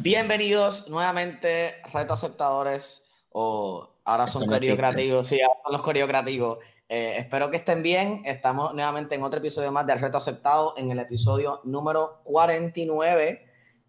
Bienvenidos 0.00 0.88
nuevamente, 0.88 1.76
reto 1.92 2.14
aceptadores, 2.14 3.04
o 3.30 3.88
ahora 4.04 4.26
son 4.26 4.46
coreocrativos, 4.46 5.26
sí, 5.26 5.40
ahora 5.40 5.60
son 5.62 5.72
los 5.72 5.82
coreocrativos. 5.82 6.58
Eh, 6.88 7.16
espero 7.18 7.50
que 7.50 7.58
estén 7.58 7.82
bien. 7.82 8.22
Estamos 8.24 8.74
nuevamente 8.74 9.14
en 9.14 9.22
otro 9.22 9.38
episodio 9.38 9.72
más 9.72 9.86
del 9.86 10.00
reto 10.00 10.18
aceptado, 10.18 10.74
en 10.76 10.90
el 10.90 10.98
episodio 10.98 11.60
número 11.64 12.20
49. 12.24 13.46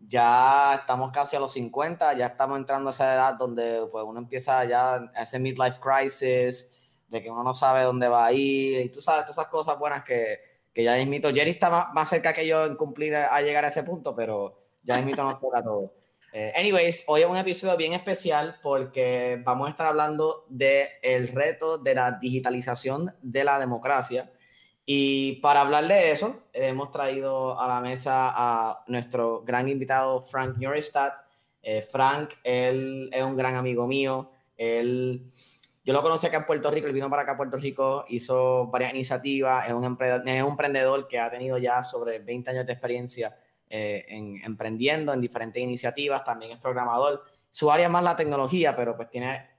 Ya 0.07 0.75
estamos 0.75 1.11
casi 1.11 1.35
a 1.35 1.39
los 1.39 1.53
50, 1.53 2.13
ya 2.17 2.27
estamos 2.27 2.57
entrando 2.57 2.89
a 2.89 2.91
esa 2.91 3.13
edad 3.13 3.33
donde 3.33 3.87
pues, 3.91 4.05
uno 4.07 4.19
empieza 4.19 4.63
ya 4.65 4.95
a 5.15 5.23
ese 5.23 5.39
midlife 5.39 5.79
crisis, 5.79 6.69
de 7.07 7.21
que 7.21 7.29
uno 7.29 7.43
no 7.43 7.53
sabe 7.53 7.83
dónde 7.83 8.07
va 8.07 8.25
a 8.25 8.31
ir, 8.33 8.85
y 8.85 8.89
tú 8.89 9.01
sabes 9.01 9.23
todas 9.23 9.37
esas 9.37 9.47
cosas 9.47 9.77
buenas 9.79 10.03
que, 10.03 10.39
que 10.73 10.83
ya 10.83 10.95
mismito. 10.95 11.33
Jerry 11.33 11.51
está 11.51 11.69
más, 11.69 11.93
más 11.93 12.09
cerca 12.09 12.33
que 12.33 12.47
yo 12.47 12.65
en 12.65 12.75
cumplir 12.75 13.15
a 13.15 13.41
llegar 13.41 13.65
a 13.65 13.69
ese 13.69 13.83
punto, 13.83 14.15
pero 14.15 14.62
ya 14.83 14.97
mismito 14.97 15.23
nos 15.23 15.39
toca 15.39 15.63
todo. 15.63 15.93
Eh, 16.35 16.51
anyways, 16.55 17.03
hoy 17.05 17.21
es 17.21 17.27
un 17.27 17.37
episodio 17.37 17.77
bien 17.77 17.93
especial 17.93 18.59
porque 18.63 19.39
vamos 19.45 19.67
a 19.67 19.69
estar 19.69 19.85
hablando 19.85 20.45
del 20.49 20.87
el 21.03 21.27
reto 21.27 21.77
de 21.77 21.93
la 21.93 22.13
digitalización 22.13 23.13
de 23.21 23.43
la 23.43 23.59
democracia. 23.59 24.31
Y 24.83 25.33
para 25.41 25.61
hablar 25.61 25.87
de 25.87 26.11
eso, 26.11 26.43
hemos 26.51 26.91
traído 26.91 27.59
a 27.59 27.67
la 27.67 27.81
mesa 27.81 28.31
a 28.35 28.83
nuestro 28.87 29.43
gran 29.43 29.69
invitado 29.69 30.23
Frank 30.23 30.57
Neustadt. 30.57 31.13
Eh, 31.61 31.83
Frank, 31.83 32.31
él 32.43 33.11
es 33.13 33.23
un 33.23 33.37
gran 33.37 33.55
amigo 33.55 33.85
mío. 33.85 34.31
Él, 34.57 35.27
yo 35.85 35.93
lo 35.93 36.01
conocí 36.01 36.25
acá 36.25 36.37
en 36.37 36.45
Puerto 36.47 36.71
Rico, 36.71 36.87
él 36.87 36.93
vino 36.93 37.11
para 37.11 37.21
acá 37.21 37.33
a 37.33 37.37
Puerto 37.37 37.57
Rico, 37.57 38.05
hizo 38.09 38.67
varias 38.67 38.93
iniciativas, 38.93 39.67
es 39.67 39.73
un 39.73 39.83
emprendedor 39.85 41.07
que 41.07 41.19
ha 41.19 41.29
tenido 41.29 41.57
ya 41.59 41.83
sobre 41.83 42.19
20 42.19 42.49
años 42.49 42.65
de 42.65 42.73
experiencia 42.73 43.37
eh, 43.75 44.05
en, 44.07 44.39
emprendiendo 44.43 45.11
en 45.13 45.19
diferentes 45.19 45.59
iniciativas, 45.59 46.23
también 46.23 46.51
es 46.51 46.59
programador. 46.59 47.23
Su 47.49 47.71
área 47.71 47.89
más 47.89 48.03
la 48.03 48.15
tecnología, 48.15 48.75
pero 48.75 48.95
pues 48.95 49.09
tiene 49.09 49.49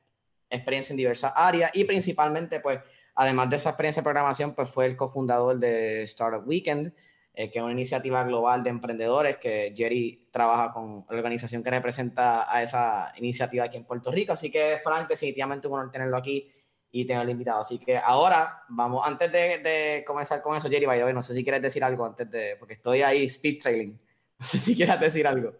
experiencia 0.48 0.92
en 0.92 0.98
diversas 0.98 1.32
áreas 1.34 1.72
y 1.74 1.82
principalmente 1.82 2.60
pues 2.60 2.78
además 3.16 3.50
de 3.50 3.56
esa 3.56 3.70
experiencia 3.70 4.02
de 4.02 4.04
programación 4.04 4.54
pues 4.54 4.70
fue 4.70 4.86
el 4.86 4.96
cofundador 4.96 5.58
de 5.58 6.04
Startup 6.04 6.46
Weekend, 6.46 6.94
eh, 7.34 7.50
que 7.50 7.58
es 7.58 7.64
una 7.64 7.72
iniciativa 7.72 8.22
global 8.22 8.62
de 8.62 8.70
emprendedores 8.70 9.38
que 9.38 9.74
Jerry 9.76 10.28
trabaja 10.30 10.72
con 10.72 11.04
la 11.10 11.16
organización 11.16 11.64
que 11.64 11.70
representa 11.70 12.48
a 12.48 12.62
esa 12.62 13.12
iniciativa 13.16 13.64
aquí 13.64 13.78
en 13.78 13.84
Puerto 13.84 14.12
Rico. 14.12 14.34
Así 14.34 14.48
que 14.48 14.78
Frank, 14.80 15.08
definitivamente 15.08 15.66
un 15.66 15.74
honor 15.74 15.90
tenerlo 15.90 16.16
aquí 16.18 16.48
y 16.92 17.04
tenerlo 17.04 17.32
invitado. 17.32 17.62
Así 17.62 17.80
que 17.80 17.98
ahora 17.98 18.62
vamos, 18.68 19.04
antes 19.04 19.32
de, 19.32 19.58
de 19.58 20.04
comenzar 20.06 20.40
con 20.40 20.56
eso, 20.56 20.70
Jerry, 20.70 20.86
no 21.12 21.20
sé 21.20 21.34
si 21.34 21.42
quieres 21.42 21.60
decir 21.60 21.82
algo 21.82 22.06
antes 22.06 22.30
de, 22.30 22.54
porque 22.60 22.74
estoy 22.74 23.02
ahí 23.02 23.24
speed 23.24 23.60
trailing. 23.60 24.03
No 24.44 24.48
sé 24.50 24.60
si 24.60 24.76
quieras 24.76 25.00
decir 25.00 25.26
algo. 25.26 25.54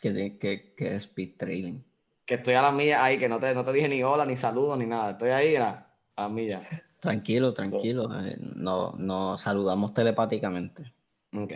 ¿Qué, 0.00 0.36
qué, 0.38 0.74
qué 0.76 0.88
es 0.88 1.04
speed 1.04 1.36
trailing? 1.38 1.84
Que 2.24 2.34
estoy 2.34 2.54
a 2.54 2.62
la 2.62 2.72
mía 2.72 3.02
ahí, 3.04 3.16
que 3.16 3.28
no 3.28 3.38
te, 3.38 3.54
no 3.54 3.62
te 3.62 3.72
dije 3.72 3.88
ni 3.88 4.02
hola, 4.02 4.26
ni 4.26 4.36
saludo, 4.36 4.76
ni 4.76 4.86
nada. 4.86 5.12
Estoy 5.12 5.30
ahí 5.30 5.54
a 5.54 5.86
la 6.16 6.28
milla. 6.28 6.60
Tranquilo, 6.98 7.54
tranquilo. 7.54 8.08
Eh, 8.24 8.36
no, 8.40 8.94
nos 8.98 9.40
saludamos 9.40 9.94
telepáticamente. 9.94 10.92
Ok. 11.32 11.52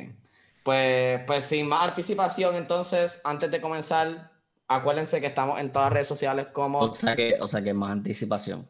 Pues, 0.63 1.23
pues 1.27 1.45
sin 1.45 1.67
más 1.67 1.89
anticipación, 1.89 2.55
entonces, 2.55 3.21
antes 3.25 3.51
de 3.51 3.61
comenzar, 3.61 4.31
acuérdense 4.69 5.21
que 5.21 5.27
estamos 5.27 5.59
en 5.59 5.73
todas 5.73 5.87
las 5.87 5.95
redes 5.95 6.09
sociales 6.09 6.47
como... 6.53 6.79
O 6.79 6.95
sea 6.95 7.17
que, 7.17 7.35
o 7.41 7.49
sea 7.49 7.63
que 7.63 7.75
más 7.75 7.91
anticipación. 7.91 8.69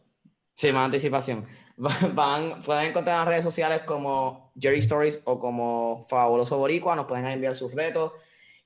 Sí, 0.60 0.72
más 0.72 0.84
anticipación. 0.84 1.46
Van, 2.12 2.60
pueden 2.60 2.90
encontrar 2.90 3.14
en 3.14 3.18
las 3.20 3.28
redes 3.28 3.44
sociales 3.44 3.80
como 3.86 4.52
Jerry 4.60 4.80
Stories 4.80 5.22
o 5.24 5.40
como 5.40 6.04
Fabuloso 6.06 6.58
Boricua, 6.58 6.94
nos 6.94 7.06
pueden 7.06 7.24
enviar 7.24 7.56
sus 7.56 7.72
retos 7.72 8.12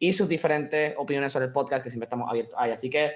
y 0.00 0.12
sus 0.12 0.28
diferentes 0.28 0.92
opiniones 0.98 1.30
sobre 1.30 1.46
el 1.46 1.52
podcast 1.52 1.84
que 1.84 1.90
siempre 1.90 2.06
estamos 2.06 2.28
abiertos 2.28 2.56
ahí. 2.58 2.72
Así 2.72 2.90
que 2.90 3.12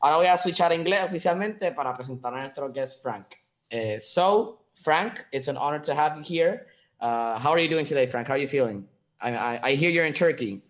ahora 0.00 0.16
voy 0.16 0.26
a 0.28 0.38
switchar 0.38 0.72
a 0.72 0.74
inglés 0.74 1.02
oficialmente 1.04 1.72
para 1.72 1.94
presentar 1.94 2.32
a 2.32 2.38
nuestro 2.38 2.72
guest 2.72 3.02
Frank. 3.02 3.26
Uh, 3.70 4.00
so, 4.00 4.64
Frank, 4.76 5.26
it's 5.30 5.48
an 5.48 5.58
honor 5.58 5.82
to 5.82 5.92
have 5.92 6.16
you 6.16 6.22
here. 6.22 6.64
Uh, 7.02 7.38
how 7.38 7.50
are 7.50 7.60
you 7.60 7.68
doing 7.68 7.84
today, 7.84 8.06
Frank? 8.06 8.28
How 8.28 8.32
are 8.32 8.40
you 8.40 8.48
feeling? 8.48 8.88
I, 9.20 9.36
I, 9.36 9.60
I 9.62 9.74
hear 9.74 9.90
you're 9.90 10.06
in 10.06 10.14
Turkey. 10.14 10.62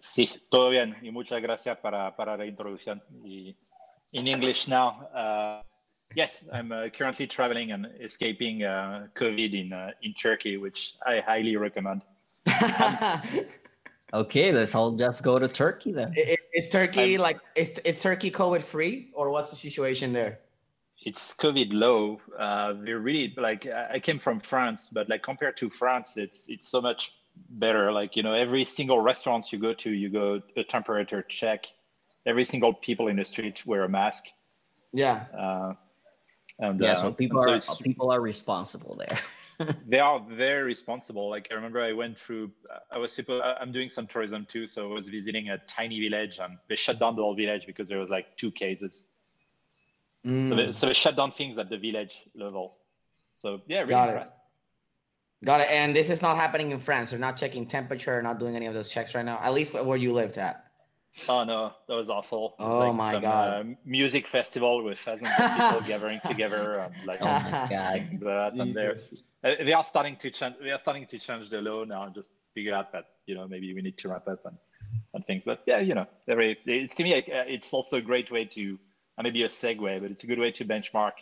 Sí, 0.00 0.28
todo 0.50 0.70
bien 0.70 0.96
y 1.00 1.12
muchas 1.12 1.40
gracias 1.40 1.78
para, 1.78 2.16
para 2.16 2.36
la 2.36 2.44
introducción. 2.44 3.00
Y 3.24 3.54
in 4.12 4.26
English 4.26 4.66
now. 4.66 5.06
Uh, 5.14 5.62
Yes, 6.14 6.48
I'm 6.52 6.72
uh, 6.72 6.88
currently 6.88 7.26
traveling 7.26 7.72
and 7.72 7.88
escaping 8.00 8.62
uh, 8.62 9.08
COVID 9.14 9.52
in 9.52 9.72
uh, 9.72 9.90
in 10.02 10.14
Turkey, 10.14 10.56
which 10.56 10.94
I 11.04 11.20
highly 11.20 11.56
recommend. 11.56 12.04
okay, 14.14 14.52
let's 14.52 14.74
all 14.74 14.92
just 14.92 15.22
go 15.24 15.38
to 15.38 15.48
Turkey 15.48 15.92
then. 15.92 16.14
Is, 16.16 16.38
is 16.54 16.68
Turkey 16.68 17.14
I'm, 17.14 17.20
like 17.20 17.40
is, 17.56 17.78
is 17.84 18.00
Turkey 18.00 18.30
COVID 18.30 18.62
free 18.62 19.10
or 19.14 19.30
what's 19.30 19.50
the 19.50 19.56
situation 19.56 20.12
there? 20.12 20.38
It's 21.02 21.34
COVID 21.34 21.72
low. 21.72 22.20
Uh, 22.38 22.74
we're 22.80 23.00
really 23.00 23.34
like 23.36 23.66
I 23.66 23.98
came 23.98 24.18
from 24.18 24.40
France, 24.40 24.90
but 24.92 25.08
like 25.08 25.22
compared 25.22 25.56
to 25.58 25.68
France, 25.68 26.16
it's 26.16 26.48
it's 26.48 26.68
so 26.68 26.80
much 26.80 27.16
better. 27.50 27.90
Like 27.90 28.16
you 28.16 28.22
know, 28.22 28.32
every 28.32 28.64
single 28.64 29.00
restaurant 29.00 29.52
you 29.52 29.58
go 29.58 29.74
to, 29.74 29.90
you 29.90 30.08
go 30.08 30.40
a 30.56 30.62
temperature 30.62 31.22
check. 31.22 31.66
Every 32.24 32.44
single 32.44 32.74
people 32.74 33.08
in 33.08 33.16
the 33.16 33.24
street 33.24 33.66
wear 33.66 33.82
a 33.82 33.88
mask. 33.88 34.26
Yeah 34.92 35.26
uh, 35.36 35.74
and 36.58 36.80
yeah, 36.80 36.92
uh, 36.92 37.00
so 37.02 37.12
people 37.12 37.40
are 37.40 37.60
so 37.60 37.74
people 37.76 38.10
are 38.10 38.20
responsible 38.20 38.96
there. 38.96 39.18
they 39.86 39.98
are 39.98 40.20
very 40.20 40.62
responsible. 40.62 41.28
Like 41.28 41.48
I 41.50 41.54
remember, 41.54 41.80
I 41.80 41.92
went 41.92 42.18
through. 42.18 42.50
I 42.90 42.98
was 42.98 43.12
supposed. 43.12 43.44
I'm 43.44 43.72
doing 43.72 43.88
some 43.88 44.06
tourism 44.06 44.46
too, 44.46 44.66
so 44.66 44.90
I 44.90 44.94
was 44.94 45.08
visiting 45.08 45.50
a 45.50 45.58
tiny 45.66 46.00
village, 46.00 46.38
and 46.42 46.58
they 46.68 46.76
shut 46.76 46.98
down 46.98 47.16
the 47.16 47.22
whole 47.22 47.34
village 47.34 47.66
because 47.66 47.88
there 47.88 47.98
was 47.98 48.10
like 48.10 48.36
two 48.36 48.50
cases. 48.50 49.06
Mm. 50.24 50.48
So, 50.48 50.54
they, 50.56 50.72
so 50.72 50.86
they 50.86 50.92
shut 50.92 51.16
down 51.16 51.30
things 51.30 51.56
at 51.58 51.70
the 51.70 51.78
village 51.78 52.24
level. 52.34 52.78
So 53.34 53.60
yeah, 53.66 53.80
really 53.80 53.90
Got 53.90 54.08
impressed. 54.08 54.34
It. 54.34 55.46
Got 55.46 55.60
it. 55.60 55.70
And 55.70 55.94
this 55.94 56.10
is 56.10 56.22
not 56.22 56.36
happening 56.36 56.72
in 56.72 56.78
France. 56.78 57.10
They're 57.10 57.18
not 57.18 57.36
checking 57.36 57.66
temperature, 57.66 58.20
not 58.22 58.38
doing 58.38 58.56
any 58.56 58.66
of 58.66 58.74
those 58.74 58.90
checks 58.90 59.14
right 59.14 59.24
now. 59.24 59.38
At 59.42 59.52
least 59.52 59.74
where 59.74 59.96
you 59.96 60.12
lived 60.12 60.38
at. 60.38 60.65
Oh 61.28 61.44
no, 61.44 61.72
that 61.88 61.94
was 61.94 62.10
awful. 62.10 62.54
Oh 62.58 62.78
like 62.78 62.94
my 62.94 63.12
some, 63.12 63.22
god! 63.22 63.48
Uh, 63.48 63.64
music 63.84 64.26
festival 64.26 64.84
with 64.84 64.98
thousands 64.98 65.30
of 65.38 65.50
people 65.52 65.80
gathering 65.86 66.20
together. 66.24 66.80
And, 66.80 67.06
like, 67.06 67.22
oh 67.22 67.24
my 67.24 67.66
god! 67.70 68.18
That, 68.20 68.52
and 68.52 68.76
uh, 68.76 69.54
they 69.64 69.72
are 69.72 69.84
starting 69.84 70.16
to 70.16 70.30
change. 70.30 70.56
They 70.62 70.70
are 70.70 70.78
starting 70.78 71.06
to 71.06 71.18
change 71.18 71.48
the 71.48 71.60
law 71.60 71.84
now. 71.84 72.08
Just 72.08 72.30
figure 72.54 72.74
out 72.74 72.92
that 72.92 73.06
you 73.26 73.34
know 73.34 73.48
maybe 73.48 73.72
we 73.74 73.82
need 73.82 73.98
to 73.98 74.08
wrap 74.08 74.28
up 74.28 74.44
and, 74.44 74.56
and 75.14 75.26
things. 75.26 75.44
But 75.44 75.62
yeah, 75.66 75.78
you 75.78 75.94
know, 75.94 76.06
very. 76.26 76.58
It's 76.66 76.94
to 76.96 77.02
me, 77.02 77.14
it's 77.14 77.72
also 77.72 77.96
a 77.96 78.02
great 78.02 78.30
way 78.30 78.44
to 78.44 78.78
uh, 79.16 79.22
maybe 79.22 79.42
a 79.42 79.48
segue, 79.48 80.00
but 80.00 80.10
it's 80.10 80.24
a 80.24 80.26
good 80.26 80.38
way 80.38 80.52
to 80.52 80.64
benchmark, 80.64 81.12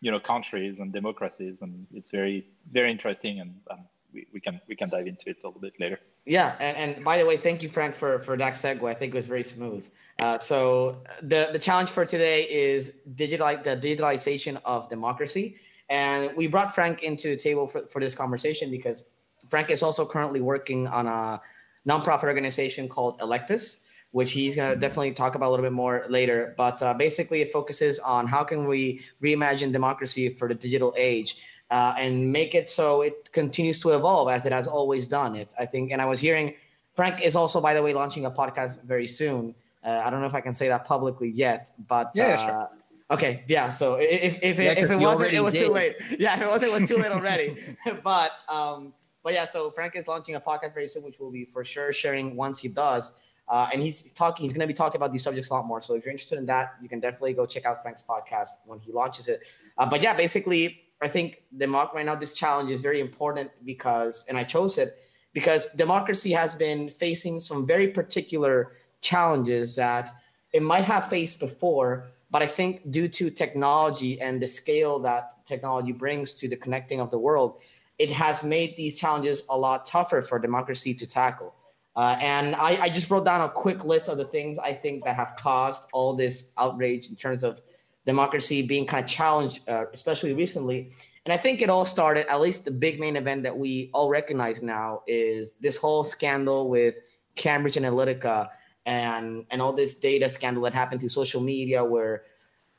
you 0.00 0.10
know, 0.10 0.20
countries 0.20 0.80
and 0.80 0.92
democracies, 0.92 1.62
and 1.62 1.86
it's 1.94 2.10
very 2.10 2.46
very 2.70 2.90
interesting 2.90 3.40
and. 3.40 3.54
Um, 3.70 3.84
we, 4.12 4.26
we 4.32 4.40
can 4.40 4.60
we 4.68 4.76
can 4.76 4.88
dive 4.88 5.06
into 5.06 5.30
it 5.30 5.38
a 5.42 5.46
little 5.46 5.60
bit 5.60 5.74
later. 5.78 6.00
Yeah, 6.26 6.56
and, 6.60 6.76
and 6.76 7.04
by 7.04 7.18
the 7.18 7.26
way, 7.26 7.36
thank 7.36 7.62
you, 7.62 7.68
Frank, 7.68 7.94
for 7.94 8.18
for 8.20 8.36
that 8.36 8.54
segue. 8.54 8.88
I 8.88 8.94
think 8.94 9.14
it 9.14 9.16
was 9.16 9.26
very 9.26 9.42
smooth. 9.42 9.88
Uh, 10.18 10.38
so 10.38 11.02
the 11.22 11.48
the 11.52 11.58
challenge 11.58 11.90
for 11.90 12.04
today 12.04 12.44
is 12.44 12.98
digital 13.14 13.46
the 13.48 13.76
digitalization 13.76 14.60
of 14.64 14.88
democracy, 14.88 15.56
and 15.88 16.34
we 16.36 16.46
brought 16.46 16.74
Frank 16.74 17.02
into 17.02 17.28
the 17.28 17.36
table 17.36 17.66
for, 17.66 17.86
for 17.86 18.00
this 18.00 18.14
conversation 18.14 18.70
because 18.70 19.10
Frank 19.48 19.70
is 19.70 19.82
also 19.82 20.06
currently 20.06 20.40
working 20.40 20.86
on 20.86 21.06
a 21.06 21.40
nonprofit 21.88 22.24
organization 22.24 22.88
called 22.88 23.18
Electis, 23.20 23.80
which 24.12 24.32
he's 24.32 24.54
going 24.54 24.72
to 24.72 24.78
definitely 24.78 25.12
talk 25.12 25.34
about 25.34 25.48
a 25.48 25.50
little 25.50 25.64
bit 25.64 25.72
more 25.72 26.04
later. 26.08 26.54
But 26.56 26.82
uh, 26.82 26.94
basically, 26.94 27.40
it 27.40 27.52
focuses 27.52 27.98
on 28.00 28.26
how 28.26 28.44
can 28.44 28.66
we 28.66 29.00
reimagine 29.22 29.72
democracy 29.72 30.28
for 30.28 30.48
the 30.48 30.54
digital 30.54 30.94
age 30.96 31.38
uh, 31.70 31.94
and 31.98 32.32
make 32.32 32.54
it 32.54 32.68
so 32.68 33.02
it 33.02 33.30
continues 33.32 33.78
to 33.80 33.90
evolve 33.90 34.28
as 34.28 34.44
it 34.46 34.52
has 34.52 34.66
always 34.66 35.06
done. 35.06 35.36
It's 35.36 35.54
I 35.58 35.66
think, 35.66 35.92
and 35.92 36.02
I 36.02 36.06
was 36.06 36.20
hearing 36.20 36.54
Frank 36.94 37.22
is 37.22 37.36
also, 37.36 37.60
by 37.60 37.74
the 37.74 37.82
way, 37.82 37.94
launching 37.94 38.26
a 38.26 38.30
podcast 38.30 38.82
very 38.82 39.06
soon. 39.06 39.54
Uh, 39.84 40.02
I 40.04 40.10
don't 40.10 40.20
know 40.20 40.26
if 40.26 40.34
I 40.34 40.40
can 40.40 40.52
say 40.52 40.68
that 40.68 40.84
publicly 40.84 41.30
yet, 41.30 41.70
but 41.88 42.10
yeah, 42.14 42.34
uh, 42.34 42.46
sure. 42.46 42.68
Okay, 43.12 43.44
yeah. 43.48 43.70
So 43.70 43.94
if 43.94 44.38
if 44.42 44.58
it, 44.58 44.64
yeah, 44.64 44.72
if 44.72 44.90
it 44.90 44.96
wasn't, 44.96 45.32
it 45.32 45.40
was 45.40 45.54
did. 45.54 45.66
too 45.66 45.72
late. 45.72 45.96
Yeah, 46.18 46.36
if 46.36 46.42
it 46.42 46.48
wasn't, 46.48 46.72
it 46.72 46.80
was 46.80 46.88
too 46.88 46.96
late 46.96 47.12
already. 47.18 47.56
but 48.04 48.32
um, 48.48 48.92
but 49.22 49.32
yeah. 49.32 49.44
So 49.44 49.70
Frank 49.70 49.96
is 49.96 50.06
launching 50.06 50.34
a 50.34 50.40
podcast 50.40 50.74
very 50.74 50.88
soon, 50.88 51.04
which 51.04 51.18
we'll 51.18 51.30
be 51.30 51.44
for 51.44 51.64
sure 51.64 51.92
sharing 51.92 52.36
once 52.36 52.58
he 52.58 52.68
does. 52.68 53.14
Uh, 53.48 53.68
and 53.72 53.82
he's 53.82 54.12
talking. 54.12 54.44
He's 54.44 54.52
going 54.52 54.60
to 54.60 54.66
be 54.66 54.74
talking 54.74 54.96
about 54.96 55.10
these 55.10 55.24
subjects 55.24 55.50
a 55.50 55.54
lot 55.54 55.66
more. 55.66 55.80
So 55.80 55.94
if 55.94 56.04
you're 56.04 56.12
interested 56.12 56.38
in 56.38 56.46
that, 56.46 56.74
you 56.80 56.88
can 56.88 57.00
definitely 57.00 57.32
go 57.32 57.46
check 57.46 57.64
out 57.64 57.82
Frank's 57.82 58.02
podcast 58.02 58.50
when 58.66 58.78
he 58.78 58.92
launches 58.92 59.26
it. 59.26 59.40
Uh, 59.76 59.86
but 59.86 60.02
yeah, 60.02 60.14
basically, 60.14 60.80
I 61.02 61.08
think 61.08 61.42
Democ 61.56 61.94
right 61.94 62.04
now 62.04 62.14
this 62.14 62.34
challenge 62.34 62.70
is 62.70 62.80
very 62.80 63.00
important 63.00 63.50
because, 63.64 64.24
and 64.28 64.36
I 64.36 64.44
chose 64.44 64.78
it 64.78 64.98
because 65.32 65.68
democracy 65.76 66.32
has 66.32 66.54
been 66.54 66.90
facing 66.90 67.40
some 67.40 67.66
very 67.66 67.88
particular 67.88 68.72
challenges 69.00 69.76
that 69.76 70.10
it 70.52 70.62
might 70.62 70.84
have 70.84 71.08
faced 71.08 71.40
before, 71.40 72.10
but 72.30 72.42
I 72.42 72.46
think 72.46 72.90
due 72.90 73.08
to 73.08 73.30
technology 73.30 74.20
and 74.20 74.42
the 74.42 74.46
scale 74.46 74.98
that 75.00 75.46
technology 75.46 75.92
brings 75.92 76.34
to 76.34 76.48
the 76.48 76.56
connecting 76.56 77.00
of 77.00 77.10
the 77.10 77.18
world, 77.18 77.62
it 77.98 78.10
has 78.10 78.44
made 78.44 78.76
these 78.76 78.98
challenges 78.98 79.44
a 79.48 79.56
lot 79.56 79.84
tougher 79.84 80.22
for 80.22 80.38
democracy 80.38 80.94
to 80.94 81.06
tackle. 81.06 81.54
Uh, 81.96 82.16
and 82.20 82.54
I, 82.54 82.82
I, 82.82 82.88
just 82.88 83.10
wrote 83.10 83.24
down 83.24 83.40
a 83.40 83.48
quick 83.48 83.84
list 83.84 84.08
of 84.08 84.16
the 84.16 84.24
things 84.24 84.58
I 84.58 84.72
think 84.72 85.04
that 85.04 85.16
have 85.16 85.34
caused 85.36 85.88
all 85.92 86.14
this 86.14 86.52
outrage 86.56 87.10
in 87.10 87.16
terms 87.16 87.42
of 87.42 87.60
democracy 88.06 88.62
being 88.62 88.86
kind 88.86 89.04
of 89.04 89.10
challenged, 89.10 89.68
uh, 89.68 89.84
especially 89.92 90.32
recently. 90.32 90.90
And 91.26 91.32
I 91.32 91.36
think 91.36 91.60
it 91.60 91.68
all 91.68 91.84
started, 91.84 92.30
at 92.30 92.40
least 92.40 92.64
the 92.64 92.70
big 92.70 92.98
main 92.98 93.16
event 93.16 93.42
that 93.42 93.56
we 93.56 93.90
all 93.92 94.08
recognize 94.08 94.62
now 94.62 95.02
is 95.06 95.54
this 95.60 95.76
whole 95.76 96.02
scandal 96.02 96.68
with 96.68 96.96
Cambridge 97.36 97.76
Analytica 97.76 98.48
and 98.86 99.44
and 99.50 99.60
all 99.60 99.72
this 99.74 99.94
data 99.94 100.28
scandal 100.28 100.62
that 100.62 100.72
happened 100.72 101.00
through 101.00 101.10
social 101.10 101.40
media 101.40 101.84
where 101.84 102.24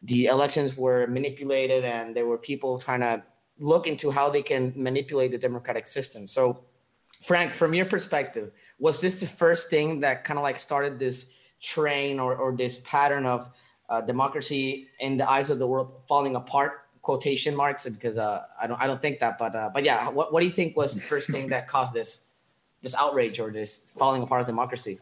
the 0.03 0.25
elections 0.25 0.75
were 0.75 1.05
manipulated 1.07 1.85
and 1.85 2.15
there 2.15 2.25
were 2.25 2.37
people 2.37 2.79
trying 2.79 3.01
to 3.01 3.21
look 3.59 3.85
into 3.85 4.09
how 4.09 4.29
they 4.29 4.41
can 4.41 4.73
manipulate 4.75 5.31
the 5.31 5.37
democratic 5.37 5.85
system. 5.85 6.25
So 6.25 6.63
Frank, 7.21 7.53
from 7.53 7.75
your 7.75 7.85
perspective, 7.85 8.51
was 8.79 8.99
this 8.99 9.19
the 9.19 9.27
first 9.27 9.69
thing 9.69 9.99
that 9.99 10.23
kind 10.23 10.39
of 10.39 10.43
like 10.43 10.57
started 10.57 10.97
this 10.97 11.33
train 11.61 12.19
or, 12.19 12.35
or 12.35 12.55
this 12.55 12.79
pattern 12.79 13.27
of 13.27 13.47
uh, 13.91 14.01
democracy 14.01 14.87
in 14.99 15.17
the 15.17 15.29
eyes 15.29 15.49
of 15.51 15.59
the 15.59 15.67
world 15.67 15.93
falling 16.07 16.35
apart? 16.35 16.87
Quotation 17.03 17.55
marks, 17.55 17.87
because 17.89 18.17
uh, 18.17 18.45
I 18.61 18.67
don't 18.67 18.79
I 18.79 18.85
don't 18.87 19.01
think 19.01 19.19
that, 19.19 19.37
but 19.39 19.55
uh, 19.55 19.69
but 19.73 19.83
yeah, 19.83 20.07
what, 20.09 20.31
what 20.31 20.39
do 20.41 20.45
you 20.45 20.51
think 20.51 20.77
was 20.77 20.93
the 20.93 21.01
first 21.01 21.31
thing 21.31 21.49
that 21.49 21.67
caused 21.67 21.93
this 21.93 22.25
this 22.83 22.93
outrage 22.95 23.39
or 23.39 23.51
this 23.51 23.91
falling 23.97 24.21
apart 24.21 24.41
of 24.41 24.47
democracy? 24.47 24.99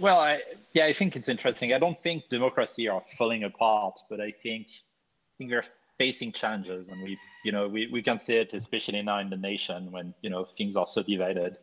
Well, 0.00 0.18
I, 0.18 0.42
yeah, 0.72 0.86
I 0.86 0.92
think 0.92 1.14
it's 1.14 1.28
interesting. 1.28 1.72
I 1.72 1.78
don't 1.78 2.00
think 2.02 2.28
democracy 2.28 2.88
are 2.88 3.02
falling 3.16 3.44
apart, 3.44 4.00
but 4.10 4.20
I 4.20 4.32
think 4.32 4.66
I 4.66 5.32
think 5.38 5.50
we're 5.52 5.62
facing 5.98 6.32
challenges, 6.32 6.88
and 6.88 7.00
we 7.02 7.16
you 7.44 7.52
know 7.52 7.68
we, 7.68 7.86
we 7.92 8.02
can 8.02 8.18
see 8.18 8.36
it 8.36 8.52
especially 8.52 9.00
now 9.02 9.20
in 9.20 9.30
the 9.30 9.36
nation 9.36 9.92
when 9.92 10.14
you 10.20 10.30
know 10.30 10.46
things 10.56 10.76
are 10.76 10.86
so 10.86 11.02
divided. 11.02 11.58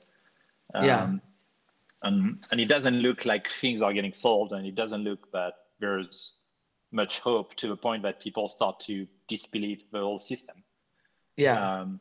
Um, 0.74 0.86
yeah. 0.86 1.12
And 2.04 2.46
and 2.52 2.62
it 2.62 2.68
doesn't 2.68 3.00
look 3.02 3.26
like 3.26 3.50
things 3.50 3.82
are 3.82 3.94
getting 3.94 4.14
solved, 4.14 4.54
and 4.54 4.66
it 4.66 4.76
doesn't 4.76 5.04
look 5.04 5.32
that 5.32 5.54
there's 5.86 6.34
much 6.92 7.20
hope 7.20 7.56
to 7.56 7.68
the 7.68 7.76
point 7.76 8.04
that 8.04 8.20
people 8.20 8.50
start 8.50 8.80
to 8.80 9.08
disbelieve 9.28 9.84
the 9.92 10.00
whole 10.00 10.20
system. 10.20 10.58
Yeah. 11.38 11.58
Um, 11.60 12.00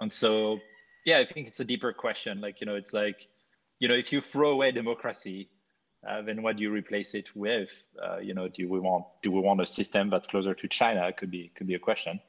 and 0.00 0.12
so, 0.12 0.58
yeah, 1.06 1.18
I 1.18 1.24
think 1.24 1.46
it's 1.48 1.60
a 1.60 1.64
deeper 1.64 1.92
question. 1.92 2.40
Like, 2.40 2.60
you 2.60 2.66
know, 2.66 2.74
it's 2.74 2.92
like, 2.92 3.28
you 3.78 3.88
know, 3.88 3.94
if 3.94 4.12
you 4.12 4.20
throw 4.20 4.50
away 4.50 4.72
democracy, 4.72 5.48
uh, 6.06 6.20
then 6.22 6.42
what 6.42 6.56
do 6.56 6.62
you 6.64 6.70
replace 6.70 7.14
it 7.14 7.28
with? 7.34 7.70
Uh, 8.02 8.18
you 8.18 8.34
know, 8.34 8.48
do 8.48 8.68
we 8.68 8.80
want 8.80 9.04
do 9.22 9.30
we 9.30 9.40
want 9.40 9.60
a 9.60 9.66
system 9.66 10.10
that's 10.10 10.26
closer 10.26 10.52
to 10.52 10.68
China? 10.68 11.06
It 11.06 11.16
could 11.16 11.30
be 11.30 11.52
could 11.54 11.68
be 11.68 11.74
a 11.74 11.78
question. 11.78 12.20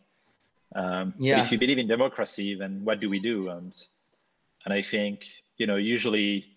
Um, 0.76 1.14
yeah. 1.18 1.40
if 1.40 1.52
you 1.52 1.58
believe 1.58 1.80
in 1.80 1.88
democracy, 1.88 2.56
then 2.56 2.82
what 2.84 3.00
do 3.00 3.10
we 3.10 3.20
do? 3.20 3.50
And 3.50 3.74
and 4.64 4.74
I 4.74 4.84
think 4.84 5.26
you 5.58 5.66
know 5.66 5.78
usually 5.78 6.53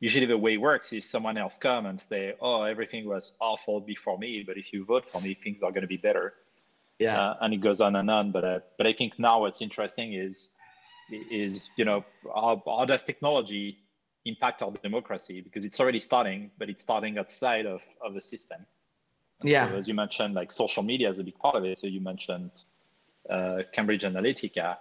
usually 0.00 0.26
the 0.26 0.36
way 0.36 0.54
it 0.54 0.60
works 0.60 0.92
is 0.92 1.08
someone 1.08 1.36
else 1.36 1.58
come 1.58 1.86
and 1.86 2.00
say, 2.00 2.34
"Oh, 2.40 2.62
everything 2.62 3.06
was 3.06 3.34
awful 3.40 3.80
before 3.80 4.18
me, 4.18 4.42
but 4.46 4.56
if 4.56 4.72
you 4.72 4.84
vote 4.84 5.04
for 5.04 5.20
me, 5.20 5.34
things 5.34 5.62
are 5.62 5.70
going 5.70 5.82
to 5.82 5.88
be 5.88 5.98
better." 5.98 6.34
Yeah, 6.98 7.18
uh, 7.20 7.36
and 7.42 7.54
it 7.54 7.58
goes 7.58 7.80
on 7.80 7.96
and 7.96 8.10
on. 8.10 8.32
But 8.32 8.44
uh, 8.44 8.60
but 8.76 8.86
I 8.86 8.92
think 8.92 9.18
now 9.18 9.40
what's 9.40 9.62
interesting 9.62 10.14
is 10.14 10.50
is 11.30 11.70
you 11.76 11.84
know 11.84 12.04
how, 12.24 12.62
how 12.66 12.84
does 12.84 13.04
technology 13.04 13.78
impact 14.24 14.62
our 14.62 14.72
democracy 14.82 15.40
because 15.40 15.64
it's 15.64 15.80
already 15.80 16.00
starting, 16.00 16.50
but 16.58 16.68
it's 16.68 16.82
starting 16.82 17.18
outside 17.18 17.66
of 17.66 17.82
of 18.04 18.14
the 18.14 18.20
system. 18.20 18.66
Yeah, 19.42 19.68
so 19.68 19.76
as 19.76 19.88
you 19.88 19.94
mentioned, 19.94 20.34
like 20.34 20.50
social 20.50 20.82
media 20.82 21.10
is 21.10 21.18
a 21.18 21.24
big 21.24 21.38
part 21.38 21.56
of 21.56 21.64
it. 21.64 21.78
So 21.78 21.86
you 21.86 22.00
mentioned 22.00 22.50
uh, 23.28 23.62
Cambridge 23.72 24.02
Analytica. 24.02 24.78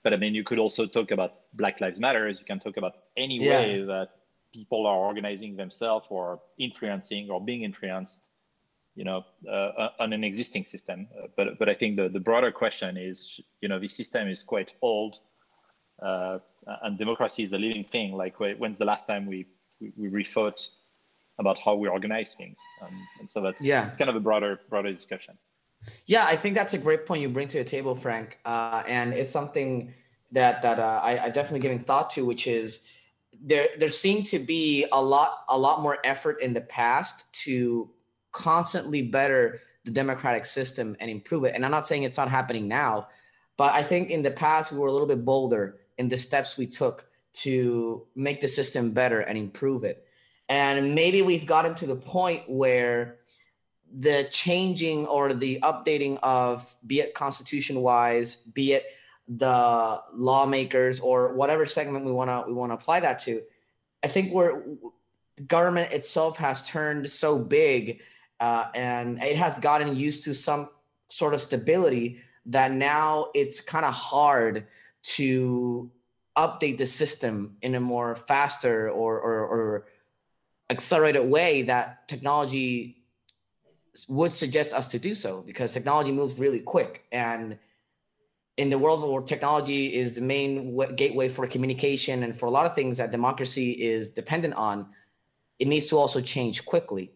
Uh, 0.00 0.10
but 0.10 0.12
I 0.12 0.16
mean, 0.16 0.34
you 0.34 0.44
could 0.44 0.58
also 0.58 0.86
talk 0.86 1.10
about 1.10 1.32
Black 1.54 1.80
Lives 1.80 2.00
Matters. 2.00 2.38
You 2.38 2.46
can 2.46 2.60
talk 2.60 2.76
about 2.76 2.94
any 3.16 3.38
yeah. 3.38 3.60
way 3.60 3.84
that 3.84 4.08
people 4.52 4.86
are 4.86 4.96
organizing 4.96 5.56
themselves 5.56 6.06
or 6.10 6.40
influencing 6.58 7.30
or 7.30 7.40
being 7.40 7.62
influenced, 7.62 8.28
you 8.94 9.04
know, 9.04 9.24
uh, 9.48 9.88
on 9.98 10.12
an 10.12 10.24
existing 10.24 10.64
system. 10.64 11.08
Uh, 11.16 11.28
but 11.36 11.58
but 11.58 11.68
I 11.68 11.74
think 11.74 11.96
the, 11.96 12.08
the 12.08 12.20
broader 12.20 12.52
question 12.52 12.96
is, 12.96 13.40
you 13.60 13.68
know, 13.68 13.78
this 13.78 13.96
system 13.96 14.28
is 14.28 14.42
quite 14.42 14.74
old, 14.82 15.20
uh, 16.02 16.38
and 16.82 16.98
democracy 16.98 17.42
is 17.42 17.52
a 17.52 17.58
living 17.58 17.84
thing. 17.84 18.12
Like 18.12 18.40
when's 18.40 18.78
the 18.78 18.84
last 18.84 19.06
time 19.06 19.26
we 19.26 19.46
we, 19.80 19.92
we 19.96 20.24
rethought 20.24 20.68
about 21.38 21.58
how 21.58 21.74
we 21.74 21.88
organize 21.88 22.34
things? 22.34 22.58
Um, 22.82 23.08
and 23.20 23.30
so 23.30 23.40
that's 23.40 23.64
yeah, 23.64 23.86
it's 23.86 23.96
kind 23.96 24.10
of 24.10 24.16
a 24.16 24.20
broader 24.20 24.60
broader 24.68 24.92
discussion. 24.92 25.38
Yeah, 26.06 26.26
I 26.26 26.36
think 26.36 26.54
that's 26.54 26.74
a 26.74 26.78
great 26.78 27.06
point 27.06 27.22
you 27.22 27.28
bring 27.28 27.48
to 27.48 27.58
the 27.58 27.64
table, 27.64 27.94
Frank. 27.94 28.38
Uh, 28.44 28.82
and 28.86 29.12
it's 29.12 29.30
something 29.30 29.94
that 30.32 30.62
that 30.62 30.78
uh, 30.78 31.00
I, 31.02 31.24
I 31.24 31.28
definitely 31.30 31.60
giving 31.60 31.78
thought 31.78 32.10
to, 32.10 32.24
which 32.24 32.46
is 32.46 32.84
there 33.42 33.68
there 33.78 33.88
seemed 33.88 34.26
to 34.26 34.38
be 34.38 34.86
a 34.92 35.02
lot 35.02 35.44
a 35.48 35.58
lot 35.58 35.80
more 35.80 35.98
effort 36.04 36.40
in 36.42 36.52
the 36.52 36.60
past 36.60 37.32
to 37.44 37.90
constantly 38.32 39.02
better 39.02 39.60
the 39.84 39.90
democratic 39.90 40.44
system 40.44 40.96
and 41.00 41.10
improve 41.10 41.44
it. 41.44 41.54
And 41.54 41.64
I'm 41.64 41.70
not 41.70 41.86
saying 41.86 42.02
it's 42.02 42.18
not 42.18 42.28
happening 42.28 42.68
now, 42.68 43.08
but 43.56 43.72
I 43.72 43.82
think 43.82 44.10
in 44.10 44.22
the 44.22 44.30
past 44.30 44.72
we 44.72 44.78
were 44.78 44.88
a 44.88 44.92
little 44.92 45.06
bit 45.06 45.24
bolder 45.24 45.78
in 45.98 46.08
the 46.08 46.18
steps 46.18 46.56
we 46.56 46.66
took 46.66 47.06
to 47.32 48.06
make 48.14 48.40
the 48.40 48.48
system 48.48 48.90
better 48.90 49.20
and 49.20 49.38
improve 49.38 49.84
it. 49.84 50.06
And 50.48 50.94
maybe 50.94 51.22
we've 51.22 51.46
gotten 51.46 51.74
to 51.76 51.86
the 51.86 51.96
point 51.96 52.42
where 52.48 53.19
the 53.98 54.28
changing 54.30 55.06
or 55.06 55.34
the 55.34 55.58
updating 55.62 56.18
of 56.22 56.76
be 56.86 57.00
it 57.00 57.14
constitution 57.14 57.80
wise 57.80 58.36
be 58.36 58.72
it 58.74 58.84
the 59.26 60.00
lawmakers 60.14 61.00
or 61.00 61.34
whatever 61.34 61.66
segment 61.66 62.04
we 62.04 62.12
want 62.12 62.30
to 62.30 62.44
we 62.46 62.54
want 62.54 62.70
to 62.70 62.74
apply 62.74 63.00
that 63.00 63.18
to 63.18 63.42
i 64.02 64.08
think 64.08 64.32
we're 64.32 64.62
government 65.46 65.92
itself 65.92 66.36
has 66.36 66.62
turned 66.62 67.08
so 67.08 67.38
big 67.38 68.00
uh, 68.40 68.68
and 68.74 69.22
it 69.22 69.36
has 69.36 69.58
gotten 69.58 69.94
used 69.94 70.24
to 70.24 70.34
some 70.34 70.68
sort 71.10 71.34
of 71.34 71.40
stability 71.40 72.20
that 72.46 72.72
now 72.72 73.28
it's 73.34 73.60
kind 73.60 73.84
of 73.84 73.92
hard 73.92 74.66
to 75.02 75.90
update 76.36 76.78
the 76.78 76.86
system 76.86 77.56
in 77.62 77.74
a 77.74 77.80
more 77.80 78.14
faster 78.14 78.88
or, 78.90 79.20
or, 79.20 79.46
or 79.46 79.86
accelerated 80.70 81.28
way 81.28 81.62
that 81.62 82.06
technology 82.08 82.99
would 84.08 84.32
suggest 84.32 84.72
us 84.72 84.86
to 84.86 84.98
do 84.98 85.14
so 85.14 85.42
because 85.42 85.72
technology 85.72 86.12
moves 86.12 86.38
really 86.38 86.60
quick 86.60 87.06
and 87.12 87.58
in 88.56 88.70
the 88.70 88.78
world 88.78 89.10
where 89.10 89.22
technology 89.22 89.94
is 89.94 90.16
the 90.16 90.20
main 90.20 90.76
gateway 90.94 91.28
for 91.28 91.46
communication 91.46 92.22
and 92.22 92.38
for 92.38 92.46
a 92.46 92.50
lot 92.50 92.66
of 92.66 92.74
things 92.74 92.98
that 92.98 93.10
democracy 93.10 93.72
is 93.72 94.10
dependent 94.10 94.54
on 94.54 94.86
it 95.58 95.68
needs 95.68 95.88
to 95.88 95.96
also 95.96 96.20
change 96.20 96.64
quickly. 96.64 97.12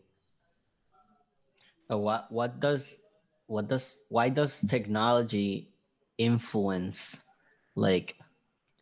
What 1.89 2.31
what 2.31 2.61
does 2.61 3.01
what 3.47 3.69
does 3.69 4.05
why 4.09 4.29
does 4.29 4.61
technology 4.61 5.73
influence 6.19 7.23
like 7.75 8.17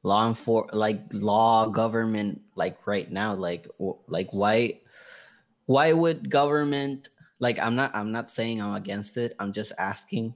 law 0.03 0.33
for 0.33 0.69
like 0.73 1.03
law 1.13 1.67
government 1.67 2.43
like 2.57 2.87
right 2.87 3.11
now? 3.11 3.35
Like 3.35 3.69
like 4.09 4.31
why 4.33 4.81
why 5.67 5.93
would 5.93 6.31
government 6.31 7.09
like 7.43 7.59
i'm 7.59 7.75
not 7.75 7.95
i'm 7.95 8.13
not 8.13 8.31
saying 8.31 8.63
i'm 8.63 8.75
against 8.75 9.17
it. 9.19 9.35
I'm 9.39 9.53
just 9.53 9.73
asking 9.77 10.35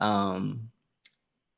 um 0.00 0.68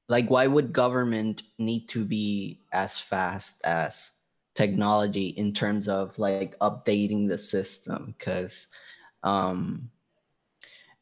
like 0.09 0.29
why 0.29 0.47
would 0.47 0.73
government 0.73 1.43
need 1.59 1.89
to 1.89 2.05
be 2.05 2.61
as 2.73 2.99
fast 2.99 3.63
as 3.65 4.11
technology 4.55 5.29
in 5.29 5.55
terms 5.55 5.89
of 5.89 6.19
like 6.19 6.59
updating 6.59 7.29
the 7.29 7.39
system? 7.39 8.15
Because 8.19 8.69
um 9.23 9.91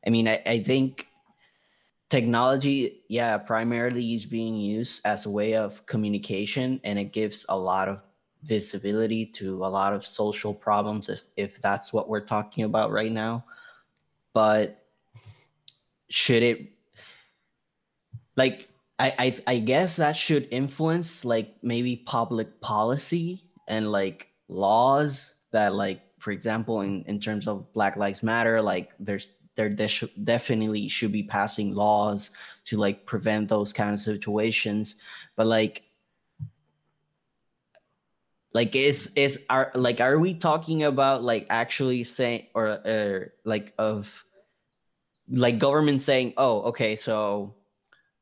i 0.06 0.10
mean 0.10 0.28
I, 0.28 0.42
I 0.46 0.58
think 0.60 1.08
technology 2.08 3.02
yeah 3.08 3.36
primarily 3.36 4.14
is 4.14 4.26
being 4.26 4.56
used 4.56 5.02
as 5.04 5.26
a 5.26 5.30
way 5.30 5.54
of 5.54 5.84
communication 5.86 6.80
and 6.84 6.98
it 6.98 7.12
gives 7.12 7.44
a 7.48 7.58
lot 7.58 7.88
of 7.88 8.02
visibility 8.44 9.26
to 9.26 9.64
a 9.64 9.66
lot 9.66 9.92
of 9.92 10.06
social 10.06 10.54
problems 10.54 11.08
if, 11.08 11.22
if 11.36 11.60
that's 11.60 11.92
what 11.92 12.08
we're 12.08 12.24
talking 12.24 12.62
about 12.64 12.92
right 12.92 13.12
now 13.12 13.44
but 14.32 14.84
should 16.08 16.42
it 16.42 16.72
like 18.36 18.68
I, 18.98 19.14
I 19.18 19.54
I 19.54 19.58
guess 19.58 19.96
that 19.96 20.16
should 20.16 20.48
influence 20.50 21.24
like 21.24 21.56
maybe 21.62 21.96
public 21.96 22.60
policy 22.60 23.42
and 23.66 23.92
like 23.92 24.28
laws 24.48 25.34
that 25.52 25.74
like 25.74 26.02
for 26.18 26.30
example 26.30 26.80
in 26.80 27.02
in 27.04 27.20
terms 27.20 27.46
of 27.46 27.72
Black 27.72 27.96
Lives 27.96 28.22
Matter 28.22 28.62
like 28.62 28.92
there's 28.98 29.32
there 29.58 29.68
de- 29.68 30.10
definitely 30.22 30.86
should 30.86 31.10
be 31.10 31.24
passing 31.24 31.74
laws 31.74 32.30
to 32.64 32.76
like 32.76 33.06
prevent 33.06 33.48
those 33.48 33.72
kind 33.72 33.92
of 33.92 33.98
situations. 33.98 34.96
But 35.34 35.48
like 35.48 35.82
like 38.52 38.74
is 38.74 39.12
is 39.14 39.40
are 39.50 39.70
like 39.74 40.00
are 40.00 40.18
we 40.18 40.34
talking 40.34 40.84
about 40.84 41.22
like 41.22 41.46
actually 41.50 42.04
saying 42.04 42.46
or 42.54 42.68
uh, 42.68 43.20
like 43.44 43.74
of 43.78 44.24
like 45.30 45.58
government 45.58 46.00
saying 46.00 46.32
oh 46.38 46.62
okay 46.62 46.96
so 46.96 47.54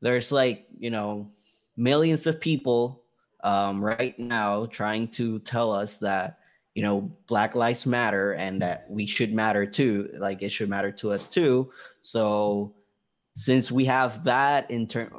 there's 0.01 0.31
like 0.31 0.67
you 0.77 0.89
know 0.89 1.29
millions 1.77 2.27
of 2.27 2.41
people 2.41 3.03
um, 3.43 3.83
right 3.83 4.17
now 4.19 4.65
trying 4.65 5.07
to 5.07 5.39
tell 5.39 5.71
us 5.71 5.97
that 5.99 6.39
you 6.73 6.83
know 6.83 7.11
Black 7.27 7.55
Lives 7.55 7.85
Matter 7.85 8.33
and 8.33 8.61
that 8.61 8.85
we 8.89 9.05
should 9.05 9.33
matter 9.33 9.65
too. 9.65 10.09
Like 10.17 10.41
it 10.41 10.49
should 10.49 10.69
matter 10.69 10.91
to 10.93 11.11
us 11.11 11.27
too. 11.27 11.71
So 12.01 12.73
since 13.35 13.71
we 13.71 13.85
have 13.85 14.23
that 14.25 14.69
in 14.69 14.87
turn, 14.87 15.11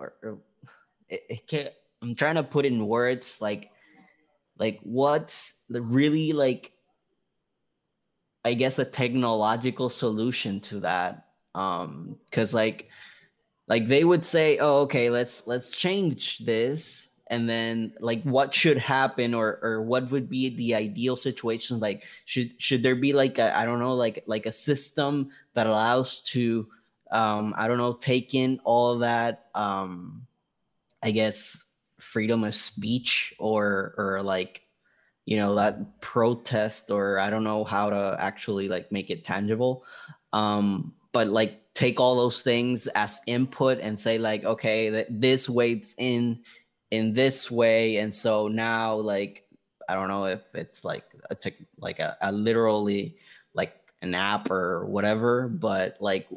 it 1.09 1.75
I'm 2.03 2.15
trying 2.15 2.37
to 2.37 2.43
put 2.43 2.65
in 2.65 2.87
words 2.87 3.41
like 3.41 3.71
like 4.59 4.81
what's 4.83 5.55
the 5.69 5.83
really 5.83 6.33
like 6.33 6.73
I 8.45 8.55
guess 8.55 8.79
a 8.79 8.85
technological 8.85 9.89
solution 9.89 10.61
to 10.61 10.81
that. 10.81 11.27
Um, 11.55 12.17
because 12.25 12.55
like 12.55 12.89
like 13.69 13.87
they 13.87 14.05
would 14.05 14.25
say, 14.25 14.59
oh, 14.59 14.83
okay, 14.83 15.11
let's 15.11 15.47
let's 15.47 15.71
change 15.71 16.39
this. 16.39 17.09
And 17.31 17.47
then 17.49 17.93
like 18.01 18.23
what 18.23 18.55
should 18.55 18.79
happen 18.79 19.35
or 19.35 19.59
or 19.63 19.83
what 19.83 20.11
would 20.11 20.31
be 20.31 20.49
the 20.57 20.75
ideal 20.75 21.17
situation? 21.17 21.79
Like 21.79 22.05
should 22.25 22.61
should 22.61 22.83
there 22.83 22.97
be 22.97 23.13
like 23.13 23.39
I 23.39 23.65
don't 23.67 23.81
know, 23.81 23.95
like 23.95 24.25
like 24.27 24.47
a 24.47 24.53
system 24.53 25.31
that 25.55 25.67
allows 25.67 26.23
to 26.33 26.69
um 27.11 27.55
I 27.59 27.69
don't 27.69 27.79
know, 27.79 27.93
take 27.93 28.35
in 28.35 28.61
all 28.65 28.99
that 28.99 29.49
um 29.55 30.27
I 31.03 31.11
guess 31.11 31.63
freedom 31.99 32.45
of 32.45 32.55
speech 32.55 33.35
or 33.39 33.95
or 33.97 34.23
like 34.23 34.63
you 35.25 35.37
know 35.37 35.55
that 35.55 36.01
protest 36.01 36.91
or 36.91 37.19
i 37.19 37.29
don't 37.29 37.45
know 37.45 37.65
how 37.65 37.91
to 37.91 38.17
actually 38.19 38.69
like 38.69 38.91
make 38.91 39.11
it 39.11 39.25
tangible. 39.25 39.85
Um 40.33 40.95
but 41.13 41.29
like 41.29 41.61
take 41.75 42.01
all 42.01 42.17
those 42.17 42.43
things 42.43 42.87
as 42.89 43.21
input 43.27 43.79
and 43.81 43.99
say 43.99 44.19
like 44.19 44.45
okay 44.45 44.91
that 44.91 45.07
this 45.09 45.49
weights 45.49 45.95
in 45.99 46.41
in 46.91 47.13
this 47.13 47.51
way. 47.51 47.97
And 47.99 48.15
so 48.15 48.49
now 48.49 48.95
like 48.95 49.45
i 49.89 49.95
don't 49.95 50.09
know 50.09 50.27
if 50.27 50.43
it's 50.55 50.85
like 50.85 51.05
a 51.31 51.35
tech 51.35 51.55
like 51.79 51.99
a, 51.99 52.17
a 52.21 52.31
literally 52.31 53.17
like 53.55 53.75
an 54.03 54.15
app 54.15 54.51
or 54.51 54.87
whatever 54.87 55.49
but 55.49 55.97
like 56.01 56.29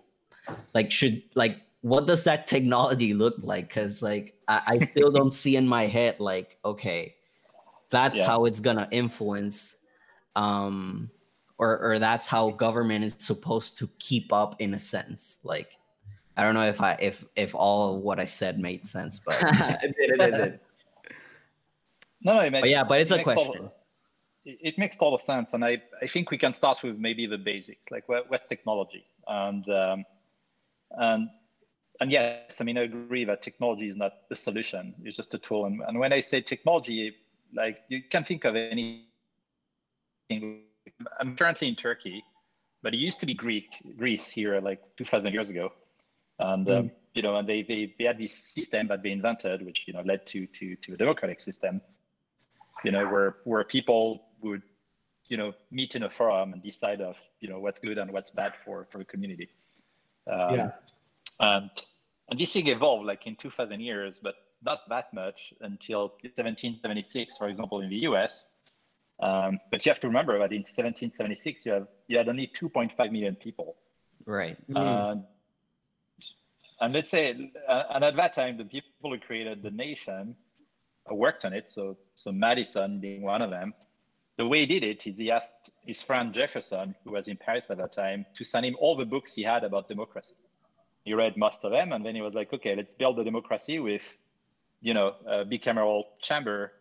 like 0.73 0.91
should 0.91 1.21
like 1.35 1.61
what 1.81 2.05
does 2.05 2.23
that 2.23 2.47
technology 2.47 3.13
look 3.13 3.35
like 3.39 3.67
because 3.67 4.01
like 4.01 4.35
I, 4.47 4.61
I 4.67 4.79
still 4.91 5.11
don't 5.17 5.33
see 5.33 5.55
in 5.55 5.67
my 5.67 5.87
head 5.87 6.19
like 6.19 6.57
okay 6.63 7.15
that's 7.89 8.19
yeah. 8.19 8.27
how 8.27 8.45
it's 8.45 8.59
gonna 8.59 8.87
influence 8.91 9.77
um 10.35 11.09
or 11.57 11.79
or 11.79 11.99
that's 11.99 12.27
how 12.27 12.51
government 12.51 13.03
is 13.03 13.15
supposed 13.17 13.77
to 13.79 13.89
keep 13.99 14.31
up 14.31 14.55
in 14.59 14.73
a 14.73 14.79
sense 14.79 15.37
like 15.43 15.77
i 16.37 16.43
don't 16.43 16.53
know 16.53 16.65
if 16.65 16.79
i 16.79 16.95
if 17.01 17.25
if 17.35 17.53
all 17.55 17.95
of 17.95 18.01
what 18.01 18.19
i 18.19 18.25
said 18.25 18.59
made 18.59 18.87
sense 18.87 19.19
but 19.19 19.35
it 19.83 19.95
did, 19.99 20.21
it 20.21 20.31
did. 20.33 20.59
no, 22.21 22.35
no 22.35 22.39
it 22.39 22.51
makes, 22.51 22.61
but 22.61 22.69
yeah 22.69 22.83
but 22.83 23.01
it's 23.01 23.11
it 23.11 23.19
a 23.19 23.23
question 23.23 23.63
all, 23.63 23.75
it 24.45 24.77
makes 24.77 24.97
total 24.97 25.17
sense 25.17 25.53
and 25.53 25.65
i 25.65 25.81
i 26.01 26.07
think 26.07 26.31
we 26.31 26.37
can 26.37 26.53
start 26.53 26.81
with 26.83 26.97
maybe 26.97 27.25
the 27.25 27.37
basics 27.37 27.91
like 27.91 28.07
what, 28.07 28.29
what's 28.29 28.47
technology 28.47 29.05
and 29.27 29.67
um 29.69 30.05
and 30.97 31.29
and 32.01 32.11
yes, 32.11 32.59
I 32.59 32.63
mean, 32.63 32.79
I 32.79 32.81
agree 32.81 33.25
that 33.25 33.43
technology 33.43 33.87
is 33.87 33.95
not 33.95 34.27
the 34.27 34.35
solution. 34.35 34.95
It's 35.03 35.15
just 35.15 35.35
a 35.35 35.37
tool. 35.37 35.67
And, 35.67 35.81
and 35.87 35.99
when 35.99 36.11
I 36.11 36.19
say 36.19 36.41
technology, 36.41 37.15
like 37.53 37.83
you 37.89 38.01
can 38.09 38.23
think 38.23 38.43
of 38.43 38.55
any. 38.55 39.05
I'm 40.31 41.35
currently 41.37 41.67
in 41.67 41.75
Turkey, 41.75 42.23
but 42.81 42.95
it 42.95 42.97
used 42.97 43.19
to 43.19 43.27
be 43.27 43.35
Greek, 43.35 43.75
Greece 43.97 44.29
here 44.29 44.59
like 44.59 44.81
2,000 44.95 45.31
years 45.31 45.51
ago, 45.51 45.73
and 46.39 46.67
um, 46.69 46.83
mm. 46.85 46.91
you 47.13 47.21
know, 47.21 47.35
and 47.35 47.47
they, 47.47 47.61
they 47.61 47.93
they 47.99 48.05
had 48.05 48.17
this 48.17 48.33
system 48.33 48.87
that 48.87 49.03
they 49.03 49.11
invented, 49.11 49.63
which 49.63 49.87
you 49.87 49.93
know 49.93 50.01
led 50.01 50.25
to 50.27 50.47
to 50.47 50.75
to 50.77 50.93
a 50.93 50.97
democratic 50.97 51.39
system. 51.39 51.81
You 52.83 52.91
know, 52.91 53.07
where 53.07 53.35
where 53.43 53.63
people 53.63 54.23
would 54.41 54.63
you 55.27 55.37
know 55.37 55.53
meet 55.69 55.95
in 55.95 56.03
a 56.03 56.09
forum 56.09 56.53
and 56.53 56.63
decide 56.63 57.01
of 57.01 57.17
you 57.41 57.49
know 57.49 57.59
what's 57.59 57.77
good 57.77 57.99
and 57.99 58.11
what's 58.11 58.31
bad 58.31 58.53
for 58.65 58.87
for 58.89 58.97
the 58.97 59.05
community. 59.05 59.49
Um, 60.31 60.55
yeah. 60.55 60.71
And 61.41 61.71
and 62.31 62.39
this 62.39 62.53
thing 62.53 62.67
evolved 62.67 63.05
like 63.05 63.27
in 63.27 63.35
2,000 63.35 63.81
years, 63.81 64.19
but 64.23 64.35
not 64.63 64.79
that 64.89 65.13
much 65.13 65.53
until 65.61 66.13
1776, 66.23 67.37
for 67.37 67.49
example, 67.49 67.81
in 67.81 67.89
the 67.89 67.97
US. 68.07 68.45
Um, 69.21 69.59
but 69.69 69.85
you 69.85 69.89
have 69.89 69.99
to 69.99 70.07
remember 70.07 70.39
that 70.39 70.51
in 70.51 70.61
1776, 70.61 71.65
you 71.65 71.73
have 71.73 71.87
you 72.07 72.17
had 72.17 72.29
only 72.29 72.47
2.5 72.47 72.97
million 73.11 73.35
people. 73.35 73.75
Right. 74.25 74.57
Uh, 74.73 75.15
and 76.79 76.93
let's 76.93 77.09
say, 77.09 77.51
uh, 77.67 77.83
and 77.93 78.03
at 78.03 78.15
that 78.15 78.33
time, 78.33 78.57
the 78.57 78.65
people 78.65 78.89
who 79.03 79.19
created 79.19 79.61
the 79.61 79.69
nation 79.69 80.35
worked 81.11 81.45
on 81.45 81.53
it. 81.53 81.67
So, 81.67 81.97
so 82.15 82.31
Madison 82.31 82.99
being 82.99 83.21
one 83.21 83.41
of 83.41 83.49
them. 83.51 83.73
The 84.37 84.47
way 84.47 84.61
he 84.61 84.65
did 84.65 84.83
it 84.83 85.05
is 85.05 85.17
he 85.17 85.29
asked 85.29 85.71
his 85.85 86.01
friend 86.01 86.33
Jefferson, 86.33 86.95
who 87.03 87.11
was 87.11 87.27
in 87.27 87.37
Paris 87.37 87.69
at 87.69 87.77
that 87.77 87.91
time, 87.91 88.25
to 88.35 88.43
send 88.43 88.65
him 88.65 88.75
all 88.79 88.95
the 88.95 89.05
books 89.05 89.33
he 89.33 89.43
had 89.43 89.63
about 89.63 89.87
democracy. 89.87 90.33
He 91.03 91.13
read 91.13 91.35
most 91.35 91.63
of 91.63 91.71
them, 91.71 91.93
and 91.93 92.05
then 92.05 92.15
he 92.15 92.21
was 92.21 92.35
like, 92.35 92.53
"Okay, 92.53 92.75
let's 92.75 92.93
build 92.93 93.19
a 93.19 93.23
democracy 93.23 93.79
with 93.79 94.03
you 94.81 94.93
know, 94.93 95.13
a 95.25 95.45
bicameral 95.45 96.03
chamber 96.19 96.73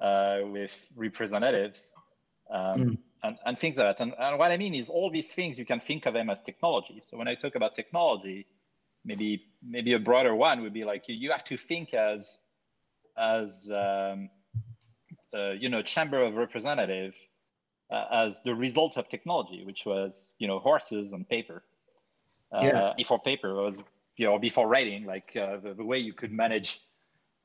uh, 0.00 0.38
with 0.44 0.74
representatives 0.96 1.94
um, 2.50 2.80
mm. 2.80 2.98
and, 3.22 3.36
and 3.44 3.58
things 3.58 3.76
like 3.76 3.86
that. 3.86 4.02
And, 4.02 4.14
and 4.18 4.38
what 4.38 4.50
I 4.50 4.56
mean 4.56 4.74
is 4.74 4.88
all 4.88 5.10
these 5.10 5.32
things, 5.32 5.58
you 5.58 5.66
can 5.66 5.78
think 5.78 6.06
of 6.06 6.14
them 6.14 6.30
as 6.30 6.42
technology. 6.42 7.00
So 7.02 7.18
when 7.18 7.28
I 7.28 7.34
talk 7.34 7.54
about 7.54 7.74
technology, 7.74 8.46
maybe 9.04 9.44
maybe 9.62 9.92
a 9.94 9.98
broader 9.98 10.34
one 10.34 10.62
would 10.62 10.72
be 10.72 10.84
like 10.84 11.08
you, 11.08 11.14
you 11.14 11.32
have 11.32 11.44
to 11.44 11.56
think 11.56 11.92
as 11.92 12.38
as 13.18 13.70
um, 13.70 14.30
uh, 15.34 15.50
you 15.50 15.68
know 15.68 15.82
chamber 15.82 16.22
of 16.22 16.34
representative 16.34 17.14
uh, 17.90 18.06
as 18.12 18.40
the 18.42 18.54
result 18.54 18.96
of 18.96 19.08
technology, 19.08 19.64
which 19.64 19.84
was 19.84 20.32
you 20.38 20.48
know 20.48 20.58
horses 20.58 21.12
and 21.12 21.28
paper. 21.28 21.62
Uh, 22.52 22.60
yeah. 22.62 22.92
Before 22.96 23.18
paper 23.18 23.54
was 23.54 23.82
you 24.16 24.26
know 24.26 24.38
before 24.38 24.68
writing, 24.68 25.06
like 25.06 25.36
uh, 25.36 25.56
the, 25.58 25.74
the 25.74 25.84
way 25.84 25.98
you 25.98 26.12
could 26.12 26.32
manage 26.32 26.80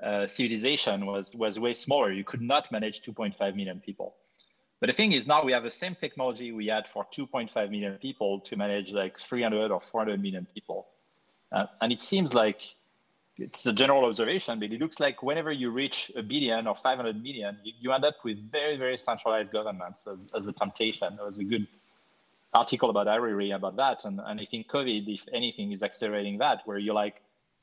uh, 0.03 0.27
civilization 0.27 1.05
was 1.05 1.33
was 1.33 1.59
way 1.59 1.73
smaller. 1.73 2.11
You 2.11 2.23
could 2.23 2.41
not 2.41 2.71
manage 2.71 3.01
2.5 3.01 3.55
million 3.55 3.79
people. 3.79 4.15
But 4.79 4.87
the 4.87 4.93
thing 4.93 5.13
is, 5.13 5.25
now 5.25 5.43
we 5.43 5.51
have 5.53 5.63
the 5.63 5.71
same 5.71 5.95
technology 5.95 6.51
we 6.51 6.67
had 6.67 6.87
for 6.87 7.05
2.5 7.05 7.71
million 7.71 7.97
people 7.97 8.39
to 8.41 8.55
manage 8.55 8.93
like 8.93 9.17
300 9.19 9.71
or 9.71 9.81
400 9.81 10.21
million 10.21 10.47
people. 10.53 10.87
Uh, 11.51 11.65
and 11.81 11.91
it 11.91 11.99
seems 11.99 12.35
like 12.35 12.61
it's 13.37 13.65
a 13.65 13.73
general 13.73 14.05
observation, 14.05 14.59
but 14.59 14.71
it 14.71 14.79
looks 14.79 14.99
like 14.99 15.23
whenever 15.23 15.51
you 15.51 15.71
reach 15.71 16.11
a 16.15 16.21
billion 16.21 16.67
or 16.67 16.75
500 16.75 17.21
million, 17.21 17.57
you, 17.63 17.73
you 17.79 17.91
end 17.91 18.05
up 18.05 18.23
with 18.23 18.51
very, 18.51 18.77
very 18.77 18.97
centralized 18.97 19.51
governments 19.51 20.05
as, 20.05 20.27
as 20.35 20.47
a 20.47 20.53
temptation. 20.53 21.17
Was 21.23 21.39
a 21.39 21.43
good 21.43 21.67
article 22.57 22.89
about 22.89 23.07
Harari 23.07 23.51
about 23.51 23.75
that. 23.77 24.05
And, 24.05 24.19
and 24.23 24.39
I 24.39 24.45
think 24.45 24.67
COVID, 24.67 25.07
if 25.07 25.25
anything, 25.33 25.71
is 25.71 25.83
accelerating 25.83 26.37
that, 26.39 26.61
where 26.65 26.77
you're 26.77 26.95
like, 26.95 27.21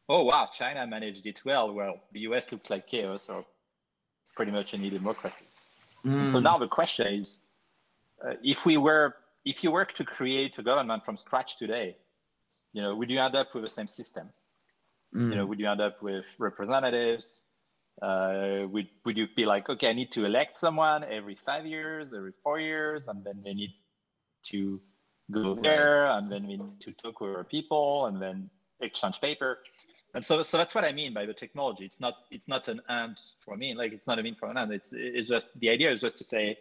oh 0.09 0.23
wow, 0.25 0.49
China 0.53 0.87
managed 0.87 1.27
it 1.27 1.45
well. 1.45 1.73
Well, 1.73 2.01
the 2.13 2.21
US 2.21 2.53
looks 2.53 2.71
like 2.71 2.87
chaos 2.87 3.29
or 3.29 3.45
pretty 4.37 4.53
much 4.53 4.75
any 4.75 4.91
democracy. 4.91 5.47
Mm. 6.05 6.29
So 6.29 6.41
now 6.41 6.59
the 6.59 6.69
question 6.69 7.07
is, 7.15 7.39
uh, 8.25 8.35
if 8.43 8.67
we 8.67 8.77
were, 8.77 9.15
if 9.45 9.65
you 9.65 9.71
were 9.71 9.85
to 9.85 10.05
create 10.05 10.59
a 10.59 10.63
government 10.63 11.05
from 11.05 11.17
scratch 11.17 11.59
today, 11.59 11.97
you 12.73 12.83
know, 12.83 12.95
would 12.95 13.11
you 13.11 13.21
end 13.21 13.35
up 13.35 13.55
with 13.55 13.65
the 13.65 13.71
same 13.71 13.89
system? 13.89 14.29
Mm. 15.15 15.31
You 15.31 15.37
know, 15.37 15.47
would 15.47 15.61
you 15.61 15.69
end 15.69 15.81
up 15.81 16.03
with 16.03 16.27
representatives? 16.39 17.45
Uh, 18.03 18.67
would 18.73 18.89
would 19.05 19.17
you 19.17 19.29
be 19.37 19.45
like, 19.45 19.71
okay, 19.71 19.89
I 19.89 19.93
need 19.93 20.11
to 20.13 20.25
elect 20.25 20.57
someone 20.57 21.05
every 21.05 21.37
five 21.37 21.65
years, 21.65 22.13
every 22.13 22.33
four 22.43 22.59
years, 22.59 23.07
and 23.07 23.25
then 23.25 23.41
they 23.45 23.55
need 23.55 23.73
to 24.45 24.79
go 25.31 25.55
there, 25.55 26.07
and 26.07 26.31
then 26.31 26.47
we 26.47 26.57
need 26.57 26.81
to 26.81 26.93
talk 26.93 27.21
with 27.21 27.35
our 27.35 27.45
people, 27.45 28.07
and 28.07 28.21
then 28.21 28.51
exchange 28.81 29.21
paper. 29.21 29.59
And 30.15 30.25
so 30.25 30.43
so 30.43 30.57
that's 30.57 30.75
what 30.75 30.85
i 30.85 30.93
mean 30.93 31.13
by 31.13 31.27
the 31.27 31.35
technology. 31.35 31.85
It's 31.85 32.01
not 32.01 32.15
it's 32.31 32.49
not 32.49 32.69
an 32.69 32.81
and 32.89 33.21
for 33.41 33.57
me 33.57 33.75
like 33.75 33.93
it's 33.93 34.07
not 34.07 34.19
a 34.19 34.23
mean 34.23 34.37
for 34.37 34.49
an 34.49 34.57
and. 34.57 34.73
It's 34.73 34.93
it's 34.93 35.29
just 35.29 35.49
the 35.59 35.69
idea 35.69 35.91
is 35.91 36.01
just 36.01 36.17
to 36.19 36.25
say 36.25 36.57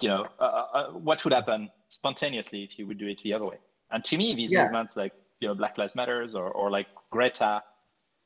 you 0.00 0.08
know 0.08 0.26
uh, 0.40 0.42
uh, 0.42 0.66
uh, 0.74 0.90
what 0.90 1.22
would 1.24 1.32
happen 1.32 1.70
spontaneously 1.90 2.64
if 2.64 2.78
you 2.78 2.86
would 2.88 2.98
do 2.98 3.06
it 3.06 3.20
the 3.22 3.32
other 3.32 3.46
way? 3.46 3.58
And 3.92 4.02
to 4.04 4.16
me 4.16 4.34
these 4.34 4.50
yeah. 4.50 4.64
movements 4.64 4.96
like 4.96 5.12
you 5.40 5.48
know 5.48 5.54
black 5.54 5.78
lives 5.78 5.94
matters 5.94 6.34
or, 6.34 6.50
or 6.50 6.70
like 6.70 6.88
greta 7.10 7.62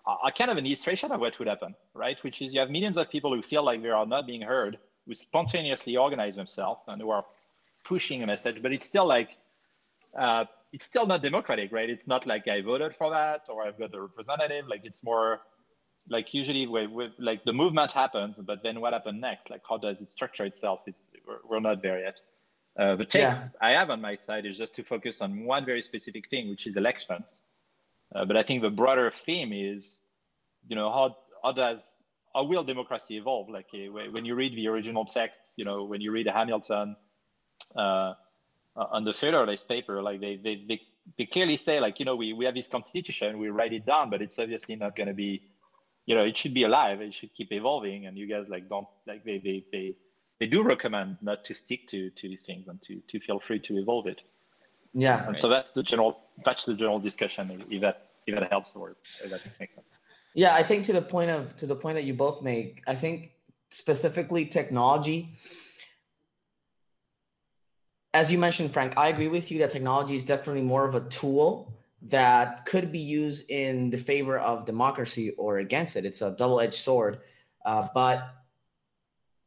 are 0.06 0.30
kind 0.30 0.52
of 0.52 0.56
an 0.56 0.64
illustration 0.64 1.10
of 1.10 1.20
what 1.20 1.38
would 1.38 1.48
happen 1.48 1.74
right? 1.94 2.22
Which 2.24 2.40
is 2.40 2.54
you 2.54 2.60
have 2.60 2.70
millions 2.70 2.96
of 2.96 3.10
people 3.10 3.34
who 3.34 3.42
feel 3.42 3.62
like 3.62 3.82
they 3.82 3.90
are 3.90 4.06
not 4.06 4.26
being 4.26 4.42
heard 4.42 4.78
who 5.06 5.14
spontaneously 5.14 5.96
organize 5.96 6.34
themselves 6.34 6.82
and 6.88 7.00
who 7.00 7.10
are 7.10 7.24
pushing 7.88 8.22
a 8.22 8.26
message 8.26 8.62
but 8.62 8.72
it's 8.72 8.86
still 8.86 9.06
like 9.06 9.30
uh, 10.16 10.44
it's 10.72 10.84
still 10.84 11.06
not 11.06 11.22
democratic, 11.22 11.72
right? 11.72 11.88
It's 11.88 12.06
not 12.06 12.26
like 12.26 12.48
I 12.48 12.60
voted 12.60 12.94
for 12.94 13.10
that 13.10 13.42
or 13.48 13.66
I've 13.66 13.78
got 13.78 13.94
a 13.94 14.00
representative. 14.00 14.66
Like 14.68 14.82
it's 14.84 15.02
more 15.04 15.40
like 16.08 16.32
usually 16.34 16.66
we, 16.66 17.10
like 17.18 17.44
the 17.44 17.52
movement 17.52 17.92
happens, 17.92 18.40
but 18.40 18.62
then 18.62 18.80
what 18.80 18.92
happened 18.92 19.20
next? 19.20 19.50
Like 19.50 19.62
how 19.68 19.78
does 19.78 20.00
it 20.00 20.10
structure 20.10 20.44
itself? 20.44 20.82
Is 20.86 21.08
we're, 21.26 21.38
we're 21.48 21.60
not 21.60 21.82
there 21.82 22.00
yet. 22.00 22.20
Uh, 22.78 22.94
the 22.94 23.04
take 23.04 23.22
yeah. 23.22 23.48
I 23.60 23.72
have 23.72 23.88
on 23.90 24.00
my 24.00 24.14
side 24.14 24.44
is 24.44 24.58
just 24.58 24.74
to 24.76 24.84
focus 24.84 25.22
on 25.22 25.44
one 25.44 25.64
very 25.64 25.80
specific 25.80 26.28
thing, 26.28 26.50
which 26.50 26.66
is 26.66 26.76
elections. 26.76 27.40
Uh, 28.14 28.24
but 28.24 28.36
I 28.36 28.42
think 28.42 28.62
the 28.62 28.70
broader 28.70 29.10
theme 29.10 29.52
is, 29.52 30.00
you 30.68 30.76
know, 30.76 30.90
how 30.90 31.16
how 31.42 31.52
does 31.52 32.02
how 32.34 32.44
will 32.44 32.64
democracy 32.64 33.16
evolve? 33.16 33.48
Like 33.48 33.68
uh, 33.72 34.10
when 34.10 34.24
you 34.24 34.34
read 34.34 34.54
the 34.54 34.68
original 34.68 35.06
text, 35.06 35.40
you 35.56 35.64
know, 35.64 35.84
when 35.84 36.00
you 36.00 36.12
read 36.12 36.26
Hamilton 36.26 36.96
uh, 37.76 38.14
on 38.76 39.04
the 39.04 39.12
Federalist 39.12 39.68
paper, 39.68 40.02
like 40.02 40.20
they, 40.20 40.36
they, 40.36 40.64
they, 40.68 40.80
they 41.16 41.26
clearly 41.26 41.56
say 41.56 41.80
like, 41.80 41.98
you 41.98 42.04
know, 42.04 42.16
we, 42.16 42.32
we 42.32 42.44
have 42.44 42.54
this 42.54 42.68
constitution, 42.68 43.38
we 43.38 43.48
write 43.48 43.72
it 43.72 43.86
down, 43.86 44.10
but 44.10 44.20
it's 44.22 44.38
obviously 44.38 44.76
not 44.76 44.96
going 44.96 45.08
to 45.08 45.14
be, 45.14 45.42
you 46.06 46.14
know, 46.14 46.24
it 46.24 46.36
should 46.36 46.54
be 46.54 46.64
alive. 46.64 47.00
It 47.00 47.14
should 47.14 47.32
keep 47.34 47.52
evolving. 47.52 48.06
And 48.06 48.16
you 48.16 48.26
guys 48.26 48.48
like, 48.48 48.68
don't 48.68 48.86
like 49.06 49.24
they, 49.24 49.38
they, 49.38 49.64
they, 49.72 49.94
they 50.38 50.46
do 50.46 50.62
recommend 50.62 51.16
not 51.22 51.44
to 51.46 51.54
stick 51.54 51.86
to, 51.88 52.10
to 52.10 52.28
these 52.28 52.44
things 52.44 52.68
and 52.68 52.80
to, 52.82 53.00
to 53.08 53.20
feel 53.20 53.40
free 53.40 53.58
to 53.60 53.78
evolve 53.78 54.06
it. 54.06 54.22
Yeah. 54.94 55.18
And 55.18 55.28
right. 55.28 55.38
so 55.38 55.48
that's 55.48 55.72
the 55.72 55.82
general, 55.82 56.20
that's 56.44 56.64
the 56.64 56.74
general 56.74 56.98
discussion 56.98 57.64
if 57.70 57.80
that, 57.80 58.08
if 58.26 58.34
that 58.38 58.50
helps 58.50 58.72
or 58.74 58.96
if 59.22 59.30
that 59.30 59.42
makes 59.58 59.74
sense. 59.74 59.86
Yeah, 60.34 60.54
I 60.54 60.62
think 60.62 60.84
to 60.84 60.92
the 60.92 61.00
point 61.00 61.30
of 61.30 61.56
to 61.56 61.66
the 61.66 61.74
point 61.74 61.94
that 61.94 62.04
you 62.04 62.12
both 62.12 62.42
make, 62.42 62.82
I 62.86 62.94
think 62.94 63.30
specifically 63.70 64.44
technology. 64.44 65.32
As 68.16 68.32
you 68.32 68.38
mentioned, 68.38 68.72
Frank, 68.72 68.94
I 68.96 69.10
agree 69.10 69.28
with 69.28 69.50
you 69.50 69.58
that 69.58 69.72
technology 69.72 70.16
is 70.16 70.24
definitely 70.24 70.62
more 70.62 70.88
of 70.88 70.94
a 70.94 71.02
tool 71.10 71.74
that 72.00 72.64
could 72.64 72.90
be 72.90 72.98
used 72.98 73.50
in 73.50 73.90
the 73.90 73.98
favor 73.98 74.38
of 74.38 74.64
democracy 74.64 75.32
or 75.32 75.58
against 75.58 75.96
it. 75.96 76.06
It's 76.06 76.22
a 76.22 76.30
double-edged 76.30 76.76
sword, 76.76 77.18
uh, 77.66 77.88
but 77.92 78.26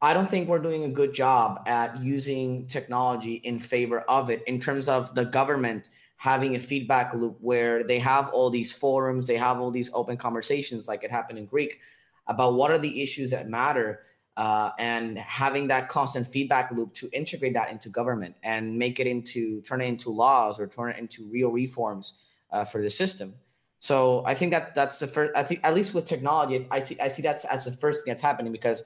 I 0.00 0.14
don't 0.14 0.30
think 0.30 0.48
we're 0.48 0.60
doing 0.60 0.84
a 0.84 0.88
good 0.88 1.12
job 1.12 1.64
at 1.66 1.98
using 2.00 2.68
technology 2.68 3.40
in 3.42 3.58
favor 3.58 4.02
of 4.02 4.30
it 4.30 4.44
in 4.46 4.60
terms 4.60 4.88
of 4.88 5.16
the 5.16 5.24
government 5.24 5.88
having 6.14 6.54
a 6.54 6.60
feedback 6.60 7.12
loop 7.12 7.38
where 7.40 7.82
they 7.82 7.98
have 7.98 8.28
all 8.28 8.50
these 8.50 8.72
forums, 8.72 9.26
they 9.26 9.36
have 9.36 9.58
all 9.58 9.72
these 9.72 9.90
open 9.94 10.16
conversations, 10.16 10.86
like 10.86 11.02
it 11.02 11.10
happened 11.10 11.40
in 11.40 11.46
Greek, 11.46 11.80
about 12.28 12.54
what 12.54 12.70
are 12.70 12.78
the 12.78 13.02
issues 13.02 13.32
that 13.32 13.48
matter, 13.48 14.02
uh, 14.40 14.72
and 14.78 15.18
having 15.18 15.66
that 15.66 15.90
constant 15.90 16.26
feedback 16.26 16.70
loop 16.72 16.94
to 16.94 17.10
integrate 17.12 17.52
that 17.52 17.70
into 17.70 17.90
government 17.90 18.34
and 18.42 18.74
make 18.74 18.98
it 18.98 19.06
into 19.06 19.60
turn 19.62 19.82
it 19.82 19.84
into 19.84 20.08
laws 20.08 20.58
or 20.58 20.66
turn 20.66 20.92
it 20.92 20.98
into 20.98 21.26
real 21.26 21.50
reforms 21.50 22.20
uh, 22.50 22.64
for 22.64 22.80
the 22.80 22.88
system. 22.88 23.34
So 23.80 24.22
I 24.24 24.34
think 24.34 24.50
that 24.52 24.74
that's 24.74 24.98
the 24.98 25.06
first. 25.06 25.36
I 25.36 25.42
think 25.42 25.60
at 25.62 25.74
least 25.74 25.92
with 25.92 26.06
technology, 26.06 26.66
I 26.70 26.82
see 26.82 26.98
I 26.98 27.08
see 27.08 27.20
that 27.20 27.44
as 27.50 27.66
the 27.66 27.72
first 27.72 27.98
thing 27.98 28.12
that's 28.12 28.22
happening 28.22 28.50
because, 28.50 28.82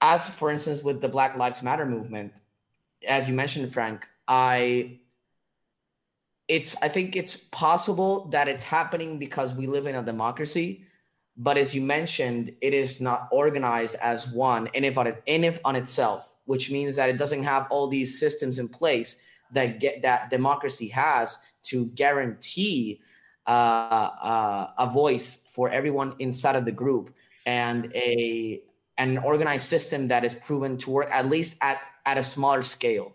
as 0.00 0.28
for 0.28 0.50
instance, 0.50 0.82
with 0.82 1.00
the 1.00 1.08
Black 1.08 1.36
Lives 1.36 1.62
Matter 1.62 1.86
movement, 1.86 2.40
as 3.06 3.28
you 3.28 3.34
mentioned, 3.36 3.72
Frank, 3.72 4.04
I 4.26 4.98
it's 6.48 6.74
i 6.82 6.88
think 6.88 7.14
it's 7.14 7.36
possible 7.36 8.24
that 8.30 8.48
it's 8.48 8.64
happening 8.64 9.20
because 9.20 9.54
we 9.54 9.68
live 9.68 9.86
in 9.86 9.94
a 9.94 10.02
democracy 10.02 10.84
but 11.36 11.56
as 11.56 11.74
you 11.74 11.80
mentioned 11.80 12.52
it 12.60 12.74
is 12.74 13.00
not 13.00 13.28
organized 13.30 13.96
as 13.96 14.28
one 14.28 14.68
in 14.74 14.84
if 14.84 14.98
on, 14.98 15.06
it, 15.06 15.22
in 15.26 15.44
if 15.44 15.60
on 15.64 15.76
itself 15.76 16.30
which 16.44 16.70
means 16.70 16.96
that 16.96 17.08
it 17.08 17.16
doesn't 17.16 17.42
have 17.42 17.66
all 17.70 17.86
these 17.88 18.18
systems 18.18 18.58
in 18.58 18.68
place 18.68 19.22
that 19.52 19.80
get 19.80 20.02
that 20.02 20.30
democracy 20.30 20.88
has 20.88 21.38
to 21.62 21.86
guarantee 21.86 23.00
uh, 23.46 24.10
uh, 24.22 24.70
a 24.78 24.90
voice 24.90 25.46
for 25.50 25.70
everyone 25.70 26.14
inside 26.18 26.56
of 26.56 26.64
the 26.64 26.72
group 26.72 27.14
and 27.46 27.90
a 27.94 28.62
an 28.98 29.18
organized 29.18 29.66
system 29.66 30.08
that 30.08 30.24
is 30.24 30.34
proven 30.34 30.76
to 30.76 30.90
work 30.90 31.08
at 31.10 31.26
least 31.26 31.56
at 31.62 31.78
at 32.06 32.18
a 32.18 32.22
smaller 32.22 32.62
scale 32.62 33.12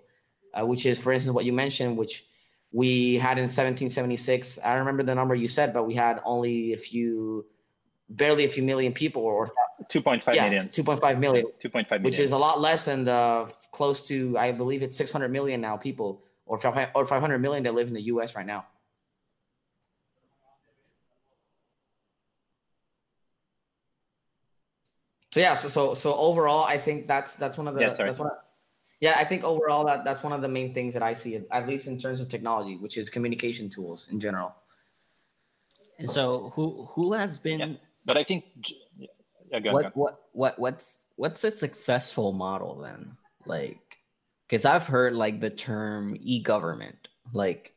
uh, 0.53 0.65
which 0.65 0.85
is 0.85 0.99
for 0.99 1.11
instance 1.11 1.33
what 1.33 1.45
you 1.45 1.53
mentioned 1.53 1.95
which 1.95 2.25
we 2.71 3.15
had 3.15 3.37
in 3.37 3.43
1776 3.43 4.59
i 4.65 4.73
remember 4.73 5.03
the 5.03 5.13
number 5.13 5.35
you 5.35 5.47
said 5.47 5.73
but 5.73 5.85
we 5.85 5.93
had 5.93 6.19
only 6.25 6.73
a 6.73 6.77
few 6.77 7.45
barely 8.09 8.45
a 8.45 8.47
few 8.47 8.63
million 8.63 8.93
people 8.93 9.23
or 9.23 9.47
2.5 9.89 10.35
yeah, 10.35 10.43
million 10.43 10.65
2.5 10.65 11.19
million 11.19 11.45
2.5 11.63 11.89
million 11.89 12.03
which 12.03 12.19
is 12.19 12.31
a 12.31 12.37
lot 12.37 12.59
less 12.61 12.85
than 12.85 13.03
the 13.03 13.51
close 13.71 14.07
to 14.07 14.37
i 14.37 14.51
believe 14.51 14.83
it's 14.83 14.97
600 14.97 15.29
million 15.29 15.59
now 15.59 15.75
people 15.75 16.23
or 16.45 16.57
500, 16.57 16.91
or 16.93 17.05
500 17.05 17.39
million 17.39 17.63
that 17.63 17.73
live 17.73 17.87
in 17.87 17.93
the 17.93 18.01
us 18.01 18.35
right 18.35 18.45
now 18.45 18.65
so 25.31 25.39
yeah 25.39 25.55
so 25.55 25.67
so 25.67 25.93
so 25.95 26.15
overall 26.15 26.63
i 26.65 26.77
think 26.77 27.07
that's 27.07 27.35
that's 27.35 27.57
one 27.57 27.67
of 27.67 27.73
the 27.73 27.81
yeah, 27.81 27.89
sorry. 27.89 28.09
that's 28.09 28.19
one 28.19 28.29
of, 28.29 28.37
yeah, 29.01 29.15
I 29.17 29.25
think 29.25 29.43
overall 29.43 29.85
that 29.85 30.05
that's 30.05 30.23
one 30.23 30.33
of 30.33 30.41
the 30.41 30.47
main 30.47 30.73
things 30.73 30.93
that 30.93 31.03
I 31.03 31.13
see, 31.13 31.41
at 31.51 31.67
least 31.67 31.87
in 31.87 31.99
terms 31.99 32.21
of 32.21 32.29
technology, 32.29 32.77
which 32.77 32.97
is 32.97 33.09
communication 33.09 33.69
tools 33.69 34.07
in 34.09 34.19
general. 34.19 34.55
And 35.99 36.09
so, 36.09 36.51
who 36.55 36.87
who 36.91 37.13
has 37.13 37.39
been? 37.39 37.59
Yeah. 37.59 37.73
But 38.05 38.17
I 38.17 38.23
think, 38.23 38.45
yeah, 39.51 39.59
go, 39.59 39.71
what, 39.71 39.83
go. 39.83 39.89
what 39.93 40.19
what 40.33 40.59
what's 40.59 41.07
what's 41.15 41.43
a 41.43 41.51
successful 41.51 42.31
model 42.33 42.75
then? 42.75 43.17
Like, 43.45 43.79
because 44.47 44.65
I've 44.65 44.87
heard 44.87 45.13
like 45.13 45.41
the 45.41 45.49
term 45.49 46.15
e-government, 46.19 47.09
like, 47.33 47.73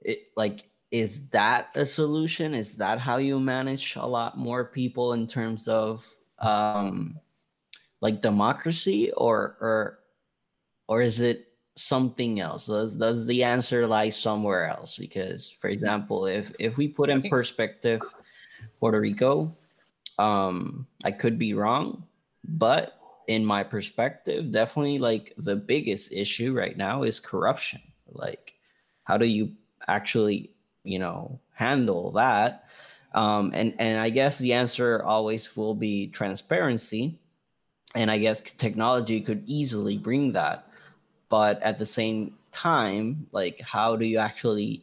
it 0.00 0.28
like 0.36 0.64
is 0.90 1.28
that 1.30 1.68
a 1.74 1.84
solution? 1.84 2.54
Is 2.54 2.76
that 2.76 2.98
how 2.98 3.18
you 3.18 3.38
manage 3.40 3.96
a 3.96 4.06
lot 4.06 4.38
more 4.38 4.64
people 4.64 5.12
in 5.12 5.26
terms 5.26 5.68
of 5.68 6.06
um 6.38 7.18
like 8.00 8.22
democracy 8.22 9.10
or 9.12 9.56
or 9.60 9.98
or 10.86 11.02
is 11.02 11.20
it 11.20 11.48
something 11.76 12.40
else? 12.40 12.66
Does, 12.66 12.96
does 12.96 13.26
the 13.26 13.44
answer 13.44 13.86
lie 13.86 14.08
somewhere 14.08 14.68
else? 14.68 14.96
Because, 14.96 15.50
for 15.50 15.68
example, 15.68 16.26
if 16.26 16.52
if 16.58 16.76
we 16.76 16.88
put 16.88 17.10
in 17.10 17.22
perspective 17.28 18.02
Puerto 18.80 19.00
Rico, 19.00 19.54
um, 20.18 20.86
I 21.04 21.10
could 21.10 21.38
be 21.38 21.54
wrong, 21.54 22.04
but 22.44 22.98
in 23.26 23.44
my 23.44 23.62
perspective, 23.62 24.50
definitely 24.50 24.98
like 24.98 25.34
the 25.36 25.56
biggest 25.56 26.12
issue 26.12 26.52
right 26.52 26.76
now 26.76 27.02
is 27.02 27.20
corruption. 27.20 27.80
Like, 28.10 28.54
how 29.04 29.18
do 29.18 29.26
you 29.26 29.52
actually, 29.86 30.50
you 30.84 30.98
know, 30.98 31.40
handle 31.54 32.12
that? 32.12 32.64
Um, 33.14 33.52
and 33.54 33.74
and 33.78 33.98
I 33.98 34.10
guess 34.10 34.38
the 34.38 34.52
answer 34.52 35.02
always 35.02 35.56
will 35.56 35.74
be 35.74 36.08
transparency, 36.08 37.18
and 37.94 38.10
I 38.10 38.18
guess 38.18 38.40
technology 38.42 39.20
could 39.20 39.44
easily 39.46 39.96
bring 39.96 40.32
that 40.32 40.68
but 41.28 41.62
at 41.62 41.78
the 41.78 41.86
same 41.86 42.34
time 42.52 43.26
like 43.32 43.60
how 43.60 43.96
do 43.96 44.04
you 44.04 44.18
actually 44.18 44.82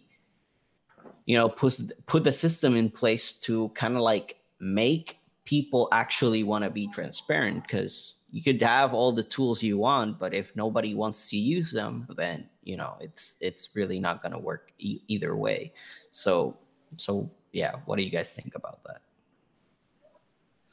you 1.26 1.38
know 1.38 1.50
put 1.50 1.80
put 2.06 2.24
the 2.24 2.32
system 2.32 2.76
in 2.76 2.90
place 2.90 3.34
to 3.34 3.70
kind 3.70 3.96
of 3.96 4.02
like 4.02 4.38
make 4.60 5.18
people 5.44 5.88
actually 5.92 6.44
want 6.44 6.64
to 6.64 6.70
be 6.70 6.88
transparent 6.88 7.62
because 7.64 8.16
you 8.32 8.42
could 8.44 8.62
have 8.62 8.94
all 8.94 9.12
the 9.12 9.24
tools 9.24 9.62
you 9.64 9.78
want 9.78 10.20
but 10.20 10.34
if 10.34 10.56
nobody 10.56 10.94
wants 10.94 11.30
to 11.30 11.38
use 11.38 11.72
them 11.72 12.08
then 12.18 12.48
you 12.64 12.78
know 12.78 12.96
it's 13.00 13.36
it's 13.42 13.70
really 13.76 14.00
not 14.00 14.22
going 14.22 14.32
to 14.32 14.40
work 14.40 14.72
e- 14.80 15.02
either 15.08 15.36
way. 15.36 15.72
So 16.12 16.58
so 16.98 17.30
yeah 17.52 17.76
what 17.86 17.98
do 17.98 18.04
you 18.04 18.12
guys 18.12 18.34
think 18.34 18.56
about 18.56 18.80
that? 18.84 19.02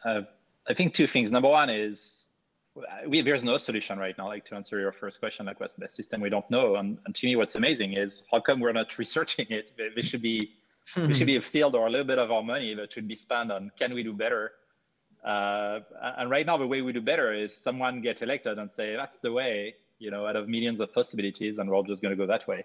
Uh, 0.04 0.22
i 0.68 0.74
think 0.74 0.94
two 0.94 1.06
things. 1.06 1.30
Number 1.30 1.48
one 1.48 1.70
is 1.70 2.28
we, 3.06 3.20
there's 3.20 3.44
no 3.44 3.58
solution 3.58 3.98
right 3.98 4.16
now. 4.16 4.28
Like 4.28 4.44
to 4.46 4.54
answer 4.54 4.80
your 4.80 4.92
first 4.92 5.20
question, 5.20 5.46
like 5.46 5.60
what's 5.60 5.74
the 5.74 5.80
best 5.80 5.96
system? 5.96 6.20
We 6.20 6.30
don't 6.30 6.48
know. 6.50 6.76
And, 6.76 6.98
and 7.04 7.14
to 7.14 7.26
me, 7.26 7.36
what's 7.36 7.54
amazing 7.54 7.94
is 7.94 8.24
how 8.30 8.40
come 8.40 8.60
we're 8.60 8.72
not 8.72 8.98
researching 9.04 9.46
it? 9.50 9.72
There 9.76 10.02
should 10.02 10.22
be 10.22 10.52
there 10.96 11.14
should 11.14 11.28
be 11.28 11.36
a 11.36 11.40
field 11.40 11.76
or 11.76 11.86
a 11.86 11.90
little 11.90 12.06
bit 12.06 12.18
of 12.18 12.32
our 12.32 12.42
money 12.42 12.74
that 12.74 12.92
should 12.92 13.06
be 13.06 13.14
spent 13.14 13.52
on 13.52 13.70
can 13.78 13.94
we 13.94 14.02
do 14.02 14.12
better. 14.12 14.52
Uh, 15.24 15.80
and 16.18 16.28
right 16.28 16.44
now, 16.44 16.56
the 16.56 16.66
way 16.66 16.82
we 16.82 16.92
do 16.92 17.00
better 17.00 17.32
is 17.32 17.56
someone 17.56 18.00
get 18.00 18.22
elected 18.22 18.58
and 18.58 18.70
say 18.70 18.96
that's 18.96 19.18
the 19.18 19.30
way. 19.30 19.74
You 20.00 20.10
know, 20.10 20.26
out 20.26 20.34
of 20.34 20.48
millions 20.48 20.80
of 20.80 20.92
possibilities, 20.92 21.58
and 21.58 21.70
we're 21.70 21.76
all 21.76 21.84
just 21.84 22.02
going 22.02 22.10
to 22.10 22.16
go 22.16 22.26
that 22.26 22.48
way. 22.48 22.64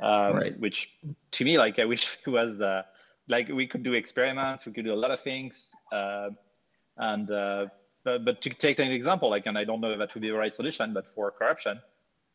Um, 0.00 0.36
right. 0.36 0.60
Which, 0.60 0.92
to 1.32 1.44
me, 1.44 1.58
like 1.58 1.80
I 1.80 1.84
wish 1.84 2.16
it 2.26 2.30
was 2.30 2.60
uh, 2.60 2.82
like 3.28 3.48
we 3.48 3.66
could 3.66 3.82
do 3.82 3.94
experiments. 3.94 4.66
We 4.66 4.72
could 4.72 4.84
do 4.84 4.92
a 4.92 4.94
lot 4.94 5.10
of 5.10 5.20
things. 5.20 5.72
Uh, 5.90 6.30
and 6.96 7.30
uh, 7.30 7.66
but, 8.04 8.24
but 8.24 8.40
to 8.42 8.50
take 8.50 8.78
an 8.78 8.90
example, 8.90 9.30
like, 9.30 9.46
and 9.46 9.58
I 9.58 9.64
don't 9.64 9.80
know 9.80 9.92
if 9.92 9.98
that 9.98 10.14
would 10.14 10.20
be 10.20 10.28
the 10.28 10.36
right 10.36 10.54
solution, 10.54 10.92
but 10.92 11.06
for 11.14 11.30
corruption, 11.30 11.80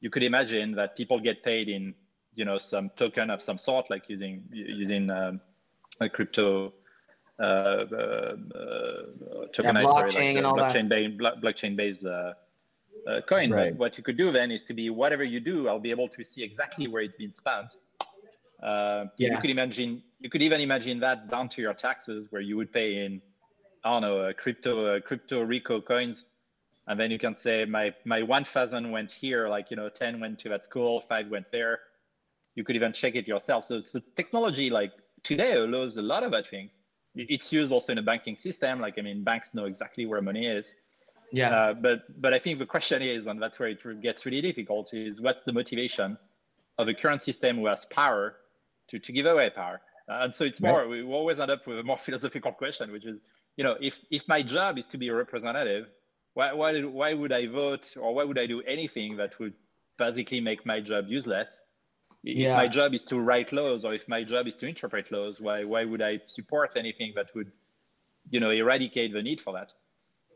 you 0.02 0.10
could 0.10 0.24
imagine 0.24 0.74
that 0.76 0.96
people 0.96 1.20
get 1.20 1.44
paid 1.44 1.70
in, 1.70 1.96
you 2.36 2.46
know, 2.46 2.58
some 2.58 2.92
token 2.96 3.30
of 3.30 3.42
some 3.42 3.58
sort, 3.58 3.90
like 3.90 4.10
using 4.10 4.44
using 4.52 5.10
um, 5.10 5.42
a 6.02 6.10
crypto 6.10 6.74
uh, 7.40 7.44
uh, 7.44 7.86
tokenized 9.54 9.64
yeah, 9.64 9.84
blockchain 9.84 10.12
sorry, 10.12 10.28
like, 10.28 10.38
and 10.38 10.46
all 10.46 10.58
blockchain 10.58 10.90
that. 10.90 11.18
Based, 11.18 11.42
blockchain 11.42 11.76
based 11.76 12.06
uh, 12.06 12.34
uh, 13.08 13.22
coin. 13.22 13.52
Right. 13.52 13.72
But 13.72 13.80
what 13.80 13.98
you 13.98 14.04
could 14.04 14.18
do 14.18 14.32
then 14.32 14.52
is 14.52 14.64
to 14.66 14.74
be 14.74 14.90
whatever 14.90 15.24
you 15.24 15.40
do, 15.40 15.68
I'll 15.68 15.80
be 15.80 15.92
able 15.92 16.10
to 16.10 16.24
see 16.24 16.44
exactly 16.44 16.88
where 16.88 17.02
it's 17.02 17.16
been 17.16 17.32
spent. 17.32 17.78
Uh, 18.62 19.06
yeah. 19.18 19.34
You 19.34 19.38
could 19.38 19.50
imagine, 19.50 20.02
you 20.20 20.30
could 20.30 20.42
even 20.42 20.62
imagine 20.62 21.00
that 21.02 21.30
down 21.30 21.50
to 21.50 21.62
your 21.62 21.74
taxes, 21.74 22.28
where 22.32 22.42
you 22.42 22.56
would 22.58 22.72
pay 22.72 23.06
in 23.06 23.22
I 23.86 23.92
don't 23.92 24.02
know, 24.02 24.20
uh, 24.20 24.34
crypto, 24.34 24.96
uh, 24.96 25.00
crypto 25.00 25.44
Rico 25.44 25.80
coins. 25.80 26.26
And 26.88 27.00
then 27.00 27.12
you 27.12 27.20
can 27.20 27.36
say 27.36 27.66
my, 27.66 27.94
my 28.04 28.24
1000 28.24 28.92
went 28.92 29.12
here, 29.12 29.48
like, 29.48 29.70
you 29.70 29.78
know, 29.78 29.90
10 29.90 30.20
went 30.20 30.40
to 30.40 30.50
that 30.50 30.66
school, 30.66 31.00
five 31.00 31.30
went 31.30 31.52
there. 31.52 31.80
You 32.56 32.64
could 32.64 32.76
even 32.76 32.92
check 32.92 33.16
it 33.16 33.28
yourself. 33.28 33.64
So, 33.64 33.82
so 33.82 34.02
technology 34.16 34.70
like 34.70 34.92
today 35.24 35.54
allows 35.54 35.98
a 35.98 36.02
lot 36.02 36.24
of 36.24 36.32
bad 36.32 36.48
things. 36.48 36.80
it's 37.16 37.54
used 37.54 37.72
also 37.72 37.92
in 37.92 37.98
a 38.00 38.02
banking 38.02 38.36
system. 38.36 38.82
Like 38.82 38.96
I 38.98 39.02
mean, 39.02 39.24
banks 39.24 39.54
know 39.54 39.66
exactly 39.66 40.06
where 40.06 40.22
money 40.22 40.48
is. 40.48 40.74
Yeah. 41.32 41.50
Uh, 41.50 41.74
but 41.74 42.22
but 42.22 42.34
I 42.34 42.40
think 42.40 42.60
the 42.60 42.66
question 42.66 43.02
is, 43.02 43.28
and 43.28 43.42
that's 43.42 43.58
where 43.60 43.70
it 43.70 44.02
gets 44.02 44.26
really 44.26 44.42
difficult, 44.42 44.94
is 44.94 45.22
what's 45.22 45.44
the 45.44 45.54
motivation 45.54 46.18
of 46.78 46.88
a 46.88 46.94
current 46.94 47.22
system 47.22 47.58
who 47.58 47.68
has 47.68 47.86
power 47.86 48.36
to 48.90 49.00
to 49.00 49.12
give 49.12 49.26
away 49.26 49.50
power? 49.50 49.82
Uh, 50.08 50.24
and 50.24 50.34
so 50.34 50.44
it's 50.46 50.62
more 50.62 50.82
right. 50.82 50.90
we 50.90 51.04
always 51.04 51.40
end 51.40 51.52
up 51.52 51.66
with 51.68 51.80
a 51.80 51.84
more 51.84 51.98
philosophical 52.06 52.52
question, 52.52 52.92
which 52.92 53.06
is, 53.06 53.22
you 53.58 53.64
know, 53.64 53.76
if 53.80 54.00
if 54.10 54.28
my 54.28 54.42
job 54.42 54.78
is 54.78 54.88
to 54.88 54.98
be 54.98 55.08
a 55.10 55.16
representative, 55.16 55.88
why 56.34 56.54
why 56.54 56.82
why 56.82 57.14
would 57.14 57.32
I 57.32 57.48
vote 57.48 57.96
or 57.98 58.14
why 58.14 58.24
would 58.24 58.38
I 58.38 58.46
do 58.46 58.62
anything 58.62 59.18
that 59.18 59.40
would 59.40 59.54
basically 59.98 60.42
make 60.42 60.66
my 60.66 60.80
job 60.80 61.06
useless? 61.08 61.64
If 62.24 62.38
yeah. 62.38 62.56
my 62.56 62.68
job 62.68 62.94
is 62.94 63.06
to 63.06 63.20
write 63.20 63.54
laws 63.54 63.86
or 63.86 63.94
if 63.94 64.08
my 64.08 64.24
job 64.24 64.48
is 64.48 64.56
to 64.58 64.68
interpret 64.68 65.12
laws, 65.12 65.40
why 65.40 65.64
why 65.64 65.86
would 65.86 66.02
I 66.02 66.20
support 66.26 66.74
anything 66.76 67.14
that 67.16 67.34
would, 67.36 67.52
you 68.30 68.40
know, 68.40 68.50
eradicate 68.50 69.14
the 69.14 69.22
need 69.22 69.40
for 69.40 69.54
that? 69.54 69.74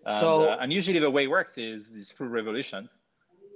And, 0.06 0.20
so 0.20 0.50
uh, 0.50 0.58
and 0.62 0.72
usually 0.72 1.00
the 1.00 1.12
way 1.12 1.24
it 1.24 1.30
works 1.30 1.58
is 1.58 1.90
is 1.90 2.12
through 2.12 2.30
revolutions, 2.30 3.00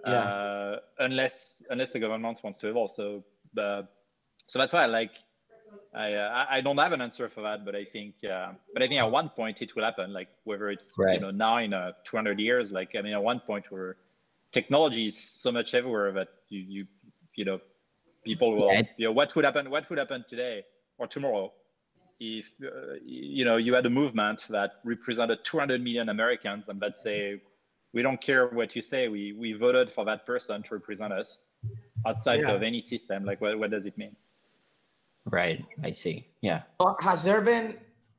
yeah. 0.05 0.11
uh, 0.11 0.79
unless 0.99 1.63
unless 1.69 1.93
the 1.93 1.99
government 1.99 2.43
wants 2.43 2.59
to 2.59 2.69
evolve. 2.69 2.91
So 2.91 3.23
uh, 3.57 3.83
so 4.47 4.59
that's 4.59 4.73
why 4.73 4.83
I 4.83 4.87
like. 4.87 5.17
I, 5.93 6.13
uh, 6.13 6.45
I 6.49 6.61
don't 6.61 6.77
have 6.77 6.91
an 6.91 7.01
answer 7.01 7.29
for 7.29 7.41
that, 7.41 7.65
but 7.65 7.75
I 7.75 7.85
think 7.85 8.15
uh, 8.23 8.53
but 8.73 8.81
I 8.81 8.87
think 8.87 8.99
at 8.99 9.11
one 9.11 9.29
point 9.29 9.61
it 9.61 9.75
will 9.75 9.83
happen. 9.83 10.13
Like 10.13 10.29
whether 10.43 10.69
it's 10.69 10.93
right. 10.97 11.15
you 11.15 11.19
know 11.19 11.31
now 11.31 11.57
in 11.57 11.73
uh, 11.73 11.91
200 12.05 12.39
years, 12.39 12.71
like 12.71 12.95
I 12.97 13.01
mean 13.01 13.13
at 13.13 13.23
one 13.23 13.39
point 13.39 13.65
where 13.69 13.97
technology 14.51 15.07
is 15.07 15.17
so 15.17 15.51
much 15.51 15.73
everywhere 15.73 16.11
that 16.13 16.29
you 16.49 16.61
you 16.67 16.87
you 17.35 17.45
know 17.45 17.59
people 18.23 18.55
will 18.55 18.71
yeah. 18.71 18.83
you 18.97 19.05
know 19.07 19.11
what 19.11 19.35
would 19.35 19.45
happen 19.45 19.69
what 19.69 19.89
would 19.89 19.99
happen 19.99 20.23
today 20.29 20.63
or 20.97 21.07
tomorrow 21.07 21.51
if 22.19 22.53
uh, 22.63 22.93
you 23.03 23.43
know 23.43 23.57
you 23.57 23.73
had 23.73 23.85
a 23.85 23.89
movement 23.89 24.45
that 24.49 24.73
represented 24.83 25.39
200 25.43 25.83
million 25.83 26.09
Americans 26.09 26.69
and 26.69 26.79
that 26.79 26.95
say 26.95 27.41
we 27.93 28.01
don't 28.01 28.21
care 28.21 28.47
what 28.47 28.75
you 28.75 28.81
say 28.81 29.07
we 29.07 29.33
we 29.33 29.53
voted 29.53 29.91
for 29.91 30.05
that 30.05 30.25
person 30.25 30.63
to 30.63 30.75
represent 30.75 31.11
us 31.11 31.39
outside 32.05 32.41
yeah. 32.41 32.51
of 32.51 32.63
any 32.63 32.81
system 32.81 33.25
like 33.25 33.41
what, 33.41 33.57
what 33.57 33.71
does 33.71 33.85
it 33.85 33.97
mean 33.97 34.15
right 35.25 35.63
I 35.83 35.91
see 35.91 36.27
yeah 36.41 36.63
has 37.01 37.23
there 37.23 37.41
been 37.41 37.75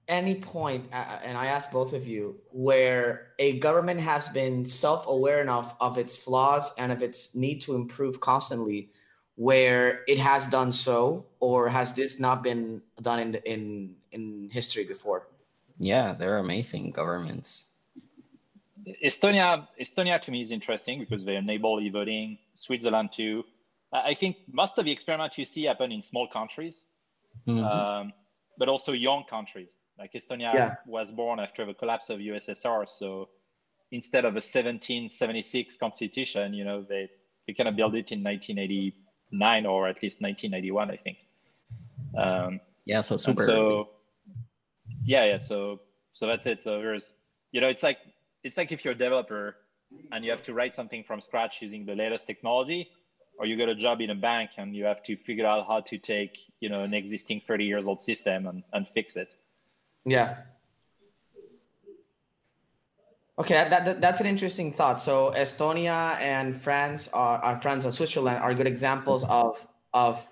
any 0.08 0.34
point 0.34 0.86
and 0.92 1.36
I 1.38 1.46
ask 1.46 1.70
both 1.70 1.92
of 1.92 2.06
you 2.06 2.36
where 2.50 3.28
a 3.38 3.58
government 3.58 4.00
has 4.00 4.28
been 4.28 4.64
self-aware 4.66 5.40
enough 5.40 5.74
of 5.80 5.96
its 5.98 6.16
flaws 6.16 6.74
and 6.78 6.92
of 6.92 7.02
its 7.02 7.34
need 7.34 7.60
to 7.62 7.74
improve 7.74 8.20
constantly 8.20 8.90
where 9.36 10.02
it 10.06 10.18
has 10.18 10.46
done 10.46 10.72
so, 10.72 11.26
or 11.40 11.68
has 11.68 11.92
this 11.92 12.20
not 12.20 12.42
been 12.42 12.80
done 13.02 13.18
in 13.18 13.34
in 13.44 13.96
in 14.12 14.50
history 14.52 14.84
before? 14.84 15.28
Yeah, 15.78 16.12
they're 16.12 16.38
amazing 16.38 16.92
governments. 16.92 17.66
Estonia, 19.02 19.66
Estonia 19.80 20.20
to 20.20 20.30
me 20.30 20.42
is 20.42 20.50
interesting 20.50 21.00
because 21.00 21.24
they 21.24 21.36
enable 21.36 21.80
e-voting. 21.80 22.38
Switzerland 22.54 23.10
too. 23.12 23.44
I 23.92 24.14
think 24.14 24.36
most 24.52 24.78
of 24.78 24.84
the 24.84 24.92
experiments 24.92 25.38
you 25.38 25.44
see 25.44 25.64
happen 25.64 25.90
in 25.90 26.02
small 26.02 26.28
countries, 26.28 26.84
mm-hmm. 27.46 27.64
um, 27.64 28.12
but 28.58 28.68
also 28.68 28.92
young 28.92 29.24
countries. 29.24 29.78
Like 29.98 30.12
Estonia 30.12 30.54
yeah. 30.54 30.74
was 30.86 31.12
born 31.12 31.38
after 31.38 31.64
the 31.64 31.74
collapse 31.74 32.10
of 32.10 32.18
USSR, 32.18 32.88
so 32.88 33.28
instead 33.92 34.24
of 34.24 34.32
a 34.32 34.42
1776 34.42 35.76
constitution, 35.76 36.52
you 36.52 36.64
know, 36.64 36.82
they 36.82 37.08
they 37.46 37.54
kind 37.54 37.68
of 37.68 37.76
built 37.76 37.94
it 37.94 38.10
in 38.10 38.22
1989 38.22 39.66
or 39.66 39.86
at 39.86 40.02
least 40.02 40.20
1991, 40.20 40.90
I 40.90 40.96
think. 40.96 41.18
Um, 42.16 42.60
yeah, 42.84 43.00
so 43.00 43.16
super. 43.16 43.44
So 43.44 43.90
yeah, 45.04 45.24
yeah. 45.24 45.36
So 45.36 45.80
so 46.12 46.26
that's 46.26 46.46
it. 46.46 46.62
So 46.62 46.78
there's 46.78 47.14
you 47.52 47.60
know 47.60 47.68
it's 47.68 47.82
like 47.82 47.98
it's 48.42 48.56
like 48.56 48.72
if 48.72 48.84
you're 48.84 48.94
a 48.94 48.98
developer 48.98 49.56
and 50.12 50.24
you 50.24 50.30
have 50.30 50.42
to 50.42 50.54
write 50.54 50.74
something 50.74 51.04
from 51.04 51.20
scratch 51.20 51.62
using 51.62 51.86
the 51.86 51.94
latest 51.94 52.26
technology, 52.26 52.90
or 53.38 53.46
you 53.46 53.56
get 53.56 53.68
a 53.68 53.74
job 53.74 54.00
in 54.00 54.10
a 54.10 54.14
bank 54.14 54.50
and 54.58 54.74
you 54.74 54.84
have 54.84 55.02
to 55.04 55.16
figure 55.16 55.46
out 55.46 55.66
how 55.66 55.80
to 55.80 55.98
take 55.98 56.38
you 56.60 56.68
know 56.68 56.80
an 56.80 56.94
existing 56.94 57.42
30 57.46 57.64
years 57.64 57.86
old 57.86 58.00
system 58.00 58.46
and, 58.46 58.62
and 58.72 58.88
fix 58.88 59.16
it. 59.16 59.34
Yeah. 60.04 60.36
Okay, 63.36 63.54
that, 63.54 63.84
that, 63.84 64.00
that's 64.00 64.20
an 64.20 64.28
interesting 64.28 64.72
thought. 64.72 65.00
So 65.00 65.32
Estonia 65.34 66.16
and 66.20 66.54
France 66.54 67.08
are, 67.08 67.60
France 67.60 67.84
and 67.84 67.92
Switzerland 67.92 68.38
are 68.38 68.54
good 68.54 68.68
examples 68.68 69.24
of 69.24 69.66
of 69.92 70.26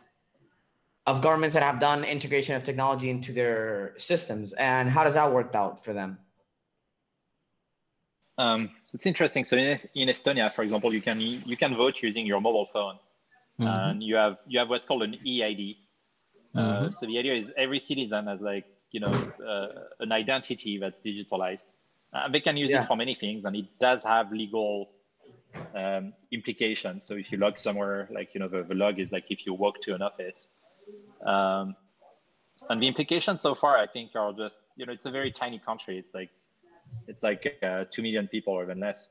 of 1.06 1.20
governments 1.20 1.54
that 1.54 1.64
have 1.64 1.80
done 1.80 2.04
integration 2.04 2.54
of 2.54 2.62
technology 2.62 3.10
into 3.10 3.32
their 3.32 3.94
systems. 3.96 4.52
And 4.52 4.88
how 4.88 5.02
does 5.02 5.14
that 5.14 5.32
work 5.32 5.52
out 5.54 5.84
for 5.84 5.92
them? 5.92 6.18
Um, 8.38 8.70
so 8.86 8.96
it's 8.96 9.06
interesting. 9.06 9.44
So 9.44 9.56
in, 9.56 9.78
in, 9.94 10.08
Estonia, 10.08 10.50
for 10.50 10.62
example, 10.62 10.92
you 10.94 11.02
can 11.02 11.20
you 11.20 11.56
can 11.56 11.76
vote 11.76 12.02
using 12.02 12.26
your 12.26 12.40
mobile 12.40 12.66
phone, 12.66 12.98
mm-hmm. 13.60 13.66
and 13.66 14.02
you 14.02 14.16
have 14.16 14.38
you 14.46 14.58
have 14.58 14.70
what's 14.70 14.86
called 14.86 15.02
an 15.02 15.18
e-ID. 15.26 15.76
Uh, 16.54 16.60
mm-hmm. 16.60 16.86
Uh, 16.86 16.90
so 16.90 17.06
the 17.06 17.18
idea 17.18 17.34
is 17.34 17.52
every 17.56 17.78
citizen 17.78 18.26
has 18.26 18.40
like 18.40 18.64
you 18.90 19.00
know 19.00 19.12
uh, 19.46 19.68
an 20.00 20.12
identity 20.12 20.78
that's 20.78 21.00
digitalized 21.00 21.64
uh, 22.12 22.28
they 22.28 22.40
can 22.40 22.56
use 22.56 22.70
yeah. 22.70 22.82
it 22.82 22.86
for 22.86 22.96
many 22.96 23.14
things, 23.14 23.44
and 23.44 23.56
it 23.56 23.66
does 23.80 24.04
have 24.04 24.32
legal 24.32 24.90
um, 25.74 26.12
implications. 26.30 27.06
So 27.06 27.14
if 27.14 27.32
you 27.32 27.38
log 27.38 27.58
somewhere, 27.58 28.08
like 28.10 28.34
you 28.34 28.40
know, 28.40 28.48
the, 28.48 28.62
the 28.62 28.74
log 28.74 28.98
is 28.98 29.12
like 29.12 29.24
if 29.30 29.46
you 29.46 29.54
walk 29.54 29.80
to 29.82 29.94
an 29.94 30.02
office. 30.02 30.48
Um, 31.24 31.74
and 32.68 32.82
the 32.82 32.86
implications 32.86 33.40
so 33.40 33.54
far, 33.54 33.78
I 33.78 33.86
think, 33.86 34.10
are 34.14 34.32
just 34.32 34.58
you 34.76 34.84
know, 34.84 34.92
it's 34.92 35.06
a 35.06 35.10
very 35.10 35.32
tiny 35.32 35.58
country. 35.58 35.98
It's 35.98 36.12
like 36.12 36.28
it's 37.06 37.22
like 37.22 37.58
uh, 37.62 37.84
two 37.90 38.02
million 38.02 38.28
people 38.28 38.54
or 38.54 38.64
even 38.64 38.80
less. 38.80 39.10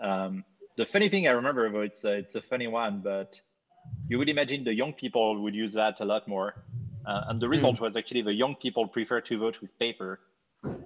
Um, 0.00 0.44
the 0.76 0.86
funny 0.86 1.08
thing 1.08 1.28
I 1.28 1.32
remember, 1.32 1.70
though, 1.70 1.80
it's 1.80 2.04
a, 2.04 2.14
it's 2.14 2.34
a 2.34 2.42
funny 2.42 2.66
one, 2.66 3.00
but 3.00 3.40
you 4.08 4.18
would 4.18 4.28
imagine 4.28 4.64
the 4.64 4.74
young 4.74 4.92
people 4.92 5.42
would 5.42 5.54
use 5.54 5.74
that 5.74 6.00
a 6.00 6.04
lot 6.04 6.26
more. 6.28 6.54
Uh, 7.04 7.24
and 7.28 7.40
the 7.40 7.48
result 7.48 7.76
mm. 7.76 7.80
was 7.80 7.96
actually 7.96 8.22
the 8.22 8.32
young 8.32 8.54
people 8.54 8.86
prefer 8.86 9.20
to 9.20 9.38
vote 9.38 9.60
with 9.60 9.76
paper 9.78 10.20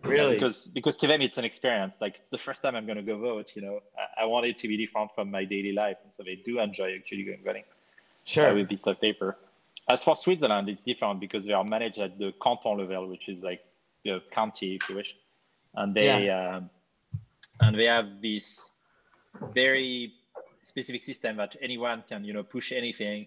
Really? 0.03 0.35
because 0.35 0.67
because 0.67 0.97
to 0.99 1.07
them 1.07 1.21
it's 1.21 1.37
an 1.37 1.45
experience. 1.45 2.01
Like 2.01 2.17
it's 2.17 2.31
the 2.31 2.39
first 2.39 2.63
time 2.63 2.77
I'm 2.77 2.87
going 2.87 2.97
to 2.97 3.03
go 3.03 3.19
vote. 3.19 3.55
You 3.55 3.63
know, 3.63 3.81
I, 3.97 4.23
I, 4.23 4.25
want 4.25 4.47
it 4.47 4.59
to 4.61 4.69
be 4.69 4.77
different 4.77 5.15
from 5.15 5.31
my 5.31 5.45
daily 5.45 5.73
life, 5.73 5.99
and 6.03 6.15
so 6.15 6.23
they 6.23 6.37
do 6.37 6.61
enjoy 6.61 6.95
actually 6.95 7.25
going 7.25 7.43
voting. 7.45 7.65
Sure. 8.25 8.51
Uh, 8.51 8.55
with 8.55 8.69
piece 8.69 8.87
of 8.87 9.01
paper. 9.01 9.37
As 9.89 10.03
for 10.03 10.17
Switzerland, 10.17 10.69
it's 10.69 10.85
different 10.85 11.21
because 11.21 11.45
they 11.45 11.53
are 11.53 11.63
managed 11.63 11.99
at 11.99 12.19
the 12.19 12.33
canton 12.43 12.79
level, 12.79 13.09
which 13.09 13.29
is 13.29 13.43
like 13.43 13.65
the 14.05 14.23
county, 14.31 14.77
if 14.77 14.89
you 14.89 14.97
wish, 14.97 15.15
and 15.77 15.95
they 15.95 16.27
yeah. 16.27 16.57
um, 16.57 16.71
and 17.61 17.79
they 17.79 17.85
have 17.85 18.21
this 18.21 18.73
very 19.53 20.13
specific 20.63 21.03
system 21.03 21.37
that 21.37 21.57
anyone 21.61 22.03
can 22.09 22.25
you 22.25 22.33
know 22.33 22.43
push 22.43 22.73
anything 22.73 23.27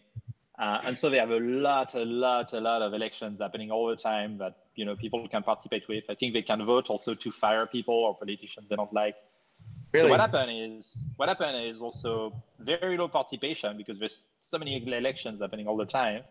uh, 0.60 0.82
and 0.84 1.00
so 1.00 1.10
they 1.10 1.18
have 1.18 1.32
a 1.32 1.40
lot, 1.40 1.96
a 1.96 2.04
lot, 2.04 2.52
a 2.52 2.60
lot 2.60 2.82
of 2.82 2.94
elections 2.94 3.40
happening 3.40 3.72
all 3.72 3.88
the 3.88 3.96
time 3.96 4.38
that 4.38 4.58
you 4.76 4.84
know 4.84 4.94
people 4.94 5.26
can 5.30 5.42
participate 5.42 5.88
with. 5.88 6.04
I 6.10 6.16
think 6.16 6.34
they 6.34 6.42
can 6.42 6.66
vote 6.66 6.90
also 6.90 7.14
to 7.14 7.32
fire 7.32 7.66
people 7.66 7.96
or 7.96 8.14
politicians 8.14 8.68
they 8.68 8.76
don't 8.76 8.92
like. 8.92 9.16
Really? 9.94 10.08
So 10.08 10.12
what 10.12 10.20
happened 10.20 10.52
is 10.52 11.02
what 11.16 11.30
happened 11.30 11.66
is 11.66 11.82
also 11.82 12.34
very 12.60 12.98
low 12.98 13.08
participation 13.08 13.78
because 13.78 14.00
there's 14.00 14.24
so 14.38 14.58
many 14.58 14.86
elections 14.86 15.40
happening 15.40 15.66
all 15.66 15.78
the 15.78 15.86
time, 15.86 16.24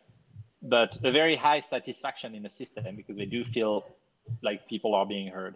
but 0.61 0.98
a 1.04 1.11
very 1.11 1.35
high 1.35 1.61
satisfaction 1.61 2.35
in 2.35 2.42
the 2.42 2.50
system 2.50 2.96
because 2.96 3.16
they 3.16 3.24
do 3.24 3.44
feel 3.44 3.87
like 4.42 4.68
people 4.68 4.94
are 4.94 5.07
being 5.07 5.28
heard. 5.28 5.54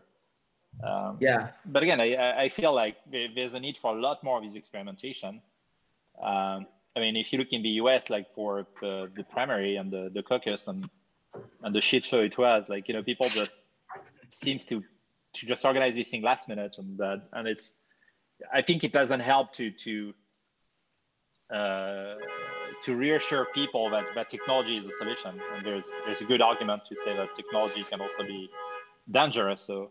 Um, 0.82 1.18
yeah. 1.20 1.50
But 1.64 1.82
again, 1.82 2.00
I, 2.00 2.42
I 2.44 2.48
feel 2.48 2.74
like 2.74 2.96
there's 3.10 3.54
a 3.54 3.60
need 3.60 3.76
for 3.76 3.96
a 3.96 4.00
lot 4.00 4.22
more 4.24 4.38
of 4.38 4.44
this 4.44 4.54
experimentation. 4.54 5.40
Um, 6.20 6.66
I 6.94 7.00
mean, 7.00 7.16
if 7.16 7.32
you 7.32 7.38
look 7.38 7.52
in 7.52 7.62
the 7.62 7.70
US, 7.80 8.10
like 8.10 8.34
for 8.34 8.66
the, 8.80 9.10
the 9.14 9.24
primary 9.24 9.76
and 9.76 9.90
the, 9.90 10.10
the 10.12 10.22
caucus 10.22 10.68
and 10.68 10.88
and 11.62 11.74
the 11.74 11.80
shit 11.80 12.04
show 12.04 12.20
it 12.20 12.36
was, 12.36 12.68
like 12.68 12.88
you 12.88 12.94
know, 12.94 13.02
people 13.02 13.26
just 13.28 13.56
seems 14.30 14.64
to 14.66 14.82
to 15.34 15.46
just 15.46 15.64
organize 15.64 15.94
this 15.94 16.10
thing 16.10 16.22
last 16.22 16.48
minute, 16.48 16.76
and 16.78 16.98
that 16.98 17.22
and 17.32 17.48
it's. 17.48 17.72
I 18.52 18.60
think 18.60 18.82
it 18.82 18.92
doesn't 18.92 19.20
help 19.20 19.52
to 19.54 19.70
to 19.70 20.14
uh, 21.50 22.16
to 22.84 22.96
reassure 22.96 23.46
people 23.54 23.88
that 23.90 24.06
that 24.14 24.28
technology 24.28 24.76
is 24.76 24.86
a 24.86 24.92
solution, 24.92 25.40
and 25.54 25.64
there's 25.64 25.90
there's 26.04 26.20
a 26.20 26.24
good 26.24 26.42
argument 26.42 26.82
to 26.88 26.96
say 26.96 27.16
that 27.16 27.34
technology 27.36 27.84
can 27.84 28.00
also 28.00 28.24
be 28.24 28.50
dangerous. 29.10 29.62
So 29.62 29.90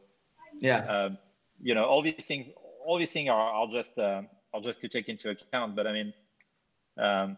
yeah, 0.59 0.79
um, 0.85 1.17
you 1.61 1.75
know, 1.75 1.85
all 1.85 2.01
these 2.01 2.25
things, 2.25 2.47
all 2.85 2.99
these 2.99 3.11
things 3.11 3.29
are, 3.29 3.51
are 3.51 3.67
just 3.67 3.97
uh, 3.97 4.21
are 4.53 4.61
just 4.61 4.81
to 4.81 4.89
take 4.89 5.09
into 5.09 5.29
account. 5.29 5.75
But 5.75 5.87
I 5.87 5.93
mean 5.93 6.13
um, 6.97 7.37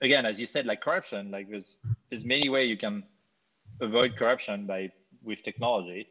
again, 0.00 0.26
as 0.26 0.40
you 0.40 0.46
said, 0.46 0.66
like 0.66 0.80
corruption, 0.80 1.30
like 1.30 1.48
there's 1.48 1.76
there's 2.10 2.24
many 2.24 2.48
ways 2.48 2.68
you 2.68 2.76
can 2.76 3.04
avoid 3.80 4.16
corruption 4.16 4.66
by 4.66 4.90
with 5.22 5.42
technology. 5.42 6.08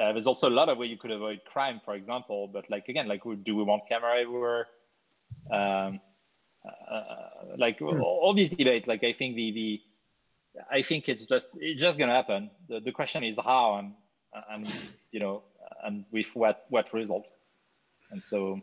Uh, 0.00 0.12
there's 0.12 0.26
also 0.26 0.48
a 0.48 0.50
lot 0.50 0.68
of 0.68 0.76
way 0.76 0.86
you 0.86 0.98
could 0.98 1.10
avoid 1.10 1.40
crime, 1.50 1.80
for 1.84 1.94
example. 1.94 2.48
But 2.48 2.68
like 2.70 2.88
again, 2.88 3.08
like 3.08 3.22
do 3.44 3.56
we 3.56 3.62
want 3.62 3.82
camera 3.88 4.20
everywhere? 4.20 4.66
Um, 5.50 6.00
uh, 6.90 7.56
like 7.56 7.78
hmm. 7.78 8.00
all 8.00 8.34
these 8.34 8.50
debates, 8.50 8.88
like 8.88 9.04
I 9.04 9.12
think 9.12 9.36
the 9.36 9.52
the 9.52 9.80
I 10.70 10.82
think 10.82 11.08
it's 11.08 11.26
just 11.26 11.50
it's 11.54 11.80
just 11.80 11.98
gonna 11.98 12.14
happen. 12.14 12.50
The, 12.68 12.80
the 12.80 12.92
question 12.92 13.24
is 13.24 13.38
how, 13.42 13.76
and 13.76 13.94
Uh, 14.34 14.42
and 14.52 14.72
you 15.10 15.20
know, 15.20 15.42
and 15.84 16.04
with 16.10 16.34
what 16.34 16.66
what 16.68 16.92
result. 16.92 17.26
And 18.10 18.22
so, 18.22 18.60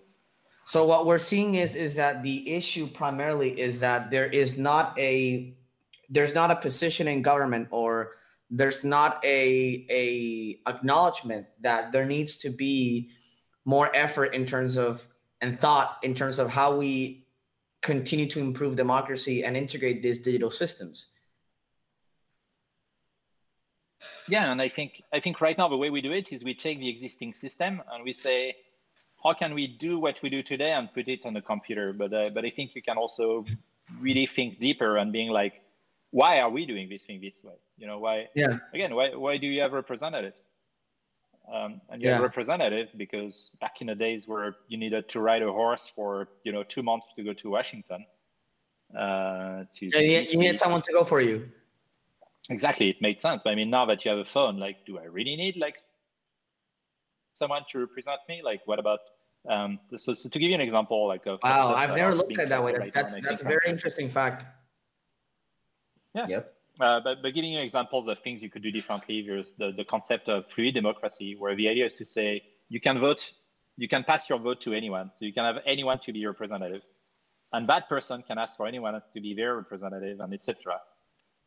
so 0.65 0.85
what 0.85 1.05
we're 1.05 1.19
seeing 1.19 1.55
is 1.55 1.75
is 1.75 1.95
that 1.95 2.23
the 2.23 2.49
issue 2.49 2.87
primarily 2.87 3.59
is 3.59 3.79
that 3.79 4.11
there 4.11 4.27
is 4.27 4.57
not 4.57 4.97
a 4.97 5.53
there's 6.09 6.35
not 6.35 6.51
a 6.51 6.55
position 6.55 7.07
in 7.07 7.21
government 7.21 7.67
or 7.71 8.11
there's 8.49 8.83
not 8.83 9.19
a 9.23 9.85
a 9.89 10.59
acknowledgement 10.69 11.47
that 11.61 11.91
there 11.91 12.05
needs 12.05 12.37
to 12.37 12.49
be 12.49 13.09
more 13.65 13.89
effort 13.95 14.33
in 14.33 14.45
terms 14.45 14.77
of 14.77 15.07
and 15.41 15.59
thought 15.59 15.97
in 16.03 16.13
terms 16.13 16.39
of 16.39 16.49
how 16.49 16.75
we 16.75 17.25
continue 17.81 18.27
to 18.29 18.39
improve 18.39 18.75
democracy 18.75 19.43
and 19.43 19.57
integrate 19.57 20.01
these 20.01 20.19
digital 20.19 20.49
systems 20.49 21.09
yeah 24.27 24.51
and 24.51 24.61
i 24.61 24.67
think 24.67 25.01
i 25.13 25.19
think 25.19 25.41
right 25.41 25.57
now 25.57 25.67
the 25.67 25.77
way 25.77 25.89
we 25.89 26.01
do 26.01 26.11
it 26.11 26.31
is 26.31 26.43
we 26.43 26.53
take 26.53 26.79
the 26.79 26.89
existing 26.89 27.33
system 27.33 27.81
and 27.91 28.03
we 28.03 28.13
say 28.13 28.55
how 29.23 29.33
can 29.33 29.53
we 29.53 29.67
do 29.67 29.99
what 29.99 30.21
we 30.21 30.29
do 30.29 30.43
today 30.43 30.71
and 30.71 30.93
put 30.93 31.07
it 31.07 31.25
on 31.25 31.33
the 31.33 31.41
computer 31.41 31.93
but 31.93 32.13
uh, 32.13 32.29
but 32.33 32.45
i 32.45 32.49
think 32.49 32.75
you 32.75 32.81
can 32.81 32.97
also 32.97 33.45
really 33.99 34.25
think 34.25 34.59
deeper 34.59 34.97
and 34.97 35.11
being 35.11 35.29
like 35.29 35.63
why 36.13 36.39
are 36.41 36.49
we 36.49 36.65
doing 36.67 36.87
this 36.89 37.03
thing 37.03 37.19
this 37.19 37.43
way? 37.43 37.55
You 37.75 37.87
know, 37.87 37.97
why? 37.97 38.29
Yeah. 38.35 38.59
Again, 38.73 38.93
why 38.93 39.15
why 39.15 39.37
do 39.37 39.47
you 39.47 39.61
have 39.61 39.73
representatives? 39.73 40.43
Um, 41.51 41.81
and 41.89 42.01
you 42.01 42.07
yeah. 42.07 42.13
have 42.13 42.23
representative 42.23 42.89
because 42.95 43.55
back 43.59 43.81
in 43.81 43.87
the 43.87 43.95
days 43.95 44.27
where 44.27 44.55
you 44.67 44.77
needed 44.77 45.09
to 45.09 45.19
ride 45.19 45.41
a 45.41 45.51
horse 45.51 45.91
for 45.93 46.29
you 46.43 46.51
know 46.51 46.63
two 46.63 46.83
months 46.83 47.07
to 47.15 47.23
go 47.23 47.33
to 47.33 47.49
Washington. 47.49 48.05
Uh, 48.95 49.65
to 49.73 49.87
yeah, 49.87 49.99
you, 49.99 50.19
you 50.29 50.37
need 50.37 50.57
someone 50.57 50.83
to 50.83 50.93
go 50.93 51.03
for 51.03 51.19
you. 51.19 51.49
Exactly, 52.49 52.89
it 52.89 53.01
made 53.01 53.19
sense. 53.19 53.41
But 53.43 53.51
I 53.51 53.55
mean, 53.55 53.69
now 53.69 53.85
that 53.85 54.03
you 54.03 54.11
have 54.11 54.19
a 54.19 54.25
phone, 54.25 54.57
like, 54.57 54.85
do 54.85 54.99
I 54.99 55.03
really 55.03 55.35
need 55.35 55.55
like 55.57 55.77
someone 57.33 57.63
to 57.71 57.79
represent 57.79 58.19
me? 58.27 58.41
Like, 58.43 58.61
what 58.65 58.79
about 58.79 58.99
um, 59.49 59.79
so, 59.95 60.13
so 60.13 60.29
to 60.29 60.39
give 60.39 60.49
you 60.49 60.55
an 60.55 60.61
example, 60.61 61.07
like 61.07 61.25
of 61.25 61.39
wow, 61.43 61.73
I've 61.73 61.95
never 61.95 62.15
looked 62.15 62.37
at 62.37 62.49
that 62.49 62.63
way. 62.63 62.73
Right 62.73 62.93
that's 62.93 63.15
that's 63.21 63.41
a 63.41 63.45
very 63.45 63.67
interesting 63.67 64.09
fact. 64.09 64.45
Yeah. 66.13 66.27
Yep. 66.27 66.53
Uh, 66.79 66.99
but, 67.03 67.21
but 67.21 67.33
giving 67.33 67.53
you 67.53 67.59
examples 67.59 68.07
of 68.07 68.19
things 68.23 68.41
you 68.41 68.49
could 68.49 68.63
do 68.63 68.71
differently, 68.71 69.23
there's 69.25 69.53
the, 69.59 69.71
the 69.77 69.85
concept 69.85 70.27
of 70.27 70.45
fluid 70.49 70.73
democracy, 70.73 71.35
where 71.37 71.55
the 71.55 71.67
idea 71.67 71.85
is 71.85 71.93
to 71.95 72.05
say 72.05 72.41
you 72.69 72.81
can 72.81 72.99
vote, 72.99 73.31
you 73.77 73.87
can 73.87 74.03
pass 74.03 74.27
your 74.29 74.39
vote 74.39 74.59
to 74.61 74.73
anyone. 74.73 75.11
So 75.13 75.25
you 75.25 75.33
can 75.33 75.43
have 75.43 75.61
anyone 75.65 75.99
to 75.99 76.11
be 76.11 76.19
your 76.19 76.31
representative. 76.31 76.81
And 77.51 77.69
that 77.69 77.87
person 77.89 78.23
can 78.23 78.39
ask 78.39 78.57
for 78.57 78.65
anyone 78.65 78.99
to 79.13 79.21
be 79.21 79.35
their 79.35 79.55
representative 79.55 80.19
and 80.19 80.33
etc. 80.33 80.79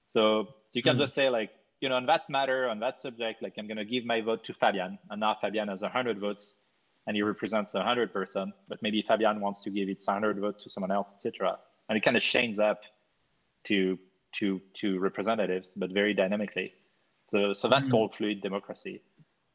So, 0.07 0.45
so 0.69 0.73
you 0.73 0.83
can 0.83 0.93
mm-hmm. 0.93 1.01
just 1.01 1.15
say 1.15 1.29
like, 1.29 1.51
you 1.81 1.89
know, 1.89 1.97
on 1.97 2.07
that 2.07 2.29
matter, 2.31 2.69
on 2.69 2.81
that 2.81 2.99
subject, 2.99 3.43
like 3.43 3.55
I'm 3.59 3.67
going 3.67 3.77
to 3.77 3.85
give 3.85 4.05
my 4.05 4.21
vote 4.21 4.45
to 4.45 4.55
Fabian. 4.55 4.99
And 5.11 5.21
now 5.21 5.37
Fabian 5.41 5.69
has 5.69 5.83
100 5.83 6.19
votes 6.19 6.57
and 7.07 7.15
he 7.15 7.23
represents 7.23 7.75
100 7.75 8.13
person, 8.13 8.53
but 8.69 8.83
maybe 8.83 9.03
Fabian 9.03 9.41
wants 9.41 9.63
to 9.63 9.71
give 9.71 9.89
its 9.89 10.07
100 10.07 10.39
vote 10.39 10.59
to 10.61 10.71
someone 10.71 10.91
else, 10.91 11.13
etc. 11.15 11.59
And 11.89 11.97
it 11.97 12.03
kind 12.03 12.17
of 12.17 12.23
chains 12.23 12.59
up 12.59 12.83
to 13.65 13.99
to 14.33 14.61
to 14.75 14.99
representatives, 14.99 15.73
but 15.77 15.93
very 15.93 16.15
dynamically. 16.15 16.73
So 17.29 17.53
so 17.53 17.69
that's 17.69 17.85
mm-hmm. 17.85 17.93
called 17.93 18.15
fluid 18.17 18.41
democracy. 18.43 19.03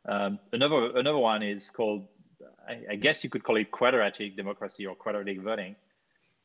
Um, 0.08 0.40
another 0.52 0.98
another 0.98 1.18
one 1.18 1.44
is 1.44 1.70
called 1.70 2.08
I, 2.68 2.94
I, 2.94 2.96
guess 2.96 3.24
you 3.24 3.30
could 3.30 3.44
call 3.44 3.58
it 3.58 3.70
quadratic 3.72 4.36
democracy 4.36 4.86
or 4.86 4.96
quadratic 4.96 5.40
voting, 5.42 5.76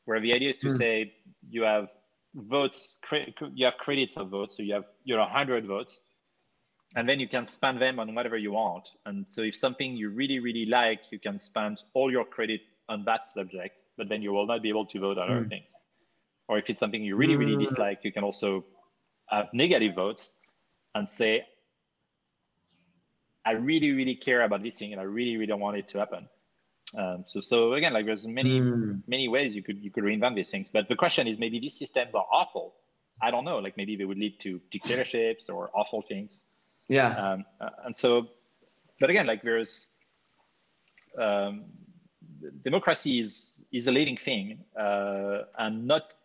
where 0.05 0.19
the 0.19 0.33
idea 0.33 0.49
is 0.49 0.59
to 0.59 0.67
mm. 0.67 0.77
say 0.77 1.13
you 1.49 1.63
have 1.63 1.91
votes 2.37 2.99
you 3.53 3.65
have 3.65 3.77
credits 3.77 4.17
of 4.17 4.29
votes, 4.29 4.57
so 4.57 4.63
you 4.63 4.73
have 4.73 4.85
you 5.03 5.15
know 5.15 5.21
100 5.21 5.65
votes, 5.65 6.03
and 6.95 7.09
then 7.09 7.19
you 7.19 7.27
can 7.27 7.47
spend 7.47 7.81
them 7.81 7.99
on 7.99 8.13
whatever 8.13 8.37
you 8.37 8.51
want. 8.53 8.89
And 9.05 9.27
so 9.27 9.41
if 9.41 9.55
something 9.55 9.95
you 9.95 10.09
really 10.09 10.39
really 10.39 10.65
like, 10.65 11.11
you 11.11 11.19
can 11.19 11.39
spend 11.39 11.83
all 11.93 12.11
your 12.11 12.25
credit 12.25 12.61
on 12.89 13.03
that 13.05 13.29
subject, 13.29 13.75
but 13.97 14.07
then 14.07 14.21
you 14.21 14.31
will 14.31 14.45
not 14.45 14.61
be 14.61 14.69
able 14.69 14.85
to 14.85 14.99
vote 14.99 15.17
on 15.17 15.29
mm. 15.29 15.37
other 15.37 15.49
things 15.49 15.75
or 16.47 16.57
if 16.57 16.69
it's 16.69 16.79
something 16.79 17.03
you 17.03 17.15
really 17.15 17.35
really 17.35 17.55
mm. 17.55 17.65
dislike 17.65 17.99
you 18.03 18.11
can 18.11 18.23
also 18.23 18.65
have 19.27 19.47
negative 19.53 19.95
votes 19.95 20.31
and 20.95 21.07
say 21.07 21.45
i 23.45 23.51
really 23.51 23.91
really 23.91 24.15
care 24.15 24.43
about 24.43 24.63
this 24.63 24.77
thing 24.79 24.91
and 24.91 25.01
i 25.01 25.03
really 25.03 25.35
really 25.35 25.45
don't 25.45 25.59
want 25.59 25.77
it 25.77 25.87
to 25.87 25.97
happen 25.97 26.27
um, 26.95 27.23
so 27.25 27.39
so 27.39 27.73
again 27.73 27.93
like 27.93 28.05
there's 28.05 28.27
many 28.27 28.59
mm. 28.61 29.01
many 29.07 29.27
ways 29.27 29.55
you 29.55 29.63
could 29.63 29.77
you 29.83 29.91
could 29.91 30.03
reinvent 30.03 30.35
these 30.35 30.49
things 30.49 30.69
but 30.71 30.87
the 30.87 30.95
question 30.95 31.27
is 31.27 31.37
maybe 31.39 31.59
these 31.59 31.77
systems 31.77 32.15
are 32.15 32.25
awful 32.31 32.75
i 33.21 33.31
don't 33.31 33.43
know 33.43 33.57
like 33.59 33.75
maybe 33.75 33.95
they 33.95 34.05
would 34.05 34.17
lead 34.17 34.39
to 34.39 34.61
dictatorships 34.71 35.49
or 35.49 35.69
awful 35.73 36.01
things 36.01 36.43
yeah 36.87 37.09
um, 37.09 37.45
uh, 37.59 37.69
and 37.85 37.95
so 37.95 38.27
but 38.99 39.09
again 39.09 39.27
like 39.27 39.41
there's 39.41 39.87
um, 41.17 41.65
democracy 42.63 43.19
is 43.19 43.63
is 43.71 43.87
a 43.87 43.91
living 43.91 44.17
thing 44.17 44.59
uh, 44.79 45.39
and 45.57 45.85
not 45.85 46.15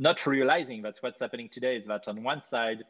not 0.00 0.26
realizing 0.26 0.80
that 0.80 0.96
what's 1.00 1.20
happening 1.20 1.48
today 1.48 1.76
is 1.76 1.84
that 1.86 2.08
on 2.08 2.22
one 2.22 2.40
side, 2.40 2.84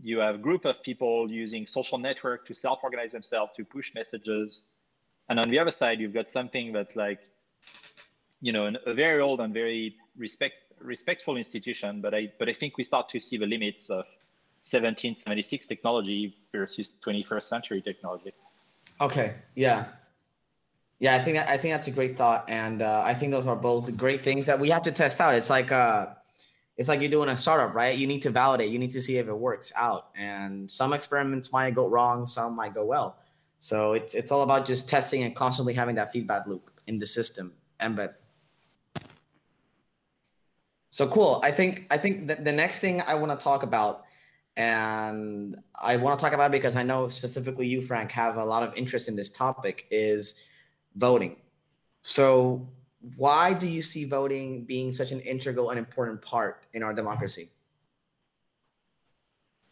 you 0.00 0.18
have 0.20 0.36
a 0.36 0.38
group 0.38 0.64
of 0.64 0.80
people 0.82 1.28
using 1.28 1.66
social 1.66 1.98
network 1.98 2.46
to 2.46 2.54
self-organize 2.54 3.10
themselves 3.10 3.52
to 3.56 3.64
push 3.64 3.92
messages. 3.94 4.62
And 5.30 5.38
on 5.38 5.48
the 5.48 5.58
other 5.58 5.70
side, 5.70 6.00
you've 6.00 6.12
got 6.12 6.28
something 6.28 6.72
that's 6.72 6.96
like, 6.96 7.20
you 8.42 8.52
know, 8.52 8.72
a 8.84 8.92
very 8.92 9.22
old 9.22 9.40
and 9.40 9.54
very 9.54 9.94
respect, 10.18 10.56
respectful 10.80 11.36
institution. 11.36 12.00
But 12.00 12.14
I, 12.14 12.32
but 12.38 12.48
I 12.48 12.52
think 12.52 12.76
we 12.76 12.84
start 12.84 13.08
to 13.10 13.20
see 13.20 13.38
the 13.38 13.46
limits 13.46 13.88
of 13.90 14.04
1776 14.66 15.66
technology 15.68 16.36
versus 16.52 16.92
21st 17.06 17.44
century 17.44 17.80
technology. 17.80 18.32
Okay. 19.00 19.34
Yeah. 19.54 19.86
Yeah, 20.98 21.14
I 21.14 21.20
think 21.20 21.38
I 21.38 21.56
think 21.56 21.72
that's 21.72 21.88
a 21.88 21.92
great 21.92 22.14
thought, 22.14 22.44
and 22.46 22.82
uh, 22.82 23.02
I 23.02 23.14
think 23.14 23.32
those 23.32 23.46
are 23.46 23.56
both 23.56 23.96
great 23.96 24.22
things 24.22 24.44
that 24.44 24.60
we 24.60 24.68
have 24.68 24.82
to 24.82 24.92
test 24.92 25.18
out. 25.18 25.34
It's 25.34 25.48
like 25.48 25.72
uh, 25.72 26.08
it's 26.76 26.90
like 26.90 27.00
you're 27.00 27.10
doing 27.10 27.30
a 27.30 27.38
startup, 27.38 27.74
right? 27.74 27.96
You 27.96 28.06
need 28.06 28.20
to 28.24 28.30
validate. 28.30 28.70
You 28.70 28.78
need 28.78 28.90
to 28.90 29.00
see 29.00 29.16
if 29.16 29.26
it 29.26 29.34
works 29.34 29.72
out. 29.74 30.08
And 30.14 30.70
some 30.70 30.92
experiments 30.92 31.52
might 31.52 31.74
go 31.74 31.88
wrong, 31.88 32.26
some 32.26 32.54
might 32.54 32.74
go 32.74 32.84
well. 32.84 33.16
So 33.60 33.92
it's 33.92 34.14
it's 34.14 34.32
all 34.32 34.42
about 34.42 34.66
just 34.66 34.88
testing 34.88 35.22
and 35.22 35.36
constantly 35.36 35.74
having 35.74 35.94
that 35.96 36.10
feedback 36.10 36.46
loop 36.46 36.70
in 36.86 36.98
the 36.98 37.06
system. 37.06 37.52
Embed. 37.80 38.14
So 40.90 41.06
cool. 41.06 41.40
I 41.44 41.52
think 41.52 41.86
I 41.90 41.98
think 41.98 42.26
the, 42.26 42.36
the 42.36 42.52
next 42.52 42.80
thing 42.80 43.02
I 43.02 43.14
want 43.14 43.38
to 43.38 43.42
talk 43.42 43.62
about, 43.62 44.04
and 44.56 45.56
I 45.80 45.96
want 45.96 46.18
to 46.18 46.22
talk 46.24 46.32
about 46.32 46.50
because 46.50 46.74
I 46.74 46.82
know 46.82 47.08
specifically 47.08 47.66
you, 47.66 47.82
Frank, 47.82 48.10
have 48.12 48.36
a 48.36 48.44
lot 48.44 48.62
of 48.62 48.74
interest 48.74 49.08
in 49.08 49.14
this 49.14 49.30
topic, 49.30 49.86
is 49.90 50.34
voting. 50.96 51.36
So 52.02 52.66
why 53.16 53.52
do 53.52 53.68
you 53.68 53.82
see 53.82 54.04
voting 54.04 54.64
being 54.64 54.92
such 54.94 55.12
an 55.12 55.20
integral 55.20 55.70
and 55.70 55.78
important 55.78 56.22
part 56.22 56.64
in 56.72 56.82
our 56.82 56.94
democracy? 56.94 57.50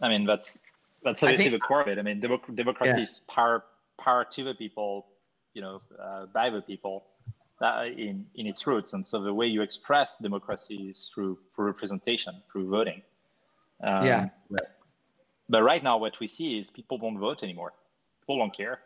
I 0.01 0.09
mean, 0.09 0.27
that's 0.27 0.61
that's 1.03 1.23
obviously 1.23 1.51
think, 1.51 1.61
the 1.63 1.67
core 1.67 1.81
of 1.81 1.89
it. 1.89 1.99
I 1.99 2.03
mean, 2.03 2.21
democ- 2.21 2.55
democracy 2.55 2.93
yeah. 2.97 3.03
is 3.03 3.23
power 3.29 3.65
power 3.99 4.25
to 4.25 4.45
the 4.45 4.55
people, 4.55 5.07
you 5.55 5.63
know, 5.63 5.81
uh, 6.01 6.27
by 6.27 6.51
the 6.51 6.63
people, 6.63 7.05
that 7.61 7.89
in 7.89 8.27
in 8.35 8.47
its 8.47 8.67
roots. 8.67 8.93
And 8.93 9.07
so 9.07 9.21
the 9.21 9.35
way 9.35 9.47
you 9.47 9.63
express 9.63 10.19
democracy 10.19 10.89
is 10.91 11.11
through 11.13 11.39
through 11.55 11.67
representation, 11.67 12.35
through 12.51 12.69
voting. 12.69 13.03
Um, 13.83 14.07
yeah. 14.07 14.29
But 15.51 15.63
right 15.63 15.83
now, 15.83 15.97
what 15.97 16.21
we 16.21 16.29
see 16.29 16.59
is 16.59 16.71
people 16.71 16.99
don't 16.99 17.19
vote 17.19 17.43
anymore. 17.43 17.73
People 18.21 18.39
don't 18.39 18.55
care. 18.55 18.81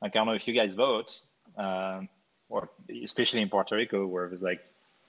Like 0.00 0.14
I 0.14 0.18
don't 0.18 0.26
know 0.26 0.34
if 0.34 0.46
you 0.48 0.54
guys 0.54 0.74
vote. 0.74 1.20
Um, 1.56 2.08
or 2.48 2.68
especially 3.02 3.40
in 3.40 3.48
Puerto 3.48 3.74
Rico, 3.74 4.06
where 4.06 4.28
there's 4.28 4.42
like, 4.42 4.62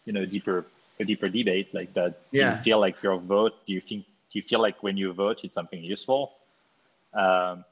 you 0.05 0.13
know, 0.13 0.25
deeper 0.25 0.65
a 0.99 1.03
deeper 1.03 1.27
debate 1.27 1.73
like 1.73 1.93
that. 1.93 2.21
Yeah. 2.31 2.51
Do 2.51 2.57
you 2.57 2.63
feel 2.63 2.79
like 2.79 3.03
your 3.03 3.17
vote? 3.17 3.53
Do 3.65 3.73
you 3.73 3.81
think? 3.81 4.05
Do 4.31 4.39
you 4.39 4.41
feel 4.41 4.61
like 4.61 4.81
when 4.81 4.97
you 4.97 5.13
vote, 5.13 5.43
it's 5.43 5.53
something 5.53 5.83
useful? 5.83 6.33
Um, 7.13 7.65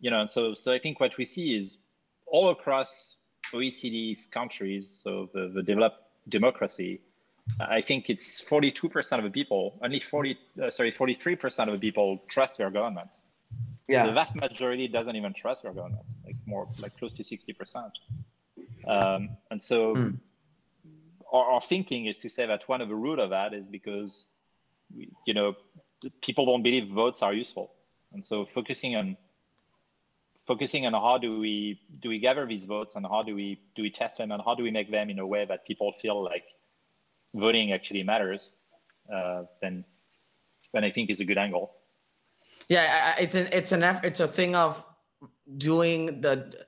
you 0.00 0.10
know, 0.10 0.26
so 0.26 0.54
so 0.54 0.72
I 0.72 0.78
think 0.78 1.00
what 1.00 1.16
we 1.16 1.24
see 1.24 1.56
is 1.56 1.78
all 2.26 2.50
across 2.50 3.16
OECD's 3.52 4.26
countries, 4.26 5.00
so 5.02 5.30
the, 5.32 5.48
the 5.48 5.62
developed 5.62 6.02
democracy, 6.28 7.00
I 7.60 7.80
think 7.80 8.10
it's 8.10 8.42
42% 8.42 9.18
of 9.18 9.24
the 9.24 9.30
people, 9.30 9.78
only 9.82 10.00
40, 10.00 10.38
uh, 10.62 10.70
sorry, 10.70 10.92
43% 10.92 11.66
of 11.66 11.72
the 11.72 11.78
people 11.78 12.20
trust 12.28 12.58
their 12.58 12.70
governments. 12.70 13.22
Yeah. 13.88 14.06
The 14.06 14.12
vast 14.12 14.36
majority 14.36 14.86
doesn't 14.86 15.16
even 15.16 15.32
trust 15.32 15.62
their 15.62 15.72
governments, 15.72 16.12
like 16.24 16.36
more, 16.46 16.66
like 16.82 16.96
close 16.98 17.12
to 17.14 17.22
60%. 17.22 17.90
Um, 18.86 19.30
and 19.50 19.60
so 19.60 19.94
mm. 19.94 20.18
our, 21.32 21.52
our, 21.52 21.60
thinking 21.60 22.06
is 22.06 22.18
to 22.18 22.28
say 22.28 22.46
that 22.46 22.68
one 22.68 22.80
of 22.80 22.88
the 22.88 22.94
root 22.94 23.18
of 23.18 23.30
that 23.30 23.54
is 23.54 23.66
because, 23.66 24.26
you 25.26 25.34
know, 25.34 25.56
people 26.22 26.46
don't 26.46 26.62
believe 26.62 26.88
votes 26.88 27.22
are 27.22 27.32
useful. 27.32 27.72
And 28.12 28.22
so 28.24 28.44
focusing 28.44 28.94
on 28.94 29.16
focusing 30.48 30.86
on 30.86 30.94
how 30.94 31.18
do 31.18 31.38
we 31.38 31.78
do 32.00 32.08
we 32.08 32.18
gather 32.18 32.46
these 32.46 32.64
votes 32.64 32.96
and 32.96 33.06
how 33.06 33.22
do 33.22 33.34
we 33.34 33.60
do 33.76 33.82
we 33.82 33.90
test 33.90 34.16
them 34.16 34.32
and 34.32 34.42
how 34.44 34.54
do 34.54 34.62
we 34.62 34.70
make 34.70 34.90
them 34.90 35.10
in 35.10 35.18
a 35.18 35.26
way 35.26 35.44
that 35.44 35.66
people 35.66 35.92
feel 36.00 36.24
like 36.24 36.46
voting 37.34 37.72
actually 37.72 38.02
matters, 38.02 38.50
uh, 39.14 39.42
then 39.60 39.84
then 40.72 40.84
I 40.84 40.90
think 40.90 41.10
is 41.10 41.20
a 41.20 41.24
good 41.24 41.38
angle. 41.38 41.74
Yeah, 42.68 43.14
it's 43.18 43.34
an 43.34 43.48
it's 43.52 43.72
an 43.72 43.82
effort, 43.82 44.06
it's 44.06 44.20
a 44.20 44.26
thing 44.26 44.56
of 44.56 44.82
doing 45.58 46.22
the 46.22 46.64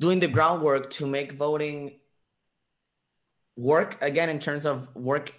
doing 0.00 0.20
the 0.20 0.28
groundwork 0.28 0.90
to 0.90 1.06
make 1.06 1.32
voting 1.32 1.98
work 3.56 3.98
again 4.00 4.28
in 4.28 4.38
terms 4.38 4.66
of 4.66 4.88
work 4.96 5.32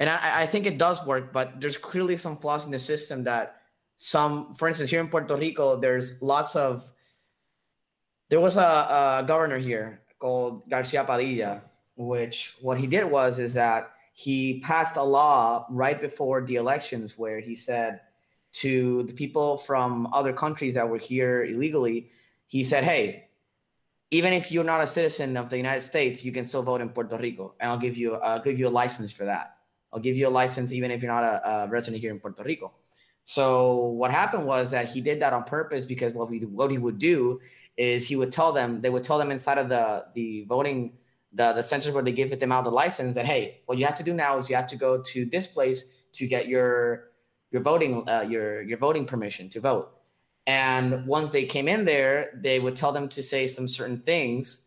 and 0.00 0.08
I, 0.08 0.42
I 0.42 0.46
think 0.46 0.64
it 0.64 0.78
does 0.78 1.04
work 1.04 1.34
but 1.34 1.60
there's 1.60 1.76
clearly 1.76 2.16
some 2.16 2.38
flaws 2.38 2.64
in 2.64 2.70
the 2.70 2.78
system 2.78 3.24
that 3.24 3.60
some 3.98 4.54
for 4.54 4.68
instance 4.68 4.88
here 4.88 5.00
in 5.00 5.08
puerto 5.08 5.36
rico 5.36 5.76
there's 5.76 6.22
lots 6.22 6.56
of 6.56 6.90
there 8.28 8.40
was 8.40 8.56
a, 8.56 8.60
a 8.60 9.24
governor 9.26 9.58
here 9.58 10.00
called 10.18 10.68
garcia 10.68 11.04
padilla 11.04 11.62
which 11.96 12.56
what 12.60 12.78
he 12.78 12.86
did 12.86 13.04
was 13.04 13.38
is 13.38 13.54
that 13.54 13.92
he 14.14 14.60
passed 14.60 14.96
a 14.96 15.02
law 15.02 15.66
right 15.70 16.00
before 16.00 16.42
the 16.42 16.56
elections 16.56 17.16
where 17.16 17.40
he 17.40 17.54
said 17.54 18.00
to 18.50 19.02
the 19.04 19.14
people 19.14 19.56
from 19.56 20.08
other 20.12 20.32
countries 20.32 20.74
that 20.74 20.88
were 20.88 20.98
here 20.98 21.44
illegally 21.44 22.10
he 22.46 22.64
said 22.64 22.84
hey 22.84 23.28
even 24.10 24.32
if 24.32 24.50
you're 24.50 24.64
not 24.64 24.80
a 24.80 24.86
citizen 24.86 25.36
of 25.36 25.50
the 25.50 25.56
United 25.56 25.82
States, 25.82 26.24
you 26.24 26.32
can 26.32 26.44
still 26.44 26.62
vote 26.62 26.80
in 26.80 26.88
Puerto 26.88 27.18
Rico, 27.18 27.54
and 27.60 27.70
I'll 27.70 27.78
give 27.78 27.96
you 27.96 28.14
I'll 28.14 28.42
give 28.42 28.58
you 28.58 28.68
a 28.68 28.70
license 28.70 29.12
for 29.12 29.24
that. 29.24 29.56
I'll 29.92 30.00
give 30.00 30.16
you 30.16 30.28
a 30.28 30.30
license 30.30 30.72
even 30.72 30.90
if 30.90 31.02
you're 31.02 31.12
not 31.12 31.24
a, 31.24 31.50
a, 31.50 31.68
resident 31.68 32.02
here 32.02 32.10
in 32.10 32.20
Puerto 32.20 32.42
Rico. 32.42 32.72
So 33.24 33.86
what 33.86 34.10
happened 34.10 34.46
was 34.46 34.70
that 34.70 34.88
he 34.88 35.00
did 35.00 35.20
that 35.20 35.32
on 35.32 35.44
purpose 35.44 35.86
because 35.86 36.14
what 36.14 36.30
we 36.30 36.40
what 36.40 36.70
he 36.70 36.78
would 36.78 36.98
do 36.98 37.40
is 37.78 38.06
he 38.06 38.16
would 38.16 38.32
tell 38.32 38.52
them 38.52 38.82
they 38.82 38.90
would 38.90 39.04
tell 39.04 39.16
them 39.16 39.30
inside 39.30 39.56
of 39.56 39.70
the 39.70 40.04
the 40.14 40.44
voting 40.44 40.92
the 41.32 41.54
the 41.54 41.62
centers 41.62 41.94
where 41.94 42.02
they 42.02 42.12
give 42.12 42.38
them 42.38 42.52
out 42.52 42.64
the 42.64 42.70
license 42.70 43.14
that 43.14 43.24
hey 43.24 43.62
what 43.64 43.78
you 43.78 43.86
have 43.86 43.96
to 43.96 44.02
do 44.02 44.12
now 44.12 44.36
is 44.36 44.50
you 44.50 44.56
have 44.56 44.66
to 44.66 44.76
go 44.76 45.00
to 45.00 45.24
this 45.24 45.46
place 45.46 45.90
to 46.12 46.26
get 46.26 46.46
your 46.46 47.08
your 47.50 47.62
voting 47.62 48.06
uh, 48.06 48.26
your 48.28 48.60
your 48.62 48.76
voting 48.76 49.06
permission 49.06 49.48
to 49.48 49.60
vote 49.60 49.98
and 50.48 51.06
once 51.06 51.30
they 51.30 51.44
came 51.44 51.68
in 51.68 51.84
there, 51.84 52.30
they 52.34 52.58
would 52.58 52.74
tell 52.74 52.90
them 52.90 53.06
to 53.10 53.22
say 53.22 53.46
some 53.46 53.68
certain 53.68 54.00
things, 54.00 54.62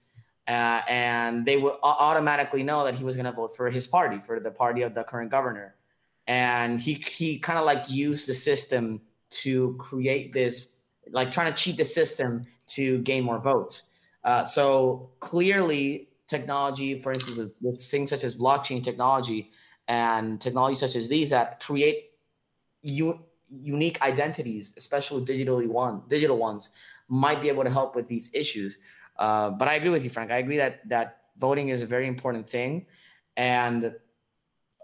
uh, 0.47 0.81
and 0.87 1.43
they 1.43 1.57
would 1.57 1.73
automatically 1.81 2.61
know 2.61 2.85
that 2.85 2.93
he 2.93 3.03
was 3.03 3.15
going 3.15 3.25
to 3.25 3.31
vote 3.31 3.55
for 3.55 3.67
his 3.71 3.87
party, 3.87 4.19
for 4.19 4.39
the 4.39 4.51
party 4.51 4.83
of 4.83 4.93
the 4.93 5.03
current 5.03 5.31
governor. 5.31 5.73
And 6.27 6.79
he 6.79 6.93
he 6.93 7.39
kind 7.39 7.57
of 7.57 7.65
like 7.65 7.89
used 7.89 8.27
the 8.27 8.35
system 8.35 9.01
to 9.41 9.75
create 9.79 10.33
this, 10.33 10.67
like 11.09 11.31
trying 11.31 11.51
to 11.51 11.57
cheat 11.57 11.77
the 11.77 11.85
system 11.85 12.45
to 12.75 12.99
gain 12.99 13.23
more 13.23 13.39
votes. 13.39 13.83
Uh, 14.23 14.43
so 14.43 15.09
clearly, 15.19 16.09
technology, 16.27 16.99
for 17.01 17.11
instance, 17.11 17.37
with, 17.37 17.51
with 17.61 17.81
things 17.81 18.09
such 18.09 18.23
as 18.23 18.35
blockchain 18.35 18.83
technology 18.83 19.51
and 19.87 20.39
technology 20.39 20.75
such 20.75 20.95
as 20.95 21.09
these 21.09 21.29
that 21.29 21.59
create 21.59 22.11
you 22.81 23.19
unique 23.49 24.01
identities, 24.01 24.73
especially 24.77 25.23
digitally 25.25 25.67
one 25.67 26.03
digital 26.07 26.37
ones, 26.37 26.69
might 27.09 27.41
be 27.41 27.49
able 27.49 27.63
to 27.63 27.69
help 27.69 27.95
with 27.95 28.07
these 28.07 28.29
issues. 28.33 28.77
Uh, 29.17 29.49
but 29.49 29.67
I 29.67 29.73
agree 29.73 29.89
with 29.89 30.03
you, 30.03 30.09
Frank. 30.09 30.31
I 30.31 30.37
agree 30.37 30.57
that 30.57 30.87
that 30.87 31.17
voting 31.37 31.69
is 31.69 31.81
a 31.81 31.85
very 31.85 32.07
important 32.07 32.47
thing. 32.47 32.85
And 33.35 33.93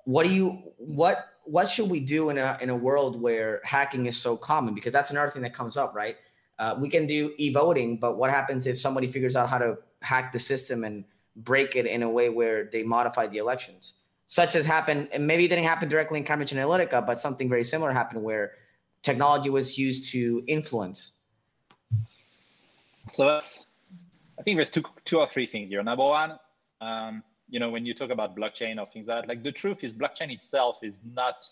what 0.06 0.24
do 0.26 0.34
you 0.34 0.64
what 0.78 1.18
what 1.46 1.70
should 1.70 1.90
we 1.90 2.00
do 2.00 2.30
in 2.30 2.38
a 2.38 2.58
in 2.62 2.70
a 2.70 2.76
world 2.76 3.22
where 3.22 3.62
hacking 3.64 4.06
is 4.06 4.18
so 4.18 4.36
common? 4.36 4.74
Because 4.74 4.94
that's 4.94 5.12
another 5.12 5.32
thing 5.32 5.42
that 5.44 5.54
comes 5.54 5.78
up, 5.78 5.96
right? 5.96 6.18
Uh, 6.60 6.76
we 6.80 6.90
can 6.90 7.06
do 7.06 7.34
e-voting, 7.38 7.98
but 7.98 8.18
what 8.18 8.30
happens 8.30 8.66
if 8.68 8.80
somebody 8.80 9.08
figures 9.08 9.36
out 9.36 9.48
how 9.50 9.58
to 9.58 9.78
hack 10.02 10.34
the 10.34 10.40
system 10.40 10.84
and 10.84 11.04
break 11.36 11.76
it 11.76 11.86
in 11.86 12.02
a 12.04 12.10
way 12.10 12.30
where 12.30 12.66
they 12.66 12.84
modify 12.84 13.28
the 13.28 13.38
elections? 13.38 13.96
such 14.28 14.56
as 14.56 14.66
happened, 14.66 15.08
and 15.14 15.26
maybe 15.26 15.46
it 15.46 15.48
didn't 15.48 15.64
happen 15.64 15.88
directly 15.88 16.20
in 16.20 16.26
Cambridge 16.26 16.52
Analytica, 16.52 17.06
but 17.06 17.20
something 17.20 17.48
very 17.48 17.64
similar 17.64 17.92
happened 17.92 18.22
where 18.22 18.52
technology 19.02 19.50
was 19.50 19.78
used 19.78 20.12
to 20.12 20.44
influence. 20.48 21.14
So 23.08 23.26
that's, 23.26 23.68
I 24.38 24.44
think 24.44 24.58
there's 24.58 24.70
two, 24.70 24.84
two 25.06 25.20
or 25.20 25.28
three 25.28 25.46
things 25.46 25.70
here. 25.70 25.82
Number 25.82 26.04
one, 26.04 26.38
um, 26.82 27.24
you 27.50 27.62
know, 27.62 27.70
when 27.70 27.86
you 27.86 27.94
talk 27.94 28.10
about 28.10 28.36
blockchain 28.36 28.78
or 28.80 28.86
things 28.86 29.08
like 29.08 29.22
that, 29.22 29.30
like 29.30 29.44
the 29.44 29.52
truth 29.52 29.82
is 29.82 29.94
blockchain 29.94 30.30
itself 30.34 30.80
is 30.84 31.00
not 31.14 31.50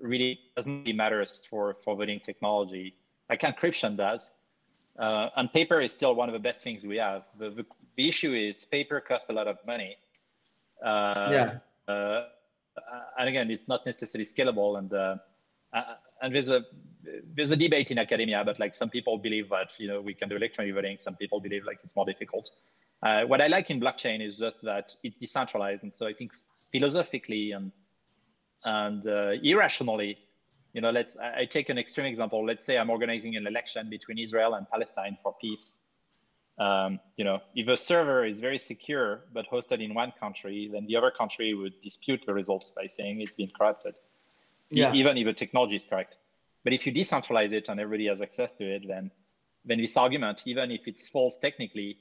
really 0.00 0.40
doesn't 0.56 0.80
really 0.80 0.92
matter 0.92 1.24
for 1.48 1.76
for 1.84 1.94
voting 1.94 2.18
technology. 2.18 2.96
Like 3.30 3.40
encryption 3.40 3.96
does, 3.96 4.32
uh, 4.98 5.30
and 5.36 5.52
paper 5.52 5.80
is 5.80 5.92
still 5.92 6.14
one 6.14 6.28
of 6.28 6.32
the 6.32 6.38
best 6.38 6.62
things 6.62 6.84
we 6.84 6.98
have. 6.98 7.22
The, 7.38 7.50
the, 7.50 7.66
the 7.96 8.08
issue 8.08 8.34
is 8.34 8.64
paper 8.64 9.00
costs 9.00 9.30
a 9.30 9.32
lot 9.32 9.48
of 9.48 9.56
money. 9.66 9.96
Uh, 10.84 11.28
yeah. 11.32 11.58
Uh, 11.88 12.24
and 13.18 13.28
again, 13.28 13.50
it's 13.50 13.68
not 13.68 13.86
necessarily 13.86 14.24
scalable. 14.24 14.78
And 14.78 14.92
uh, 14.92 15.16
uh, 15.74 15.94
and 16.22 16.34
there's 16.34 16.48
a 16.48 16.64
there's 17.34 17.50
a 17.50 17.56
debate 17.56 17.90
in 17.90 17.98
academia, 17.98 18.42
but 18.44 18.58
like 18.60 18.74
some 18.74 18.88
people 18.88 19.18
believe 19.18 19.48
that 19.50 19.70
you 19.78 19.88
know 19.88 20.00
we 20.00 20.14
can 20.14 20.28
do 20.28 20.36
electronic 20.36 20.74
voting. 20.74 20.98
Some 20.98 21.16
people 21.16 21.40
believe 21.40 21.64
like 21.64 21.78
it's 21.82 21.96
more 21.96 22.06
difficult. 22.06 22.50
Uh, 23.02 23.24
what 23.24 23.40
I 23.40 23.48
like 23.48 23.70
in 23.70 23.80
blockchain 23.80 24.26
is 24.26 24.36
just 24.36 24.56
that 24.62 24.94
it's 25.02 25.16
decentralized, 25.16 25.82
and 25.82 25.92
so 25.92 26.06
I 26.06 26.14
think 26.14 26.32
philosophically 26.70 27.52
and 27.52 27.72
and 28.64 29.06
uh, 29.06 29.32
irrationally, 29.42 30.18
you 30.72 30.80
know, 30.80 30.90
let's 30.90 31.16
I, 31.16 31.40
I 31.40 31.44
take 31.46 31.68
an 31.68 31.78
extreme 31.78 32.06
example. 32.06 32.44
Let's 32.44 32.64
say 32.64 32.78
I'm 32.78 32.90
organizing 32.90 33.36
an 33.36 33.46
election 33.46 33.90
between 33.90 34.18
Israel 34.18 34.54
and 34.54 34.68
Palestine 34.70 35.16
for 35.22 35.34
peace 35.40 35.78
um, 36.58 37.00
you 37.16 37.24
know, 37.24 37.40
if 37.54 37.66
a 37.66 37.76
server 37.76 38.24
is 38.24 38.38
very 38.38 38.58
secure 38.58 39.24
but 39.32 39.48
hosted 39.50 39.82
in 39.82 39.92
one 39.92 40.12
country, 40.20 40.70
then 40.72 40.86
the 40.86 40.96
other 40.96 41.10
country 41.10 41.52
would 41.54 41.80
dispute 41.80 42.24
the 42.26 42.32
results 42.32 42.70
by 42.70 42.86
saying 42.86 43.20
it's 43.20 43.34
been 43.34 43.50
corrupted, 43.58 43.94
yeah. 44.70 44.92
even 44.92 45.16
if 45.16 45.26
the 45.26 45.32
technology 45.32 45.76
is 45.76 45.86
correct. 45.86 46.16
But 46.62 46.72
if 46.72 46.86
you 46.86 46.92
decentralize 46.92 47.52
it 47.52 47.68
and 47.68 47.80
everybody 47.80 48.06
has 48.06 48.22
access 48.22 48.52
to 48.52 48.64
it, 48.64 48.86
then 48.86 49.10
then 49.66 49.80
this 49.80 49.96
argument, 49.96 50.42
even 50.46 50.70
if 50.70 50.86
it's 50.86 51.08
false 51.08 51.38
technically, 51.38 51.98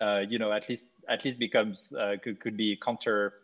uh, 0.00 0.22
you 0.26 0.38
know, 0.38 0.50
at 0.52 0.68
least 0.68 0.86
at 1.08 1.24
least 1.24 1.38
becomes 1.38 1.92
uh, 1.92 2.16
could 2.22 2.40
could 2.40 2.56
be 2.56 2.76
counter 2.76 3.34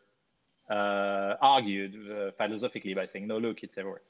uh, 0.71 1.35
argued 1.43 1.97
uh, 2.11 2.31
philosophically 2.39 2.95
by 2.95 3.07
saying 3.07 3.27
no, 3.27 3.37
look, 3.37 3.63
it's 3.63 3.77
everywhere. 3.77 4.03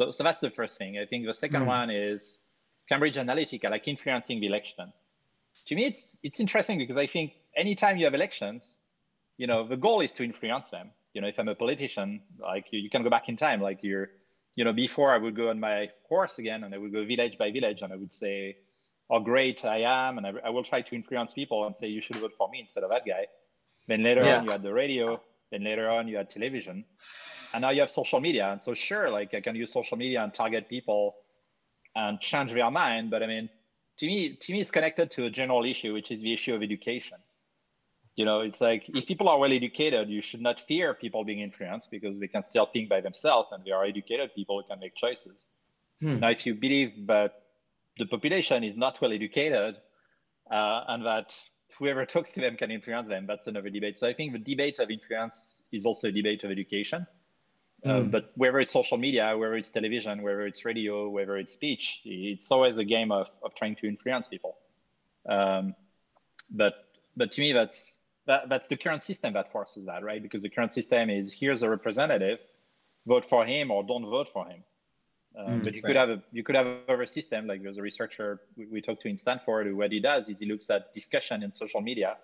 So 0.00 0.10
so 0.10 0.24
that's 0.24 0.40
the 0.40 0.50
first 0.50 0.78
thing. 0.78 0.98
I 0.98 1.06
think 1.06 1.26
the 1.26 1.34
second 1.34 1.62
mm. 1.62 1.66
one 1.78 1.90
is 1.90 2.38
Cambridge 2.88 3.16
Analytica, 3.16 3.70
like 3.70 3.86
influencing 3.86 4.40
the 4.40 4.46
election 4.46 4.92
to 5.66 5.74
me, 5.74 5.84
it's 5.84 6.18
it's 6.22 6.40
interesting 6.40 6.78
because 6.78 6.96
I 6.96 7.06
think 7.06 7.32
anytime 7.56 7.96
you 7.96 8.04
have 8.04 8.14
elections, 8.14 8.76
you 9.36 9.46
know, 9.46 9.66
the 9.66 9.76
goal 9.76 10.00
is 10.00 10.12
to 10.14 10.24
influence 10.24 10.68
them. 10.68 10.90
You 11.14 11.20
know, 11.20 11.28
if 11.28 11.38
I'm 11.38 11.48
a 11.48 11.54
politician, 11.54 12.22
like 12.38 12.66
you, 12.72 12.80
you 12.80 12.90
can 12.90 13.02
go 13.02 13.10
back 13.10 13.28
in 13.28 13.36
time, 13.36 13.60
like 13.60 13.82
you're, 13.82 14.10
you 14.54 14.64
know, 14.64 14.72
before 14.72 15.12
I 15.12 15.18
would 15.18 15.34
go 15.34 15.50
on 15.50 15.58
my 15.58 15.88
horse 16.08 16.38
again 16.38 16.64
and 16.64 16.74
I 16.74 16.78
would 16.78 16.92
go 16.92 17.04
village 17.04 17.36
by 17.36 17.50
village 17.50 17.82
and 17.82 17.92
I 17.92 17.96
would 17.96 18.12
say 18.12 18.56
how 19.10 19.18
great 19.18 19.64
I 19.64 19.78
am, 19.78 20.18
and 20.18 20.26
I, 20.26 20.32
I 20.46 20.50
will 20.50 20.62
try 20.62 20.82
to 20.82 20.94
influence 20.94 21.32
people 21.32 21.66
and 21.66 21.74
say 21.74 21.88
you 21.88 22.00
should 22.00 22.16
vote 22.16 22.32
for 22.38 22.48
me 22.48 22.60
instead 22.60 22.84
of 22.84 22.90
that 22.90 23.02
guy. 23.04 23.26
Then 23.88 24.04
later 24.04 24.22
yeah. 24.22 24.38
on, 24.38 24.44
you 24.44 24.50
had 24.52 24.62
the 24.62 24.72
radio. 24.72 25.20
Then 25.50 25.64
later 25.64 25.90
on, 25.90 26.08
you 26.08 26.16
had 26.16 26.30
television, 26.30 26.84
and 27.52 27.62
now 27.62 27.70
you 27.70 27.80
have 27.80 27.90
social 27.90 28.20
media. 28.20 28.50
And 28.50 28.60
so, 28.62 28.74
sure, 28.74 29.10
like 29.10 29.34
I 29.34 29.40
can 29.40 29.56
use 29.56 29.72
social 29.72 29.96
media 29.96 30.22
and 30.22 30.32
target 30.32 30.68
people 30.68 31.16
and 31.94 32.20
change 32.20 32.52
their 32.52 32.70
mind. 32.70 33.10
But 33.10 33.22
I 33.22 33.26
mean, 33.26 33.50
to 33.98 34.06
me, 34.06 34.36
to 34.40 34.52
me, 34.52 34.60
it's 34.60 34.70
connected 34.70 35.10
to 35.12 35.24
a 35.24 35.30
general 35.30 35.64
issue, 35.64 35.92
which 35.92 36.10
is 36.10 36.20
the 36.22 36.32
issue 36.32 36.54
of 36.54 36.62
education. 36.62 37.18
You 38.16 38.24
know, 38.24 38.40
it's 38.40 38.60
like 38.60 38.84
if 38.88 39.06
people 39.06 39.28
are 39.28 39.38
well 39.38 39.52
educated, 39.52 40.08
you 40.08 40.20
should 40.20 40.40
not 40.40 40.60
fear 40.60 40.94
people 40.94 41.24
being 41.24 41.40
influenced 41.40 41.90
because 41.90 42.18
they 42.18 42.28
can 42.28 42.42
still 42.42 42.66
think 42.66 42.88
by 42.88 43.00
themselves 43.00 43.48
and 43.52 43.64
they 43.64 43.70
are 43.70 43.84
educated 43.84 44.34
people 44.34 44.60
who 44.60 44.68
can 44.68 44.80
make 44.80 44.94
choices. 44.94 45.46
Hmm. 46.00 46.18
Now, 46.18 46.30
if 46.30 46.44
you 46.44 46.54
believe 46.54 47.06
that 47.06 47.32
the 47.98 48.06
population 48.06 48.64
is 48.64 48.76
not 48.76 49.00
well 49.00 49.12
educated 49.12 49.76
uh, 50.50 50.84
and 50.88 51.06
that 51.06 51.34
whoever 51.78 52.04
talks 52.04 52.32
to 52.32 52.40
them 52.40 52.56
can 52.56 52.70
influence 52.70 53.08
them, 53.08 53.26
that's 53.26 53.46
another 53.46 53.70
debate. 53.70 53.98
So 53.98 54.06
I 54.06 54.14
think 54.14 54.32
the 54.32 54.38
debate 54.38 54.78
of 54.78 54.90
influence 54.90 55.62
is 55.72 55.86
also 55.86 56.08
a 56.08 56.12
debate 56.12 56.44
of 56.44 56.50
education. 56.50 57.06
Mm. 57.84 58.10
but 58.10 58.30
whether 58.34 58.58
it's 58.58 58.72
social 58.72 58.98
media, 58.98 59.34
whether 59.38 59.54
it's 59.54 59.70
television, 59.70 60.20
whether 60.20 60.46
it's 60.46 60.66
radio, 60.66 61.08
whether 61.08 61.38
it's 61.38 61.52
speech, 61.52 62.02
it's 62.04 62.50
always 62.50 62.76
a 62.76 62.84
game 62.84 63.10
of, 63.10 63.30
of 63.42 63.54
trying 63.54 63.74
to 63.76 63.88
influence 63.88 64.28
people. 64.28 64.58
Um, 65.26 65.74
but 66.50 66.74
but 67.16 67.30
to 67.32 67.40
me, 67.40 67.52
that's 67.52 67.98
that, 68.26 68.48
that's 68.48 68.68
the 68.68 68.76
current 68.76 69.02
system 69.02 69.32
that 69.34 69.50
forces 69.50 69.86
that, 69.86 70.04
right? 70.04 70.22
Because 70.22 70.42
the 70.42 70.50
current 70.50 70.72
system 70.72 71.10
is 71.10 71.32
here's 71.32 71.62
a 71.62 71.70
representative, 71.70 72.38
vote 73.06 73.24
for 73.26 73.44
him 73.46 73.70
or 73.70 73.82
don't 73.82 74.04
vote 74.04 74.28
for 74.28 74.46
him. 74.46 74.62
Um, 75.38 75.46
mm, 75.46 75.64
but 75.64 75.74
you 75.74 75.80
right. 75.82 75.88
could 75.88 75.96
have 75.96 76.10
a 76.10 76.22
you 76.32 76.42
could 76.42 76.56
have 76.56 76.66
other 76.88 77.06
system 77.06 77.46
like 77.46 77.62
there's 77.62 77.78
a 77.78 77.82
researcher 77.82 78.40
we, 78.56 78.66
we 78.66 78.80
talked 78.80 79.02
to 79.02 79.08
in 79.08 79.16
Stanford 79.16 79.68
who 79.68 79.76
what 79.76 79.92
he 79.92 80.00
does 80.00 80.28
is 80.28 80.40
he 80.40 80.46
looks 80.46 80.68
at 80.70 80.92
discussion 80.92 81.42
in 81.42 81.52
social 81.52 81.80
media, 81.80 82.16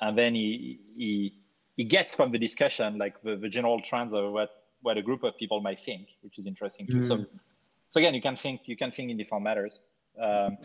and 0.00 0.16
then 0.16 0.34
he 0.34 0.80
he 0.96 1.34
he 1.76 1.84
gets 1.84 2.14
from 2.14 2.32
the 2.32 2.38
discussion 2.38 2.98
like 2.98 3.20
the, 3.22 3.36
the 3.36 3.48
general 3.48 3.78
trends 3.80 4.12
of 4.12 4.32
what 4.32 4.50
what 4.82 4.96
a 4.96 5.02
group 5.02 5.22
of 5.22 5.36
people 5.36 5.60
might 5.60 5.80
think, 5.80 6.08
which 6.22 6.38
is 6.38 6.46
interesting 6.46 6.86
too. 6.86 7.00
Mm. 7.00 7.06
So, 7.06 7.26
so 7.88 8.00
again, 8.00 8.14
you 8.14 8.22
can 8.22 8.36
think 8.36 8.62
you 8.64 8.76
can 8.76 8.90
think 8.90 9.10
in 9.10 9.16
different 9.16 9.44
matters. 9.44 9.82
Um, 10.20 10.58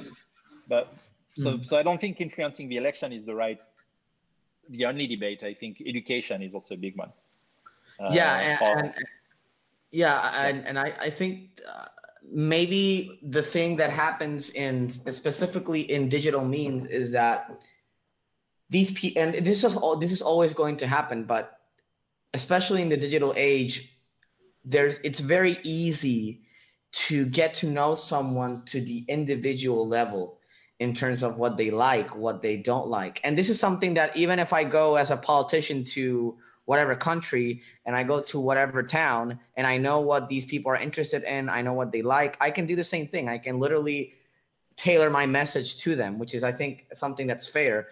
but 0.67 0.93
so 1.36 1.57
mm. 1.57 1.65
so 1.65 1.78
I 1.78 1.84
don't 1.84 1.99
think 1.99 2.21
influencing 2.21 2.69
the 2.69 2.78
election 2.78 3.11
is 3.11 3.26
the 3.26 3.36
right, 3.36 3.59
the 4.69 4.86
only 4.86 5.07
debate. 5.07 5.43
I 5.43 5.53
think 5.53 5.82
education 5.86 6.41
is 6.41 6.53
also 6.53 6.76
a 6.76 6.78
big 6.78 6.97
one. 6.97 7.11
Uh, 7.99 8.09
yeah, 8.11 8.57
and, 8.61 8.80
and, 8.80 8.93
yeah, 9.92 10.48
and, 10.48 10.66
and 10.66 10.80
I 10.80 10.94
I 11.00 11.10
think 11.10 11.62
uh, 11.68 11.86
maybe 12.32 13.20
the 13.24 13.42
thing 13.42 13.76
that 13.78 13.90
happens 13.90 14.50
in 14.52 14.90
specifically 14.90 15.82
in 15.82 16.10
digital 16.10 16.44
means 16.44 16.86
is 16.86 17.12
that 17.12 17.62
these 18.70 18.92
people 18.92 19.22
and 19.22 19.46
this 19.46 19.64
is 19.64 19.76
all 19.76 19.96
this 19.96 20.12
is 20.12 20.22
always 20.22 20.54
going 20.54 20.76
to 20.78 20.88
happen 20.88 21.24
but 21.24 21.60
especially 22.34 22.82
in 22.82 22.90
the 22.90 22.98
digital 22.98 23.34
age 23.38 23.96
there's 24.64 25.00
it's 25.04 25.20
very 25.20 25.60
easy 25.64 26.42
to 26.92 27.26
get 27.26 27.54
to 27.54 27.68
know 27.68 27.94
someone 27.94 28.64
to 28.66 28.82
the 28.82 29.06
individual 29.08 29.88
level 29.88 30.40
in 30.80 30.94
terms 30.94 31.24
of 31.24 31.38
what 31.38 31.58
they 31.58 31.70
like 31.70 32.16
what 32.16 32.42
they 32.42 32.58
don't 32.58 32.88
like. 32.88 33.22
And 33.24 33.38
this 33.38 33.50
is 33.50 33.60
something 33.60 33.94
that 33.94 34.16
even 34.18 34.40
if 34.40 34.52
i 34.52 34.64
go 34.64 34.96
as 34.96 35.12
a 35.12 35.18
politician 35.18 35.84
to 35.84 36.38
whatever 36.66 36.95
country 36.95 37.61
and 37.86 37.95
I 37.95 38.03
go 38.03 38.22
to 38.22 38.39
whatever 38.39 38.84
town 38.84 39.39
and 39.55 39.66
I 39.66 39.78
know 39.78 40.01
what 40.01 40.28
these 40.28 40.45
people 40.45 40.72
are 40.72 40.78
interested 40.78 41.24
in, 41.24 41.47
I 41.47 41.61
know 41.61 41.74
what 41.74 41.91
they 41.91 42.01
like, 42.01 42.38
I 42.41 42.51
can 42.51 42.66
do 42.66 42.76
the 42.76 42.84
same 42.84 43.07
thing. 43.07 43.30
I 43.30 43.38
can 43.38 43.59
literally 43.59 44.13
tailor 44.76 45.09
my 45.09 45.26
message 45.26 45.78
to 45.78 45.95
them, 45.95 46.20
which 46.20 46.34
is, 46.34 46.43
I 46.43 46.51
think, 46.51 46.88
something 46.93 47.28
that's 47.28 47.47
fair. 47.47 47.88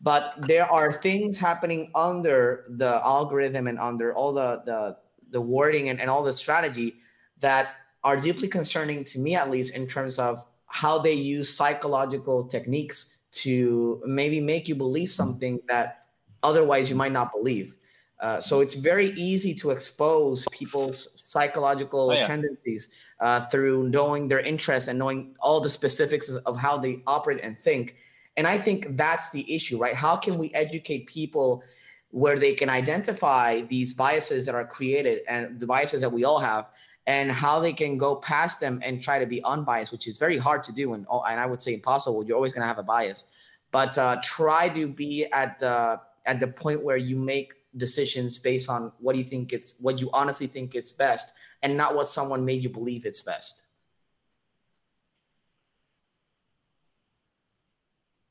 But 0.00 0.34
there 0.46 0.70
are 0.70 0.92
things 0.92 1.38
happening 1.38 1.90
under 1.94 2.64
the 2.68 3.00
algorithm 3.04 3.66
and 3.66 3.78
under 3.78 4.14
all 4.14 4.32
the 4.32 4.62
the, 4.64 4.96
the 5.30 5.40
wording 5.40 5.88
and, 5.88 6.00
and 6.00 6.08
all 6.08 6.22
the 6.22 6.32
strategy 6.32 6.94
that 7.40 7.70
are 8.04 8.16
deeply 8.16 8.46
concerning 8.46 9.02
to 9.04 9.18
me, 9.18 9.34
at 9.34 9.50
least, 9.50 9.74
in 9.74 9.86
terms 9.86 10.18
of 10.18 10.44
how 10.66 10.98
they 10.98 11.12
use 11.12 11.52
psychological 11.52 12.46
techniques 12.46 13.16
to 13.30 14.00
maybe 14.06 14.40
make 14.40 14.68
you 14.68 14.74
believe 14.74 15.10
something 15.10 15.58
that 15.66 16.06
otherwise 16.42 16.88
you 16.88 16.94
might 16.94 17.12
not 17.12 17.32
believe. 17.32 17.74
Uh, 18.20 18.40
so 18.40 18.60
it's 18.60 18.74
very 18.74 19.10
easy 19.12 19.54
to 19.54 19.70
expose 19.70 20.46
people's 20.50 21.08
psychological 21.14 22.10
oh, 22.10 22.14
yeah. 22.14 22.26
tendencies 22.26 22.90
uh, 23.20 23.46
through 23.46 23.88
knowing 23.88 24.28
their 24.28 24.40
interests 24.40 24.88
and 24.88 24.98
knowing 24.98 25.36
all 25.40 25.60
the 25.60 25.70
specifics 25.70 26.34
of 26.34 26.56
how 26.56 26.76
they 26.76 27.00
operate 27.06 27.40
and 27.42 27.58
think. 27.60 27.96
And 28.36 28.46
I 28.46 28.58
think 28.58 28.96
that's 28.96 29.30
the 29.30 29.52
issue, 29.52 29.78
right? 29.78 29.94
How 29.94 30.16
can 30.16 30.38
we 30.38 30.52
educate 30.54 31.06
people 31.06 31.62
where 32.10 32.38
they 32.38 32.54
can 32.54 32.70
identify 32.70 33.60
these 33.62 33.92
biases 33.92 34.46
that 34.46 34.54
are 34.54 34.64
created 34.64 35.22
and 35.28 35.60
the 35.60 35.66
biases 35.66 36.00
that 36.00 36.10
we 36.10 36.24
all 36.24 36.38
have, 36.38 36.66
and 37.06 37.30
how 37.30 37.58
they 37.58 37.72
can 37.72 37.98
go 37.98 38.16
past 38.16 38.60
them 38.60 38.80
and 38.84 39.02
try 39.02 39.18
to 39.18 39.26
be 39.26 39.42
unbiased, 39.44 39.92
which 39.92 40.06
is 40.06 40.18
very 40.18 40.38
hard 40.38 40.62
to 40.62 40.72
do, 40.72 40.92
and, 40.94 41.06
and 41.10 41.40
I 41.40 41.46
would 41.46 41.62
say 41.62 41.74
impossible. 41.74 42.24
You're 42.24 42.36
always 42.36 42.52
going 42.52 42.62
to 42.62 42.68
have 42.68 42.78
a 42.78 42.82
bias, 42.82 43.26
but 43.70 43.96
uh, 43.98 44.20
try 44.22 44.68
to 44.70 44.86
be 44.86 45.26
at 45.26 45.58
the 45.58 46.00
at 46.26 46.40
the 46.40 46.48
point 46.48 46.84
where 46.84 46.98
you 46.98 47.16
make 47.16 47.54
decisions 47.78 48.38
based 48.38 48.68
on 48.68 48.92
what 48.98 49.16
you 49.16 49.24
think 49.24 49.52
it's 49.52 49.76
what 49.80 49.98
you 49.98 50.10
honestly 50.12 50.46
think 50.46 50.74
it's 50.74 50.92
best 50.92 51.32
and 51.62 51.76
not 51.76 51.94
what 51.94 52.08
someone 52.08 52.44
made 52.44 52.62
you 52.62 52.68
believe 52.68 53.06
it's 53.06 53.20
best 53.20 53.62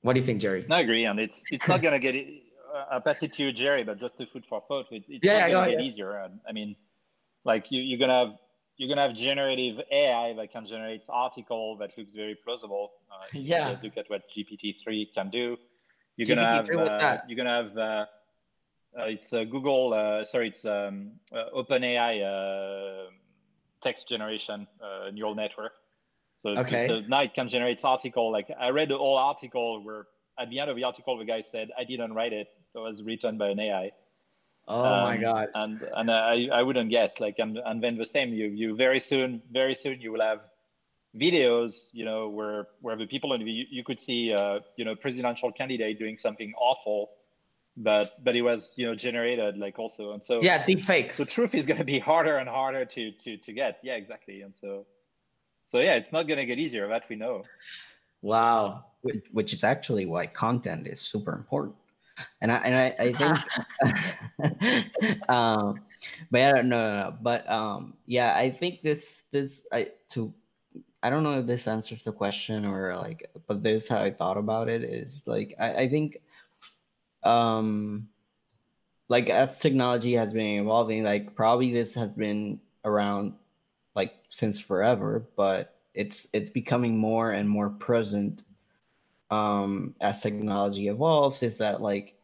what 0.01 0.13
do 0.13 0.19
you 0.19 0.25
think 0.25 0.41
jerry 0.41 0.65
i 0.69 0.81
agree 0.81 1.05
and 1.05 1.19
it's 1.19 1.43
it's 1.51 1.67
not 1.67 1.81
gonna 1.81 1.99
get 1.99 2.15
it 2.15 2.27
uh, 2.73 2.85
i'll 2.91 3.01
pass 3.01 3.23
it 3.23 3.33
to 3.33 3.43
you 3.43 3.51
jerry 3.51 3.83
but 3.83 3.99
just 3.99 4.17
to 4.17 4.25
food 4.25 4.45
for 4.45 4.61
thought 4.67 4.85
it's, 4.91 5.09
it's 5.09 5.23
yeah, 5.23 5.39
not 5.39 5.51
gonna 5.51 5.71
get 5.71 5.81
easier 5.81 6.29
i 6.47 6.51
mean 6.51 6.75
like 7.45 7.71
you, 7.71 7.81
you're 7.81 7.99
gonna 7.99 8.13
have 8.13 8.35
you're 8.77 8.89
gonna 8.89 9.07
have 9.07 9.15
generative 9.15 9.81
AI 9.91 10.33
that 10.33 10.51
can 10.51 10.65
generate 10.65 11.03
article 11.09 11.77
that 11.77 11.97
looks 11.97 12.13
very 12.13 12.35
plausible. 12.35 12.91
Uh, 13.11 13.25
yeah. 13.33 13.75
Look 13.81 13.97
at 13.97 14.05
what 14.07 14.23
GPT-3 14.29 15.13
can 15.13 15.29
do. 15.29 15.57
You're 16.15 16.27
GPT-3 16.27 16.67
gonna 16.67 16.89
have 16.89 17.01
uh, 17.01 17.17
you're 17.27 17.37
gonna 17.37 17.49
have 17.49 17.77
uh, 17.77 17.81
uh, 17.81 18.05
it's 18.97 19.33
uh, 19.33 19.43
Google. 19.43 19.93
Uh, 19.93 20.23
sorry, 20.23 20.49
it's 20.49 20.65
um, 20.65 21.11
OpenAI 21.33 23.07
text 23.81 24.09
generation 24.09 24.67
neural 25.13 25.35
network. 25.35 25.73
So, 26.39 26.49
okay. 26.51 26.87
so 26.87 26.99
now 27.01 27.21
it 27.21 27.33
can 27.33 27.47
generate 27.47 27.83
article. 27.83 28.31
Like 28.31 28.51
I 28.59 28.69
read 28.69 28.89
the 28.89 28.97
whole 28.97 29.17
article 29.17 29.83
where 29.83 30.05
at 30.39 30.49
the 30.49 30.59
end 30.59 30.69
of 30.69 30.75
the 30.75 30.83
article, 30.83 31.17
the 31.17 31.25
guy 31.25 31.41
said, 31.41 31.71
I 31.77 31.83
didn't 31.83 32.13
write 32.13 32.33
it. 32.33 32.47
It 32.75 32.79
was 32.79 33.01
written 33.01 33.37
by 33.37 33.49
an 33.49 33.59
AI. 33.59 33.91
Oh 34.67 34.83
um, 34.83 35.03
my 35.03 35.17
God. 35.17 35.47
And, 35.55 35.81
and 35.95 36.11
I, 36.11 36.47
I 36.53 36.61
wouldn't 36.61 36.89
guess 36.89 37.19
like, 37.19 37.35
and, 37.39 37.57
and 37.65 37.81
then 37.81 37.97
the 37.97 38.05
same, 38.05 38.33
you, 38.33 38.47
you 38.47 38.75
very 38.75 38.99
soon, 38.99 39.41
very 39.51 39.73
soon 39.73 39.99
you 39.99 40.11
will 40.11 40.21
have 40.21 40.41
videos, 41.15 41.89
you 41.93 42.05
know, 42.05 42.27
where, 42.27 42.67
where 42.81 42.95
the 42.95 43.07
people, 43.07 43.33
in 43.33 43.43
the, 43.43 43.49
you, 43.49 43.65
you 43.69 43.83
could 43.83 43.99
see, 43.99 44.33
uh, 44.33 44.59
you 44.75 44.85
know, 44.85 44.95
presidential 44.95 45.51
candidate 45.51 45.97
doing 45.97 46.17
something 46.17 46.53
awful 46.57 47.09
but 47.77 48.21
but 48.23 48.35
it 48.35 48.41
was 48.41 48.73
you 48.75 48.85
know 48.85 48.95
generated 48.95 49.57
like 49.57 49.77
also. 49.77 50.13
And 50.13 50.21
so 50.21 50.41
yeah 50.41 50.65
deep 50.65 50.83
fakes. 50.83 51.17
the 51.17 51.25
truth 51.25 51.53
is 51.53 51.65
going 51.65 51.77
to 51.77 51.85
be 51.85 51.99
harder 52.11 52.37
and 52.37 52.49
harder 52.49 52.85
to 52.85 53.11
to 53.11 53.37
to 53.37 53.53
get. 53.53 53.79
Yeah 53.83 53.93
exactly. 53.93 54.41
And 54.41 54.53
so 54.53 54.85
so 55.65 55.79
yeah 55.79 55.95
it's 55.95 56.11
not 56.11 56.27
going 56.27 56.39
to 56.39 56.45
get 56.45 56.59
easier 56.59 56.87
that 56.87 57.07
we 57.07 57.15
know. 57.15 57.43
Wow. 58.21 58.85
Which 59.31 59.53
is 59.53 59.63
actually 59.63 60.05
why 60.05 60.25
content 60.25 60.87
is 60.87 60.99
super 60.99 61.33
important. 61.33 61.75
And 62.41 62.51
i 62.51 62.57
and 62.57 62.75
i, 62.75 62.95
I 62.99 63.13
think 63.13 63.37
um 65.29 65.81
but 66.31 66.39
yeah 66.39 66.51
no, 66.53 66.61
no 66.61 67.03
no. 67.03 67.15
But 67.21 67.47
um 67.47 67.93
yeah 68.07 68.35
i 68.35 68.49
think 68.49 68.81
this 68.81 69.25
this 69.31 69.67
i 69.71 69.91
to 70.09 70.33
i 71.03 71.11
don't 71.11 71.21
know 71.21 71.37
if 71.37 71.45
this 71.45 71.67
answers 71.67 72.03
the 72.03 72.11
question 72.11 72.65
or 72.65 72.95
like 72.95 73.29
but 73.45 73.61
this 73.61 73.83
is 73.83 73.89
how 73.89 74.01
i 74.01 74.09
thought 74.09 74.37
about 74.37 74.67
it 74.67 74.83
is 74.83 75.27
like 75.27 75.53
i, 75.59 75.83
I 75.83 75.87
think 75.87 76.17
um 77.27 78.07
like 79.09 79.29
as 79.29 79.59
technology 79.59 80.13
has 80.13 80.33
been 80.33 80.61
evolving 80.61 81.03
like 81.03 81.35
probably 81.35 81.71
this 81.71 81.95
has 81.95 82.11
been 82.11 82.59
around 82.85 83.33
like 83.95 84.13
since 84.29 84.59
forever 84.59 85.27
but 85.35 85.75
it's 85.93 86.27
it's 86.33 86.49
becoming 86.49 86.97
more 86.97 87.31
and 87.31 87.49
more 87.49 87.69
present 87.69 88.43
um 89.29 89.93
as 90.01 90.21
technology 90.21 90.87
evolves 90.87 91.43
is 91.43 91.57
that 91.57 91.81
like 91.81 92.17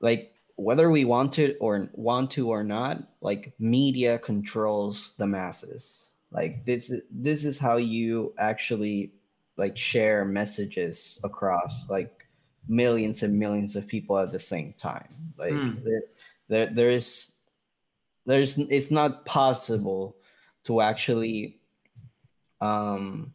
like 0.00 0.32
whether 0.60 0.90
we 0.90 1.04
want 1.04 1.32
to 1.32 1.56
or 1.58 1.88
want 1.94 2.30
to 2.30 2.50
or 2.50 2.62
not 2.62 3.02
like 3.22 3.54
media 3.58 4.18
controls 4.18 5.12
the 5.16 5.26
masses. 5.26 6.12
Like 6.30 6.64
this 6.64 6.92
this 7.10 7.44
is 7.44 7.58
how 7.58 7.76
you 7.76 8.34
actually 8.38 9.12
like 9.56 9.76
share 9.76 10.24
messages 10.24 11.18
across 11.24 11.88
like 11.88 12.19
millions 12.70 13.22
and 13.22 13.38
millions 13.38 13.76
of 13.76 13.86
people 13.86 14.18
at 14.18 14.32
the 14.32 14.38
same 14.38 14.72
time. 14.74 15.34
Like 15.36 15.52
mm. 15.52 15.84
there, 15.84 16.02
there, 16.48 16.66
there 16.66 16.90
is, 16.90 17.32
there's, 18.24 18.56
it's 18.56 18.90
not 18.90 19.26
possible 19.26 20.16
to 20.64 20.80
actually, 20.80 21.58
um, 22.60 23.34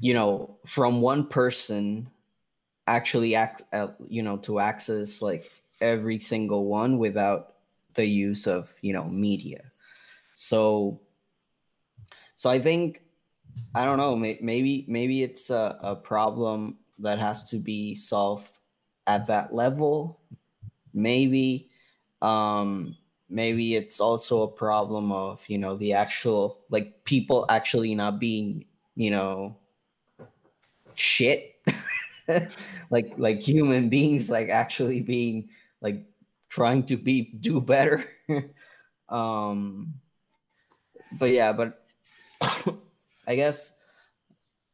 you 0.00 0.14
know, 0.14 0.56
from 0.64 1.00
one 1.00 1.26
person 1.26 2.08
actually 2.86 3.34
act, 3.34 3.62
uh, 3.72 3.88
you 4.08 4.22
know, 4.22 4.38
to 4.38 4.60
access 4.60 5.20
like 5.20 5.50
every 5.80 6.18
single 6.18 6.66
one 6.66 6.98
without 6.98 7.54
the 7.94 8.06
use 8.06 8.46
of 8.46 8.72
you 8.80 8.92
know 8.92 9.04
media. 9.04 9.62
So, 10.34 11.00
so 12.36 12.48
I 12.48 12.60
think 12.60 13.02
I 13.74 13.84
don't 13.84 13.98
know. 13.98 14.16
Maybe 14.16 14.84
maybe 14.88 15.22
it's 15.22 15.50
a, 15.50 15.78
a 15.82 15.96
problem 15.96 16.78
that 16.98 17.18
has 17.18 17.48
to 17.50 17.56
be 17.58 17.94
solved 17.94 18.58
at 19.06 19.26
that 19.26 19.54
level. 19.54 20.20
Maybe, 20.92 21.70
um, 22.22 22.96
maybe 23.28 23.76
it's 23.76 24.00
also 24.00 24.42
a 24.42 24.48
problem 24.48 25.12
of 25.12 25.42
you 25.48 25.58
know 25.58 25.76
the 25.76 25.92
actual 25.92 26.60
like 26.70 27.04
people 27.04 27.44
actually 27.48 27.94
not 27.94 28.18
being 28.18 28.64
you 28.96 29.10
know 29.10 29.56
shit 30.94 31.56
like 32.90 33.12
like 33.18 33.40
human 33.40 33.88
beings 33.88 34.30
like 34.30 34.48
actually 34.48 35.00
being 35.00 35.48
like 35.80 36.04
trying 36.48 36.82
to 36.82 36.96
be 36.96 37.30
do 37.40 37.60
better 37.60 38.04
um 39.08 39.94
but 41.18 41.30
yeah 41.30 41.52
but 41.52 41.84
i 43.26 43.34
guess 43.34 43.74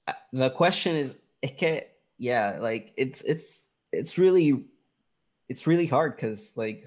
uh, 0.06 0.12
the 0.32 0.50
question 0.50 0.96
is 0.96 1.16
can 1.58 1.80
yeah, 2.24 2.56
like 2.58 2.94
it's 2.96 3.20
it's 3.20 3.68
it's 3.92 4.16
really 4.16 4.64
it's 5.50 5.66
really 5.66 5.84
hard 5.84 6.16
because 6.16 6.54
like 6.56 6.86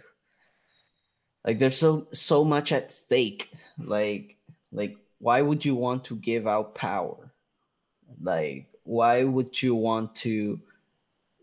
like 1.45 1.59
there's 1.59 1.77
so 1.77 2.07
so 2.11 2.43
much 2.43 2.71
at 2.71 2.89
stake. 2.89 3.51
Like 3.77 4.38
like 4.71 4.97
why 5.19 5.43
would 5.43 5.63
you 5.63 5.75
want 5.75 6.05
to 6.05 6.15
give 6.15 6.47
out 6.47 6.73
power? 6.73 7.31
Like 8.19 8.65
why 8.83 9.25
would 9.25 9.61
you 9.61 9.75
want 9.75 10.15
to 10.25 10.59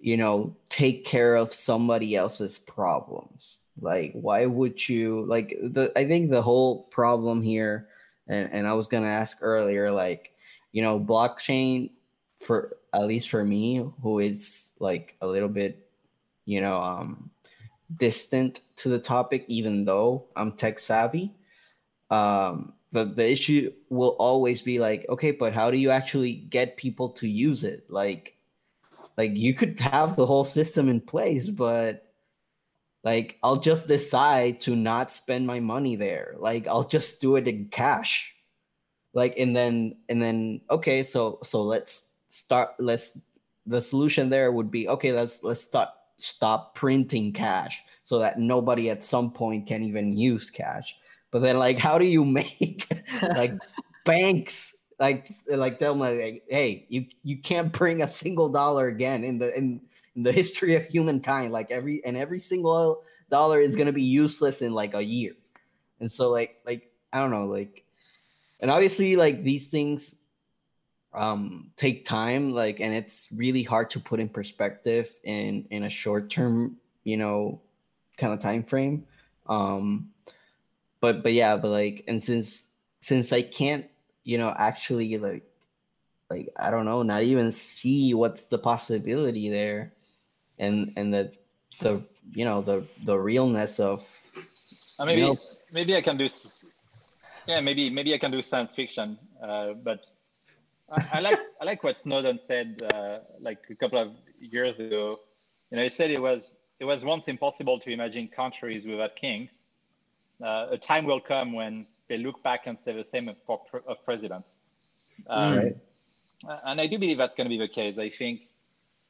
you 0.01 0.17
know 0.17 0.57
take 0.69 1.05
care 1.05 1.37
of 1.37 1.53
somebody 1.53 2.17
else's 2.17 2.59
problems? 2.59 3.61
Like 3.81 4.11
why 4.13 4.47
would 4.47 4.89
you 4.89 5.25
like 5.25 5.51
the 5.51 5.93
I 5.95 6.05
think 6.05 6.31
the 6.31 6.43
whole 6.43 6.83
problem 6.91 7.43
here 7.43 7.87
and, 8.27 8.51
and 8.53 8.67
I 8.67 8.73
was 8.73 8.89
gonna 8.89 9.07
ask 9.07 9.39
earlier, 9.41 9.93
like, 9.93 10.33
you 10.73 10.83
know, 10.83 10.99
blockchain 10.99 11.91
for 12.41 12.77
at 12.95 13.07
least 13.07 13.29
for 13.29 13.45
me, 13.45 13.85
who 14.03 14.21
is 14.21 14.73
like 14.79 15.17
a 15.21 15.27
little 15.27 15.49
bit, 15.49 15.91
you 16.47 16.61
know, 16.61 16.81
um, 16.81 17.31
distant 17.97 18.61
to 18.77 18.89
the 18.89 18.99
topic, 18.99 19.45
even 19.49 19.85
though 19.85 20.27
I'm 20.37 20.53
tech 20.53 20.79
savvy. 20.79 21.35
Um, 22.11 22.75
the 22.93 23.05
the 23.05 23.29
issue 23.29 23.73
will 23.89 24.17
always 24.21 24.63
be 24.63 24.79
like, 24.79 25.05
okay, 25.09 25.33
but 25.33 25.53
how 25.53 25.71
do 25.71 25.77
you 25.77 25.91
actually 25.91 26.33
get 26.33 26.77
people 26.77 27.09
to 27.11 27.29
use 27.29 27.65
it? 27.65 27.91
Like, 27.91 28.37
like 29.17 29.35
you 29.35 29.55
could 29.55 29.79
have 29.81 30.15
the 30.17 30.27
whole 30.27 30.45
system 30.45 30.89
in 30.89 31.01
place, 31.01 31.51
but 31.51 32.13
like 33.03 33.39
I'll 33.43 33.57
just 33.57 33.89
decide 33.89 34.61
to 34.61 34.77
not 34.77 35.11
spend 35.11 35.47
my 35.47 35.61
money 35.61 35.97
there. 35.97 36.37
Like 36.39 36.69
I'll 36.69 36.89
just 36.89 37.21
do 37.21 37.37
it 37.37 37.49
in 37.49 37.67
cash. 37.69 38.35
Like 39.13 39.35
and 39.39 39.55
then 39.55 39.97
and 40.09 40.23
then 40.23 40.61
okay, 40.71 41.03
so 41.03 41.39
so 41.43 41.63
let's 41.63 42.14
start 42.35 42.71
let's 42.81 43.17
the 43.67 43.81
solution 43.81 44.29
there 44.29 44.51
would 44.51 44.71
be 44.71 44.89
okay, 44.89 45.13
let's 45.13 45.43
let's 45.43 45.63
start 45.63 45.89
stop 46.17 46.75
printing 46.75 47.33
cash 47.33 47.83
so 48.03 48.19
that 48.19 48.39
nobody 48.39 48.91
at 48.91 49.03
some 49.03 49.31
point 49.31 49.67
can 49.67 49.85
even 49.85 50.17
use 50.17 50.51
cash. 50.51 50.97
But 51.31 51.41
then 51.41 51.59
like 51.59 51.79
how 51.79 51.97
do 51.97 52.05
you 52.05 52.25
make 52.41 52.89
like 53.23 53.55
banks 54.05 54.77
like 54.99 55.29
like 55.49 55.79
tell 55.79 55.93
them 55.93 56.01
like, 56.01 56.43
hey, 56.49 56.87
you 56.89 57.07
you 57.23 57.39
can't 57.39 57.73
bring 57.73 58.03
a 58.03 58.09
single 58.09 58.49
dollar 58.49 58.89
again 58.89 59.23
in 59.23 59.39
the 59.39 59.57
in, 59.57 59.81
in 60.17 60.25
the 60.25 60.33
history 60.33 60.75
of 60.75 60.85
humankind. 60.87 61.53
Like 61.53 61.71
every 61.71 62.05
and 62.05 62.17
every 62.17 62.41
single 62.41 63.03
dollar 63.31 63.61
is 63.61 63.77
gonna 63.77 63.93
be 63.93 64.03
useless 64.03 64.61
in 64.61 64.73
like 64.73 64.95
a 64.95 65.03
year. 65.03 65.33
And 66.01 66.11
so 66.11 66.31
like 66.31 66.57
like 66.67 66.91
I 67.13 67.21
don't 67.21 67.31
know, 67.31 67.47
like 67.47 67.85
and 68.59 68.71
obviously 68.71 69.15
like 69.15 69.45
these 69.45 69.71
things 69.71 70.17
um 71.15 71.71
take 71.77 72.05
time 72.05 72.53
like 72.53 72.81
and 72.81 72.95
it's 72.95 73.29
really 73.35 73.63
hard 73.63 73.91
to 73.91 74.01
put 74.01 74.21
in 74.21 74.29
perspective 74.29 75.09
in 75.25 75.67
in 75.71 75.85
a 75.85 75.89
short 75.89 76.31
term 76.31 76.77
you 77.05 77.17
know 77.17 77.61
kind 78.17 78.33
of 78.33 78.41
time 78.41 78.63
frame. 78.63 79.07
Um 79.47 80.11
but 81.05 81.23
but 81.23 81.35
yeah 81.35 81.55
but 81.57 81.69
like 81.69 82.03
and 82.09 82.23
since 82.23 82.69
since 83.01 83.31
i 83.31 83.43
can't 83.43 83.85
you 84.23 84.39
know 84.39 84.55
actually 84.57 85.19
like 85.19 85.45
like 86.31 86.49
i 86.59 86.71
don't 86.71 86.87
know 86.87 87.03
not 87.03 87.23
even 87.23 87.53
see 87.53 88.15
what's 88.15 88.47
the 88.49 88.57
possibility 88.57 89.51
there 89.51 89.93
and 90.59 90.95
and 90.97 91.13
the 91.13 91.31
the 91.81 92.03
you 92.33 92.47
know 92.47 92.63
the 92.63 92.87
the 93.05 93.19
realness 93.19 93.79
of 93.79 94.01
uh, 94.99 95.05
maybe 95.05 95.21
you 95.21 95.27
know, 95.27 95.37
maybe 95.75 95.95
i 95.95 96.01
can 96.01 96.17
do 96.17 96.27
yeah 97.47 97.61
maybe 97.61 97.91
maybe 97.91 98.15
i 98.15 98.19
can 98.19 98.31
do 98.31 98.41
science 98.41 98.73
fiction 98.73 99.19
uh, 99.43 99.75
but 99.85 100.07
I, 100.97 101.19
I, 101.19 101.21
like 101.21 101.39
I 101.61 101.65
like 101.65 101.83
what 101.83 101.99
Snowden 101.99 102.39
said 102.41 102.67
uh, 102.93 103.19
like 103.41 103.59
a 103.71 103.77
couple 103.77 103.99
of 103.99 104.13
years 104.39 104.79
ago. 104.79 105.17
You 105.71 105.77
know, 105.77 105.83
he 105.83 105.91
said 105.91 106.11
it 106.11 106.21
was 106.21 106.59
it 106.81 106.85
was 106.85 107.05
once 107.05 107.29
impossible 107.29 107.79
to 107.81 107.91
imagine 107.91 108.29
countries 108.29 108.87
without 108.87 109.17
kings. 109.17 109.63
Uh, 110.43 110.69
a 110.71 110.79
time 110.79 111.05
will 111.05 111.21
come 111.21 111.53
when 111.53 111.87
they 112.09 112.19
look 112.19 112.43
back 112.43 112.67
and 112.67 112.79
say 112.79 112.93
the 112.93 113.05
same 113.05 113.29
of, 113.29 113.37
of 113.87 114.05
presidents. 114.05 114.59
Um, 115.29 115.59
right. 115.59 115.77
And 116.67 116.81
I 116.81 116.87
do 116.87 116.99
believe 116.99 117.19
that's 117.19 117.35
going 117.35 117.49
to 117.49 117.57
be 117.57 117.59
the 117.59 117.69
case. 117.69 117.99
I 117.99 118.11
think, 118.11 118.41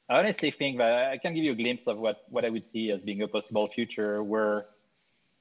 I 0.09 0.19
honestly 0.19 0.51
think 0.51 0.79
that 0.79 1.11
I 1.11 1.19
can 1.19 1.35
give 1.35 1.43
you 1.43 1.53
a 1.53 1.57
glimpse 1.57 1.87
of 1.87 1.99
what, 1.99 2.17
what 2.31 2.45
I 2.45 2.51
would 2.51 2.63
see 2.63 2.91
as 2.91 3.03
being 3.03 3.23
a 3.23 3.29
possible 3.29 3.67
future 3.67 4.23
where 4.23 4.63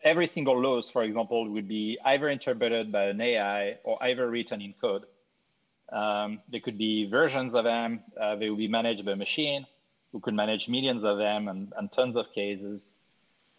every 0.04 0.28
single 0.28 0.60
laws, 0.60 0.90
for 0.90 1.04
example, 1.04 1.52
would 1.54 1.68
be 1.68 1.98
either 2.06 2.30
interpreted 2.30 2.92
by 2.92 3.06
an 3.06 3.22
AI 3.22 3.76
or 3.84 4.02
either 4.02 4.30
written 4.30 4.62
in 4.62 4.74
code. 4.74 5.04
Um, 5.94 6.40
there 6.50 6.60
could 6.60 6.78
be 6.78 7.10
versions 7.10 7.54
of 7.54 7.66
them. 7.66 8.00
Uh, 8.20 8.36
they 8.36 8.50
will 8.50 8.58
be 8.58 8.68
managed 8.68 9.06
by 9.06 9.12
a 9.12 9.16
machine 9.16 9.66
who 10.12 10.20
could 10.20 10.34
manage 10.34 10.68
millions 10.68 11.04
of 11.04 11.18
them 11.18 11.48
and, 11.48 11.72
and 11.78 11.92
tons 11.92 12.16
of 12.16 12.32
cases. 12.34 12.90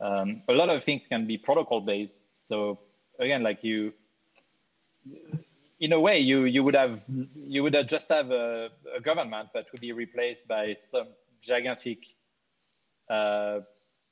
Um, 0.01 0.43
a 0.49 0.53
lot 0.53 0.69
of 0.69 0.83
things 0.83 1.07
can 1.07 1.27
be 1.27 1.39
protocol 1.39 1.81
based. 1.81 2.15
So 2.49 2.79
again, 3.21 3.43
like 3.43 3.63
you, 3.63 3.93
in 5.81 5.93
a 5.93 6.01
way, 6.01 6.19
you 6.19 6.45
you 6.45 6.63
would 6.65 6.75
have 6.75 6.99
you 7.35 7.63
would 7.63 7.75
have 7.75 7.89
just 7.89 8.09
have 8.09 8.31
a, 8.31 8.69
a 8.97 9.01
government 9.01 9.51
that 9.55 9.67
would 9.73 9.81
be 9.81 9.93
replaced 9.93 10.49
by 10.49 10.75
some 10.83 11.07
gigantic, 11.43 11.99
uh, 13.09 13.61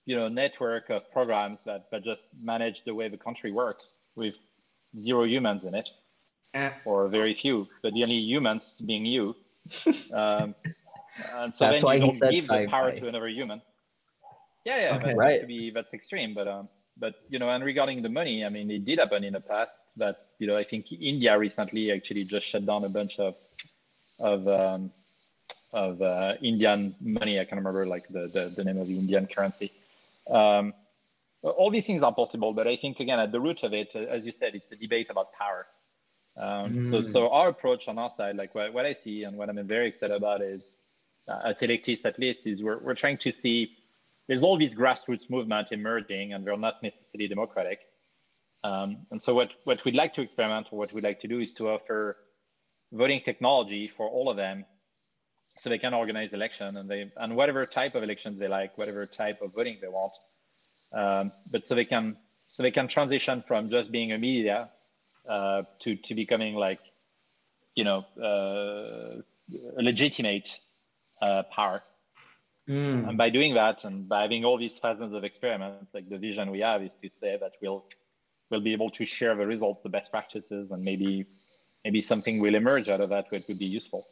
you 0.04 0.14
know, 0.16 0.28
network 0.28 0.90
of 0.90 1.10
programs 1.12 1.64
that 1.64 1.90
that 1.90 2.04
just 2.04 2.36
manage 2.44 2.84
the 2.84 2.94
way 2.94 3.08
the 3.08 3.18
country 3.18 3.52
works 3.52 4.10
with 4.16 4.36
zero 4.96 5.24
humans 5.24 5.64
in 5.64 5.74
it. 5.74 5.88
Or 6.84 7.08
very 7.08 7.34
few, 7.34 7.66
but 7.82 7.92
the 7.94 8.02
only 8.02 8.16
humans 8.16 8.80
being 8.86 9.06
you. 9.06 9.34
Um, 10.12 10.54
and 11.36 11.54
so 11.54 11.66
that's 11.66 11.82
then 11.82 12.00
you 12.00 12.06
don't 12.06 12.30
give 12.30 12.48
the 12.48 12.66
power 12.68 12.90
to 12.90 13.08
another 13.08 13.28
human. 13.28 13.60
Yeah, 14.64 14.80
yeah, 14.80 14.96
okay, 14.96 15.14
right. 15.14 15.46
Be, 15.46 15.70
that's 15.70 15.92
extreme, 15.92 16.34
but 16.34 16.48
um, 16.48 16.68
but 17.00 17.14
you 17.28 17.38
know, 17.38 17.50
and 17.50 17.64
regarding 17.64 18.02
the 18.02 18.08
money, 18.08 18.44
I 18.44 18.48
mean, 18.48 18.70
it 18.70 18.84
did 18.84 18.98
happen 18.98 19.24
in 19.24 19.32
the 19.32 19.40
past. 19.40 19.76
That 19.96 20.14
you 20.38 20.46
know, 20.46 20.56
I 20.56 20.62
think 20.62 20.90
India 20.92 21.38
recently 21.38 21.92
actually 21.92 22.24
just 22.24 22.46
shut 22.46 22.64
down 22.64 22.84
a 22.84 22.88
bunch 22.88 23.18
of 23.18 23.34
of 24.20 24.46
um, 24.46 24.90
of 25.72 26.00
uh, 26.00 26.34
Indian 26.42 26.94
money. 27.00 27.40
I 27.40 27.44
can't 27.44 27.58
remember 27.58 27.86
like 27.86 28.06
the, 28.08 28.20
the, 28.20 28.52
the 28.56 28.64
name 28.64 28.78
of 28.80 28.86
the 28.86 28.98
Indian 28.98 29.26
currency. 29.26 29.70
Um, 30.30 30.72
all 31.42 31.70
these 31.70 31.86
things 31.86 32.02
are 32.02 32.14
possible, 32.14 32.54
but 32.54 32.66
I 32.68 32.76
think 32.76 33.00
again 33.00 33.18
at 33.18 33.32
the 33.32 33.40
root 33.40 33.64
of 33.64 33.74
it, 33.74 33.94
as 33.96 34.24
you 34.24 34.32
said, 34.32 34.54
it's 34.54 34.70
a 34.70 34.76
debate 34.76 35.10
about 35.10 35.26
power. 35.38 35.64
Um, 36.36 36.70
mm. 36.70 36.88
So, 36.88 37.02
so 37.02 37.30
our 37.30 37.48
approach 37.48 37.88
on 37.88 37.98
our 37.98 38.08
side, 38.08 38.36
like 38.36 38.54
what, 38.54 38.72
what 38.72 38.86
I 38.86 38.92
see 38.92 39.24
and 39.24 39.36
what 39.36 39.48
I'm 39.48 39.66
very 39.66 39.88
excited 39.88 40.16
about 40.16 40.40
is 40.40 40.64
uh, 41.28 41.50
at 41.50 41.60
Electis 41.60 42.04
at 42.04 42.18
least, 42.18 42.46
is 42.46 42.62
we're, 42.62 42.82
we're 42.82 42.94
trying 42.94 43.18
to 43.18 43.32
see 43.32 43.70
there's 44.28 44.42
all 44.42 44.56
these 44.56 44.74
grassroots 44.74 45.28
movements 45.28 45.72
emerging 45.72 46.32
and 46.32 46.44
they're 46.46 46.56
not 46.56 46.82
necessarily 46.82 47.28
democratic. 47.28 47.78
Um, 48.64 48.96
and 49.10 49.20
so 49.20 49.34
what, 49.34 49.52
what 49.64 49.84
we'd 49.84 49.94
like 49.94 50.14
to 50.14 50.22
experiment 50.22 50.68
or 50.70 50.78
what 50.78 50.92
we'd 50.92 51.04
like 51.04 51.20
to 51.20 51.28
do 51.28 51.38
is 51.38 51.52
to 51.54 51.68
offer 51.68 52.16
voting 52.92 53.20
technology 53.20 53.88
for 53.88 54.08
all 54.08 54.28
of 54.28 54.36
them 54.36 54.64
so 55.56 55.70
they 55.70 55.78
can 55.78 55.94
organize 55.94 56.32
election 56.32 56.76
and 56.76 56.88
they 56.88 57.08
and 57.16 57.36
whatever 57.36 57.64
type 57.66 57.94
of 57.94 58.02
elections 58.02 58.38
they 58.38 58.48
like, 58.48 58.76
whatever 58.78 59.06
type 59.06 59.36
of 59.42 59.54
voting 59.54 59.76
they 59.80 59.88
want. 59.88 60.12
Um, 60.94 61.30
but 61.52 61.64
so 61.64 61.74
they 61.74 61.84
can 61.84 62.16
so 62.40 62.62
they 62.62 62.70
can 62.70 62.88
transition 62.88 63.42
from 63.42 63.70
just 63.70 63.90
being 63.90 64.12
a 64.12 64.18
media 64.18 64.66
uh, 65.28 65.62
to 65.80 65.96
to 65.96 66.14
becoming 66.14 66.54
like 66.54 66.78
you 67.74 67.84
know 67.84 68.04
uh, 68.20 69.20
a 69.78 69.82
legitimate 69.82 70.48
uh, 71.20 71.42
power. 71.54 71.80
Mm. 72.68 73.08
And 73.08 73.18
by 73.18 73.28
doing 73.28 73.54
that, 73.54 73.84
and 73.84 74.08
by 74.08 74.22
having 74.22 74.44
all 74.44 74.56
these 74.56 74.78
thousands 74.78 75.14
of 75.14 75.24
experiments, 75.24 75.92
like 75.92 76.08
the 76.08 76.18
vision 76.18 76.50
we 76.50 76.60
have 76.60 76.82
is 76.82 76.94
to 76.94 77.10
say 77.10 77.36
that 77.38 77.52
we'll 77.60 77.84
we'll 78.50 78.60
be 78.60 78.72
able 78.72 78.90
to 78.90 79.04
share 79.04 79.34
the 79.34 79.46
results, 79.46 79.80
the 79.80 79.88
best 79.88 80.10
practices, 80.10 80.70
and 80.70 80.84
maybe 80.84 81.26
maybe 81.84 82.00
something 82.00 82.40
will 82.40 82.54
emerge 82.54 82.88
out 82.88 83.00
of 83.00 83.08
that 83.08 83.30
which 83.30 83.42
would 83.48 83.58
be 83.58 83.66
useful. 83.66 84.04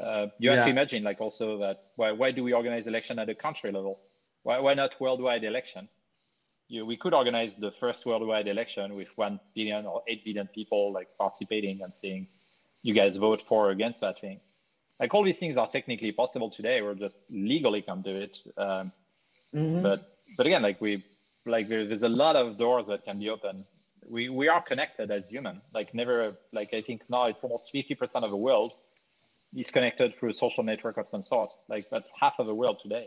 Uh, 0.00 0.26
you 0.38 0.50
yeah. 0.50 0.56
have 0.56 0.64
to 0.66 0.70
imagine, 0.70 1.02
like 1.02 1.20
also 1.20 1.58
that 1.58 1.76
why 1.96 2.12
why 2.12 2.30
do 2.30 2.44
we 2.44 2.52
organize 2.52 2.86
election 2.86 3.18
at 3.18 3.28
a 3.28 3.34
country 3.34 3.72
level? 3.72 3.98
Why 4.44 4.60
why 4.60 4.74
not 4.74 5.00
worldwide 5.00 5.42
election? 5.42 5.88
You, 6.70 6.86
we 6.86 6.96
could 6.96 7.12
organize 7.12 7.58
the 7.58 7.72
first 7.72 8.06
worldwide 8.06 8.46
election 8.46 8.94
with 8.94 9.10
one 9.16 9.38
billion 9.54 9.84
or 9.84 10.02
eight 10.06 10.24
billion 10.24 10.46
people 10.46 10.92
like 10.92 11.08
participating 11.18 11.76
and 11.82 11.92
saying, 11.92 12.26
you 12.82 12.94
guys 12.94 13.16
vote 13.16 13.42
for 13.42 13.68
or 13.68 13.70
against 13.72 14.00
that 14.00 14.18
thing 14.18 14.38
like 15.00 15.14
all 15.14 15.24
these 15.24 15.38
things 15.38 15.56
are 15.56 15.66
technically 15.66 16.12
possible 16.12 16.50
today. 16.50 16.82
We're 16.82 16.94
just 16.94 17.24
legally 17.30 17.80
can't 17.80 18.04
do 18.04 18.10
it. 18.10 18.36
Um, 18.56 18.92
mm-hmm. 19.54 19.82
But 19.82 20.00
but 20.36 20.46
again, 20.46 20.62
like 20.62 20.80
we 20.80 21.02
like 21.46 21.68
there, 21.68 21.86
there's 21.86 22.02
a 22.02 22.08
lot 22.08 22.36
of 22.36 22.58
doors 22.58 22.86
that 22.88 23.04
can 23.04 23.18
be 23.18 23.30
open. 23.30 23.64
We 24.12 24.28
we 24.28 24.48
are 24.48 24.60
connected 24.60 25.10
as 25.10 25.26
human. 25.28 25.62
Like 25.72 25.94
never 25.94 26.30
like 26.52 26.74
I 26.74 26.82
think 26.82 27.08
now 27.08 27.24
it's 27.26 27.42
almost 27.42 27.70
fifty 27.72 27.94
percent 27.94 28.24
of 28.24 28.30
the 28.30 28.36
world 28.36 28.72
is 29.56 29.70
connected 29.70 30.14
through 30.14 30.28
a 30.28 30.34
social 30.34 30.62
network 30.62 30.98
of 30.98 31.06
some 31.06 31.22
sort. 31.22 31.48
Like 31.68 31.88
that's 31.90 32.10
half 32.20 32.38
of 32.38 32.46
the 32.46 32.54
world 32.54 32.78
today. 32.80 33.06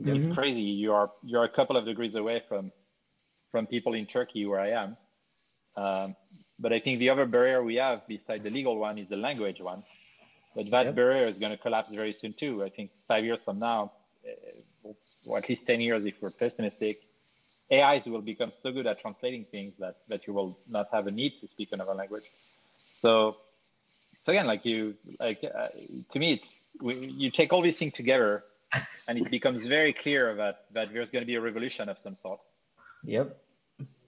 Mm-hmm. 0.00 0.16
It's 0.16 0.34
crazy. 0.34 0.60
You 0.60 0.92
are 0.92 1.08
you're 1.22 1.44
a 1.44 1.48
couple 1.48 1.76
of 1.76 1.84
degrees 1.84 2.14
away 2.14 2.42
from 2.48 2.70
from 3.50 3.66
people 3.66 3.94
in 3.94 4.06
Turkey 4.06 4.46
where 4.46 4.60
I 4.60 4.70
am. 4.70 4.96
Um, 5.76 6.16
but 6.58 6.72
I 6.72 6.78
think 6.78 6.98
the 6.98 7.10
other 7.10 7.26
barrier 7.26 7.62
we 7.62 7.76
have, 7.76 8.00
beside 8.08 8.42
the 8.42 8.50
legal 8.50 8.76
one, 8.78 8.98
is 8.98 9.10
the 9.10 9.16
language 9.16 9.60
one. 9.60 9.82
But 10.54 10.70
that 10.70 10.86
yep. 10.86 10.94
barrier 10.94 11.26
is 11.26 11.38
going 11.38 11.52
to 11.52 11.58
collapse 11.58 11.94
very 11.94 12.12
soon 12.12 12.32
too. 12.32 12.62
I 12.64 12.70
think 12.70 12.90
five 13.06 13.24
years 13.24 13.42
from 13.42 13.58
now, 13.58 13.92
uh, 14.26 14.90
or 15.28 15.38
at 15.38 15.48
least 15.48 15.66
10 15.66 15.80
years 15.80 16.06
if 16.06 16.20
we're 16.22 16.30
pessimistic, 16.30 16.96
AIs 17.70 18.06
will 18.06 18.22
become 18.22 18.50
so 18.62 18.72
good 18.72 18.86
at 18.86 19.00
translating 19.00 19.42
things 19.42 19.76
that, 19.76 19.94
that 20.08 20.26
you 20.26 20.32
will 20.32 20.56
not 20.70 20.86
have 20.92 21.06
a 21.06 21.10
need 21.10 21.32
to 21.40 21.48
speak 21.48 21.72
another 21.72 21.92
language. 21.92 22.22
So, 22.78 23.36
so 23.84 24.32
again, 24.32 24.46
like 24.46 24.64
you, 24.64 24.94
like 25.20 25.44
uh, 25.44 25.66
to 26.12 26.18
me, 26.18 26.32
it's 26.32 26.70
we, 26.80 26.94
you 26.94 27.30
take 27.30 27.52
all 27.52 27.60
these 27.60 27.78
things 27.78 27.92
together, 27.92 28.40
and 29.08 29.18
it 29.18 29.30
becomes 29.30 29.66
very 29.66 29.92
clear 29.92 30.34
that 30.34 30.56
that 30.74 30.92
there's 30.92 31.10
going 31.10 31.22
to 31.22 31.26
be 31.26 31.36
a 31.36 31.40
revolution 31.40 31.88
of 31.88 31.96
some 32.02 32.16
sort. 32.20 32.40
Yep. 33.04 33.36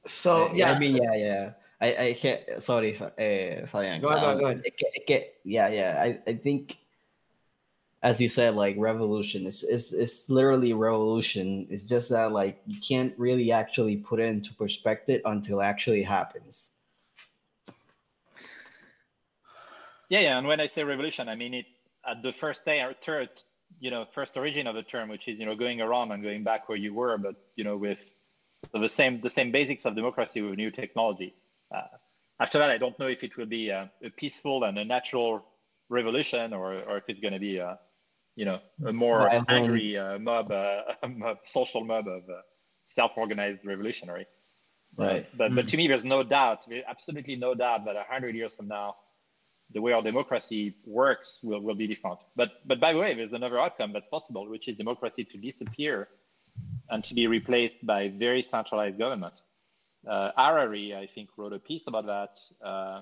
So 0.06 0.52
yeah, 0.54 0.72
I 0.72 0.78
mean, 0.78 0.96
yeah, 0.96 1.14
yeah. 1.14 1.52
I, 1.80 2.09
I 2.09 2.12
can't. 2.14 2.62
Sorry, 2.62 2.96
uh, 2.98 3.66
Fabian. 3.66 4.00
Go 4.00 4.09
ahead. 4.09 4.24
Um, 4.24 4.38
go 4.38 4.46
ahead. 4.46 4.62
It, 4.64 4.74
it, 4.78 5.11
it, 5.11 5.34
yeah, 5.44 5.68
yeah. 5.68 6.02
I, 6.02 6.18
I 6.26 6.34
think, 6.34 6.76
as 8.02 8.20
you 8.20 8.28
said, 8.28 8.56
like 8.56 8.74
revolution 8.78 9.46
is 9.46 9.62
is 9.62 9.92
it's 9.92 10.28
literally 10.28 10.72
revolution. 10.72 11.66
It's 11.70 11.84
just 11.84 12.09
that 12.11 12.32
like 12.32 12.61
you 12.66 12.80
can't 12.80 13.14
really 13.16 13.52
actually 13.52 13.96
put 13.96 14.18
it 14.18 14.24
into 14.24 14.54
perspective 14.54 15.20
until 15.24 15.61
it 15.61 15.64
actually 15.64 16.02
happens. 16.02 16.72
Yeah, 20.09 20.20
yeah. 20.20 20.38
And 20.38 20.48
when 20.48 20.61
I 20.61 20.66
say 20.66 20.82
revolution, 20.82 21.28
I 21.28 21.36
mean 21.36 21.54
it 21.54 21.66
at 22.09 22.22
the 22.22 22.32
first 22.32 22.64
day 22.64 22.80
or 22.80 22.92
third, 22.92 23.28
you 23.81 23.91
know, 23.91 24.05
first 24.05 24.37
origin 24.37 24.66
of 24.66 24.74
the 24.74 24.83
term, 24.83 25.09
which 25.09 25.29
is 25.29 25.39
you 25.39 25.47
know 25.47 25.55
going 25.55 25.81
around 25.81 26.11
and 26.11 26.22
going 26.22 26.43
back 26.43 26.68
where 26.68 26.79
you 26.79 26.95
were, 26.95 27.18
but 27.18 27.35
you 27.57 27.64
know 27.64 27.76
with 27.76 28.01
the 28.72 28.89
same 28.89 29.20
the 29.20 29.31
same 29.31 29.51
basics 29.51 29.85
of 29.85 29.95
democracy 29.95 30.43
with 30.43 30.57
new 30.57 30.70
technology. 30.70 31.33
Uh, 31.72 31.83
after 32.41 32.59
that, 32.59 32.70
I 32.70 32.79
don't 32.79 32.99
know 32.99 33.07
if 33.07 33.22
it 33.24 33.37
will 33.37 33.47
be 33.47 33.68
a, 33.70 33.91
a 34.03 34.11
peaceful 34.11 34.64
and 34.64 34.79
a 34.79 34.85
natural 34.85 35.45
revolution, 35.91 36.53
or 36.53 36.74
or 36.89 36.99
if 36.99 37.05
it's 37.09 37.20
going 37.20 37.35
to 37.35 37.41
be 37.41 37.59
a 37.59 37.79
you 38.35 38.45
know 38.45 38.57
a 38.87 38.93
more 38.93 39.29
angry 39.49 39.97
uh, 39.97 40.18
mob, 40.18 40.51
uh, 40.51 40.83
mob, 41.09 41.39
social 41.47 41.85
mob 41.85 42.07
of 42.07 42.22
uh, 42.29 42.41
self-organized 42.89 43.64
revolutionary. 43.64 44.26
Right. 44.97 45.24
But, 45.37 45.55
but 45.55 45.68
to 45.68 45.76
me, 45.76 45.87
there's 45.87 46.05
no 46.05 46.22
doubt, 46.22 46.66
absolutely 46.89 47.37
no 47.37 47.55
doubt 47.55 47.85
that 47.85 47.95
100 47.95 48.35
years 48.35 48.57
from 48.57 48.68
now, 48.68 48.95
the 49.72 49.80
way 49.80 49.92
our 49.92 50.02
democracy 50.02 50.72
works 50.88 51.40
will, 51.42 51.60
will 51.60 51.74
be 51.74 51.86
different. 51.86 52.18
But, 52.36 52.48
but 52.66 52.80
by 52.80 52.92
the 52.92 53.00
way, 53.00 53.14
there's 53.14 53.32
another 53.32 53.58
outcome 53.58 53.92
that's 53.92 54.08
possible, 54.08 54.48
which 54.48 54.68
is 54.68 54.76
democracy 54.76 55.24
to 55.24 55.38
disappear 55.38 56.06
and 56.90 57.04
to 57.04 57.14
be 57.14 57.26
replaced 57.26 57.86
by 57.86 58.08
very 58.08 58.42
centralized 58.42 58.98
government. 58.98 59.34
Uh, 60.06 60.30
Harari, 60.36 60.94
I 60.94 61.06
think, 61.06 61.28
wrote 61.36 61.52
a 61.52 61.58
piece 61.58 61.86
about 61.86 62.06
that 62.06 62.30
uh, 62.64 63.00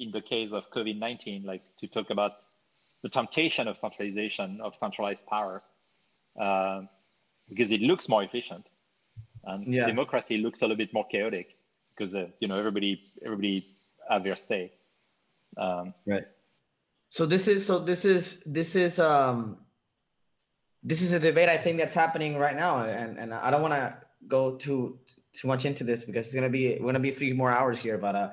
in 0.00 0.10
the 0.10 0.20
case 0.20 0.52
of 0.52 0.64
COVID-19, 0.70 1.44
like 1.44 1.62
to 1.80 1.90
talk 1.90 2.10
about 2.10 2.32
the 3.02 3.08
temptation 3.08 3.68
of 3.68 3.78
centralization, 3.78 4.58
of 4.62 4.76
centralized 4.76 5.26
power, 5.26 5.60
uh, 6.38 6.82
because 7.48 7.72
it 7.72 7.80
looks 7.80 8.08
more 8.08 8.22
efficient 8.22 8.64
and 9.46 9.66
yeah. 9.66 9.86
democracy 9.86 10.38
looks 10.38 10.62
a 10.62 10.64
little 10.64 10.76
bit 10.76 10.92
more 10.92 11.06
chaotic 11.06 11.46
because 11.90 12.14
uh, 12.14 12.26
you 12.40 12.48
know 12.48 12.58
everybody 12.58 13.00
everybody 13.24 13.62
has 14.10 14.24
their 14.24 14.34
say 14.34 14.72
um, 15.58 15.94
right. 16.06 16.22
So 17.10 17.26
this 17.26 17.48
is 17.48 17.66
so 17.66 17.78
this 17.78 18.04
is 18.04 18.42
this 18.44 18.74
is 18.76 18.98
um 18.98 19.58
this 20.82 21.00
is 21.00 21.12
a 21.12 21.20
debate 21.20 21.48
i 21.48 21.56
think 21.56 21.78
that's 21.78 21.94
happening 21.94 22.36
right 22.36 22.56
now 22.56 22.82
and 22.82 23.18
and 23.18 23.32
i 23.32 23.50
don't 23.50 23.62
want 23.62 23.72
to 23.72 23.96
go 24.26 24.56
too 24.56 24.98
too 25.32 25.48
much 25.48 25.64
into 25.64 25.82
this 25.84 26.04
because 26.04 26.26
it's 26.26 26.34
gonna 26.34 26.50
be 26.50 26.76
we're 26.80 26.86
gonna 26.86 27.00
be 27.00 27.10
three 27.10 27.32
more 27.32 27.50
hours 27.50 27.78
here 27.78 27.96
but 27.96 28.14
uh 28.14 28.30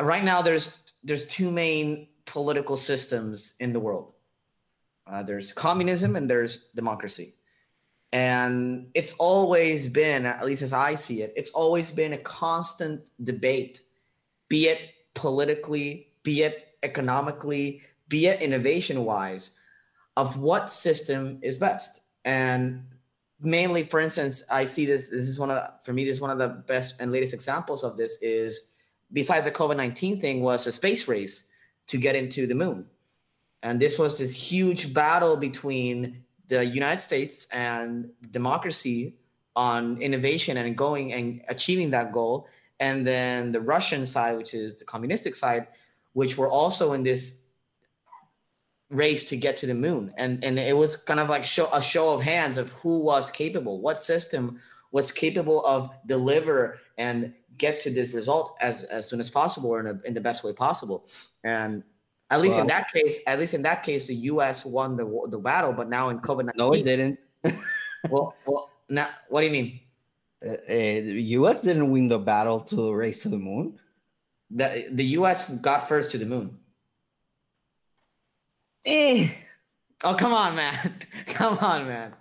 right 0.00 0.24
now 0.24 0.40
there's 0.40 0.80
there's 1.02 1.26
two 1.26 1.50
main 1.50 2.08
political 2.28 2.76
systems 2.76 3.54
in 3.60 3.72
the 3.72 3.80
world. 3.80 4.12
Uh, 5.06 5.22
there's 5.22 5.52
communism 5.52 6.16
and 6.16 6.28
there's 6.28 6.66
democracy. 6.74 7.34
And 8.12 8.88
it's 8.94 9.14
always 9.14 9.88
been, 9.88 10.26
at 10.26 10.44
least 10.44 10.62
as 10.62 10.72
I 10.72 10.94
see 10.94 11.22
it, 11.22 11.32
it's 11.36 11.50
always 11.50 11.90
been 11.90 12.12
a 12.12 12.18
constant 12.18 13.10
debate, 13.22 13.82
be 14.48 14.68
it 14.68 14.80
politically, 15.18 16.08
be 16.22 16.42
it 16.42 16.76
economically, 16.82 17.82
be 18.08 18.26
it 18.26 18.40
innovation 18.40 19.04
wise, 19.04 19.56
of 20.16 20.38
what 20.38 20.70
system 20.70 21.38
is 21.42 21.58
best. 21.58 22.00
And 22.24 22.84
mainly, 23.40 23.82
for 23.82 24.00
instance, 24.00 24.42
I 24.50 24.64
see 24.64 24.86
this. 24.86 25.08
This 25.08 25.28
is 25.28 25.38
one 25.38 25.50
of 25.50 25.82
for 25.84 25.92
me. 25.92 26.04
This 26.04 26.16
is 26.16 26.20
one 26.20 26.30
of 26.30 26.38
the 26.38 26.48
best 26.48 26.94
and 27.00 27.12
latest 27.12 27.34
examples 27.34 27.82
of 27.84 27.96
this. 27.96 28.18
Is 28.22 28.70
besides 29.12 29.44
the 29.44 29.52
COVID 29.52 29.76
nineteen 29.76 30.20
thing, 30.20 30.40
was 30.40 30.66
a 30.66 30.72
space 30.72 31.08
race 31.08 31.44
to 31.88 31.98
get 31.98 32.14
into 32.14 32.46
the 32.46 32.54
moon, 32.54 32.86
and 33.62 33.80
this 33.80 33.98
was 33.98 34.18
this 34.18 34.34
huge 34.34 34.94
battle 34.94 35.36
between 35.36 36.22
the 36.48 36.64
United 36.64 37.02
States 37.02 37.46
and 37.52 38.08
democracy 38.30 39.14
on 39.54 40.00
innovation 40.00 40.56
and 40.56 40.76
going 40.76 41.12
and 41.12 41.42
achieving 41.48 41.90
that 41.90 42.12
goal. 42.12 42.46
And 42.80 43.06
then 43.06 43.52
the 43.52 43.60
Russian 43.60 44.06
side, 44.06 44.36
which 44.36 44.54
is 44.54 44.76
the 44.76 44.84
communistic 44.84 45.34
side, 45.34 45.66
which 46.12 46.38
were 46.38 46.48
also 46.48 46.92
in 46.92 47.02
this 47.02 47.40
race 48.90 49.24
to 49.26 49.36
get 49.36 49.56
to 49.58 49.66
the 49.66 49.74
moon. 49.74 50.12
And, 50.16 50.42
and 50.44 50.58
it 50.58 50.76
was 50.76 50.96
kind 50.96 51.20
of 51.20 51.28
like 51.28 51.44
show, 51.44 51.68
a 51.72 51.82
show 51.82 52.10
of 52.10 52.22
hands 52.22 52.56
of 52.56 52.72
who 52.72 52.98
was 53.00 53.30
capable, 53.30 53.80
what 53.80 54.00
system 54.00 54.60
was 54.92 55.12
capable 55.12 55.64
of 55.66 55.90
deliver 56.06 56.78
and 56.96 57.34
get 57.58 57.80
to 57.80 57.90
this 57.90 58.14
result 58.14 58.56
as, 58.60 58.84
as 58.84 59.08
soon 59.08 59.20
as 59.20 59.30
possible 59.30 59.70
or 59.70 59.80
in, 59.80 59.86
a, 59.86 60.00
in 60.06 60.14
the 60.14 60.20
best 60.20 60.44
way 60.44 60.52
possible. 60.52 61.08
And 61.44 61.82
at 62.30 62.40
least 62.40 62.54
well, 62.54 62.62
in 62.62 62.68
that 62.68 62.92
case, 62.92 63.20
at 63.26 63.38
least 63.38 63.54
in 63.54 63.62
that 63.62 63.82
case, 63.82 64.06
the 64.06 64.14
U.S. 64.14 64.64
won 64.64 64.96
the 64.96 65.26
the 65.30 65.38
battle. 65.38 65.72
But 65.72 65.88
now 65.88 66.10
in 66.10 66.18
COVID 66.20 66.44
nineteen, 66.44 66.58
no, 66.58 66.72
it 66.72 66.84
didn't. 66.84 67.18
well, 68.10 68.34
well, 68.46 68.70
now 68.90 69.08
what 69.28 69.40
do 69.40 69.46
you 69.46 69.52
mean? 69.52 69.80
Uh, 70.44 70.50
uh, 70.50 70.56
the 70.68 71.22
U.S. 71.38 71.62
didn't 71.62 71.90
win 71.90 72.08
the 72.08 72.18
battle 72.18 72.60
to 72.60 72.76
the 72.76 72.92
race 72.92 73.22
to 73.22 73.28
the 73.28 73.38
moon. 73.38 73.78
The 74.50 74.88
the 74.92 75.04
U.S. 75.18 75.50
got 75.50 75.88
first 75.88 76.10
to 76.12 76.18
the 76.18 76.26
moon. 76.26 76.58
Eh. 78.86 79.28
Oh 80.04 80.14
come 80.14 80.32
on, 80.32 80.54
man! 80.54 80.94
come 81.26 81.58
on, 81.58 81.88
man. 81.88 82.14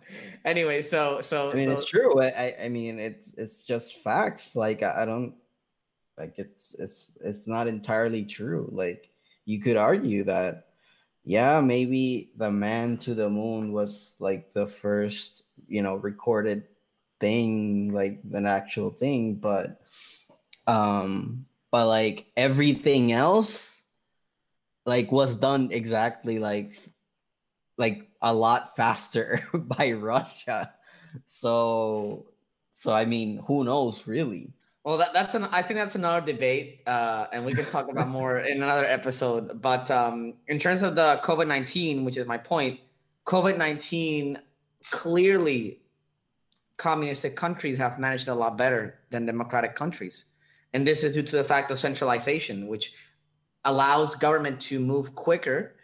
Anyway, 0.44 0.82
so 0.82 1.22
so 1.22 1.52
I 1.52 1.54
mean, 1.54 1.68
so, 1.68 1.74
it's 1.74 1.86
true. 1.86 2.22
I 2.22 2.56
I 2.64 2.70
mean, 2.70 3.00
it's 3.00 3.34
it's 3.36 3.64
just 3.64 4.04
facts. 4.04 4.56
Like 4.56 4.82
I, 4.82 5.04
I 5.04 5.06
don't 5.06 5.36
like 6.18 6.34
it's 6.38 6.76
it's 6.80 7.14
it's 7.22 7.48
not 7.48 7.68
entirely 7.68 8.26
true. 8.26 8.68
Like 8.72 9.12
you 9.46 9.62
could 9.62 9.78
argue 9.78 10.24
that 10.24 10.70
yeah 11.24 11.62
maybe 11.62 12.32
the 12.38 12.50
man 12.50 12.98
to 12.98 13.14
the 13.14 13.30
moon 13.30 13.72
was 13.74 14.14
like 14.20 14.54
the 14.54 14.66
first 14.66 15.44
you 15.68 15.84
know 15.84 15.96
recorded 15.96 16.64
thing 17.20 17.92
like 17.94 18.20
an 18.34 18.46
actual 18.46 18.90
thing 18.90 19.36
but 19.36 19.82
um 20.68 21.46
but 21.72 21.88
like 21.88 22.28
everything 22.38 23.12
else 23.12 23.82
like 24.86 25.12
was 25.12 25.36
done 25.36 25.70
exactly 25.72 26.40
like 26.40 26.74
like 27.78 28.08
a 28.22 28.34
lot 28.34 28.76
faster 28.76 29.42
by 29.54 29.92
russia 29.94 30.74
so 31.26 32.28
so 32.72 32.94
i 32.94 33.06
mean 33.06 33.38
who 33.48 33.64
knows 33.64 34.08
really 34.08 34.54
well, 34.88 34.96
that, 35.00 35.12
that's 35.12 35.36
an. 35.36 35.44
I 35.52 35.64
think 35.64 35.78
that's 35.78 35.96
another 35.96 36.26
debate, 36.26 36.80
uh, 36.88 37.28
and 37.34 37.44
we 37.46 37.54
can 37.54 37.66
talk 37.66 37.92
about 37.92 38.08
more 38.08 38.38
in 38.52 38.64
another 38.64 38.86
episode. 38.86 39.62
But 39.62 39.92
um, 39.92 40.36
in 40.48 40.60
terms 40.60 40.82
of 40.82 40.96
the 40.96 41.20
COVID 41.26 41.46
nineteen, 41.46 42.06
which 42.06 42.16
is 42.16 42.26
my 42.26 42.38
point, 42.38 42.80
COVID 43.26 43.58
nineteen 43.58 44.40
clearly, 44.90 45.82
communistic 46.78 47.36
countries 47.36 47.78
have 47.78 48.00
managed 48.00 48.28
a 48.28 48.36
lot 48.36 48.58
better 48.58 49.00
than 49.10 49.26
democratic 49.26 49.76
countries, 49.76 50.26
and 50.74 50.86
this 50.86 51.04
is 51.04 51.14
due 51.14 51.24
to 51.24 51.36
the 51.36 51.44
fact 51.44 51.72
of 51.72 51.80
centralization, 51.80 52.68
which 52.68 52.94
allows 53.66 54.16
government 54.16 54.60
to 54.62 54.80
move 54.80 55.14
quicker 55.16 55.76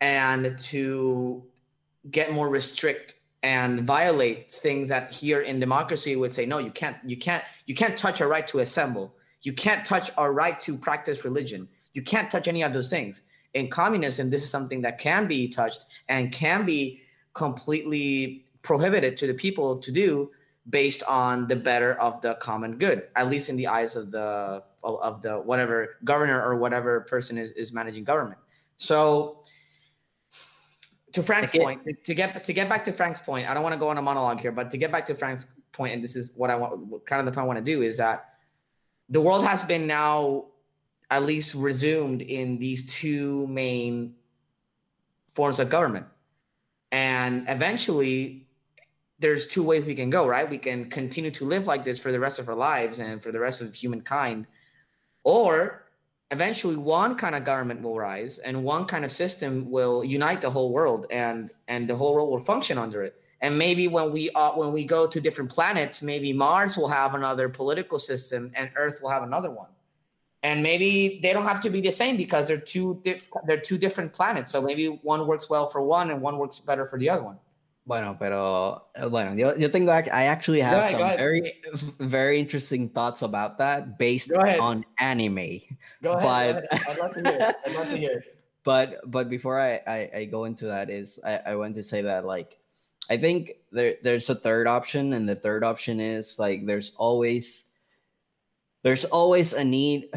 and 0.00 0.58
to 0.58 1.42
get 2.10 2.32
more 2.32 2.48
restrict 2.48 3.14
and 3.42 3.80
violate 3.82 4.52
things 4.52 4.88
that 4.88 5.12
here 5.12 5.42
in 5.42 5.60
democracy 5.60 6.16
would 6.16 6.32
say 6.32 6.46
no 6.46 6.58
you 6.58 6.70
can't 6.70 6.96
you 7.04 7.16
can't 7.16 7.44
you 7.66 7.74
can't 7.74 7.96
touch 7.96 8.20
our 8.20 8.28
right 8.28 8.46
to 8.48 8.60
assemble. 8.60 9.14
You 9.42 9.52
can't 9.52 9.84
touch 9.84 10.10
our 10.16 10.32
right 10.32 10.58
to 10.60 10.78
practice 10.78 11.24
religion. 11.24 11.68
You 11.92 12.02
can't 12.02 12.30
touch 12.30 12.48
any 12.48 12.62
of 12.62 12.72
those 12.72 12.88
things. 12.88 13.22
In 13.52 13.68
communism 13.68 14.30
this 14.30 14.42
is 14.42 14.50
something 14.50 14.80
that 14.82 14.98
can 14.98 15.26
be 15.26 15.48
touched 15.48 15.84
and 16.08 16.32
can 16.32 16.64
be 16.64 17.02
completely 17.34 18.43
prohibited 18.64 19.16
to 19.16 19.28
the 19.28 19.34
people 19.34 19.78
to 19.78 19.92
do 19.92 20.32
based 20.70 21.04
on 21.04 21.46
the 21.46 21.54
better 21.54 21.94
of 22.00 22.20
the 22.22 22.34
common 22.36 22.78
good 22.78 23.06
at 23.14 23.28
least 23.28 23.48
in 23.50 23.56
the 23.56 23.66
eyes 23.66 23.94
of 23.94 24.10
the 24.10 24.64
of 24.82 25.22
the 25.22 25.38
whatever 25.38 25.96
governor 26.04 26.42
or 26.42 26.56
whatever 26.56 27.02
person 27.02 27.38
is, 27.38 27.52
is 27.52 27.72
managing 27.72 28.04
government. 28.04 28.38
So 28.76 29.44
to 31.12 31.22
Frank's 31.22 31.52
point, 31.52 31.80
to 32.04 32.14
get 32.14 32.44
to 32.44 32.52
get 32.52 32.68
back 32.68 32.84
to 32.84 32.92
Frank's 32.92 33.20
point, 33.20 33.48
I 33.48 33.54
don't 33.54 33.62
want 33.62 33.72
to 33.72 33.78
go 33.78 33.88
on 33.88 33.98
a 33.98 34.02
monologue 34.02 34.40
here, 34.40 34.52
but 34.52 34.70
to 34.70 34.76
get 34.76 34.90
back 34.90 35.06
to 35.06 35.14
Frank's 35.14 35.46
point, 35.72 35.94
and 35.94 36.02
this 36.02 36.16
is 36.16 36.32
what 36.34 36.50
I 36.50 36.56
want, 36.56 37.06
kind 37.06 37.20
of 37.20 37.26
the 37.26 37.32
point 37.32 37.44
I 37.44 37.46
want 37.46 37.58
to 37.58 37.64
do 37.64 37.82
is 37.82 37.96
that 37.98 38.30
the 39.08 39.20
world 39.20 39.44
has 39.46 39.62
been 39.62 39.86
now 39.86 40.46
at 41.10 41.22
least 41.24 41.54
resumed 41.54 42.20
in 42.22 42.58
these 42.58 42.92
two 42.92 43.46
main 43.46 44.14
forms 45.34 45.60
of 45.60 45.70
government, 45.70 46.06
and 46.90 47.46
eventually, 47.48 48.48
there's 49.24 49.46
two 49.46 49.62
ways 49.62 49.86
we 49.86 49.94
can 49.94 50.10
go. 50.10 50.26
Right, 50.28 50.48
we 50.48 50.58
can 50.58 50.90
continue 50.90 51.30
to 51.30 51.46
live 51.46 51.66
like 51.66 51.82
this 51.82 51.98
for 51.98 52.12
the 52.12 52.20
rest 52.20 52.38
of 52.38 52.46
our 52.50 52.54
lives 52.54 52.98
and 52.98 53.22
for 53.22 53.32
the 53.32 53.40
rest 53.40 53.62
of 53.62 53.72
humankind, 53.72 54.46
or 55.22 55.86
eventually 56.30 56.76
one 56.76 57.14
kind 57.14 57.34
of 57.34 57.42
government 57.42 57.80
will 57.80 57.96
rise 57.96 58.36
and 58.38 58.62
one 58.62 58.84
kind 58.84 59.02
of 59.02 59.10
system 59.10 59.70
will 59.70 60.04
unite 60.04 60.42
the 60.42 60.50
whole 60.50 60.70
world 60.72 61.06
and 61.10 61.50
and 61.68 61.88
the 61.88 61.96
whole 61.96 62.12
world 62.14 62.28
will 62.28 62.46
function 62.52 62.76
under 62.76 63.02
it. 63.02 63.14
And 63.40 63.56
maybe 63.56 63.88
when 63.88 64.12
we 64.12 64.28
uh, 64.32 64.52
when 64.60 64.74
we 64.74 64.84
go 64.84 65.06
to 65.06 65.18
different 65.22 65.50
planets 65.50 66.02
maybe 66.02 66.34
mars 66.34 66.76
will 66.76 66.88
have 66.88 67.14
another 67.14 67.48
political 67.48 67.98
system 67.98 68.52
and 68.54 68.68
earth 68.76 69.00
will 69.00 69.10
have 69.16 69.22
another 69.22 69.50
one. 69.50 69.70
And 70.42 70.62
maybe 70.62 71.20
they 71.22 71.32
don't 71.32 71.48
have 71.52 71.62
to 71.62 71.70
be 71.70 71.80
the 71.80 71.92
same 71.92 72.18
because 72.18 72.46
they're 72.48 72.66
two 72.74 73.00
diff- 73.04 73.26
they're 73.46 73.64
two 73.70 73.78
different 73.78 74.12
planets. 74.12 74.52
So 74.52 74.60
maybe 74.60 74.86
one 75.02 75.26
works 75.26 75.48
well 75.48 75.70
for 75.70 75.80
one 75.80 76.10
and 76.10 76.20
one 76.20 76.36
works 76.36 76.60
better 76.60 76.84
for 76.84 76.98
the 76.98 77.08
other 77.08 77.24
one 77.24 77.38
Bueno, 77.86 78.16
pero 78.18 78.88
eh, 78.96 79.06
bueno, 79.08 79.34
yo, 79.34 79.54
yo 79.56 79.68
tengo 79.68 79.92
I 79.92 80.24
actually 80.24 80.60
have 80.60 80.78
ahead, 80.78 80.92
some 80.92 81.18
very 81.18 81.52
very 81.98 82.40
interesting 82.40 82.88
thoughts 82.88 83.20
about 83.20 83.58
that 83.58 83.98
based 83.98 84.32
on 84.32 84.86
anime. 84.98 85.60
Go 86.02 86.12
ahead. 86.12 86.66
But. 86.70 86.88
I'd 86.88 86.98
love 86.98 87.14
to 87.14 87.20
hear. 87.20 87.54
I'd 87.66 87.74
love 87.74 87.90
to 87.90 87.96
hear. 87.96 88.24
But 88.64 89.02
but 89.04 89.28
before 89.28 89.60
I, 89.60 89.78
I, 89.86 90.10
I 90.16 90.24
go 90.24 90.46
into 90.46 90.64
that 90.68 90.88
is 90.88 91.20
I, 91.22 91.52
I 91.52 91.56
want 91.56 91.74
to 91.76 91.82
say 91.82 92.00
that 92.00 92.24
like 92.24 92.56
I 93.10 93.18
think 93.18 93.52
there 93.70 93.96
there's 94.02 94.30
a 94.30 94.34
third 94.34 94.66
option 94.66 95.12
and 95.12 95.28
the 95.28 95.34
third 95.34 95.62
option 95.62 96.00
is 96.00 96.38
like 96.38 96.64
there's 96.64 96.92
always 96.96 97.66
there's 98.82 99.04
always 99.04 99.52
a 99.52 99.62
need 99.62 100.08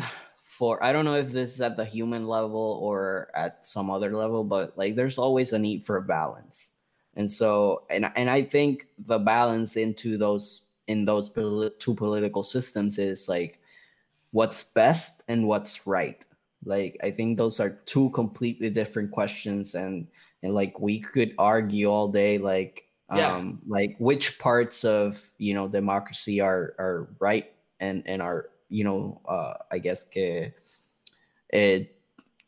for 0.44 0.82
I 0.82 0.94
don't 0.94 1.04
know 1.04 1.16
if 1.16 1.34
this 1.34 1.56
is 1.56 1.60
at 1.60 1.76
the 1.76 1.84
human 1.84 2.26
level 2.26 2.80
or 2.82 3.28
at 3.36 3.66
some 3.66 3.92
other 3.92 4.16
level, 4.16 4.46
but 4.46 4.78
like 4.78 4.96
there's 4.96 5.18
always 5.18 5.52
a 5.52 5.60
need 5.60 5.86
for 5.86 5.98
a 5.98 6.02
balance 6.02 6.72
and 7.18 7.30
so 7.30 7.84
and 7.90 8.10
and 8.16 8.30
i 8.30 8.42
think 8.42 8.88
the 9.00 9.20
balance 9.20 9.76
into 9.76 10.18
those 10.18 10.62
in 10.88 11.04
those 11.04 11.30
two 11.80 11.96
political 11.96 12.44
systems 12.44 12.98
is 12.98 13.28
like 13.28 13.60
what's 14.32 14.72
best 14.72 15.24
and 15.28 15.46
what's 15.46 15.86
right 15.86 16.26
like 16.64 16.96
i 17.04 17.12
think 17.12 17.38
those 17.38 17.60
are 17.60 17.72
two 17.86 18.10
completely 18.12 18.70
different 18.70 19.12
questions 19.12 19.76
and 19.76 20.08
and 20.44 20.54
like 20.54 20.80
we 20.80 21.00
could 21.00 21.34
argue 21.38 21.88
all 21.88 22.08
day 22.08 22.38
like 22.38 22.86
yeah. 23.14 23.36
um 23.36 23.60
like 23.68 23.96
which 24.00 24.40
parts 24.40 24.86
of 24.86 25.30
you 25.38 25.54
know 25.54 25.68
democracy 25.68 26.40
are 26.40 26.76
are 26.78 27.10
right 27.20 27.52
and 27.80 28.04
and 28.06 28.22
are 28.22 28.50
you 28.70 28.84
know 28.84 29.22
uh 29.28 29.54
i 29.72 29.80
guess 29.80 30.04
que 30.04 30.52
eh, 31.54 31.84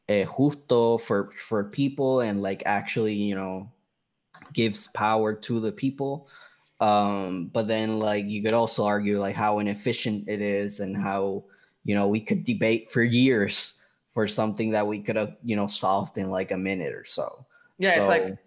eh, 0.07 0.25
justo 0.25 0.97
for 0.97 1.31
for 1.35 1.63
people 1.63 2.21
and 2.21 2.41
like 2.41 2.61
actually 2.65 3.13
you 3.13 3.35
know 3.35 3.69
gives 4.53 4.87
power 4.89 5.33
to 5.33 5.59
the 5.59 5.71
people. 5.71 6.29
Um 6.79 7.47
but 7.47 7.67
then 7.67 7.99
like 7.99 8.25
you 8.25 8.41
could 8.41 8.53
also 8.53 8.85
argue 8.85 9.19
like 9.19 9.35
how 9.35 9.59
inefficient 9.59 10.29
it 10.29 10.41
is 10.41 10.79
and 10.79 10.95
how 10.95 11.43
you 11.83 11.95
know 11.95 12.07
we 12.07 12.21
could 12.21 12.43
debate 12.43 12.89
for 12.91 13.03
years 13.03 13.75
for 14.11 14.27
something 14.27 14.71
that 14.71 14.87
we 14.87 15.01
could 15.01 15.15
have 15.15 15.35
you 15.43 15.55
know 15.55 15.67
solved 15.67 16.17
in 16.17 16.29
like 16.29 16.51
a 16.51 16.57
minute 16.57 16.93
or 16.93 17.05
so. 17.05 17.45
Yeah 17.77 17.95
so, 17.95 18.01
it's 18.01 18.09
like 18.09 18.37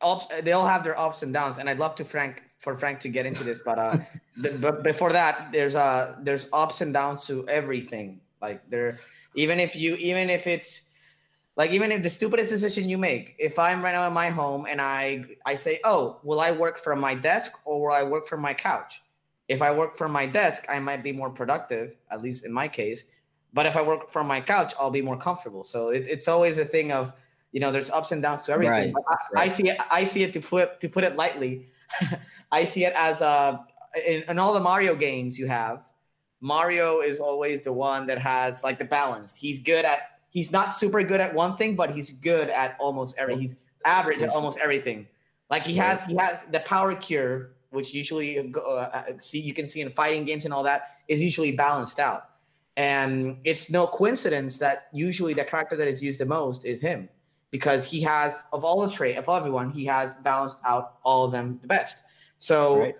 ups 0.00 0.26
they 0.42 0.52
all 0.52 0.68
have 0.68 0.84
their 0.84 0.98
ups 0.98 1.22
and 1.22 1.32
downs 1.32 1.58
and 1.58 1.68
i'd 1.68 1.80
love 1.80 1.96
to 1.96 2.04
frank 2.04 2.44
for 2.60 2.76
frank 2.76 3.00
to 3.00 3.08
get 3.08 3.26
into 3.26 3.42
this 3.42 3.58
but 3.64 3.78
uh 3.80 3.98
but 4.60 4.82
before 4.82 5.12
that 5.12 5.50
there's 5.52 5.74
uh 5.74 6.16
there's 6.22 6.48
ups 6.52 6.80
and 6.80 6.94
downs 6.94 7.26
to 7.26 7.46
everything. 7.48 8.20
Like 8.40 8.62
there 8.70 8.98
even 9.34 9.58
if 9.58 9.74
you 9.74 9.96
even 9.96 10.30
if 10.30 10.46
it's 10.46 10.87
like 11.58 11.72
even 11.72 11.90
if 11.90 12.04
the 12.04 12.08
stupidest 12.08 12.50
decision 12.50 12.88
you 12.88 12.96
make, 12.96 13.34
if 13.36 13.58
I'm 13.58 13.82
right 13.82 13.92
now 13.92 14.06
in 14.06 14.14
my 14.14 14.30
home 14.30 14.64
and 14.70 14.80
I 14.80 15.24
I 15.44 15.56
say, 15.56 15.80
"Oh, 15.82 16.20
will 16.22 16.40
I 16.40 16.52
work 16.52 16.78
from 16.78 17.00
my 17.00 17.16
desk 17.16 17.60
or 17.64 17.80
will 17.82 17.92
I 17.92 18.04
work 18.04 18.26
from 18.26 18.40
my 18.40 18.54
couch?" 18.54 19.02
If 19.48 19.60
I 19.60 19.74
work 19.74 19.96
from 19.96 20.12
my 20.12 20.24
desk, 20.24 20.66
I 20.68 20.78
might 20.78 21.02
be 21.02 21.10
more 21.10 21.30
productive, 21.30 21.96
at 22.10 22.22
least 22.22 22.46
in 22.46 22.52
my 22.52 22.68
case. 22.68 23.04
But 23.52 23.66
if 23.66 23.76
I 23.76 23.82
work 23.82 24.08
from 24.08 24.28
my 24.28 24.40
couch, 24.40 24.72
I'll 24.78 24.90
be 24.90 25.02
more 25.02 25.16
comfortable. 25.16 25.64
So 25.64 25.88
it, 25.88 26.06
it's 26.06 26.28
always 26.28 26.58
a 26.58 26.64
thing 26.64 26.92
of, 26.92 27.12
you 27.50 27.58
know, 27.58 27.72
there's 27.72 27.90
ups 27.90 28.12
and 28.12 28.22
downs 28.22 28.42
to 28.42 28.52
everything. 28.52 28.92
Right, 28.92 29.04
I, 29.08 29.16
right. 29.32 29.50
I, 29.50 29.52
see 29.52 29.68
it. 29.70 29.78
I 29.90 30.04
see 30.04 30.22
it 30.22 30.32
to 30.34 30.40
put 30.40 30.80
to 30.80 30.88
put 30.88 31.02
it 31.02 31.16
lightly. 31.16 31.66
I 32.52 32.64
see 32.64 32.84
it 32.84 32.92
as 32.94 33.20
a 33.20 33.66
in, 34.06 34.22
in 34.28 34.38
all 34.38 34.54
the 34.54 34.60
Mario 34.60 34.94
games 34.94 35.36
you 35.36 35.48
have. 35.48 35.86
Mario 36.40 37.00
is 37.00 37.18
always 37.18 37.62
the 37.62 37.72
one 37.72 38.06
that 38.06 38.18
has 38.18 38.62
like 38.62 38.78
the 38.78 38.84
balance. 38.84 39.34
He's 39.34 39.58
good 39.58 39.84
at 39.84 40.17
he's 40.38 40.52
not 40.52 40.72
super 40.72 41.02
good 41.02 41.20
at 41.20 41.34
one 41.34 41.56
thing, 41.56 41.74
but 41.74 41.90
he's 41.90 42.12
good 42.12 42.48
at 42.48 42.76
almost 42.78 43.18
every. 43.18 43.36
He's 43.36 43.56
average 43.84 44.22
at 44.22 44.30
almost 44.30 44.56
everything. 44.62 45.08
Like 45.50 45.64
he 45.66 45.74
has, 45.74 46.04
he 46.04 46.14
has 46.14 46.44
the 46.44 46.60
power 46.60 46.94
curve, 46.94 47.48
which 47.70 47.92
usually 47.92 48.38
uh, 48.54 48.60
uh, 48.60 49.02
see 49.18 49.40
you 49.40 49.52
can 49.52 49.66
see 49.66 49.80
in 49.80 49.90
fighting 49.90 50.24
games 50.24 50.44
and 50.44 50.54
all 50.54 50.62
that 50.62 50.80
is 51.08 51.20
usually 51.20 51.52
balanced 51.52 51.98
out. 51.98 52.22
And 52.76 53.38
it's 53.42 53.68
no 53.68 53.88
coincidence 53.88 54.58
that 54.58 54.86
usually 54.92 55.34
the 55.34 55.44
character 55.44 55.74
that 55.74 55.88
is 55.88 56.00
used 56.00 56.20
the 56.20 56.26
most 56.26 56.64
is 56.64 56.80
him, 56.80 57.08
because 57.50 57.82
he 57.90 58.00
has 58.02 58.44
of 58.52 58.62
all 58.62 58.86
the 58.86 58.92
trait 58.98 59.16
of 59.16 59.28
everyone, 59.28 59.70
he 59.70 59.84
has 59.86 60.16
balanced 60.30 60.60
out 60.64 60.98
all 61.02 61.24
of 61.24 61.32
them 61.32 61.58
the 61.62 61.66
best. 61.66 62.04
So 62.38 62.78
right. 62.78 62.94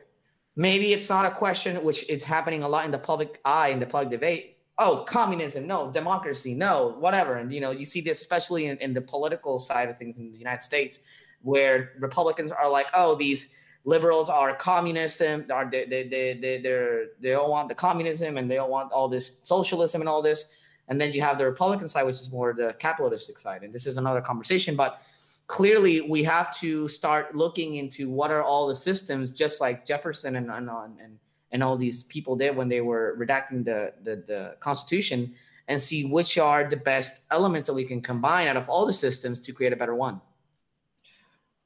maybe 0.57 0.93
it's 0.93 1.09
not 1.09 1.25
a 1.25 1.31
question 1.31 1.77
which 1.85 2.09
is 2.11 2.25
happening 2.25 2.65
a 2.65 2.69
lot 2.69 2.85
in 2.85 2.91
the 2.91 2.99
public 2.99 3.41
eye 3.45 3.69
in 3.69 3.79
the 3.79 3.87
public 3.87 4.11
debate 4.11 4.58
oh, 4.79 5.05
communism, 5.09 5.67
no, 5.67 5.91
democracy, 5.91 6.55
no, 6.55 6.97
whatever. 6.99 7.37
And 7.37 7.53
you 7.53 7.61
know, 7.61 7.71
you 7.73 7.85
see 7.85 8.01
this 8.01 8.21
especially 8.21 8.67
in, 8.67 8.79
in 8.79 8.95
the 8.95 9.01
political 9.01 9.59
side 9.59 9.89
of 9.89 9.99
things 9.99 10.19
in 10.19 10.31
the 10.31 10.39
United 10.39 10.63
States, 10.63 11.01
where 11.43 11.93
Republicans 11.99 12.53
are 12.53 12.71
like, 12.71 12.87
oh, 12.95 13.15
these 13.15 13.55
liberals 13.85 14.29
are 14.29 14.55
communist 14.55 15.21
and 15.21 15.51
are 15.51 15.69
they 15.71 15.87
they 15.87 16.07
they 16.09 16.39
they 16.41 16.61
they're, 16.61 17.07
they 17.21 17.31
don't 17.31 17.51
want 17.51 17.69
the 17.69 17.75
communism 17.75 18.37
and 18.37 18.51
they 18.51 18.57
don't 18.57 18.71
want 18.71 18.93
all 18.93 19.09
this 19.09 19.41
socialism 19.43 20.01
and 20.01 20.09
all 20.09 20.23
this. 20.23 20.53
And 20.89 21.01
then 21.01 21.13
you 21.13 21.21
have 21.21 21.37
the 21.39 21.45
Republican 21.45 21.89
side, 21.89 22.05
which 22.05 22.21
is 22.21 22.31
more 22.31 22.55
the 22.55 22.75
capitalistic 22.79 23.39
side. 23.39 23.63
And 23.63 23.75
this 23.75 23.87
is 23.87 23.99
another 23.99 24.23
conversation, 24.23 24.75
but 24.75 25.03
clearly 25.47 26.01
we 26.03 26.23
have 26.23 26.57
to 26.59 26.89
start 26.89 27.35
looking 27.35 27.75
into 27.75 28.09
what 28.09 28.31
are 28.31 28.43
all 28.43 28.69
the 28.69 28.75
systems, 28.75 29.31
just 29.31 29.61
like 29.61 29.85
Jefferson 29.87 30.37
and 30.37 30.51
and, 30.51 30.71
and 30.71 31.19
and 31.53 31.63
all 31.63 31.77
these 31.77 32.05
people 32.05 32.37
did 32.37 32.57
when 32.57 32.69
they 32.69 32.81
were 32.81 33.17
redacting 33.19 33.65
the, 33.65 33.93
the, 34.03 34.17
the 34.27 34.57
Constitution 34.61 35.35
and 35.67 35.81
see 35.81 36.05
which 36.05 36.39
are 36.39 36.69
the 36.69 36.77
best 36.77 37.23
elements 37.31 37.67
that 37.67 37.75
we 37.75 37.85
can 37.85 38.01
combine 38.01 38.49
out 38.49 38.57
of 38.57 38.69
all 38.69 38.87
the 38.87 38.93
systems 38.93 39.41
to 39.41 39.53
create 39.53 39.73
a 39.73 39.77
better 39.77 39.95
one. 39.95 40.21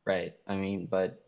Right. 0.05 0.35
I 0.47 0.57
mean, 0.57 0.87
but 0.87 1.23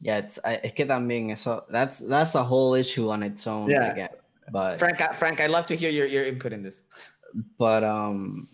yeah, 0.00 0.18
it's 0.18 0.38
I 0.44 0.60
es 0.62 0.72
que 0.72 0.86
también 0.86 1.32
eso 1.32 1.64
that's 1.68 1.98
that's 1.98 2.34
a 2.34 2.44
whole 2.44 2.74
issue 2.74 3.10
on 3.10 3.22
its 3.22 3.46
own. 3.46 3.68
Yeah. 3.68 3.92
Again. 3.92 4.08
But 4.52 4.78
Frank, 4.78 4.98
Frank, 5.14 5.40
I'd 5.40 5.50
love 5.50 5.66
to 5.66 5.76
hear 5.76 5.90
your, 5.90 6.06
your 6.06 6.24
input 6.24 6.52
in 6.52 6.62
this. 6.62 6.84
But 7.58 7.84
um, 7.84 8.46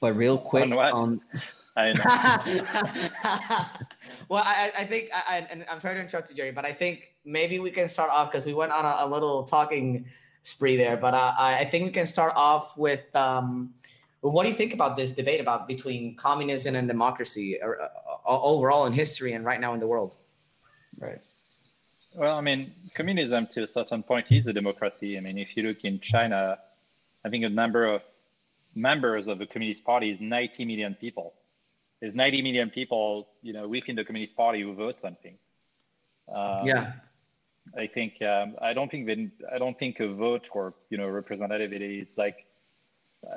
but 0.00 0.14
real 0.14 0.38
quick 0.38 0.70
on. 0.70 1.20
I 1.74 1.92
well, 4.28 4.42
I, 4.44 4.70
I 4.76 4.84
think, 4.84 5.08
I, 5.12 5.46
and 5.50 5.64
I'm 5.70 5.80
sorry 5.80 5.94
to 5.94 6.02
interrupt 6.02 6.28
you, 6.28 6.36
Jerry, 6.36 6.52
but 6.52 6.66
I 6.66 6.72
think 6.74 7.11
maybe 7.24 7.58
we 7.58 7.70
can 7.70 7.88
start 7.88 8.10
off 8.10 8.30
because 8.30 8.46
we 8.46 8.54
went 8.54 8.72
on 8.72 8.84
a, 8.84 9.04
a, 9.04 9.06
little 9.06 9.44
talking 9.44 10.06
spree 10.42 10.76
there. 10.76 10.96
But 10.96 11.14
uh, 11.14 11.34
I 11.38 11.64
think 11.64 11.84
we 11.84 11.90
can 11.90 12.06
start 12.06 12.32
off 12.36 12.76
with 12.76 13.14
um, 13.14 13.72
what 14.20 14.44
do 14.44 14.50
you 14.50 14.54
think 14.54 14.72
about 14.72 14.96
this 14.96 15.12
debate 15.12 15.40
about 15.40 15.66
between 15.66 16.14
communism 16.16 16.74
and 16.76 16.86
democracy 16.86 17.58
or, 17.60 17.80
uh, 17.80 17.88
overall 18.26 18.86
in 18.86 18.92
history 18.92 19.32
and 19.32 19.44
right 19.44 19.60
now 19.60 19.74
in 19.74 19.80
the 19.80 19.86
world? 19.86 20.12
Right. 21.00 21.18
Well, 22.16 22.36
I 22.36 22.40
mean, 22.40 22.66
communism 22.94 23.46
to 23.52 23.62
a 23.62 23.68
certain 23.68 24.02
point 24.02 24.30
is 24.30 24.46
a 24.46 24.52
democracy. 24.52 25.16
I 25.16 25.20
mean, 25.20 25.38
if 25.38 25.56
you 25.56 25.62
look 25.62 25.84
in 25.84 25.98
China, 26.00 26.58
I 27.24 27.28
think 27.30 27.44
a 27.44 27.48
number 27.48 27.86
of 27.86 28.02
members 28.76 29.28
of 29.28 29.38
the 29.38 29.46
Communist 29.46 29.84
Party 29.84 30.10
is 30.10 30.20
90 30.20 30.64
million 30.66 30.94
people. 30.94 31.32
There's 32.00 32.14
90 32.14 32.42
million 32.42 32.70
people, 32.70 33.26
you 33.42 33.52
know, 33.52 33.68
within 33.68 33.96
the 33.96 34.04
Communist 34.04 34.36
Party 34.36 34.62
who 34.62 34.74
vote 34.74 35.00
something. 35.00 35.34
Um, 36.34 36.66
yeah. 36.66 36.92
I 37.76 37.86
think 37.86 38.20
um, 38.22 38.54
I 38.60 38.74
don't 38.74 38.90
think 38.90 39.06
that 39.06 39.30
I 39.54 39.58
don't 39.58 39.78
think 39.78 40.00
a 40.00 40.08
vote 40.08 40.48
or 40.52 40.72
you 40.90 40.98
know 40.98 41.06
representativity 41.06 42.02
is 42.02 42.18
like 42.18 42.34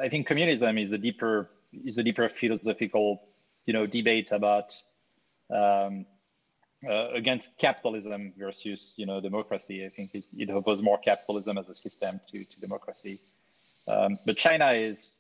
I 0.02 0.10
think 0.10 0.28
communism 0.28 0.78
is 0.78 0.94
a 0.94 0.98
deeper 0.98 1.50
is 1.86 1.98
a 1.98 2.04
deeper 2.04 2.28
philosophical 2.30 3.22
you 3.66 3.74
know 3.74 3.86
debate 3.86 4.30
about 4.32 4.74
um, 5.52 6.06
uh, 6.90 7.10
against 7.14 7.58
capitalism 7.58 8.34
versus 8.38 8.94
you 8.98 9.06
know 9.06 9.22
democracy. 9.22 9.86
I 9.86 9.90
think 9.90 10.14
it, 10.14 10.26
it 10.38 10.50
opposes 10.50 10.84
more 10.84 10.98
capitalism 10.98 11.58
as 11.58 11.70
a 11.70 11.76
system 11.76 12.20
to, 12.32 12.44
to 12.44 12.62
democracy. 12.62 13.18
Um, 13.88 14.16
but 14.26 14.38
China 14.38 14.72
is 14.72 15.18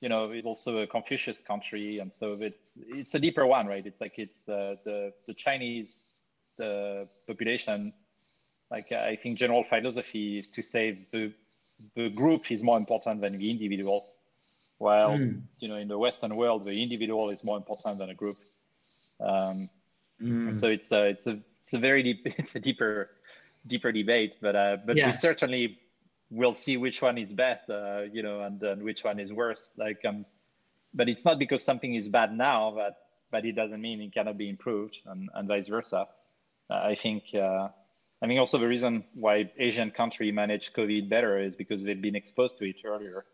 you 0.00 0.08
know 0.08 0.30
is 0.30 0.44
also 0.44 0.78
a 0.78 0.86
Confucius 0.86 1.42
country, 1.42 1.98
and 2.00 2.12
so 2.12 2.36
it's 2.38 2.78
it's 2.88 3.14
a 3.14 3.20
deeper 3.20 3.46
one, 3.46 3.66
right? 3.66 3.84
It's 3.86 4.00
like 4.00 4.18
it's 4.18 4.48
uh, 4.48 4.74
the 4.84 5.12
the 5.26 5.34
Chinese 5.34 6.22
the 6.58 7.06
population, 7.26 7.92
like 8.70 8.90
I 8.92 9.16
think 9.16 9.38
general 9.38 9.64
philosophy 9.64 10.38
is 10.38 10.50
to 10.52 10.62
say 10.62 10.92
the 11.12 11.32
the 11.94 12.08
group 12.10 12.50
is 12.50 12.62
more 12.62 12.78
important 12.78 13.20
than 13.20 13.38
the 13.38 13.50
individual, 13.50 14.02
while 14.78 15.10
mm. 15.10 15.40
you 15.58 15.68
know 15.68 15.76
in 15.76 15.88
the 15.88 15.98
Western 15.98 16.36
world 16.36 16.64
the 16.64 16.82
individual 16.82 17.30
is 17.30 17.44
more 17.44 17.56
important 17.56 17.98
than 17.98 18.10
a 18.10 18.14
group. 18.14 18.36
Um, 19.20 19.68
mm. 20.22 20.58
So 20.58 20.68
it's 20.68 20.90
a 20.92 21.08
it's 21.08 21.26
a 21.26 21.36
it's 21.60 21.74
a 21.74 21.78
very 21.78 22.02
deep 22.02 22.20
it's 22.24 22.54
a 22.56 22.60
deeper 22.60 23.08
deeper 23.68 23.92
debate, 23.92 24.36
but 24.40 24.56
uh, 24.56 24.76
but 24.86 24.96
yeah. 24.96 25.06
we 25.06 25.12
certainly 25.12 25.78
will 26.30 26.54
see 26.54 26.76
which 26.76 27.02
one 27.02 27.18
is 27.18 27.32
best, 27.32 27.70
uh, 27.70 28.02
you 28.12 28.20
know, 28.20 28.40
and, 28.40 28.60
and 28.62 28.82
which 28.82 29.04
one 29.04 29.20
is 29.20 29.32
worse. 29.32 29.74
Like 29.76 30.04
um, 30.04 30.24
but 30.94 31.08
it's 31.08 31.24
not 31.24 31.38
because 31.38 31.62
something 31.62 31.94
is 31.94 32.08
bad 32.08 32.36
now 32.36 32.70
that 32.72 32.96
but 33.30 33.44
it 33.44 33.52
doesn't 33.52 33.80
mean 33.80 34.00
it 34.00 34.12
cannot 34.12 34.38
be 34.38 34.48
improved, 34.48 35.00
and, 35.06 35.28
and 35.34 35.48
vice 35.48 35.68
versa. 35.68 36.06
I 36.70 36.94
think 36.94 37.34
uh, 37.34 37.68
I 38.22 38.26
mean 38.26 38.38
also 38.38 38.58
the 38.58 38.68
reason 38.68 39.04
why 39.14 39.50
Asian 39.58 39.90
country 39.90 40.32
manage 40.32 40.72
COVID 40.72 41.08
better 41.08 41.38
is 41.38 41.56
because 41.56 41.84
they've 41.84 42.00
been 42.00 42.16
exposed 42.16 42.58
to 42.58 42.68
it 42.68 42.76
earlier, 42.84 43.24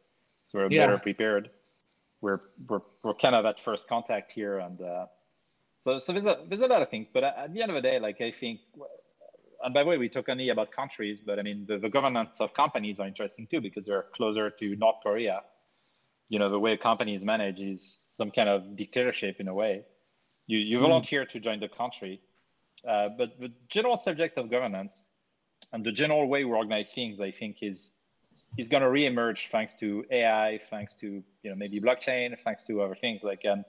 so 0.49 0.59
we're 0.59 0.71
yeah. 0.71 0.87
better 0.87 0.99
prepared. 0.99 1.51
We're, 2.21 2.41
we're 2.69 2.83
we're 3.05 3.15
kind 3.15 3.35
of 3.35 3.47
at 3.47 3.59
first 3.61 3.89
contact 3.89 4.33
here, 4.33 4.59
and 4.59 4.81
uh, 4.81 5.07
So, 5.83 5.99
so 5.99 6.13
there's 6.13 6.27
a 6.27 6.39
there's 6.49 6.61
a 6.63 6.69
lot 6.69 6.83
of 6.83 6.89
things, 6.91 7.09
but 7.13 7.25
at 7.25 7.53
the 7.53 7.61
end 7.63 7.71
of 7.71 7.75
the 7.75 7.83
day, 7.83 7.99
like 7.99 8.21
I 8.21 8.31
think, 8.31 8.61
and 9.65 9.75
by 9.75 9.83
the 9.83 9.89
way, 9.91 9.99
we 9.99 10.09
talk 10.09 10.29
only 10.29 10.49
about 10.51 10.71
countries, 10.71 11.21
but 11.21 11.39
I 11.41 11.43
mean 11.43 11.67
the, 11.67 11.79
the 11.79 11.91
governance 11.91 12.41
of 12.41 12.55
companies 12.55 13.01
are 13.01 13.09
interesting 13.09 13.47
too 13.51 13.61
because 13.61 13.85
they're 13.87 14.05
closer 14.15 14.51
to 14.51 14.77
North 14.77 15.01
Korea. 15.03 15.43
You 16.29 16.39
know, 16.39 16.49
the 16.49 16.61
way 16.61 16.77
companies 16.77 17.25
manage 17.25 17.61
is 17.61 17.83
some 18.17 18.31
kind 18.31 18.49
of 18.49 18.77
dictatorship 18.77 19.41
in 19.41 19.49
a 19.49 19.55
way. 19.55 19.85
You 20.47 20.59
you 20.59 20.79
mm. 20.79 20.83
volunteer 20.83 21.25
to 21.27 21.41
join 21.41 21.59
the 21.59 21.69
country, 21.69 22.21
uh, 22.87 23.09
but 23.17 23.39
the 23.39 23.51
general 23.69 23.97
subject 23.97 24.39
of 24.39 24.51
governance 24.51 25.09
and 25.73 25.85
the 25.85 25.93
general 25.93 26.29
way 26.29 26.45
we 26.45 26.53
organize 26.53 26.93
things, 26.93 27.21
I 27.21 27.31
think, 27.31 27.63
is 27.63 27.93
is 28.59 28.69
going 28.69 28.83
to 28.83 28.89
reemerge 28.89 29.51
thanks 29.51 29.75
to 29.75 30.05
AI, 30.11 30.59
thanks 30.71 30.97
to 30.97 31.07
you 31.43 31.51
know 31.51 31.57
maybe 31.57 31.81
blockchain, 31.81 32.39
thanks 32.45 32.65
to 32.65 32.83
other 32.83 32.95
things. 32.95 33.23
Like 33.23 33.45
and 33.45 33.65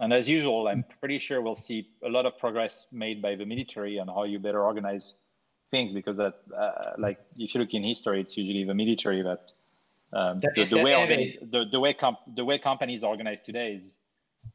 and 0.00 0.12
as 0.12 0.28
usual, 0.28 0.68
I'm 0.68 0.84
pretty 1.00 1.18
sure 1.18 1.40
we'll 1.40 1.54
see 1.54 1.88
a 2.02 2.08
lot 2.08 2.26
of 2.26 2.38
progress 2.38 2.86
made 2.92 3.22
by 3.22 3.34
the 3.34 3.44
military 3.44 3.98
on 3.98 4.08
how 4.08 4.24
you 4.24 4.38
better 4.38 4.62
organize 4.62 5.16
things 5.70 5.92
because 5.92 6.16
that 6.16 6.34
uh, 6.56 6.92
like 6.98 7.18
if 7.36 7.54
you 7.54 7.60
look 7.60 7.74
in 7.74 7.82
history, 7.82 8.20
it's 8.20 8.36
usually 8.36 8.64
the 8.64 8.74
military 8.74 9.22
that 9.22 9.52
um, 10.12 10.40
the, 10.40 10.66
the, 10.70 10.82
way 10.82 10.94
organize, 10.94 11.36
the, 11.40 11.64
the 11.70 11.80
way 11.80 11.94
comp, 11.94 12.18
the 12.36 12.44
way 12.44 12.58
companies 12.58 13.02
organize 13.02 13.42
today 13.42 13.74
is 13.74 13.98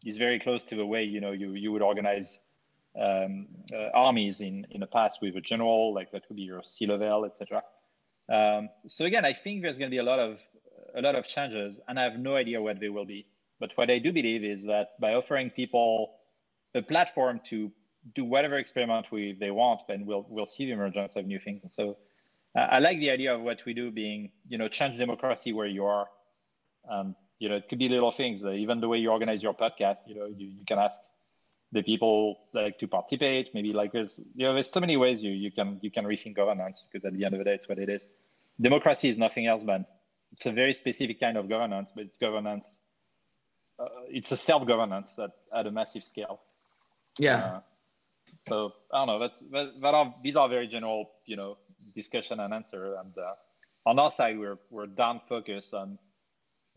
is 0.06 0.18
very 0.18 0.40
close 0.40 0.66
to 0.66 0.76
the 0.76 0.86
way 0.86 1.04
you 1.04 1.20
know 1.22 1.32
you 1.32 1.54
you 1.54 1.72
would 1.72 1.82
organize 1.82 2.40
um, 3.00 3.48
uh, 3.74 3.90
armies 3.94 4.42
in 4.42 4.66
in 4.72 4.82
the 4.82 4.88
past 4.88 5.20
with 5.22 5.36
a 5.36 5.42
general 5.42 5.94
like 5.94 6.12
that 6.12 6.24
would 6.28 6.36
be 6.36 6.44
your 6.44 6.64
C-level 6.64 7.26
etc. 7.26 7.62
Um, 8.30 8.70
so 8.86 9.06
again, 9.06 9.26
I 9.26 9.34
think 9.34 9.62
there's 9.62 9.78
going 9.78 9.90
to 9.90 9.96
be 9.96 10.00
a 10.00 10.04
lot 10.04 10.20
of 10.20 10.40
a 10.96 11.02
lot 11.02 11.16
of 11.16 11.28
changes, 11.28 11.80
and 11.88 12.00
I 12.00 12.04
have 12.04 12.20
no 12.20 12.36
idea 12.36 12.62
what 12.62 12.80
they 12.80 12.90
will 12.90 13.06
be. 13.06 13.28
But 13.60 13.72
what 13.76 13.90
I 13.90 14.00
do 14.00 14.12
believe 14.12 14.44
is 14.44 14.66
that 14.66 14.90
by 15.00 15.16
offering 15.16 15.50
people 15.50 16.14
a 16.76 16.82
platform 16.82 17.40
to 17.46 17.72
do 18.16 18.24
whatever 18.24 18.58
experiment 18.58 19.08
we 19.12 19.34
they 19.34 19.52
want, 19.52 19.82
then 19.88 20.06
we'll 20.06 20.26
we'll 20.30 20.46
see 20.46 20.66
the 20.66 20.72
emergence 20.72 21.16
of 21.16 21.26
new 21.26 21.40
things. 21.40 21.64
And 21.64 21.72
so 21.72 21.98
uh, 22.56 22.68
I 22.70 22.80
like 22.80 23.00
the 23.00 23.12
idea 23.12 23.34
of 23.34 23.42
what 23.42 23.64
we 23.66 23.74
do 23.74 23.92
being 23.92 24.32
you 24.48 24.58
know 24.58 24.68
change 24.68 24.98
democracy 24.98 25.54
where 25.54 25.68
you 25.68 25.86
are. 25.86 26.08
Um, 26.90 27.16
you 27.40 27.50
know, 27.50 27.56
it 27.56 27.70
could 27.70 27.80
be 27.80 27.90
little 27.90 28.12
things. 28.12 28.44
Uh, 28.44 28.52
even 28.52 28.80
the 28.80 28.88
way 28.88 28.98
you 28.98 29.12
organize 29.12 29.44
your 29.44 29.54
podcast, 29.54 29.98
you 30.08 30.16
know, 30.16 30.26
you, 30.26 30.48
you 30.48 30.66
can 30.66 30.80
ask 30.80 31.00
the 31.72 31.84
people 31.84 32.38
like 32.54 32.80
to 32.80 32.88
participate. 32.88 33.54
Maybe 33.54 33.74
like 33.74 33.92
there's 33.92 34.20
you 34.36 34.46
know 34.46 34.54
there's 34.54 34.70
so 34.70 34.80
many 34.80 34.98
ways 34.98 35.22
you 35.22 35.32
you 35.32 35.52
can 35.52 35.80
you 35.82 35.92
can 35.92 36.06
rethink 36.06 36.36
governance 36.36 36.88
because 36.92 37.06
at 37.06 37.14
the 37.14 37.26
end 37.26 37.34
of 37.34 37.40
the 37.40 37.46
day, 37.46 37.56
it's 37.56 37.68
what 37.68 37.78
it 37.78 37.90
is. 37.90 38.08
Democracy 38.60 39.10
is 39.10 39.18
nothing 39.18 39.46
else 39.46 39.64
but 39.64 39.82
it's 40.32 40.46
a 40.46 40.52
very 40.52 40.74
specific 40.74 41.20
kind 41.20 41.38
of 41.38 41.50
governance, 41.50 41.92
but 41.96 42.04
it's 42.06 42.18
governance. 42.18 42.82
Uh, 43.80 43.88
it's 44.10 44.32
a 44.32 44.38
self 44.38 44.68
governance 44.68 45.20
at, 45.20 45.32
at 45.54 45.68
a 45.68 45.72
massive 45.72 46.04
scale. 46.04 46.40
Yeah. 47.20 47.38
Uh, 47.38 47.60
so 48.40 48.72
I 48.92 49.00
don't 49.00 49.08
know. 49.08 49.20
That's 49.20 49.40
that, 49.52 49.72
that, 49.82 49.94
are 49.94 50.14
these 50.24 50.36
are 50.36 50.50
very 50.50 50.68
general, 50.68 51.12
you 51.26 51.36
know, 51.36 51.58
discussion 51.96 52.40
and 52.40 52.54
answer. 52.54 52.96
And 52.96 53.18
uh, 53.18 53.90
on 53.90 54.00
our 54.00 54.12
side, 54.12 54.38
we're 54.38 54.58
we're 54.72 54.88
down 54.88 55.22
focused 55.28 55.74
on, 55.74 55.98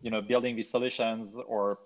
you 0.01 0.11
know, 0.11 0.21
building 0.21 0.57
these 0.57 0.71
solutions 0.71 1.37
or 1.47 1.77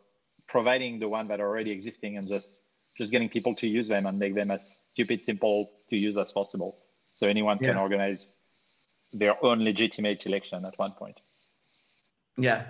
providing 0.48 0.98
the 0.98 1.08
one 1.08 1.28
that 1.28 1.40
are 1.40 1.48
already 1.48 1.70
existing 1.70 2.16
and 2.16 2.28
just 2.28 2.62
just 2.96 3.10
getting 3.12 3.28
people 3.28 3.54
to 3.56 3.66
use 3.66 3.88
them 3.88 4.06
and 4.06 4.18
make 4.18 4.34
them 4.34 4.50
as 4.50 4.88
stupid 4.92 5.22
simple 5.22 5.68
to 5.90 5.96
use 5.96 6.16
as 6.16 6.32
possible. 6.32 6.76
So 7.08 7.26
anyone 7.28 7.58
yeah. 7.60 7.70
can 7.70 7.78
organize 7.78 8.36
their 9.12 9.42
own 9.44 9.62
legitimate 9.62 10.26
election 10.26 10.64
at 10.64 10.74
one 10.76 10.92
point. 10.92 11.18
Yeah. 12.36 12.64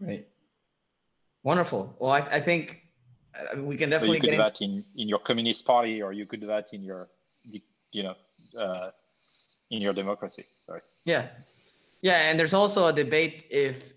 Right. 0.00 0.26
Wonderful. 1.42 1.96
Well 1.98 2.12
i, 2.12 2.20
I 2.20 2.40
think 2.40 2.82
uh, 3.34 3.62
we 3.62 3.76
can 3.76 3.90
definitely 3.90 4.18
so 4.18 4.24
you 4.24 4.30
could 4.30 4.30
do 4.30 4.36
that 4.36 4.60
in, 4.60 4.82
in 4.96 5.08
your 5.08 5.18
communist 5.18 5.64
party 5.66 6.02
or 6.02 6.12
you 6.12 6.26
could 6.26 6.40
do 6.40 6.46
that 6.46 6.72
in 6.72 6.82
your 6.82 7.06
you 7.92 8.02
know 8.02 8.14
uh, 8.58 8.90
in 9.70 9.80
your 9.80 9.92
democracy. 9.92 10.42
Sorry. 10.66 10.80
Yeah. 11.04 11.28
Yeah 12.02 12.30
and 12.30 12.38
there's 12.38 12.54
also 12.54 12.86
a 12.86 12.92
debate 12.92 13.46
if 13.50 13.94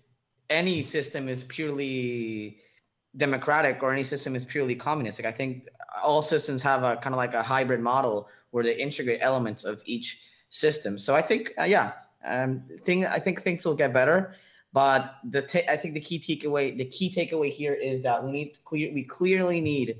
any 0.50 0.82
system 0.82 1.28
is 1.28 1.44
purely 1.44 2.58
democratic 3.18 3.82
or 3.82 3.92
any 3.92 4.04
system 4.04 4.34
is 4.34 4.44
purely 4.44 4.74
communistic. 4.74 5.26
I 5.26 5.32
think 5.32 5.68
all 6.02 6.22
systems 6.22 6.62
have 6.62 6.82
a 6.82 6.96
kind 6.96 7.14
of 7.14 7.18
like 7.18 7.34
a 7.34 7.42
hybrid 7.42 7.80
model 7.80 8.28
where 8.50 8.64
they 8.64 8.76
integrate 8.76 9.18
elements 9.20 9.64
of 9.64 9.82
each 9.84 10.20
system. 10.48 10.98
So 10.98 11.14
I 11.14 11.20
think, 11.20 11.52
uh, 11.58 11.64
yeah, 11.64 11.92
um, 12.24 12.62
thing 12.84 13.04
I 13.04 13.18
think 13.18 13.42
things 13.42 13.64
will 13.66 13.74
get 13.74 13.92
better. 13.92 14.34
But 14.72 15.16
the 15.24 15.42
ta- 15.42 15.68
I 15.68 15.76
think 15.76 15.94
the 15.94 16.00
key 16.00 16.18
takeaway 16.18 16.76
the 16.76 16.84
key 16.84 17.10
takeaway 17.10 17.50
here 17.50 17.74
is 17.74 18.02
that 18.02 18.22
we 18.22 18.30
need 18.30 18.54
to 18.54 18.60
clear 18.62 18.92
we 18.92 19.02
clearly 19.02 19.60
need 19.60 19.96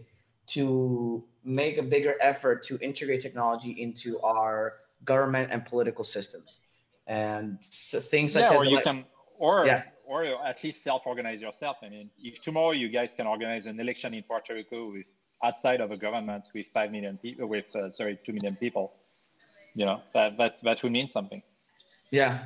to 0.49 1.25
make 1.43 1.79
a 1.79 1.83
bigger 1.83 2.15
effort 2.21 2.63
to 2.65 2.79
integrate 2.81 3.23
technology 3.23 3.71
into 3.71 4.21
our 4.21 4.75
government 5.05 5.51
and 5.51 5.65
political 5.65 6.05
systems 6.05 6.61
and 7.07 7.57
so 7.61 7.99
things 7.99 8.35
such 8.35 8.51
yeah, 8.51 8.57
as 8.57 8.63
or 8.63 8.67
you 8.67 8.81
can 8.81 9.07
or 9.41 9.65
yeah. 9.65 9.85
Or 10.09 10.25
at 10.25 10.63
least 10.65 10.83
self-organize 10.83 11.41
yourself. 11.41 11.77
I 11.83 11.89
mean, 11.89 12.11
if 12.19 12.43
tomorrow 12.43 12.71
you 12.73 12.89
guys 12.89 13.15
can 13.15 13.27
organize 13.27 13.67
an 13.67 13.79
election 13.79 14.15
in 14.15 14.23
Puerto 14.23 14.55
Rico 14.55 14.91
with 14.93 15.07
outside 15.43 15.81
of 15.81 15.91
a 15.91 15.97
government 15.97 16.49
with 16.55 16.67
five 16.69 16.91
million 16.91 17.19
people, 17.19 17.47
with 17.49 17.75
uh, 17.77 17.91
sorry, 17.91 18.19
two 18.25 18.33
million 18.33 18.57
people, 18.57 18.93
you 19.75 19.85
know, 19.85 20.01
that 20.15 20.37
that 20.39 20.63
that 20.63 20.83
would 20.83 20.93
mean 20.93 21.09
something. 21.09 21.41
Yeah, 22.11 22.39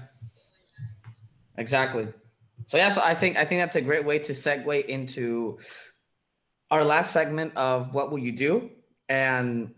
exactly. 1.57 2.09
So 2.67 2.77
yeah, 2.77 2.89
so 2.89 3.01
I 3.05 3.15
think 3.15 3.37
I 3.37 3.45
think 3.45 3.61
that's 3.61 3.77
a 3.77 3.81
great 3.81 4.05
way 4.05 4.19
to 4.19 4.33
segue 4.33 4.85
into 4.87 5.59
our 6.71 6.85
last 6.85 7.13
segment 7.13 7.55
of 7.57 7.95
what 7.95 8.11
will 8.11 8.19
you 8.19 8.33
do? 8.33 8.71
And 9.09 9.75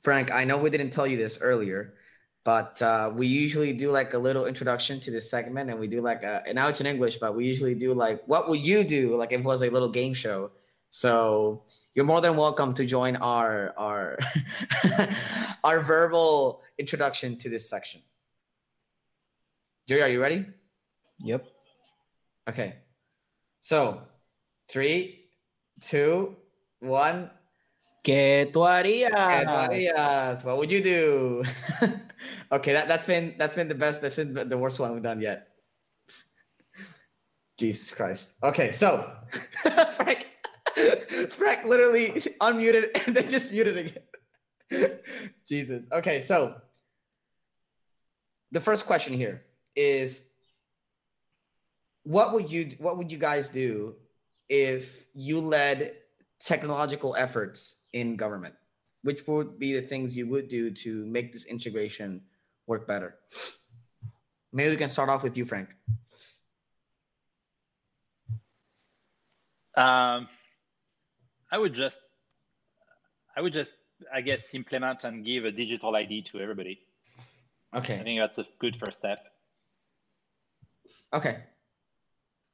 Frank, 0.00 0.30
I 0.30 0.44
know 0.44 0.58
we 0.58 0.68
didn't 0.68 0.90
tell 0.90 1.06
you 1.06 1.16
this 1.16 1.38
earlier, 1.40 1.93
but 2.44 2.80
uh, 2.82 3.10
we 3.14 3.26
usually 3.26 3.72
do 3.72 3.90
like 3.90 4.12
a 4.12 4.18
little 4.18 4.46
introduction 4.46 5.00
to 5.00 5.10
this 5.10 5.28
segment 5.28 5.70
and 5.70 5.80
we 5.80 5.88
do 5.88 6.00
like 6.00 6.22
a 6.22 6.42
and 6.46 6.54
now 6.54 6.68
it's 6.68 6.80
in 6.80 6.86
english 6.86 7.16
but 7.16 7.34
we 7.34 7.44
usually 7.44 7.74
do 7.74 7.92
like 7.92 8.22
what 8.26 8.48
would 8.48 8.60
you 8.60 8.84
do 8.84 9.16
like 9.16 9.32
if 9.32 9.40
it 9.40 9.44
was 9.44 9.62
a 9.62 9.70
little 9.70 9.88
game 9.88 10.14
show 10.14 10.50
so 10.90 11.64
you're 11.94 12.04
more 12.04 12.20
than 12.20 12.36
welcome 12.36 12.72
to 12.74 12.84
join 12.84 13.16
our 13.16 13.72
our 13.76 14.18
our 15.64 15.80
verbal 15.80 16.62
introduction 16.78 17.36
to 17.36 17.48
this 17.48 17.68
section 17.68 18.00
Jerry, 19.88 20.02
are 20.02 20.08
you 20.08 20.20
ready 20.20 20.46
yep 21.18 21.46
okay 22.48 22.76
so 23.60 24.02
three 24.68 25.26
two 25.80 26.36
one 26.80 27.30
¿Qué 28.04 28.50
tú 28.52 28.66
harías? 28.66 29.10
¿Qué 29.10 29.44
tú 29.46 29.50
harías? 29.50 30.44
What 30.44 30.58
would 30.58 30.70
you 30.70 30.82
do? 30.82 31.42
okay, 32.52 32.72
that, 32.72 32.88
that's 32.88 33.06
been 33.06 33.34
that's 33.38 33.54
been 33.54 33.68
the 33.68 33.74
best, 33.74 34.02
that's 34.02 34.16
been 34.16 34.48
the 34.48 34.58
worst 34.58 34.80
one 34.80 34.92
we've 34.92 35.02
done 35.02 35.20
yet. 35.20 35.48
Jesus 37.58 37.92
Christ. 37.92 38.34
Okay, 38.42 38.72
so 38.72 39.10
Frank 39.96 40.26
Frank 41.30 41.64
literally 41.64 42.08
unmuted 42.40 43.06
and 43.06 43.16
then 43.16 43.28
just 43.28 43.52
muted 43.52 43.76
again. 43.76 44.98
Jesus. 45.46 45.86
Okay, 45.92 46.22
so 46.22 46.56
the 48.50 48.60
first 48.60 48.86
question 48.86 49.14
here 49.14 49.44
is 49.76 50.24
what 52.04 52.32
would 52.32 52.50
you 52.50 52.70
what 52.78 52.98
would 52.98 53.10
you 53.10 53.18
guys 53.18 53.48
do 53.48 53.94
if 54.48 55.06
you 55.14 55.40
led 55.40 55.94
technological 56.40 57.16
efforts 57.16 57.80
in 57.92 58.16
government? 58.16 58.54
Which 59.04 59.26
would 59.28 59.58
be 59.58 59.74
the 59.74 59.82
things 59.82 60.16
you 60.16 60.26
would 60.28 60.48
do 60.48 60.70
to 60.70 61.04
make 61.04 61.32
this 61.32 61.44
integration 61.44 62.22
work 62.66 62.88
better? 62.88 63.16
Maybe 64.50 64.70
we 64.70 64.76
can 64.76 64.88
start 64.88 65.10
off 65.10 65.22
with 65.22 65.36
you, 65.36 65.44
Frank. 65.44 65.68
Um, 69.76 70.26
I 71.52 71.58
would 71.58 71.74
just, 71.74 72.00
I 73.36 73.42
would 73.42 73.52
just, 73.52 73.74
I 74.12 74.22
guess, 74.22 74.54
implement 74.54 75.04
and 75.04 75.22
give 75.22 75.44
a 75.44 75.52
digital 75.52 75.94
ID 75.94 76.22
to 76.32 76.40
everybody. 76.40 76.80
Okay. 77.74 77.98
I 77.98 78.02
think 78.04 78.20
that's 78.20 78.38
a 78.38 78.46
good 78.58 78.76
first 78.76 78.98
step. 78.98 79.18
Okay. 81.12 81.40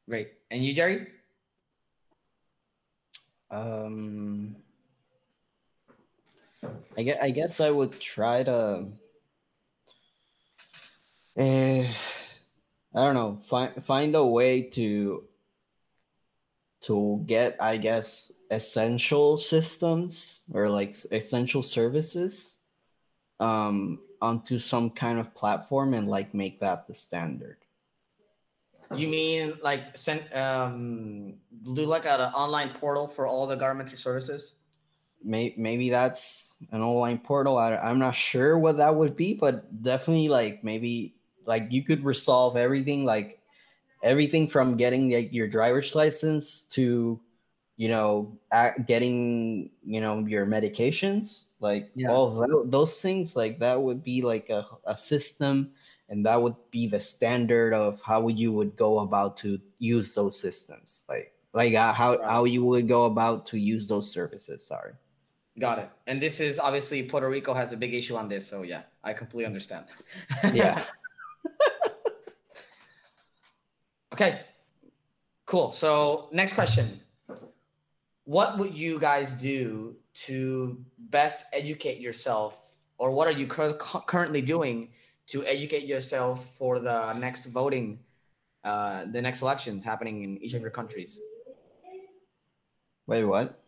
Great. 0.08 0.32
And 0.50 0.64
you, 0.64 0.74
Jerry? 0.74 1.06
Um, 3.52 4.56
I 6.96 7.02
guess, 7.02 7.18
I 7.22 7.30
guess 7.30 7.60
I 7.60 7.70
would 7.70 7.98
try 8.00 8.42
to. 8.42 8.88
Uh, 11.38 11.86
I 11.88 11.94
don't 12.94 13.14
know. 13.14 13.38
Find 13.44 13.82
find 13.82 14.14
a 14.16 14.24
way 14.24 14.62
to 14.62 15.24
to 16.82 17.22
get, 17.26 17.56
I 17.60 17.76
guess, 17.76 18.32
essential 18.50 19.36
systems 19.36 20.40
or 20.52 20.68
like 20.68 20.94
essential 21.12 21.62
services 21.62 22.58
um, 23.38 24.00
onto 24.20 24.58
some 24.58 24.90
kind 24.90 25.18
of 25.18 25.34
platform 25.34 25.94
and 25.94 26.08
like 26.08 26.34
make 26.34 26.60
that 26.60 26.86
the 26.86 26.94
standard. 26.94 27.58
You 28.94 29.06
mean 29.06 29.54
like 29.62 29.96
send 29.96 30.32
um 30.34 31.34
do 31.62 31.86
like 31.86 32.06
an 32.06 32.20
online 32.20 32.70
portal 32.70 33.06
for 33.06 33.26
all 33.26 33.46
the 33.46 33.54
governmental 33.54 33.96
services? 33.96 34.54
May, 35.22 35.54
maybe 35.56 35.90
that's 35.90 36.56
an 36.72 36.82
online 36.82 37.18
portal. 37.18 37.58
I, 37.58 37.76
I'm 37.76 37.98
not 37.98 38.14
sure 38.14 38.58
what 38.58 38.76
that 38.78 38.94
would 38.94 39.16
be, 39.16 39.34
but 39.34 39.82
definitely 39.82 40.28
like 40.28 40.64
maybe 40.64 41.14
like 41.44 41.66
you 41.70 41.82
could 41.82 42.04
resolve 42.04 42.56
everything, 42.56 43.04
like 43.04 43.40
everything 44.02 44.48
from 44.48 44.76
getting 44.76 45.10
like 45.10 45.32
your 45.32 45.48
driver's 45.48 45.94
license 45.94 46.62
to 46.62 47.20
you 47.80 47.88
know 47.88 48.38
getting 48.86 49.70
you 49.86 50.02
know 50.02 50.18
your 50.26 50.44
medications 50.44 51.46
like 51.60 51.90
yeah. 51.94 52.10
all 52.10 52.64
those 52.66 53.00
things 53.00 53.34
like 53.36 53.58
that 53.58 53.80
would 53.80 54.04
be 54.04 54.20
like 54.20 54.50
a, 54.50 54.66
a 54.84 54.94
system 54.94 55.70
and 56.10 56.26
that 56.26 56.40
would 56.40 56.56
be 56.70 56.86
the 56.86 57.00
standard 57.00 57.72
of 57.72 58.00
how 58.02 58.28
you 58.28 58.52
would 58.52 58.76
go 58.76 58.98
about 58.98 59.34
to 59.38 59.58
use 59.78 60.14
those 60.14 60.38
systems 60.38 61.04
like 61.08 61.32
like 61.54 61.74
uh, 61.74 61.92
how 61.92 62.22
how 62.22 62.44
you 62.44 62.62
would 62.64 62.86
go 62.86 63.04
about 63.04 63.46
to 63.46 63.58
use 63.58 63.88
those 63.88 64.10
services 64.10 64.66
sorry 64.66 64.92
got 65.60 65.78
it. 65.78 65.90
And 66.06 66.20
this 66.20 66.40
is 66.40 66.58
obviously 66.58 67.02
puerto 67.02 67.28
rico 67.28 67.52
has 67.54 67.72
a 67.72 67.76
big 67.76 67.94
issue 67.94 68.16
on 68.16 68.28
this 68.28 68.46
so 68.46 68.62
yeah 68.62 68.82
i 69.04 69.12
completely 69.12 69.46
understand. 69.46 69.86
Yeah. 70.54 70.82
Okay. 74.12 74.40
Cool. 75.46 75.72
So 75.72 76.28
next 76.32 76.52
question. 76.52 77.00
What 78.24 78.58
would 78.58 78.74
you 78.74 78.98
guys 78.98 79.32
do 79.32 79.96
to 80.26 80.84
best 80.98 81.46
educate 81.52 82.00
yourself 82.00 82.58
or 82.98 83.12
what 83.12 83.26
are 83.28 83.32
you 83.32 83.46
cur- 83.46 83.72
currently 83.74 84.42
doing 84.42 84.90
to 85.28 85.44
educate 85.46 85.84
yourself 85.84 86.44
for 86.58 86.78
the 86.80 87.12
next 87.14 87.46
voting 87.46 88.00
uh, 88.62 89.06
the 89.10 89.22
next 89.22 89.40
elections 89.40 89.82
happening 89.82 90.22
in 90.22 90.36
each 90.42 90.54
of 90.54 90.60
your 90.60 90.70
countries? 90.70 91.20
Wait 93.06 93.24
what 93.24 93.58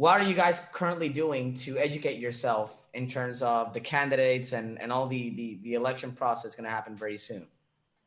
what 0.00 0.18
are 0.18 0.24
you 0.24 0.32
guys 0.32 0.62
currently 0.72 1.10
doing 1.10 1.52
to 1.52 1.76
educate 1.76 2.18
yourself 2.18 2.70
in 2.94 3.06
terms 3.06 3.42
of 3.42 3.74
the 3.74 3.80
candidates 3.80 4.54
and, 4.54 4.80
and 4.80 4.90
all 4.90 5.06
the, 5.06 5.28
the, 5.34 5.58
the 5.62 5.74
election 5.74 6.10
process 6.10 6.54
going 6.54 6.64
to 6.64 6.70
happen 6.70 6.96
very 6.96 7.18
soon 7.18 7.46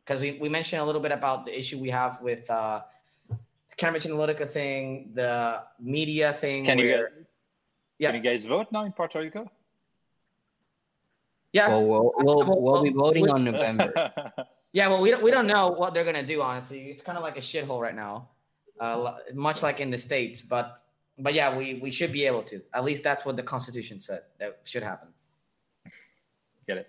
because 0.04 0.20
we, 0.20 0.32
we 0.42 0.50
mentioned 0.50 0.82
a 0.82 0.86
little 0.86 1.00
bit 1.00 1.12
about 1.12 1.46
the 1.46 1.56
issue 1.56 1.78
we 1.78 1.92
have 1.92 2.20
with 2.20 2.50
uh, 2.50 2.82
Cambridge 3.78 4.06
Analytica 4.06 4.50
thing, 4.50 5.12
the 5.14 5.62
media 5.80 6.34
thing. 6.34 6.66
Can 6.66 6.80
where, 6.80 6.88
you 6.88 6.94
guys, 6.94 7.26
yeah. 8.00 8.12
Can 8.12 8.24
you 8.24 8.30
guys 8.32 8.48
vote 8.48 8.72
now 8.72 8.86
in 8.86 8.92
Puerto 8.92 9.20
Rico? 9.20 9.48
Yeah. 11.52 11.68
Well, 11.68 11.86
we'll, 11.86 12.12
we'll, 12.18 12.62
we'll 12.64 12.82
be 12.82 12.90
voting 12.90 13.30
on 13.30 13.44
November. 13.44 14.12
yeah, 14.74 14.88
well, 14.88 15.00
we 15.00 15.12
don't, 15.12 15.22
we 15.22 15.30
don't 15.30 15.46
know 15.46 15.70
what 15.70 15.94
they're 15.94 16.04
going 16.04 16.16
to 16.16 16.26
do, 16.26 16.42
honestly. 16.42 16.90
It's 16.90 17.04
kind 17.04 17.20
of 17.20 17.24
like 17.24 17.38
a 17.38 17.42
shithole 17.42 17.80
right 17.80 17.96
now, 17.96 18.30
uh, 18.80 19.18
much 19.36 19.62
like 19.62 19.80
in 19.80 19.92
the 19.92 19.98
States. 20.00 20.42
But 20.42 20.80
but 21.18 21.34
yeah, 21.34 21.56
we, 21.56 21.76
we 21.76 21.92
should 21.92 22.12
be 22.12 22.26
able 22.26 22.44
to. 22.44 22.62
At 22.74 22.84
least 22.84 23.04
that's 23.04 23.26
what 23.26 23.36
the 23.36 23.44
Constitution 23.44 24.00
said 24.00 24.24
that 24.40 24.60
should 24.64 24.84
happen. 24.84 25.10
Get 26.68 26.78
it. 26.78 26.88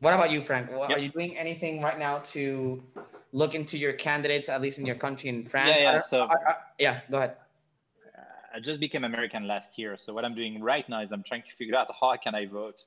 What 0.00 0.14
about 0.14 0.30
you, 0.30 0.42
Frank? 0.42 0.70
Yep. 0.70 0.90
Are 0.90 0.98
you 0.98 1.08
doing 1.08 1.36
anything 1.36 1.82
right 1.82 1.98
now 1.98 2.18
to 2.18 2.82
look 3.32 3.54
into 3.54 3.76
your 3.76 3.92
candidates, 3.92 4.48
at 4.48 4.60
least 4.60 4.78
in 4.78 4.86
your 4.86 4.96
country 4.96 5.28
in 5.28 5.44
France? 5.44 5.76
Yeah, 5.80 5.92
yeah. 5.92 5.98
So, 5.98 6.24
I, 6.24 6.34
I, 6.50 6.54
yeah, 6.78 7.00
go 7.10 7.18
ahead. 7.18 7.36
I 8.54 8.60
just 8.60 8.80
became 8.80 9.04
American 9.04 9.46
last 9.46 9.78
year. 9.78 9.96
So 9.96 10.12
what 10.12 10.24
I'm 10.24 10.34
doing 10.34 10.60
right 10.60 10.88
now 10.88 11.00
is 11.02 11.12
I'm 11.12 11.22
trying 11.22 11.42
to 11.42 11.56
figure 11.56 11.76
out 11.76 11.88
how 12.00 12.16
can 12.16 12.34
I 12.34 12.46
vote, 12.46 12.82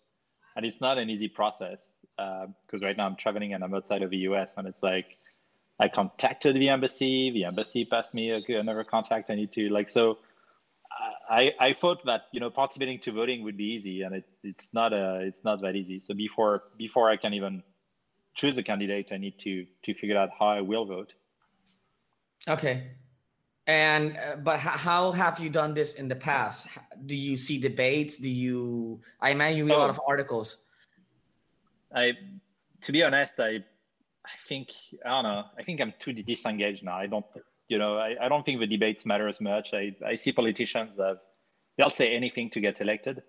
and 0.55 0.65
it's 0.65 0.81
not 0.81 0.97
an 0.97 1.09
easy 1.09 1.27
process 1.27 1.93
because 2.17 2.83
uh, 2.83 2.85
right 2.85 2.97
now 2.97 3.05
I'm 3.05 3.15
traveling 3.15 3.53
and 3.53 3.63
I'm 3.63 3.73
outside 3.73 4.01
of 4.01 4.09
the 4.09 4.17
US, 4.29 4.55
and 4.57 4.67
it's 4.67 4.83
like 4.83 5.15
I 5.79 5.87
contacted 5.87 6.55
the 6.55 6.69
embassy. 6.69 7.31
The 7.31 7.45
embassy 7.45 7.85
passed 7.85 8.13
me 8.13 8.31
another 8.31 8.83
contact 8.83 9.29
I 9.29 9.35
need 9.35 9.51
to 9.53 9.69
like 9.69 9.89
so. 9.89 10.17
I, 11.29 11.53
I 11.59 11.73
thought 11.73 12.03
that 12.05 12.23
you 12.33 12.39
know 12.39 12.49
participating 12.49 12.99
to 12.99 13.11
voting 13.11 13.43
would 13.43 13.57
be 13.57 13.63
easy, 13.63 14.01
and 14.01 14.15
it, 14.15 14.25
it's 14.43 14.73
not 14.73 14.91
a 14.93 15.21
it's 15.21 15.43
not 15.43 15.61
that 15.61 15.75
easy. 15.75 15.99
So 15.99 16.13
before 16.13 16.61
before 16.77 17.09
I 17.09 17.17
can 17.17 17.33
even 17.33 17.63
choose 18.33 18.57
a 18.57 18.63
candidate, 18.63 19.11
I 19.11 19.17
need 19.17 19.39
to 19.39 19.65
to 19.83 19.93
figure 19.93 20.17
out 20.17 20.29
how 20.37 20.47
I 20.47 20.61
will 20.61 20.85
vote. 20.85 21.13
Okay, 22.49 22.91
and 23.67 24.17
uh, 24.17 24.35
but 24.37 24.59
how 24.59 25.11
have 25.11 25.39
you 25.39 25.49
done 25.49 25.73
this 25.73 25.93
in 25.93 26.07
the 26.07 26.15
past? 26.15 26.67
Do 27.05 27.15
you 27.15 27.37
see 27.37 27.59
debates? 27.59 28.17
Do 28.17 28.29
you? 28.29 29.01
I 29.21 29.29
imagine 29.29 29.59
you 29.59 29.65
read 29.65 29.75
oh, 29.75 29.79
a 29.79 29.85
lot 29.85 29.89
of 29.89 30.01
articles. 30.05 30.65
I, 31.95 32.13
to 32.81 32.91
be 32.91 33.03
honest, 33.03 33.39
I, 33.39 33.63
I 34.25 34.35
think 34.47 34.71
I 35.05 35.09
don't 35.09 35.23
know. 35.23 35.43
I 35.57 35.63
think 35.63 35.79
I'm 35.79 35.93
too 35.99 36.13
disengaged 36.13 36.83
now. 36.83 36.97
I 36.97 37.07
don't 37.07 37.25
you 37.71 37.79
know, 37.79 37.97
I, 37.97 38.15
I 38.21 38.29
don't 38.29 38.45
think 38.45 38.59
the 38.59 38.67
debates 38.67 39.05
matter 39.05 39.27
as 39.27 39.41
much. 39.41 39.73
I, 39.73 39.95
I 40.05 40.15
see 40.15 40.31
politicians 40.31 40.91
that 40.97 41.19
they'll 41.77 41.89
say 41.89 42.15
anything 42.15 42.49
to 42.51 42.59
get 42.59 42.81
elected. 42.81 43.23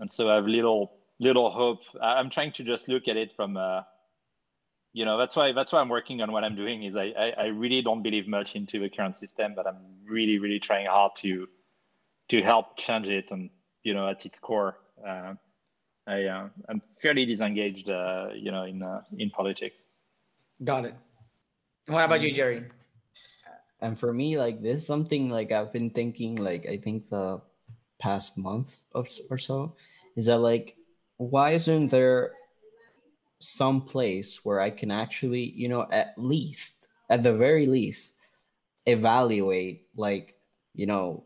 And 0.00 0.10
so 0.10 0.30
I 0.30 0.36
have 0.36 0.46
little 0.46 0.92
little 1.20 1.50
hope. 1.50 1.82
I'm 2.00 2.30
trying 2.30 2.52
to 2.52 2.64
just 2.64 2.88
look 2.88 3.08
at 3.08 3.16
it 3.16 3.32
from 3.34 3.56
uh, 3.56 3.82
you 4.92 5.04
know, 5.04 5.18
that's 5.18 5.36
why 5.36 5.52
that's 5.52 5.72
why 5.72 5.80
I'm 5.80 5.88
working 5.88 6.22
on 6.22 6.32
what 6.32 6.44
I'm 6.44 6.56
doing 6.56 6.84
is 6.84 6.96
I, 6.96 7.12
I, 7.18 7.32
I 7.38 7.46
really 7.46 7.82
don't 7.82 8.02
believe 8.02 8.26
much 8.26 8.56
into 8.56 8.80
the 8.80 8.88
current 8.88 9.16
system, 9.16 9.52
but 9.54 9.66
I'm 9.66 9.78
really, 10.04 10.38
really 10.38 10.58
trying 10.60 10.86
hard 10.86 11.12
to 11.18 11.48
to 12.30 12.42
help 12.42 12.76
change 12.76 13.08
it 13.08 13.30
and 13.30 13.50
you 13.82 13.94
know 13.94 14.08
at 14.08 14.24
its 14.24 14.40
core. 14.40 14.78
Uh, 15.06 15.34
I 16.06 16.24
uh, 16.24 16.48
I'm 16.68 16.82
fairly 17.02 17.26
disengaged, 17.26 17.90
uh, 17.90 18.28
you 18.34 18.50
know, 18.50 18.64
in 18.64 18.82
uh, 18.82 19.02
in 19.16 19.30
politics. 19.30 19.86
Got 20.64 20.86
it. 20.86 20.94
What 21.86 22.04
about 22.04 22.20
you, 22.20 22.32
Jerry? 22.32 22.64
And 23.80 23.98
for 23.98 24.12
me 24.12 24.38
like 24.38 24.62
this 24.62 24.80
is 24.80 24.86
something 24.86 25.28
like 25.30 25.52
i've 25.52 25.72
been 25.72 25.90
thinking 25.90 26.36
like 26.36 26.66
i 26.66 26.76
think 26.76 27.08
the 27.08 27.40
past 27.98 28.36
month 28.36 28.84
of, 28.92 29.08
or 29.30 29.38
so 29.38 29.74
is 30.16 30.26
that 30.26 30.38
like 30.38 30.76
why 31.16 31.50
isn't 31.50 31.88
there 31.88 32.32
some 33.38 33.80
place 33.80 34.44
where 34.44 34.60
i 34.60 34.70
can 34.70 34.90
actually 34.90 35.50
you 35.50 35.68
know 35.68 35.86
at 35.90 36.14
least 36.16 36.88
at 37.10 37.22
the 37.22 37.32
very 37.32 37.66
least 37.66 38.14
evaluate 38.86 39.86
like 39.96 40.34
you 40.74 40.86
know 40.86 41.24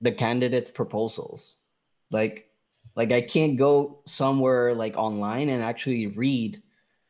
the 0.00 0.12
candidates 0.12 0.70
proposals? 0.70 1.56
Like 2.10 2.50
like 2.94 3.10
i 3.10 3.20
can't 3.20 3.56
go 3.56 4.00
somewhere 4.04 4.74
like 4.74 4.96
online 4.96 5.48
and 5.48 5.62
actually 5.62 6.06
read 6.08 6.62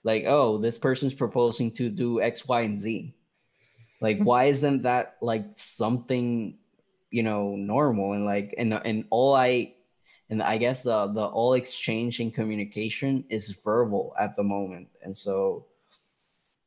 like 0.04 0.24
oh 0.26 0.56
this 0.56 0.78
person's 0.78 1.12
proposing 1.12 1.70
to 1.72 1.90
do 1.90 2.20
x 2.20 2.46
y 2.46 2.62
and 2.62 2.78
z 2.78 3.14
like, 4.00 4.18
why 4.22 4.44
isn't 4.44 4.82
that 4.82 5.16
like 5.20 5.44
something, 5.54 6.56
you 7.10 7.22
know, 7.22 7.56
normal 7.56 8.12
and 8.12 8.24
like 8.24 8.54
and 8.58 8.74
and 8.74 9.04
all 9.10 9.34
I 9.34 9.74
and 10.30 10.42
I 10.42 10.58
guess 10.58 10.82
the 10.82 11.06
the 11.08 11.24
all 11.24 11.54
exchange 11.54 12.20
in 12.20 12.30
communication 12.30 13.24
is 13.28 13.52
verbal 13.64 14.14
at 14.18 14.36
the 14.36 14.42
moment, 14.44 14.88
and 15.02 15.16
so 15.16 15.66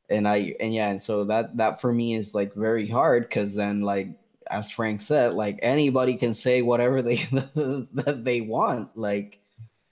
and 0.08 0.26
I 0.26 0.54
and 0.60 0.72
yeah, 0.72 0.88
and 0.88 1.00
so 1.00 1.24
that 1.24 1.56
that 1.56 1.80
for 1.80 1.92
me 1.92 2.14
is 2.14 2.34
like 2.34 2.54
very 2.54 2.88
hard 2.88 3.24
because 3.24 3.54
then 3.54 3.82
like 3.82 4.08
as 4.50 4.70
Frank 4.70 5.00
said, 5.00 5.34
like 5.34 5.58
anybody 5.62 6.14
can 6.14 6.34
say 6.34 6.62
whatever 6.62 7.02
they 7.02 7.16
that 7.54 8.20
they 8.24 8.40
want. 8.40 8.96
Like, 8.96 9.40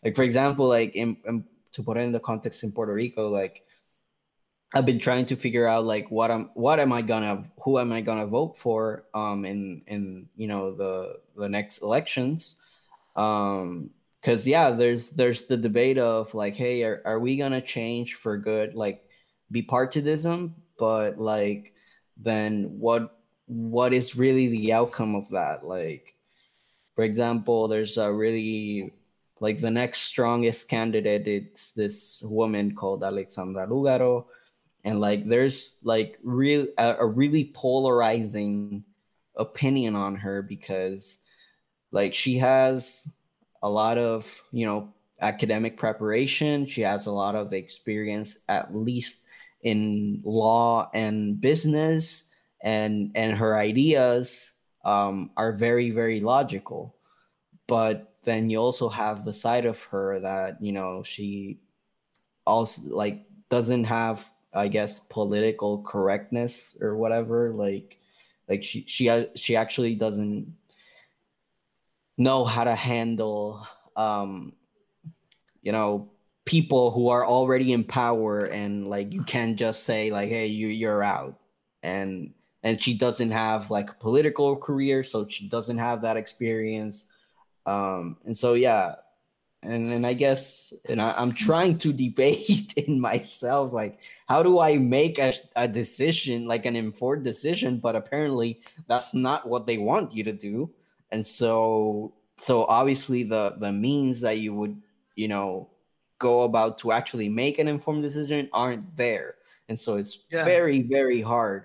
like 0.04 0.16
for 0.16 0.22
example, 0.22 0.66
like 0.66 0.94
in, 0.94 1.16
in, 1.26 1.44
to 1.72 1.82
put 1.82 1.96
it 1.96 2.00
in 2.00 2.12
the 2.12 2.20
context 2.20 2.64
in 2.64 2.72
Puerto 2.72 2.92
Rico, 2.92 3.28
like 3.28 3.65
I've 4.74 4.86
been 4.86 4.98
trying 4.98 5.26
to 5.26 5.36
figure 5.36 5.66
out 5.66 5.84
like 5.84 6.10
what 6.10 6.30
I'm 6.30 6.50
what 6.54 6.80
am 6.80 6.92
I 6.92 7.02
gonna 7.02 7.44
who 7.62 7.78
am 7.78 7.92
I 7.92 8.00
gonna 8.00 8.26
vote 8.26 8.58
for 8.58 9.04
um 9.14 9.44
in 9.44 9.82
in 9.86 10.28
you 10.36 10.48
know 10.48 10.74
the 10.74 11.20
the 11.36 11.48
next 11.48 11.78
elections. 11.78 12.56
Um 13.14 13.90
because 14.20 14.46
yeah 14.46 14.70
there's 14.70 15.10
there's 15.10 15.42
the 15.44 15.56
debate 15.56 15.98
of 15.98 16.34
like 16.34 16.54
hey 16.56 16.82
are, 16.82 17.00
are 17.04 17.20
we 17.20 17.36
gonna 17.36 17.60
change 17.60 18.14
for 18.14 18.36
good 18.36 18.74
like 18.74 19.04
bipartidanism 19.52 20.52
but 20.78 21.18
like 21.18 21.72
then 22.16 22.64
what 22.78 23.16
what 23.46 23.92
is 23.92 24.16
really 24.16 24.48
the 24.48 24.72
outcome 24.72 25.14
of 25.14 25.30
that? 25.30 25.64
Like 25.64 26.14
for 26.96 27.04
example 27.04 27.68
there's 27.68 27.96
a 27.98 28.12
really 28.12 28.92
like 29.40 29.60
the 29.60 29.70
next 29.70 30.00
strongest 30.00 30.68
candidate 30.68 31.28
it's 31.28 31.72
this 31.72 32.22
woman 32.24 32.74
called 32.74 33.04
alexandra 33.04 33.66
lugaro 33.66 34.24
and 34.86 35.00
like 35.00 35.24
there's 35.24 35.76
like 35.82 36.16
real 36.22 36.68
a, 36.78 36.96
a 37.00 37.06
really 37.06 37.46
polarizing 37.52 38.84
opinion 39.34 39.96
on 39.96 40.14
her 40.14 40.42
because 40.42 41.18
like 41.90 42.14
she 42.14 42.38
has 42.38 43.10
a 43.62 43.68
lot 43.68 43.98
of 43.98 44.42
you 44.52 44.64
know 44.64 44.94
academic 45.20 45.76
preparation. 45.76 46.66
She 46.66 46.82
has 46.82 47.06
a 47.06 47.12
lot 47.12 47.34
of 47.34 47.52
experience 47.52 48.38
at 48.48 48.76
least 48.76 49.18
in 49.62 50.20
law 50.24 50.88
and 50.94 51.40
business. 51.40 52.24
And 52.62 53.10
and 53.16 53.36
her 53.36 53.56
ideas 53.56 54.52
um, 54.84 55.30
are 55.36 55.52
very 55.52 55.90
very 55.90 56.20
logical. 56.20 56.94
But 57.66 58.14
then 58.22 58.50
you 58.50 58.58
also 58.58 58.88
have 58.88 59.24
the 59.24 59.32
side 59.32 59.66
of 59.66 59.82
her 59.84 60.20
that 60.20 60.62
you 60.62 60.70
know 60.70 61.02
she 61.02 61.58
also 62.46 62.82
like 62.94 63.24
doesn't 63.50 63.84
have 63.84 64.30
I 64.56 64.68
guess 64.68 65.00
political 65.00 65.82
correctness 65.82 66.76
or 66.80 66.96
whatever. 66.96 67.52
Like, 67.52 67.98
like 68.48 68.64
she 68.64 68.84
she 68.86 69.26
she 69.34 69.56
actually 69.56 69.94
doesn't 69.94 70.54
know 72.18 72.44
how 72.44 72.64
to 72.64 72.74
handle 72.74 73.66
um 73.96 74.54
you 75.62 75.72
know 75.72 76.10
people 76.44 76.90
who 76.92 77.08
are 77.08 77.26
already 77.26 77.72
in 77.72 77.84
power 77.84 78.44
and 78.44 78.86
like 78.88 79.12
you 79.12 79.22
can't 79.24 79.56
just 79.58 79.82
say 79.82 80.10
like 80.10 80.28
hey 80.28 80.46
you 80.46 80.68
you're 80.68 81.02
out 81.02 81.38
and 81.82 82.32
and 82.62 82.82
she 82.82 82.94
doesn't 82.94 83.32
have 83.32 83.70
like 83.70 83.90
a 83.90 83.94
political 83.94 84.56
career 84.56 85.02
so 85.02 85.26
she 85.28 85.48
doesn't 85.48 85.78
have 85.78 86.02
that 86.02 86.16
experience 86.16 87.06
um 87.66 88.16
and 88.24 88.36
so 88.36 88.54
yeah 88.54 88.94
and 89.66 89.92
and 89.92 90.06
i 90.06 90.14
guess 90.14 90.72
and 90.88 91.00
I, 91.00 91.14
i'm 91.18 91.32
trying 91.32 91.78
to 91.78 91.92
debate 91.92 92.72
in 92.76 93.00
myself 93.00 93.72
like 93.72 93.98
how 94.26 94.42
do 94.42 94.58
i 94.58 94.76
make 94.76 95.18
a, 95.18 95.32
a 95.54 95.68
decision 95.68 96.46
like 96.46 96.66
an 96.66 96.76
informed 96.76 97.24
decision? 97.24 97.78
But 97.78 97.96
apparently 97.96 98.60
that's 98.86 99.14
not 99.14 99.48
what 99.48 99.66
they 99.66 99.78
want 99.78 100.12
you 100.12 100.24
to 100.24 100.32
do. 100.32 100.70
And 101.10 101.26
so 101.26 102.14
so 102.36 102.64
obviously 102.64 103.22
the 103.22 103.56
the 103.58 103.72
means 103.72 104.20
that 104.20 104.38
you 104.38 104.54
would 104.54 104.80
you 105.14 105.28
know 105.28 105.68
go 106.18 106.42
about 106.42 106.78
to 106.78 106.92
actually 106.92 107.28
make 107.28 107.58
an 107.58 107.68
informed 107.68 108.02
decision 108.02 108.48
aren't 108.52 108.96
there. 108.96 109.36
And 109.68 109.78
so 109.78 109.96
it's 109.96 110.24
yeah. 110.30 110.44
very 110.44 110.82
very 110.82 111.20
hard 111.20 111.64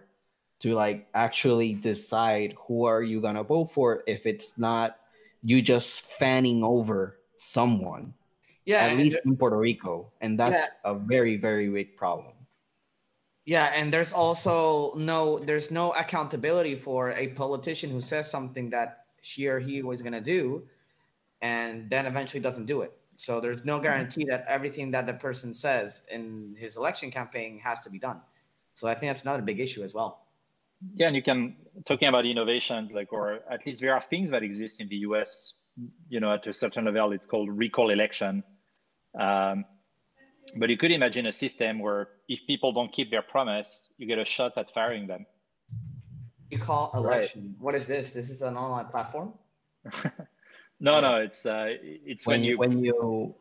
to 0.60 0.74
like 0.74 1.08
actually 1.14 1.74
decide 1.74 2.56
who 2.68 2.86
are 2.86 3.02
you 3.02 3.22
gonna 3.22 3.44
vote 3.44 3.72
for 3.72 4.04
if 4.06 4.26
it's 4.26 4.58
not 4.60 4.98
you 5.42 5.62
just 5.62 6.02
fanning 6.02 6.64
over 6.64 7.18
someone 7.42 8.14
yeah 8.66 8.86
at 8.86 8.98
least 8.98 9.20
in 9.26 9.36
puerto 9.36 9.58
rico 9.58 10.12
and 10.22 10.40
that's 10.40 10.62
yeah. 10.62 10.92
a 10.92 10.94
very 10.94 11.38
very 11.38 11.68
big 11.70 11.96
problem 11.98 12.34
yeah 13.46 13.72
and 13.76 13.92
there's 13.92 14.14
also 14.14 14.94
no 14.96 15.40
there's 15.40 15.72
no 15.72 15.92
accountability 15.92 16.76
for 16.76 17.12
a 17.12 17.28
politician 17.30 17.90
who 17.90 18.02
says 18.02 18.30
something 18.30 18.70
that 18.70 19.06
she 19.22 19.48
or 19.48 19.60
he 19.60 19.82
was 19.82 20.02
going 20.02 20.14
to 20.14 20.22
do 20.22 20.64
and 21.42 21.90
then 21.90 22.06
eventually 22.06 22.40
doesn't 22.40 22.66
do 22.66 22.82
it 22.82 22.94
so 23.22 23.40
there's 23.40 23.64
no 23.66 23.80
guarantee 23.80 24.26
that 24.26 24.46
everything 24.48 24.90
that 24.92 25.06
the 25.06 25.14
person 25.14 25.54
says 25.54 26.02
in 26.12 26.56
his 26.58 26.76
election 26.76 27.12
campaign 27.12 27.60
has 27.60 27.80
to 27.82 27.90
be 27.92 28.00
done. 28.00 28.20
So 28.74 28.88
I 28.88 28.96
think 28.96 29.12
that's 29.12 29.22
another 29.22 29.44
big 29.44 29.60
issue 29.60 29.84
as 29.84 29.94
well. 29.94 30.26
Yeah, 30.96 31.06
and 31.06 31.16
you 31.16 31.22
can 31.22 31.56
talking 31.86 32.08
about 32.08 32.26
innovations, 32.26 32.94
like 32.94 33.14
or 33.14 33.42
at 33.48 33.64
least 33.64 33.80
there 33.80 33.94
are 33.94 34.02
things 34.02 34.32
that 34.32 34.42
exist 34.42 34.82
in 34.82 34.88
the 34.88 34.96
US. 35.08 35.54
You 36.10 36.20
know, 36.20 36.34
at 36.34 36.46
a 36.48 36.54
certain 36.54 36.86
level, 36.86 37.12
it's 37.12 37.26
called 37.26 37.50
recall 37.50 37.90
election. 37.90 38.44
Um, 39.18 39.66
but 40.58 40.70
you 40.70 40.78
could 40.78 40.92
imagine 40.92 41.28
a 41.28 41.34
system 41.34 41.80
where 41.80 42.10
if 42.28 42.46
people 42.46 42.74
don't 42.74 42.92
keep 42.92 43.10
their 43.10 43.22
promise, 43.22 43.90
you 43.98 44.08
get 44.08 44.20
a 44.20 44.26
shot 44.26 44.58
at 44.58 44.72
firing 44.72 45.08
them. 45.08 45.26
You 46.50 46.60
call 46.60 46.92
election. 46.94 47.42
Right. 47.42 47.62
What 47.62 47.76
is 47.76 47.88
this? 47.88 48.12
This 48.12 48.30
is 48.30 48.42
an 48.42 48.58
online 48.58 48.88
platform. 48.88 49.34
No, 50.82 51.00
no, 51.00 51.18
it's 51.18 51.46
uh, 51.46 51.68
it's 51.84 52.26
when, 52.26 52.40
when 52.40 52.44
you 52.44 52.58
when 52.58 52.84
you 52.84 53.36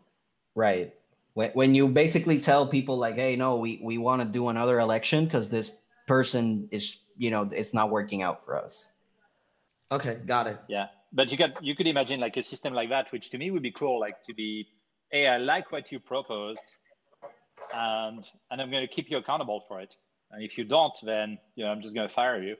right 0.54 0.92
when, 1.32 1.50
when 1.52 1.74
you 1.74 1.88
basically 1.88 2.38
tell 2.38 2.66
people 2.66 2.98
like, 2.98 3.14
hey, 3.14 3.34
no, 3.34 3.56
we 3.56 3.80
we 3.82 3.96
want 3.96 4.20
to 4.20 4.28
do 4.28 4.48
another 4.48 4.78
election 4.78 5.24
because 5.24 5.48
this 5.48 5.72
person 6.06 6.68
is 6.70 6.98
you 7.16 7.30
know 7.30 7.48
it's 7.50 7.72
not 7.72 7.88
working 7.88 8.22
out 8.22 8.44
for 8.44 8.56
us. 8.56 8.92
Okay, 9.90 10.18
got 10.26 10.46
it. 10.48 10.58
Yeah, 10.68 10.88
but 11.12 11.30
you 11.30 11.36
could 11.36 11.56
you 11.60 11.74
could 11.74 11.86
imagine 11.86 12.20
like 12.20 12.36
a 12.36 12.42
system 12.42 12.72
like 12.74 12.90
that, 12.90 13.10
which 13.12 13.30
to 13.30 13.38
me 13.38 13.50
would 13.50 13.62
be 13.62 13.72
cool, 13.72 14.00
like 14.00 14.22
to 14.24 14.34
be, 14.34 14.68
hey, 15.10 15.26
I 15.26 15.38
like 15.38 15.72
what 15.72 15.90
you 15.90 15.98
proposed, 15.98 16.62
and 17.74 18.24
and 18.50 18.60
I'm 18.60 18.70
going 18.70 18.86
to 18.86 18.92
keep 18.92 19.10
you 19.10 19.18
accountable 19.18 19.64
for 19.68 19.80
it. 19.80 19.96
And 20.30 20.42
if 20.42 20.56
you 20.56 20.64
don't, 20.64 20.94
then 21.02 21.38
you 21.56 21.64
know 21.64 21.70
I'm 21.70 21.80
just 21.80 21.94
going 21.94 22.08
to 22.08 22.14
fire 22.14 22.42
you. 22.42 22.56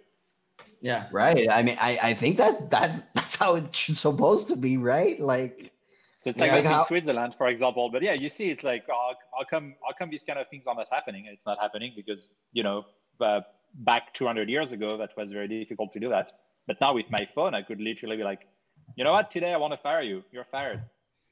Yeah. 0.80 1.06
Right. 1.12 1.48
I 1.50 1.62
mean, 1.62 1.76
I, 1.80 1.98
I 2.02 2.14
think 2.14 2.36
that 2.38 2.70
that's 2.70 3.00
that's 3.14 3.36
how 3.36 3.54
it's 3.54 3.78
supposed 3.98 4.48
to 4.48 4.56
be, 4.56 4.76
right? 4.76 5.18
Like. 5.20 5.72
So 6.18 6.28
it's 6.28 6.38
like, 6.38 6.52
like 6.52 6.66
how, 6.66 6.80
in 6.80 6.86
Switzerland, 6.86 7.34
for 7.34 7.48
example. 7.48 7.88
But 7.90 8.02
yeah, 8.02 8.12
you 8.12 8.28
see, 8.28 8.50
it's 8.50 8.62
like, 8.62 8.84
oh, 8.92 9.14
how 9.34 9.44
come 9.44 9.74
how 9.82 9.94
come 9.98 10.10
these 10.10 10.24
kind 10.24 10.38
of 10.38 10.48
things 10.48 10.66
are 10.66 10.74
not 10.74 10.88
happening? 10.92 11.24
It's 11.24 11.46
not 11.46 11.58
happening 11.58 11.94
because 11.96 12.34
you 12.52 12.62
know, 12.62 12.84
uh, 13.20 13.40
back 13.72 14.12
200 14.12 14.50
years 14.50 14.72
ago, 14.72 14.98
that 14.98 15.16
was 15.16 15.32
very 15.32 15.48
difficult 15.48 15.92
to 15.92 16.00
do 16.00 16.10
that. 16.10 16.32
But 16.70 16.80
now 16.80 16.94
with 16.94 17.10
my 17.10 17.26
phone, 17.34 17.52
I 17.52 17.62
could 17.62 17.80
literally 17.80 18.16
be 18.16 18.22
like, 18.22 18.46
you 18.94 19.02
know 19.02 19.10
what? 19.10 19.28
Today 19.28 19.52
I 19.52 19.56
want 19.56 19.72
to 19.72 19.76
fire 19.76 20.02
you. 20.02 20.22
You're 20.30 20.44
fired. 20.44 20.80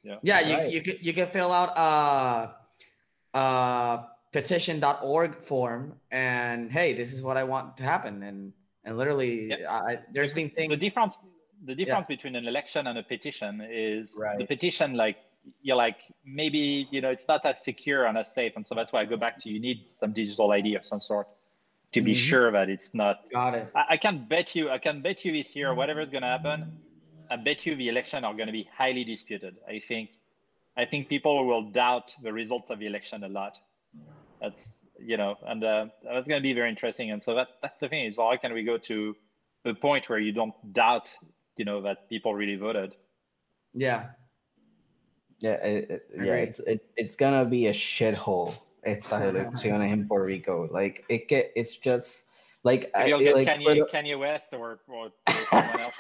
Yeah. 0.03 0.19
Yeah. 0.23 0.41
You 0.41 0.57
right. 0.57 0.73
you 0.73 0.83
can 0.83 0.97
you 1.01 1.13
can 1.13 1.29
fill 1.29 1.53
out 1.53 1.71
a, 1.79 3.39
a 3.39 4.09
petition.org 4.33 5.37
form 5.37 5.95
and 6.11 6.73
hey, 6.73 6.93
this 6.93 7.13
is 7.13 7.23
what 7.23 7.37
I 7.37 7.45
want 7.45 7.77
to 7.77 7.85
happen 7.85 8.25
and 8.25 8.53
and 8.83 8.99
literally 8.99 9.51
yep. 9.51 9.61
I, 9.71 10.01
there's 10.13 10.33
been 10.33 10.51
things 10.51 10.71
the 10.71 10.77
difference 10.77 11.19
the 11.65 11.77
difference 11.77 12.07
yeah. 12.11 12.17
between 12.17 12.35
an 12.35 12.49
election 12.49 12.89
and 12.89 12.99
a 12.99 13.05
petition 13.05 13.65
is 13.71 14.19
right. 14.21 14.39
the 14.39 14.47
petition 14.47 14.95
like 14.95 15.19
you're 15.63 15.77
like 15.77 16.01
maybe 16.25 16.89
you 16.91 17.01
know 17.01 17.11
it's 17.11 17.29
not 17.29 17.47
as 17.47 17.63
secure 17.63 18.07
and 18.07 18.19
as 18.19 18.35
safe 18.35 18.55
and 18.57 18.67
so 18.67 18.75
that's 18.75 18.93
why 18.93 19.01
i 19.01 19.05
go 19.05 19.17
back 19.17 19.39
to 19.41 19.49
you 19.49 19.59
need 19.61 19.85
some 19.89 20.13
digital 20.13 20.51
id 20.53 20.75
of 20.75 20.85
some 20.85 21.01
sort 21.01 21.27
to 21.93 22.01
be 22.01 22.13
mm-hmm. 22.13 22.19
sure 22.19 22.53
that 22.53 22.69
it's 22.69 22.95
not 22.95 23.21
got 23.33 23.55
it 23.55 23.71
I, 23.75 23.85
I, 23.91 23.97
can 23.97 24.27
bet 24.29 24.55
you 24.55 24.71
i 24.71 24.79
can 24.79 25.01
bet 25.03 25.25
you 25.25 25.33
this 25.33 25.57
year 25.57 25.75
whatever 25.75 26.01
is 26.01 26.11
going 26.11 26.23
to 26.23 26.29
happen 26.29 26.79
i 27.31 27.37
bet 27.37 27.67
you 27.67 27.75
the 27.77 27.89
election 27.89 28.25
are 28.25 28.35
going 28.35 28.47
to 28.47 28.53
be 28.53 28.69
highly 28.77 29.05
disputed 29.05 29.57
i 29.69 29.81
think 29.87 30.11
i 30.77 30.85
think 30.85 31.09
people 31.09 31.47
will 31.47 31.71
doubt 31.71 32.15
the 32.23 32.33
results 32.33 32.71
of 32.71 32.79
the 32.79 32.87
election 32.87 33.25
a 33.25 33.29
lot 33.29 33.59
that's 34.41 34.85
you 34.99 35.17
know, 35.17 35.37
and 35.47 35.65
uh, 35.65 35.87
that's 36.03 36.29
going 36.29 36.41
to 36.41 36.43
be 36.43 36.53
very 36.53 36.69
interesting. 36.69 37.11
And 37.11 37.23
so 37.23 37.35
that's 37.35 37.53
that's 37.63 37.81
the 37.81 37.89
thing 37.89 38.07
is 38.07 38.19
how 38.19 38.37
can 38.37 38.53
we 38.53 38.65
go 38.65 38.79
to 38.79 39.17
a 39.65 39.75
point 39.75 40.09
where 40.09 40.19
you 40.19 40.33
don't 40.33 40.55
doubt, 40.73 41.15
you 41.57 41.65
know, 41.65 41.83
that 41.83 42.09
people 42.09 42.35
really 42.35 42.57
voted. 42.57 42.97
Yeah. 43.75 44.07
Yeah, 45.41 45.65
it, 45.65 46.03
yeah, 46.17 46.35
it's 46.35 46.59
it, 46.61 46.85
it's 46.97 47.15
gonna 47.15 47.45
be 47.45 47.69
a 47.69 47.73
shithole 47.73 48.59
esta 48.89 49.29
elección 49.29 49.83
in 49.83 50.07
Puerto 50.07 50.25
Rico. 50.25 50.69
Like 50.71 51.05
it 51.09 51.29
get, 51.29 51.53
it's 51.55 51.77
just 51.77 52.27
like 52.65 52.91
I, 52.95 53.09
get 53.09 53.35
like, 53.35 53.49
Kanye, 53.49 53.91
Kanye 53.91 54.19
West 54.19 54.55
or, 54.55 54.81
or 54.89 55.11
someone 55.51 55.81
else. 55.81 55.95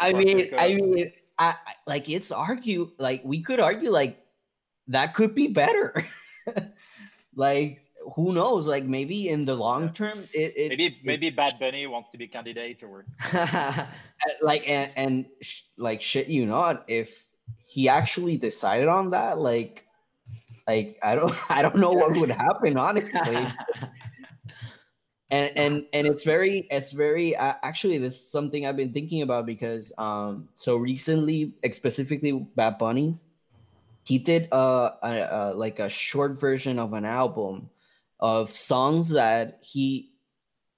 I 0.00 0.12
mean, 0.12 0.50
I 0.58 0.74
mean, 0.74 1.12
I 1.38 1.54
like 1.86 2.08
it's 2.08 2.32
argue 2.32 2.90
like 2.98 3.22
we 3.24 3.40
could 3.42 3.60
argue 3.60 3.90
like 3.90 4.24
that 4.88 5.14
could 5.14 5.34
be 5.34 5.48
better. 5.48 6.06
like 7.34 7.80
who 8.14 8.32
knows? 8.32 8.66
Like 8.66 8.84
maybe 8.84 9.28
in 9.28 9.44
the 9.44 9.54
long 9.54 9.92
term, 9.92 10.24
it 10.32 10.68
maybe 10.68 10.90
maybe 11.04 11.30
Bad 11.30 11.58
Bunny 11.58 11.86
wants 11.86 12.10
to 12.10 12.18
be 12.18 12.26
candidate 12.26 12.82
or 12.82 13.04
like 14.42 14.68
and, 14.68 14.90
and 14.96 15.26
sh- 15.40 15.62
like 15.76 16.02
shit 16.02 16.28
you 16.28 16.46
not 16.46 16.84
if 16.88 17.26
he 17.66 17.88
actually 17.88 18.36
decided 18.36 18.88
on 18.88 19.10
that 19.10 19.38
like 19.38 19.86
like 20.66 20.98
I 21.02 21.14
don't 21.14 21.34
I 21.50 21.62
don't 21.62 21.76
know 21.76 21.92
what 21.92 22.16
would 22.16 22.30
happen 22.30 22.76
honestly. 22.76 23.46
and 25.30 25.50
and 25.56 25.86
and 25.92 26.06
it's 26.06 26.24
very 26.24 26.66
it's 26.70 26.92
very 26.92 27.34
uh, 27.34 27.54
actually 27.62 27.98
this 27.98 28.16
is 28.16 28.30
something 28.30 28.66
I've 28.66 28.76
been 28.76 28.92
thinking 28.92 29.22
about 29.22 29.46
because 29.46 29.92
um 29.98 30.48
so 30.54 30.76
recently 30.76 31.54
specifically 31.72 32.32
Bad 32.54 32.78
Bunny 32.78 33.18
he 34.04 34.18
did 34.18 34.48
uh, 34.52 34.90
a, 35.02 35.28
a, 35.30 35.54
like 35.54 35.78
a 35.78 35.88
short 35.88 36.38
version 36.38 36.78
of 36.78 36.92
an 36.92 37.04
album 37.04 37.70
of 38.20 38.50
songs 38.50 39.10
that 39.10 39.58
he 39.62 40.10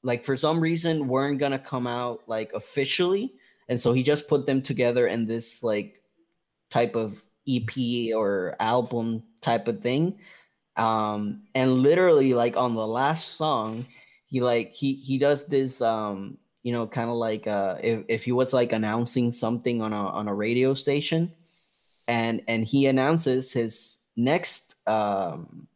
like 0.02 0.24
for 0.24 0.36
some 0.36 0.60
reason 0.60 1.08
weren't 1.08 1.38
gonna 1.38 1.58
come 1.58 1.86
out 1.86 2.20
like 2.26 2.52
officially 2.52 3.32
and 3.68 3.80
so 3.80 3.92
he 3.92 4.02
just 4.02 4.28
put 4.28 4.46
them 4.46 4.62
together 4.62 5.06
in 5.06 5.26
this 5.26 5.62
like 5.62 6.02
type 6.70 6.94
of 6.94 7.24
ep 7.48 7.70
or 8.14 8.54
album 8.60 9.22
type 9.44 9.68
of 9.68 9.80
thing. 9.80 10.18
Um 10.76 11.42
and 11.54 11.74
literally 11.74 12.34
like 12.34 12.56
on 12.56 12.74
the 12.74 12.86
last 12.86 13.36
song 13.36 13.86
he 14.26 14.40
like 14.40 14.72
he 14.72 14.94
he 14.94 15.18
does 15.18 15.46
this 15.46 15.80
um 15.80 16.38
you 16.64 16.72
know 16.72 16.86
kind 16.88 17.08
of 17.08 17.14
like 17.14 17.46
uh 17.46 17.76
if, 17.80 18.04
if 18.08 18.24
he 18.24 18.32
was 18.32 18.52
like 18.52 18.72
announcing 18.72 19.30
something 19.30 19.80
on 19.80 19.92
a 19.92 20.04
on 20.18 20.26
a 20.26 20.34
radio 20.34 20.74
station 20.74 21.30
and 22.08 22.42
and 22.48 22.64
he 22.64 22.86
announces 22.86 23.52
his 23.52 23.98
next 24.16 24.74
um 24.88 25.68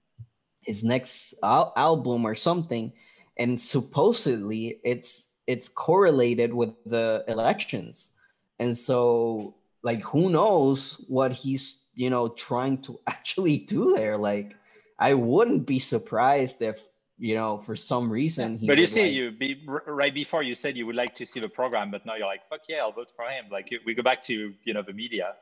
his 0.62 0.82
next 0.82 1.34
al- 1.44 1.72
album 1.76 2.24
or 2.24 2.34
something 2.34 2.92
and 3.38 3.60
supposedly 3.60 4.80
it's 4.82 5.28
it's 5.48 5.66
correlated 5.66 6.52
with 6.52 6.74
the 6.84 7.24
elections. 7.26 8.12
And 8.58 8.76
so 8.76 9.54
like 9.82 10.02
who 10.02 10.30
knows 10.30 11.02
what 11.08 11.32
he's 11.32 11.84
you 11.98 12.10
know 12.10 12.28
trying 12.28 12.78
to 12.78 12.98
actually 13.06 13.58
do 13.58 13.94
there 13.96 14.16
like 14.16 14.56
i 14.98 15.12
wouldn't 15.12 15.66
be 15.66 15.78
surprised 15.78 16.62
if 16.62 16.84
you 17.18 17.34
know 17.34 17.58
for 17.58 17.74
some 17.74 18.08
reason 18.10 18.58
but 18.62 18.78
you 18.78 18.86
see 18.86 19.02
like... 19.02 19.12
you 19.12 19.30
be 19.32 19.66
right 19.86 20.14
before 20.14 20.42
you 20.42 20.54
said 20.54 20.76
you 20.76 20.86
would 20.86 20.94
like 20.94 21.14
to 21.14 21.26
see 21.26 21.40
the 21.40 21.48
program 21.48 21.90
but 21.90 22.06
now 22.06 22.14
you're 22.14 22.26
like 22.26 22.48
fuck 22.48 22.60
yeah 22.68 22.78
i'll 22.78 22.92
vote 22.92 23.10
for 23.16 23.26
him 23.26 23.44
like 23.50 23.68
we 23.84 23.92
go 23.94 24.02
back 24.02 24.22
to 24.22 24.54
you 24.64 24.72
know 24.72 24.82
the 24.82 24.92
media 24.92 25.34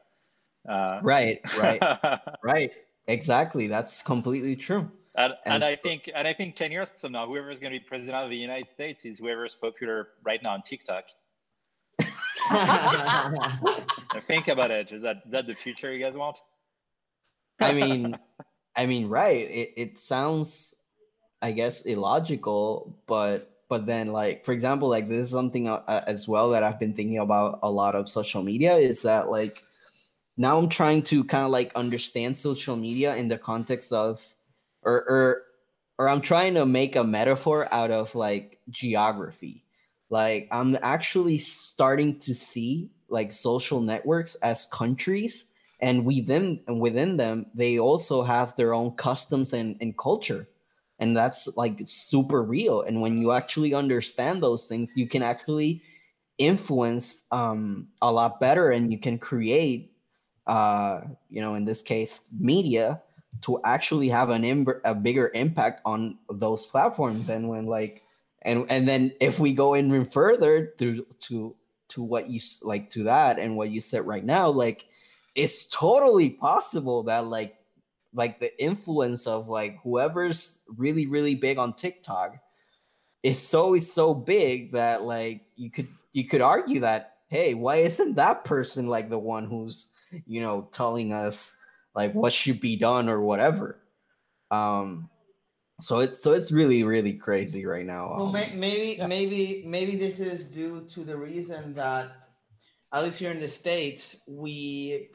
uh... 0.69 0.99
right 1.03 1.41
right 1.59 1.83
right 2.43 2.73
exactly 3.07 3.67
that's 3.67 4.03
completely 4.03 4.57
true 4.57 4.91
and, 5.19 5.33
and 5.47 5.65
I 5.65 5.77
think 5.77 6.11
and 6.15 6.29
I 6.29 6.35
think 6.35 6.57
ten 6.57 6.71
years 6.71 6.93
from 6.99 7.13
now, 7.13 7.27
whoever 7.27 7.49
is 7.49 7.59
going 7.59 7.73
to 7.73 7.79
be 7.79 7.83
president 7.83 8.23
of 8.23 8.29
the 8.29 8.37
United 8.37 8.67
States 8.67 9.07
is 9.07 9.19
whoever 9.19 9.47
is 9.47 9.57
popular 9.57 10.09
right 10.23 10.43
now 10.43 10.53
on 10.53 10.61
TikTok. 10.61 11.05
Think 14.23 14.49
about 14.49 14.71
it. 14.71 14.93
Is 14.93 15.03
that 15.03 15.23
that 15.31 15.47
the 15.47 15.55
future 15.55 15.93
you 15.93 15.99
guys 15.99 16.15
want? 16.15 16.39
I 17.61 17.73
mean, 17.73 18.19
I 18.77 18.87
mean, 18.87 19.09
right? 19.09 19.49
It 19.51 19.73
it 19.77 19.99
sounds, 19.99 20.75
I 21.41 21.53
guess, 21.53 21.87
illogical, 21.87 22.97
but 23.07 23.51
but 23.69 23.87
then 23.87 24.13
like 24.13 24.45
for 24.45 24.53
example, 24.53 24.89
like 24.89 25.09
this 25.09 25.25
is 25.25 25.31
something 25.31 25.69
uh, 25.69 25.83
uh, 25.87 26.05
as 26.07 26.29
well 26.29 26.51
that 26.51 26.63
I've 26.63 26.79
been 26.79 26.93
thinking 26.93 27.19
about 27.19 27.61
a 27.63 27.71
lot 27.71 27.95
of 27.95 28.09
social 28.09 28.43
media 28.43 28.77
is 28.77 29.03
that 29.03 29.29
like 29.29 29.63
now 30.37 30.59
I'm 30.59 30.69
trying 30.69 31.03
to 31.05 31.25
kind 31.25 31.45
of 31.45 31.51
like 31.51 31.73
understand 31.75 32.37
social 32.37 32.77
media 32.77 33.17
in 33.17 33.29
the 33.29 33.39
context 33.39 33.93
of 33.93 34.23
or 34.83 35.05
or 35.09 35.43
or 35.99 36.09
I'm 36.09 36.21
trying 36.21 36.55
to 36.55 36.67
make 36.67 36.95
a 36.97 37.05
metaphor 37.05 37.73
out 37.73 37.91
of 37.91 38.15
like 38.15 38.61
geography. 38.69 39.65
Like 40.11 40.49
I'm 40.53 40.77
actually 40.83 41.39
starting 41.39 42.19
to 42.21 42.35
see 42.35 42.91
like 43.09 43.33
social 43.33 43.81
networks 43.81 44.35
as 44.37 44.67
countries 44.67 45.47
and 45.81 46.05
within 46.05 46.61
and 46.67 46.81
within 46.81 47.17
them 47.17 47.47
they 47.55 47.79
also 47.79 48.23
have 48.23 48.57
their 48.57 48.75
own 48.75 48.93
customs 48.93 49.53
and, 49.53 49.77
and 49.81 49.97
culture. 49.99 50.49
And 50.99 51.15
that's 51.15 51.47
like 51.57 51.79
super 51.85 52.43
real. 52.43 52.81
And 52.81 53.03
when 53.03 53.19
you 53.19 53.33
actually 53.33 53.75
understand 53.75 54.43
those 54.43 54.67
things 54.67 54.95
you 54.97 55.09
can 55.09 55.23
actually 55.23 55.83
influence 56.39 57.25
um, 57.31 57.89
a 58.03 58.13
lot 58.13 58.41
better 58.41 58.71
and 58.71 58.93
you 58.93 58.99
can 58.99 59.19
create 59.19 59.93
uh, 60.47 61.01
you 61.29 61.41
know 61.41 61.55
in 61.55 61.65
this 61.65 61.83
case 61.83 62.29
media 62.39 63.03
to 63.43 63.61
actually 63.65 64.09
have 64.09 64.31
an 64.31 64.45
Im- 64.45 64.81
a 64.85 64.95
bigger 64.95 65.31
impact 65.35 65.81
on 65.85 66.19
those 66.31 66.67
platforms 66.67 67.29
and 67.29 67.49
when 67.49 67.67
like 67.67 68.03
and 68.43 68.67
and 68.69 68.87
then 68.89 69.13
if 69.21 69.39
we 69.39 69.53
go 69.53 69.75
even 69.77 70.05
further 70.05 70.67
to 70.79 71.05
to 71.21 71.55
to 71.89 72.03
what 72.03 72.29
you 72.29 72.41
like 72.63 72.91
to 72.91 73.05
that 73.05 73.39
and 73.39 73.57
what 73.57 73.71
you 73.71 73.81
said 73.81 74.07
right 74.07 74.25
now 74.25 74.49
like 74.49 74.87
it's 75.37 75.67
totally 75.67 76.31
possible 76.31 77.05
that 77.05 77.27
like 77.27 77.57
like 78.15 78.41
the 78.41 78.63
influence 78.63 79.27
of 79.27 79.49
like 79.49 79.79
whoever's 79.83 80.61
really 80.77 81.07
really 81.07 81.35
big 81.35 81.59
on 81.59 81.75
TikTok 81.75 82.39
is 83.23 83.41
so 83.41 83.79
so 83.79 84.15
big 84.15 84.73
that 84.73 85.03
like 85.03 85.43
you 85.55 85.71
could 85.71 85.89
you 86.13 86.25
could 86.25 86.41
argue 86.41 86.81
that 86.81 87.17
hey 87.29 87.55
why 87.55 87.77
isn't 87.77 88.15
that 88.15 88.45
person 88.45 88.89
like 88.89 89.11
the 89.11 89.19
one 89.19 89.47
who's 89.47 89.91
you 90.27 90.41
know 90.41 90.69
telling 90.73 91.13
us 91.13 91.57
like 91.95 92.13
what 92.15 92.33
should 92.33 92.61
be 92.61 92.77
done 92.77 93.09
or 93.09 93.21
whatever 93.21 93.81
um 94.51 95.11
so 95.81 95.99
it's 95.99 96.23
so 96.23 96.33
it's 96.33 96.53
really 96.53 96.85
really 96.85 97.13
crazy 97.13 97.67
right 97.67 97.85
now 97.85 98.15
well 98.17 98.27
um, 98.27 98.33
may, 98.33 98.53
maybe 98.55 98.97
yeah. 98.99 99.07
maybe 99.07 99.65
maybe 99.67 99.97
this 99.97 100.21
is 100.21 100.47
due 100.47 100.87
to 100.89 101.01
the 101.01 101.17
reason 101.17 101.75
that 101.75 102.29
at 102.93 103.05
least 103.05 103.19
here 103.19 103.33
in 103.33 103.41
the 103.41 103.49
states 103.49 104.21
we 104.29 105.11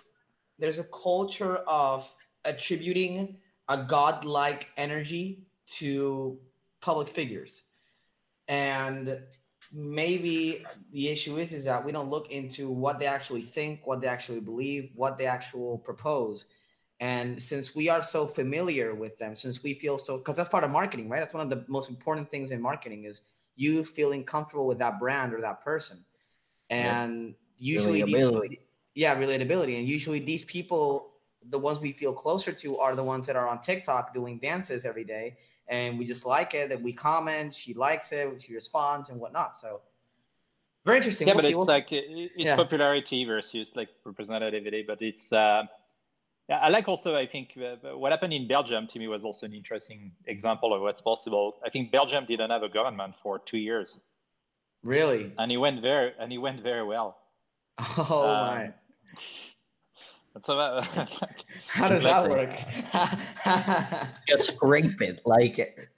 there's 0.62 0.80
a 0.80 0.86
culture 0.86 1.58
of 1.68 2.10
attributing 2.46 3.38
a 3.68 3.84
godlike 3.84 4.68
energy 4.78 5.44
to 5.66 6.40
public 6.82 7.10
figures. 7.10 7.64
And 8.48 9.20
maybe 9.74 10.64
the 10.92 11.08
issue 11.08 11.38
is 11.38 11.54
is 11.54 11.64
that 11.66 11.84
we 11.84 11.92
don't 11.92 12.10
look 12.10 12.30
into 12.30 12.70
what 12.70 13.00
they 13.00 13.06
actually 13.06 13.42
think 13.42 13.80
what 13.86 14.02
they 14.02 14.08
actually 14.08 14.42
believe 14.42 14.92
what 14.96 15.18
they 15.18 15.26
actually 15.26 15.78
propose. 15.84 16.46
And 17.00 17.42
since 17.42 17.74
we 17.74 17.90
are 17.90 18.02
so 18.02 18.28
familiar 18.28 18.94
with 18.94 19.18
them 19.18 19.36
since 19.36 19.64
we 19.64 19.74
feel 19.74 19.98
so 19.98 20.18
because 20.18 20.36
that's 20.36 20.50
part 20.50 20.64
of 20.64 20.72
marketing 20.72 21.10
right? 21.10 21.20
That's 21.20 21.34
one 21.34 21.44
of 21.44 21.50
the 21.50 21.64
most 21.68 21.90
important 21.90 22.30
things 22.30 22.52
in 22.52 22.62
marketing 22.62 23.06
is 23.06 23.22
you 23.56 23.84
feeling 23.84 24.24
comfortable 24.26 24.68
with 24.68 24.80
that 24.80 25.00
brand 25.00 25.34
or 25.34 25.42
that 25.42 25.64
person. 25.64 26.04
And 26.70 27.28
yeah. 27.58 27.74
usually 27.74 28.04
these, 28.04 28.58
yeah 28.96 29.16
relatability 29.16 29.78
and 29.80 29.88
usually 29.88 30.20
these 30.20 30.46
people 30.46 31.12
the 31.50 31.58
ones 31.60 31.80
we 31.80 31.92
feel 31.92 32.14
closer 32.14 32.52
to 32.52 32.78
are 32.78 32.96
the 32.96 33.04
ones 33.04 33.28
that 33.28 33.36
are 33.36 33.48
on 33.48 33.62
TikTok 33.62 34.14
doing 34.14 34.38
dances 34.40 34.86
every 34.86 35.04
day, 35.04 35.38
and 35.68 35.98
we 35.98 36.06
just 36.06 36.26
like 36.26 36.54
it. 36.54 36.72
And 36.72 36.84
we 36.84 36.94
comment, 36.94 37.54
she 37.56 37.74
likes 37.74 38.12
it, 38.12 38.42
she 38.42 38.54
responds, 38.54 39.10
and 39.10 39.20
whatnot. 39.20 39.56
So 39.56 39.82
very 40.86 40.98
interesting. 40.98 41.28
Yeah, 41.28 41.34
we'll 41.34 41.42
but 41.42 41.44
see. 41.44 41.50
it's 41.50 41.58
we'll 41.58 41.66
like 41.66 41.88
it's 41.92 42.34
yeah. 42.38 42.56
popularity 42.56 43.26
versus 43.26 43.76
like 43.76 43.90
representativity. 44.06 44.86
But 44.86 45.02
it's 45.02 45.34
uh, 45.34 45.64
I 46.50 46.70
like 46.70 46.88
also. 46.88 47.16
I 47.16 47.26
think 47.26 47.58
uh, 47.58 47.98
what 47.98 48.12
happened 48.12 48.34
in 48.34 48.48
Belgium 48.48 48.88
to 48.88 49.00
me 49.00 49.08
was 49.08 49.24
also 49.24 49.46
an 49.46 49.54
interesting 49.54 50.12
example 50.28 50.74
of 50.74 50.82
what's 50.82 51.02
possible. 51.02 51.56
I 51.66 51.70
think 51.70 51.92
Belgium 51.92 52.26
didn't 52.26 52.52
have 52.52 52.64
a 52.64 52.70
government 52.70 53.16
for 53.22 53.40
two 53.40 53.58
years. 53.58 53.98
Really? 54.84 55.32
And 55.38 55.52
he 55.52 55.58
went 55.58 55.82
very 55.82 56.14
and 56.20 56.32
he 56.32 56.38
went 56.38 56.62
very 56.62 56.84
well. 56.84 57.18
Oh 57.98 58.28
um, 58.28 58.48
my. 58.48 58.74
So 60.44 60.58
uh, 60.58 60.82
how 61.68 61.90
does 61.90 62.04
that 62.04 62.30
work? 62.30 62.56
just 64.30 64.54
scrape 64.54 65.02
it 65.02 65.20
like 65.26 65.92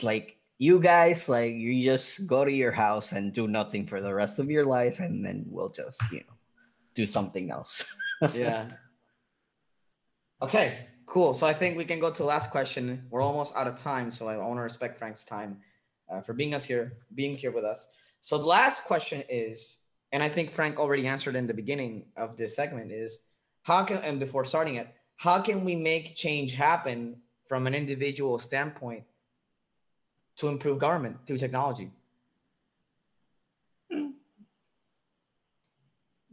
like 0.00 0.38
you 0.58 0.78
guys 0.78 1.28
like 1.28 1.54
you 1.54 1.82
just 1.82 2.24
go 2.28 2.44
to 2.44 2.52
your 2.52 2.70
house 2.70 3.10
and 3.10 3.32
do 3.32 3.48
nothing 3.48 3.88
for 3.88 4.00
the 4.00 4.14
rest 4.14 4.38
of 4.38 4.48
your 4.48 4.64
life 4.64 5.00
and 5.00 5.26
then 5.26 5.44
we'll 5.48 5.70
just 5.70 6.00
you 6.12 6.18
know 6.18 6.34
do 6.94 7.04
something 7.04 7.50
else. 7.50 7.84
Yeah. 8.32 8.70
Okay 10.40 10.86
cool. 11.10 11.34
So 11.34 11.46
i 11.46 11.52
think 11.52 11.76
we 11.76 11.84
can 11.84 11.98
go 11.98 12.10
to 12.10 12.24
last 12.24 12.50
question. 12.50 13.04
We're 13.10 13.20
almost 13.20 13.56
out 13.56 13.66
of 13.66 13.76
time 13.76 14.10
so 14.10 14.28
i 14.28 14.36
want 14.36 14.58
to 14.58 14.62
respect 14.62 14.96
frank's 14.96 15.24
time 15.24 15.58
uh, 16.10 16.20
for 16.20 16.32
being 16.32 16.54
us 16.54 16.64
here 16.64 16.98
being 17.14 17.36
here 17.36 17.50
with 17.50 17.64
us. 17.64 17.88
So 18.20 18.38
the 18.38 18.46
last 18.46 18.84
question 18.84 19.24
is 19.28 19.78
and 20.12 20.22
i 20.22 20.28
think 20.28 20.50
frank 20.50 20.78
already 20.78 21.06
answered 21.06 21.36
in 21.36 21.46
the 21.46 21.54
beginning 21.54 22.04
of 22.16 22.36
this 22.36 22.54
segment 22.54 22.90
is 22.90 23.20
how 23.62 23.84
can 23.84 23.98
and 23.98 24.18
before 24.20 24.44
starting 24.44 24.76
it 24.76 24.88
how 25.16 25.40
can 25.42 25.64
we 25.64 25.76
make 25.76 26.16
change 26.16 26.54
happen 26.54 27.16
from 27.46 27.66
an 27.66 27.74
individual 27.74 28.38
standpoint 28.38 29.04
to 30.36 30.48
improve 30.48 30.78
government 30.78 31.18
through 31.26 31.36
technology? 31.36 31.90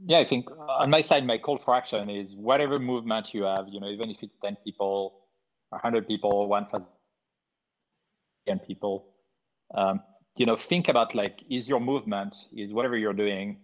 Yeah 0.06 0.20
i 0.20 0.26
think 0.26 0.50
on 0.70 0.90
my 0.90 1.02
side 1.02 1.26
my 1.26 1.38
call 1.38 1.58
for 1.58 1.76
action 1.76 2.10
is 2.10 2.36
whatever 2.36 2.80
movement 2.80 3.34
you 3.34 3.44
have 3.44 3.68
you 3.68 3.80
know 3.82 3.90
even 3.90 4.10
if 4.10 4.22
it's 4.22 4.38
10 4.38 4.56
people 4.64 5.26
100 5.70 6.08
people 6.08 6.48
1000 6.48 6.88
people 8.66 9.08
um, 9.74 10.00
you 10.38 10.46
know 10.46 10.56
think 10.56 10.88
about 10.88 11.16
like 11.16 11.44
is 11.50 11.68
your 11.68 11.82
movement 11.82 12.36
is 12.56 12.72
whatever 12.72 12.96
you're 12.96 13.20
doing 13.26 13.58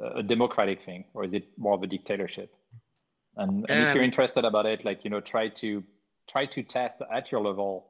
a 0.00 0.22
democratic 0.22 0.82
thing 0.82 1.04
or 1.14 1.24
is 1.24 1.32
it 1.32 1.48
more 1.58 1.74
of 1.74 1.82
a 1.82 1.86
dictatorship? 1.86 2.54
And, 3.36 3.64
and 3.70 3.88
if 3.88 3.94
you're 3.94 4.04
interested 4.04 4.44
about 4.44 4.66
it 4.66 4.84
like 4.84 5.04
you 5.04 5.10
know 5.10 5.20
try 5.20 5.48
to 5.48 5.82
try 6.28 6.46
to 6.46 6.62
test 6.62 7.02
at 7.12 7.30
your 7.32 7.40
level. 7.40 7.86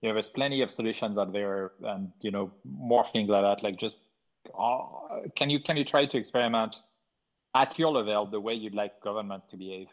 You 0.00 0.08
know 0.08 0.14
there's 0.14 0.28
plenty 0.28 0.62
of 0.62 0.70
solutions 0.70 1.18
out 1.18 1.32
there 1.32 1.72
and 1.82 2.12
you 2.20 2.30
know 2.30 2.52
more 2.64 3.04
things 3.12 3.28
like 3.28 3.42
that. 3.42 3.62
Like 3.62 3.78
just 3.78 3.98
uh, 4.58 4.78
can 5.34 5.50
you 5.50 5.60
can 5.60 5.76
you 5.76 5.84
try 5.84 6.06
to 6.06 6.18
experiment 6.18 6.76
at 7.54 7.78
your 7.78 7.90
level 7.90 8.26
the 8.26 8.40
way 8.40 8.54
you'd 8.54 8.74
like 8.74 9.00
governments 9.00 9.46
to 9.48 9.56
behave? 9.56 9.88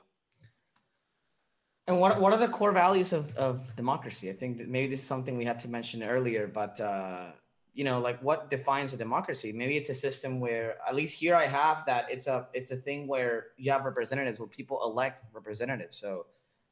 And 1.87 1.99
what, 1.99 2.19
what 2.21 2.31
are 2.31 2.39
the 2.39 2.47
core 2.47 2.71
values 2.71 3.11
of, 3.11 3.35
of 3.35 3.75
democracy? 3.75 4.29
I 4.29 4.33
think 4.33 4.57
that 4.59 4.69
maybe 4.69 4.87
this 4.87 5.01
is 5.01 5.05
something 5.05 5.37
we 5.37 5.43
had 5.43 5.59
to 5.61 5.67
mention 5.67 6.01
earlier 6.01 6.47
but 6.47 6.79
uh, 6.79 7.31
you 7.73 7.83
know 7.83 7.99
like 7.99 8.19
what 8.21 8.49
defines 8.49 8.93
a 8.93 8.97
democracy? 8.97 9.51
Maybe 9.51 9.77
it's 9.77 9.89
a 9.89 9.95
system 9.95 10.39
where 10.39 10.77
at 10.87 10.95
least 10.95 11.19
here 11.19 11.35
i 11.35 11.45
have 11.45 11.83
that 11.85 12.05
it's 12.09 12.27
a 12.27 12.47
it's 12.53 12.71
a 12.71 12.75
thing 12.75 13.07
where 13.07 13.47
you 13.57 13.71
have 13.71 13.83
representatives 13.83 14.39
where 14.39 14.47
people 14.47 14.79
elect 14.83 15.23
representatives. 15.33 15.97
So 15.97 16.27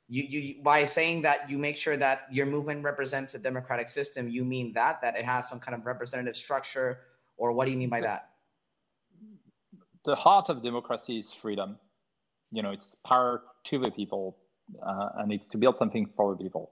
you 0.08 0.24
you 0.24 0.64
by 0.64 0.86
saying 0.86 1.24
that 1.24 1.50
you 1.50 1.58
make 1.58 1.78
sure 1.78 1.98
that 1.98 2.28
your 2.32 2.46
movement 2.46 2.84
represents 2.84 3.34
a 3.34 3.40
democratic 3.40 3.88
system 3.88 4.30
you 4.30 4.46
mean 4.46 4.74
that 4.74 5.02
that 5.02 5.18
it 5.18 5.26
has 5.26 5.50
some 5.50 5.60
kind 5.60 5.76
of 5.76 5.86
representative 5.86 6.36
structure 6.36 7.00
or 7.38 7.52
what 7.52 7.66
do 7.66 7.72
you 7.72 7.78
mean 7.78 7.90
by 7.90 8.02
that? 8.02 8.30
The 10.06 10.16
heart 10.16 10.50
of 10.50 10.62
democracy 10.62 11.18
is 11.20 11.34
freedom. 11.34 11.78
You 12.52 12.62
know 12.62 12.72
it's 12.72 12.96
power 13.06 13.42
to 13.66 13.80
the 13.80 13.90
people 13.90 14.38
uh, 14.86 15.10
and 15.18 15.32
it's 15.32 15.48
to 15.50 15.58
build 15.58 15.78
something 15.78 16.06
for 16.16 16.36
the 16.36 16.44
people 16.44 16.72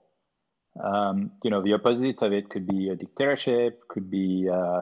um, 0.82 1.32
you 1.42 1.50
know, 1.50 1.62
the 1.62 1.74
opposite 1.74 2.22
of 2.22 2.32
it 2.32 2.48
could 2.48 2.66
be 2.66 2.88
a 2.88 2.96
dictatorship, 2.96 3.80
could 3.88 4.10
be, 4.10 4.48
uh, 4.52 4.80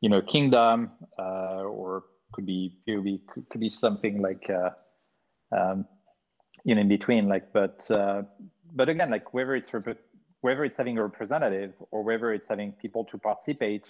you 0.00 0.08
know, 0.08 0.20
kingdom, 0.22 0.90
uh, 1.18 1.62
or 1.62 2.04
could 2.32 2.46
be, 2.46 2.76
be 2.86 3.20
could 3.50 3.60
be 3.60 3.70
something 3.70 4.20
like, 4.20 4.50
uh, 4.50 4.70
um, 5.56 5.86
you 6.64 6.74
know, 6.74 6.80
in 6.80 6.88
between. 6.88 7.28
Like, 7.28 7.52
but 7.52 7.88
uh, 7.90 8.22
but 8.74 8.88
again, 8.88 9.10
like 9.10 9.32
whether 9.32 9.54
it's 9.54 9.70
whether 10.40 10.64
it's 10.64 10.76
having 10.76 10.98
a 10.98 11.02
representative 11.02 11.74
or 11.90 12.02
whether 12.02 12.32
it's 12.32 12.48
having 12.48 12.72
people 12.72 13.04
to 13.06 13.18
participate, 13.18 13.88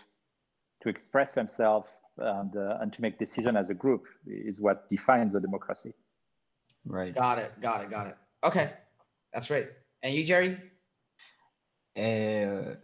to 0.82 0.88
express 0.88 1.32
themselves, 1.32 1.88
and 2.18 2.56
uh, 2.56 2.78
and 2.80 2.92
to 2.92 3.02
make 3.02 3.18
decision 3.18 3.56
as 3.56 3.70
a 3.70 3.74
group 3.74 4.04
is 4.26 4.60
what 4.60 4.88
defines 4.90 5.34
a 5.34 5.40
democracy. 5.40 5.92
Right. 6.86 7.14
Got 7.14 7.38
it. 7.38 7.52
Got 7.60 7.82
it. 7.84 7.90
Got 7.90 8.08
it. 8.08 8.16
Okay, 8.44 8.72
that's 9.32 9.50
right. 9.50 9.68
And 10.02 10.14
you, 10.14 10.22
Jerry? 10.22 10.60
Uh, 11.96 12.74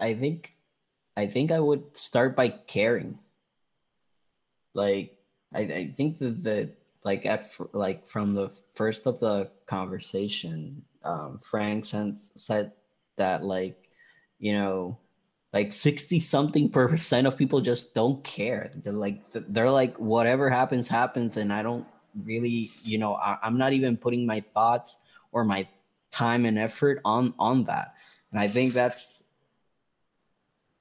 I 0.00 0.14
think, 0.14 0.54
I 1.16 1.26
think 1.26 1.52
I 1.52 1.60
would 1.60 1.96
start 1.96 2.34
by 2.34 2.48
caring. 2.48 3.18
Like, 4.74 5.16
I, 5.54 5.60
I 5.60 5.94
think 5.96 6.18
that 6.18 6.42
the 6.42 6.70
like 7.04 7.26
at 7.26 7.46
like 7.72 8.06
from 8.06 8.34
the 8.34 8.50
first 8.72 9.06
of 9.06 9.20
the 9.20 9.50
conversation, 9.66 10.82
um, 11.04 11.38
Frank 11.38 11.84
sense 11.84 12.32
said 12.36 12.72
that 13.16 13.44
like 13.44 13.88
you 14.38 14.52
know 14.52 14.98
like 15.52 15.72
60 15.72 16.18
something 16.20 16.68
percent 16.68 17.26
of 17.26 17.36
people 17.36 17.60
just 17.60 17.94
don't 17.94 18.22
care 18.24 18.70
they're 18.76 18.92
like 18.92 19.22
they're 19.32 19.70
like 19.70 19.96
whatever 19.98 20.50
happens 20.50 20.88
happens 20.88 21.36
and 21.36 21.52
i 21.52 21.62
don't 21.62 21.86
really 22.24 22.70
you 22.82 22.98
know 22.98 23.14
I, 23.14 23.38
i'm 23.42 23.56
not 23.56 23.72
even 23.72 23.96
putting 23.96 24.26
my 24.26 24.40
thoughts 24.40 24.98
or 25.32 25.44
my 25.44 25.66
time 26.10 26.44
and 26.44 26.58
effort 26.58 27.00
on 27.04 27.34
on 27.38 27.64
that 27.64 27.93
and 28.34 28.40
i 28.42 28.46
think 28.46 28.74
that's 28.74 29.24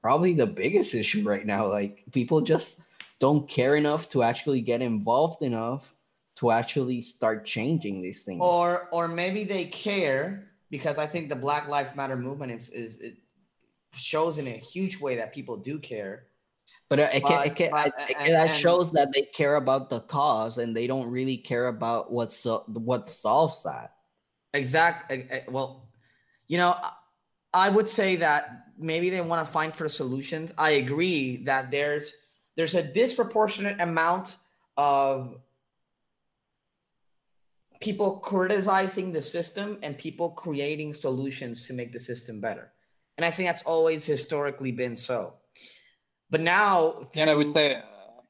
probably 0.03 0.33
the 0.33 0.45
biggest 0.45 0.93
issue 0.93 1.23
right 1.23 1.45
now. 1.45 1.65
Like 1.65 2.03
people 2.11 2.41
just 2.41 2.81
don't 3.19 3.47
care 3.47 3.77
enough 3.77 4.09
to 4.09 4.21
actually 4.21 4.59
get 4.59 4.81
involved 4.81 5.41
enough 5.41 5.95
to 6.35 6.51
actually 6.51 6.99
start 6.99 7.45
changing 7.45 8.01
these 8.01 8.21
things. 8.23 8.41
Or 8.43 8.89
or 8.91 9.07
maybe 9.07 9.45
they 9.45 9.65
care 9.65 10.49
because 10.69 10.97
i 10.97 11.05
think 11.05 11.29
the 11.29 11.35
black 11.35 11.67
lives 11.67 11.95
matter 11.95 12.17
movement 12.17 12.51
is 12.51 12.71
is 12.71 12.99
it 12.99 13.15
shows 13.93 14.39
in 14.39 14.47
a 14.47 14.57
huge 14.57 14.99
way 14.99 15.15
that 15.15 15.33
people 15.33 15.55
do 15.55 15.79
care. 15.79 16.25
But, 16.89 16.99
it, 16.99 17.09
it, 17.15 17.23
but, 17.23 17.47
it, 17.47 17.59
it, 17.59 17.71
but 17.71 17.93
and, 18.19 18.33
that 18.33 18.53
shows 18.53 18.91
that 18.91 19.07
they 19.15 19.21
care 19.21 19.55
about 19.55 19.89
the 19.89 20.01
cause 20.01 20.57
and 20.57 20.75
they 20.75 20.85
don't 20.85 21.09
really 21.09 21.37
care 21.37 21.67
about 21.67 22.11
what's 22.11 22.45
what 22.67 23.07
solves 23.07 23.63
that. 23.63 23.93
Exactly 24.53 25.25
well 25.47 25.87
you 26.47 26.57
know 26.57 26.75
i 27.53 27.69
would 27.69 27.87
say 27.87 28.15
that 28.15 28.63
maybe 28.77 29.09
they 29.09 29.21
want 29.21 29.45
to 29.45 29.51
find 29.51 29.75
for 29.75 29.87
solutions. 29.89 30.53
I 30.57 30.71
agree 30.71 31.37
that 31.45 31.71
there's 31.71 32.13
there's 32.55 32.75
a 32.75 32.83
disproportionate 32.83 33.81
amount 33.81 34.37
of 34.77 35.37
people 37.79 38.17
criticizing 38.17 39.11
the 39.11 39.21
system 39.21 39.77
and 39.81 39.97
people 39.97 40.29
creating 40.29 40.93
solutions 40.93 41.67
to 41.67 41.73
make 41.73 41.91
the 41.91 41.99
system 41.99 42.39
better. 42.39 42.71
And 43.17 43.25
i 43.25 43.31
think 43.31 43.47
that's 43.47 43.63
always 43.63 44.05
historically 44.05 44.71
been 44.71 44.95
so. 44.95 45.35
But 46.29 46.41
now, 46.41 47.01
and 47.15 47.29
I 47.29 47.35
would 47.35 47.51
say, 47.51 47.81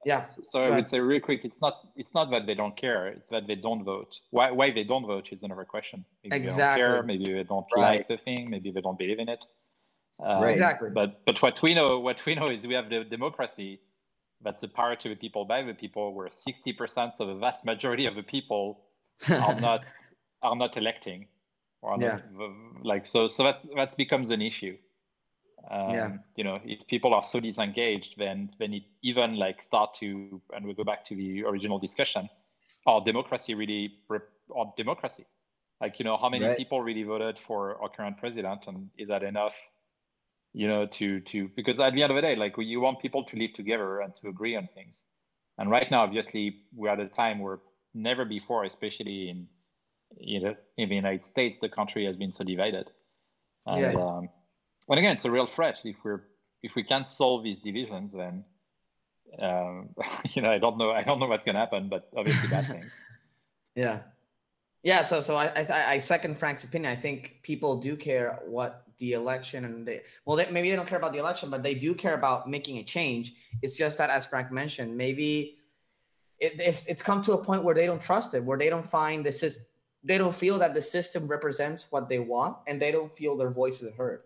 yeah. 0.05 0.25
So 0.49 0.63
I 0.63 0.69
would 0.69 0.88
say 0.88 0.99
real 0.99 1.19
quick, 1.19 1.45
it's 1.45 1.61
not 1.61 1.75
it's 1.95 2.13
not 2.13 2.30
that 2.31 2.45
they 2.45 2.55
don't 2.55 2.75
care; 2.75 3.07
it's 3.07 3.30
that 3.30 3.47
they 3.47 3.55
don't 3.55 3.84
vote. 3.84 4.19
Why 4.31 4.51
why 4.51 4.71
they 4.71 4.84
don't 4.84 5.05
vote 5.05 5.31
is 5.31 5.43
another 5.43 5.65
question. 5.65 6.05
Maybe 6.23 6.43
exactly. 6.43 6.81
they 6.81 6.88
don't 6.88 6.95
care. 6.95 7.03
Maybe 7.03 7.34
they 7.34 7.43
don't 7.43 7.65
right. 7.75 7.97
like 7.97 8.07
the 8.07 8.17
thing. 8.17 8.49
Maybe 8.49 8.71
they 8.71 8.81
don't 8.81 8.97
believe 8.97 9.19
in 9.19 9.30
it. 9.30 9.45
Um, 10.23 10.41
right. 10.43 10.51
Exactly. 10.51 10.89
But 10.89 11.25
but 11.25 11.41
what 11.41 11.61
we 11.61 11.73
know 11.73 11.99
what 11.99 12.25
we 12.25 12.35
know 12.35 12.49
is 12.49 12.65
we 12.67 12.73
have 12.73 12.89
the 12.89 13.03
democracy 13.03 13.80
that's 14.41 14.61
the 14.61 14.67
power 14.67 14.95
to 14.95 15.09
the 15.09 15.15
people 15.15 15.45
by 15.45 15.63
the 15.63 15.73
people, 15.73 16.13
where 16.13 16.30
sixty 16.30 16.73
percent 16.73 17.13
of 17.19 17.27
the 17.27 17.35
vast 17.35 17.65
majority 17.65 18.05
of 18.05 18.15
the 18.15 18.23
people 18.23 18.81
are 19.30 19.59
not 19.59 19.85
are 20.41 20.55
not 20.55 20.77
electing 20.77 21.27
or 21.81 21.97
yeah. 21.99 22.19
not 22.34 22.85
like 22.85 23.05
so 23.05 23.27
so 23.27 23.43
that 23.43 23.65
that 23.75 23.97
becomes 23.97 24.30
an 24.30 24.41
issue. 24.41 24.77
Um, 25.69 25.90
yeah. 25.91 26.11
You 26.35 26.44
know, 26.44 26.60
if 26.65 26.85
people 26.88 27.14
are 27.14 27.23
so 27.23 27.40
disengaged, 27.40 28.15
then 28.18 28.52
then 28.60 28.73
it 28.73 28.84
even 29.02 29.35
like 29.38 29.64
start 29.64 29.94
to, 29.95 30.41
and 30.53 30.65
we 30.65 30.73
go 30.73 30.84
back 30.84 31.06
to 31.06 31.15
the 31.15 31.44
original 31.45 31.80
discussion, 31.80 32.30
our 32.85 33.02
democracy 33.03 33.56
really, 33.56 33.94
our 34.56 34.73
democracy, 34.76 35.26
like 35.80 35.99
you 35.99 36.06
know, 36.06 36.18
how 36.18 36.30
many 36.30 36.45
right. 36.45 36.57
people 36.57 36.81
really 36.81 37.03
voted 37.03 37.40
for 37.40 37.81
our 37.81 37.90
current 37.90 38.18
president, 38.18 38.68
and 38.68 38.90
is 38.98 39.07
that 39.07 39.23
enough? 39.23 39.56
You 40.53 40.68
know, 40.68 40.85
to 40.85 41.22
to 41.22 41.49
because 41.56 41.80
at 41.80 41.94
the 41.94 42.03
end 42.03 42.11
of 42.11 42.15
the 42.15 42.22
day, 42.22 42.35
like 42.35 42.56
you 42.57 42.81
want 42.81 42.99
people 42.99 43.23
to 43.23 43.38
live 43.38 43.53
together 43.53 44.02
and 44.02 44.14
to 44.15 44.27
agree 44.27 44.56
on 44.56 44.68
things, 44.76 45.02
and 45.57 45.72
right 45.72 45.90
now, 45.90 46.02
obviously, 46.03 46.57
we're 46.76 46.90
at 46.90 46.99
a 46.99 47.07
time 47.07 47.40
where 47.40 47.60
never 47.94 48.26
before, 48.26 48.65
especially 48.65 49.30
in 49.30 49.48
you 50.18 50.41
know 50.41 50.56
in 50.77 50.90
the 50.90 50.95
United 50.95 51.26
States, 51.26 51.57
the 51.61 51.69
country 51.69 52.06
has 52.06 52.18
been 52.18 52.34
so 52.34 52.44
divided, 52.44 52.91
and. 53.65 53.94
Yeah. 53.94 53.94
Um, 53.94 54.30
and 54.89 54.99
again, 54.99 55.14
it's 55.14 55.26
a 55.26 55.31
real 55.31 55.47
threat. 55.47 55.80
If 55.84 55.97
we're 56.03 56.22
if 56.61 56.76
we 56.76 56.84
can't 56.84 57.07
solve 57.07 57.43
these 57.43 57.60
divisions, 57.60 58.14
then 58.14 58.43
um, 59.39 59.89
you 60.34 60.41
know 60.41 60.51
I 60.51 60.60
don't 60.60 60.77
know 60.77 60.91
I 60.91 61.03
don't 61.03 61.19
know 61.19 61.27
what's 61.27 61.45
going 61.45 61.55
to 61.55 61.61
happen, 61.61 61.89
but 61.89 62.10
obviously 62.15 62.49
bad 62.49 62.68
things. 62.68 62.91
Yeah, 63.76 64.01
yeah. 64.84 65.01
So 65.01 65.19
so 65.19 65.35
I, 65.35 65.47
I, 65.47 65.93
I 65.93 65.97
second 65.97 66.38
Frank's 66.38 66.64
opinion. 66.64 66.91
I 66.91 66.95
think 66.95 67.39
people 67.41 67.77
do 67.77 67.95
care 67.95 68.39
what 68.45 68.84
the 68.99 69.14
election 69.14 69.65
and 69.65 69.84
they 69.84 70.01
well 70.26 70.38
they, 70.38 70.47
maybe 70.51 70.69
they 70.69 70.76
don't 70.76 70.88
care 70.88 70.99
about 70.99 71.11
the 71.11 71.18
election, 71.18 71.49
but 71.49 71.64
they 71.64 71.73
do 71.73 71.95
care 71.95 72.14
about 72.14 72.47
making 72.47 72.77
a 72.77 72.84
change. 72.84 73.34
It's 73.64 73.76
just 73.76 73.97
that 73.97 74.11
as 74.11 74.27
Frank 74.27 74.51
mentioned, 74.51 74.95
maybe 74.95 75.57
it, 76.38 76.60
it's 76.60 76.85
it's 76.85 77.01
come 77.01 77.23
to 77.23 77.34
a 77.34 77.38
point 77.43 77.64
where 77.64 77.73
they 77.73 77.88
don't 77.88 77.99
trust 77.99 78.35
it, 78.35 78.43
where 78.43 78.60
they 78.60 78.69
don't 78.69 78.85
find 78.85 79.26
this 79.26 79.41
is 79.41 79.57
they 80.03 80.19
don't 80.19 80.35
feel 80.35 80.60
that 80.60 80.76
the 80.76 80.81
system 80.81 81.27
represents 81.27 81.88
what 81.89 82.10
they 82.10 82.19
want, 82.19 82.57
and 82.68 82.80
they 82.80 82.91
don't 82.91 83.11
feel 83.11 83.35
their 83.35 83.49
voices 83.49 83.91
heard. 83.95 84.22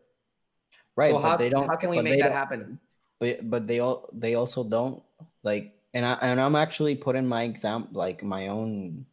Right. 0.97 1.11
So 1.11 1.19
how, 1.19 1.37
they 1.37 1.49
don't, 1.49 1.67
how 1.67 1.75
can 1.75 1.89
we 1.89 2.01
make 2.01 2.19
that 2.19 2.33
happen? 2.33 2.79
But 3.19 3.49
but 3.49 3.67
they 3.67 3.79
all 3.79 4.09
they 4.11 4.35
also 4.35 4.63
don't 4.63 5.01
like 5.43 5.73
and 5.93 6.05
I 6.05 6.17
and 6.21 6.41
I'm 6.41 6.55
actually 6.55 6.95
putting 6.95 7.25
my 7.25 7.43
exam 7.43 7.87
like 7.91 8.23
my 8.23 8.49
own 8.49 9.05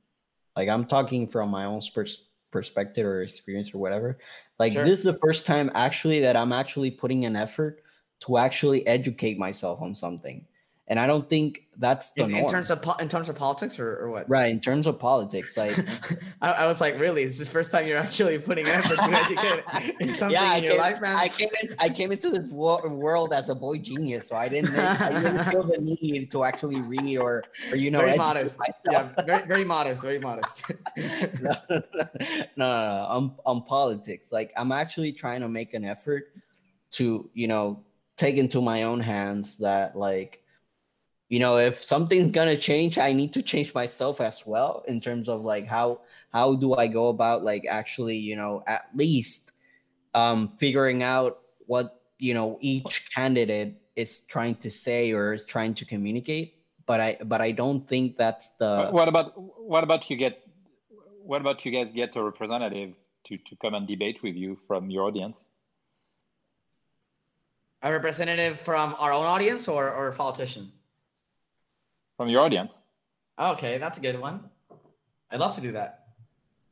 like 0.56 0.68
I'm 0.68 0.86
talking 0.86 1.26
from 1.26 1.50
my 1.50 1.66
own 1.66 1.80
pers- 1.94 2.26
perspective 2.50 3.06
or 3.06 3.22
experience 3.22 3.72
or 3.74 3.78
whatever. 3.78 4.18
Like 4.58 4.72
sure. 4.72 4.84
this 4.84 4.98
is 5.00 5.04
the 5.04 5.18
first 5.22 5.46
time 5.46 5.70
actually 5.74 6.20
that 6.20 6.36
I'm 6.36 6.52
actually 6.52 6.90
putting 6.90 7.24
an 7.26 7.36
effort 7.36 7.82
to 8.20 8.38
actually 8.38 8.86
educate 8.86 9.38
myself 9.38 9.80
on 9.82 9.94
something 9.94 10.46
and 10.86 11.00
I 11.00 11.06
don't 11.06 11.28
think 11.28 11.66
that's 11.78 12.10
the 12.12 12.24
in, 12.24 12.32
norm. 12.32 12.44
in 12.44 12.50
terms 12.50 12.70
of 12.70 12.84
in 13.00 13.08
terms 13.08 13.30
of 13.30 13.36
politics 13.36 13.78
or, 13.78 13.96
or 13.96 14.10
what? 14.10 14.28
Right, 14.28 14.50
in 14.50 14.60
terms 14.60 14.86
of 14.86 14.98
politics, 14.98 15.56
like 15.56 15.78
I, 16.42 16.52
I, 16.52 16.66
was 16.66 16.80
like, 16.80 16.98
really, 17.00 17.22
is 17.22 17.38
this 17.38 17.48
first 17.48 17.70
time 17.70 17.86
you're 17.86 17.96
actually 17.96 18.38
putting 18.38 18.66
effort 18.66 18.96
to 18.96 19.02
educate 19.02 19.94
in 20.00 20.10
something 20.10 20.32
yeah, 20.32 20.56
in 20.56 20.64
your 20.64 20.72
came, 20.72 20.80
life, 20.80 21.00
man? 21.00 21.16
I 21.16 21.28
came 21.28 21.48
in, 21.62 21.74
I 21.78 21.88
came 21.88 22.12
into 22.12 22.28
this 22.28 22.48
wo- 22.48 22.86
world 22.86 23.32
as 23.32 23.48
a 23.48 23.54
boy 23.54 23.78
genius, 23.78 24.28
so 24.28 24.36
I 24.36 24.48
didn't 24.48 24.72
make, 24.72 25.00
I 25.00 25.22
didn't 25.22 25.44
feel 25.44 25.62
the 25.62 25.78
need 25.78 26.30
to 26.32 26.44
actually 26.44 26.82
read 26.82 27.16
or 27.16 27.44
or 27.70 27.76
you 27.76 27.90
know 27.90 28.00
very 28.00 28.18
modest, 28.18 28.58
myself. 28.58 29.14
yeah, 29.16 29.24
very 29.24 29.46
very 29.46 29.64
modest, 29.64 30.02
very 30.02 30.18
modest. 30.18 30.60
no, 31.40 31.56
no, 31.70 31.82
no, 31.94 32.08
no, 32.56 33.06
on 33.08 33.34
on 33.46 33.62
politics, 33.62 34.32
like 34.32 34.52
I'm 34.54 34.70
actually 34.70 35.12
trying 35.12 35.40
to 35.40 35.48
make 35.48 35.72
an 35.72 35.84
effort 35.84 36.24
to 36.92 37.30
you 37.32 37.48
know 37.48 37.82
take 38.18 38.36
into 38.36 38.60
my 38.60 38.82
own 38.82 39.00
hands 39.00 39.56
that 39.58 39.96
like 39.96 40.43
you 41.28 41.38
know 41.38 41.58
if 41.58 41.82
something's 41.82 42.30
gonna 42.30 42.56
change 42.56 42.98
i 42.98 43.12
need 43.12 43.32
to 43.32 43.42
change 43.42 43.74
myself 43.74 44.20
as 44.20 44.46
well 44.46 44.84
in 44.88 45.00
terms 45.00 45.28
of 45.28 45.42
like 45.42 45.66
how 45.66 46.00
how 46.32 46.54
do 46.54 46.74
i 46.74 46.86
go 46.86 47.08
about 47.08 47.42
like 47.42 47.64
actually 47.68 48.16
you 48.16 48.36
know 48.36 48.62
at 48.66 48.86
least 48.94 49.52
um 50.14 50.48
figuring 50.48 51.02
out 51.02 51.40
what 51.66 52.02
you 52.18 52.34
know 52.34 52.58
each 52.60 53.10
candidate 53.14 53.80
is 53.96 54.22
trying 54.22 54.54
to 54.56 54.70
say 54.70 55.12
or 55.12 55.32
is 55.32 55.44
trying 55.44 55.74
to 55.74 55.84
communicate. 55.84 56.56
But 56.86 57.00
i 57.00 57.16
but 57.24 57.40
i 57.40 57.50
don't 57.50 57.86
think 57.88 58.16
that's 58.16 58.50
the 58.60 58.88
what 58.90 59.08
about 59.08 59.32
what 59.36 59.84
about 59.84 60.10
you 60.10 60.16
get 60.16 60.42
what 61.22 61.40
about 61.40 61.64
you 61.64 61.72
guys 61.72 61.92
get 61.92 62.14
a 62.16 62.22
representative 62.22 62.94
to 63.26 63.38
to 63.38 63.56
come 63.56 63.74
and 63.74 63.88
debate 63.88 64.18
with 64.22 64.34
you 64.34 64.58
from 64.66 64.90
your 64.90 65.04
audience? 65.04 65.40
A 67.82 67.90
representative 67.90 68.60
from 68.60 68.94
our 68.98 69.12
own 69.12 69.24
audience 69.24 69.66
or 69.66 69.90
or 69.90 70.08
a 70.08 70.12
politician 70.12 70.70
from 72.16 72.28
your 72.28 72.40
audience. 72.40 72.74
Okay, 73.38 73.78
that's 73.78 73.98
a 73.98 74.00
good 74.00 74.20
one. 74.20 74.44
I'd 75.30 75.40
love 75.40 75.54
to 75.56 75.60
do 75.60 75.72
that. 75.72 76.06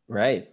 Right. 0.09 0.49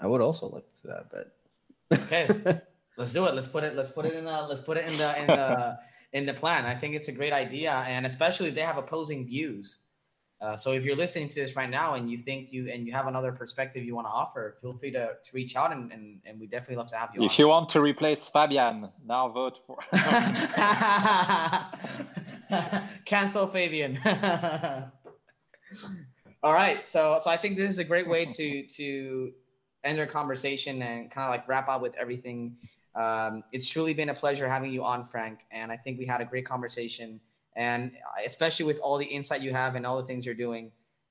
I 0.00 0.06
would 0.06 0.20
also 0.20 0.48
like 0.48 0.64
to 0.74 0.82
do 0.82 0.88
that, 0.88 1.10
but 1.10 2.00
okay. 2.02 2.60
let's 2.96 3.12
do 3.12 3.26
it. 3.26 3.34
Let's 3.34 3.48
put 3.48 3.64
it. 3.64 3.74
Let's 3.74 3.90
put 3.90 4.06
it 4.06 4.14
in. 4.14 4.24
The, 4.24 4.46
let's 4.48 4.62
put 4.62 4.76
it 4.76 4.90
in 4.90 4.96
the 4.96 5.20
in 5.20 5.26
the 5.26 5.78
in 6.12 6.26
the 6.26 6.34
plan. 6.34 6.64
I 6.64 6.74
think 6.74 6.94
it's 6.94 7.08
a 7.08 7.12
great 7.12 7.32
idea, 7.32 7.72
and 7.86 8.06
especially 8.06 8.48
if 8.48 8.54
they 8.54 8.62
have 8.62 8.78
opposing 8.78 9.26
views. 9.26 9.80
Uh, 10.40 10.56
so 10.56 10.72
if 10.72 10.86
you're 10.86 10.96
listening 10.96 11.28
to 11.28 11.34
this 11.34 11.54
right 11.54 11.68
now 11.68 11.94
and 11.94 12.10
you 12.10 12.16
think 12.16 12.50
you 12.50 12.70
and 12.70 12.86
you 12.86 12.92
have 12.94 13.06
another 13.06 13.30
perspective 13.30 13.84
you 13.84 13.94
want 13.94 14.06
to 14.06 14.10
offer, 14.10 14.56
feel 14.62 14.72
free 14.72 14.90
to, 14.90 15.10
to 15.22 15.30
reach 15.34 15.54
out 15.54 15.70
and, 15.70 15.92
and, 15.92 16.18
and 16.24 16.40
we 16.40 16.46
definitely 16.46 16.76
love 16.76 16.86
to 16.86 16.96
have 16.96 17.10
you. 17.14 17.22
If 17.22 17.32
on. 17.32 17.36
you 17.38 17.48
want 17.48 17.68
to 17.70 17.82
replace 17.82 18.26
Fabian, 18.26 18.88
now 19.04 19.28
vote 19.28 19.58
for. 19.66 19.76
Cancel 23.04 23.46
Fabian. 23.46 23.98
All 26.42 26.54
right, 26.54 26.86
so 26.86 27.20
so 27.22 27.30
I 27.30 27.36
think 27.36 27.56
this 27.56 27.68
is 27.70 27.78
a 27.78 27.84
great 27.84 28.08
way 28.08 28.24
to 28.24 28.66
to 28.66 29.32
end 29.84 29.98
our 29.98 30.06
conversation 30.06 30.82
and 30.82 31.10
kind 31.10 31.26
of 31.26 31.30
like 31.30 31.46
wrap 31.48 31.68
up 31.68 31.82
with 31.82 31.94
everything. 31.96 32.56
Um, 32.94 33.44
it's 33.52 33.68
truly 33.68 33.94
been 33.94 34.08
a 34.08 34.14
pleasure 34.14 34.48
having 34.48 34.72
you 34.72 34.82
on, 34.82 35.04
Frank, 35.04 35.40
and 35.50 35.70
I 35.70 35.76
think 35.76 35.98
we 35.98 36.06
had 36.06 36.20
a 36.20 36.24
great 36.24 36.46
conversation. 36.46 37.20
And 37.56 37.92
especially 38.24 38.64
with 38.64 38.78
all 38.80 38.96
the 38.96 39.06
insight 39.06 39.42
you 39.42 39.52
have 39.52 39.74
and 39.74 39.84
all 39.84 39.96
the 40.00 40.06
things 40.06 40.24
you're 40.24 40.34
doing, 40.34 40.70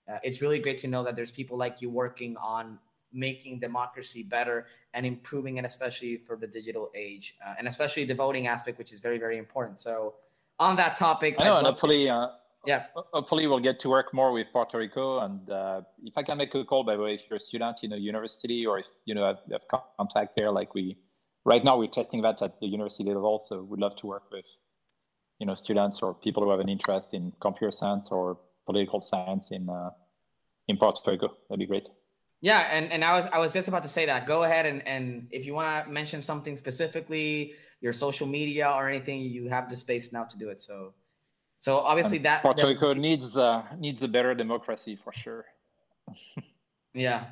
uh, 0.09 0.17
it's 0.23 0.41
really 0.41 0.59
great 0.59 0.77
to 0.79 0.87
know 0.87 1.03
that 1.03 1.15
there's 1.15 1.31
people 1.31 1.57
like 1.57 1.81
you 1.81 1.89
working 1.89 2.35
on 2.37 2.79
making 3.11 3.59
democracy 3.59 4.23
better 4.23 4.67
and 4.93 5.05
improving 5.05 5.57
it, 5.57 5.65
especially 5.65 6.17
for 6.17 6.35
the 6.35 6.47
digital 6.47 6.89
age, 6.95 7.35
uh, 7.45 7.55
and 7.57 7.67
especially 7.67 8.05
the 8.05 8.15
voting 8.15 8.47
aspect, 8.47 8.77
which 8.77 8.91
is 8.91 8.99
very, 8.99 9.17
very 9.17 9.37
important. 9.37 9.79
So 9.79 10.15
on 10.60 10.76
that 10.76 10.95
topic. 10.95 11.36
I 11.40 11.45
know, 11.45 11.57
and 11.57 11.65
hopefully, 11.65 12.10
uh, 12.10 12.27
yeah. 12.65 12.86
Hopefully, 13.14 13.48
we'll 13.48 13.60
get 13.60 13.80
to 13.81 13.90
work 13.90 14.14
more 14.14 14.31
with 14.31 14.48
Puerto 14.52 14.77
Rico. 14.77 15.19
And 15.19 15.49
uh, 15.49 15.81
if 16.03 16.18
I 16.18 16.23
can 16.23 16.38
make 16.38 16.53
a 16.56 16.64
call, 16.65 16.84
by 16.84 16.95
the 16.95 17.02
way, 17.02 17.14
if 17.15 17.22
you're 17.30 17.38
a 17.38 17.40
student 17.40 17.80
in 17.84 17.94
a 17.94 17.98
university 17.98 18.65
or 18.65 18.80
if 18.80 18.88
you 19.06 19.15
know 19.15 19.26
have, 19.26 19.38
have 19.52 19.81
contact 19.98 20.36
there, 20.36 20.52
like 20.52 20.73
we 20.73 20.98
right 21.45 21.64
now 21.64 21.77
we're 21.77 21.88
testing 21.88 22.22
that 22.23 22.41
at 22.41 22.60
the 22.60 22.68
university 22.68 23.10
level, 23.10 23.44
so 23.48 23.64
we'd 23.64 23.80
love 23.80 23.95
to 23.98 24.07
work 24.07 24.23
with 24.31 24.45
you 25.40 25.48
know 25.48 25.56
students 25.56 26.02
or 26.02 26.14
people 26.14 26.44
who 26.44 26.52
have 26.52 26.60
an 26.60 26.69
interest 26.69 27.14
in 27.14 27.31
computer 27.40 27.72
science 27.72 28.10
or 28.11 28.38
political 28.65 29.02
science 29.02 29.49
in 29.52 29.69
uh, 29.69 29.90
in 30.68 30.77
Puerto 30.77 30.99
Rico. 31.10 31.30
That'd 31.49 31.60
be 31.60 31.65
great. 31.65 31.90
Yeah, 32.41 32.69
and, 32.72 32.91
and 32.91 33.03
I 33.03 33.15
was 33.18 33.27
I 33.27 33.40
was 33.40 33.53
just 33.53 33.68
about 33.68 33.84
to 33.84 33.90
say 33.90 34.06
that. 34.06 34.26
Go 34.26 34.44
ahead 34.44 34.65
and, 34.65 34.88
and 34.88 35.27
if 35.31 35.45
you 35.45 35.53
want 35.53 35.86
to 35.86 35.91
mention 35.91 36.23
something 36.23 36.56
specifically, 36.56 37.53
your 37.81 37.93
social 37.93 38.27
media 38.27 38.69
or 38.69 38.89
anything, 38.89 39.22
you 39.22 39.49
have 39.49 39.69
the 39.69 39.76
space 39.76 40.11
now 40.11 40.23
to 40.23 40.38
do 40.38 40.49
it. 40.49 40.61
So 40.61 40.93
so 41.60 41.80
obviously 41.80 42.18
and 42.18 42.26
that 42.26 42.41
Puerto 42.41 42.61
that, 42.61 42.68
Rico 42.68 42.93
needs 42.93 43.35
uh, 43.38 43.64
needs 43.77 44.01
a 44.01 44.07
better 44.07 44.34
democracy 44.34 44.95
for 44.95 45.14
sure. 45.14 45.45
yeah. 46.93 47.26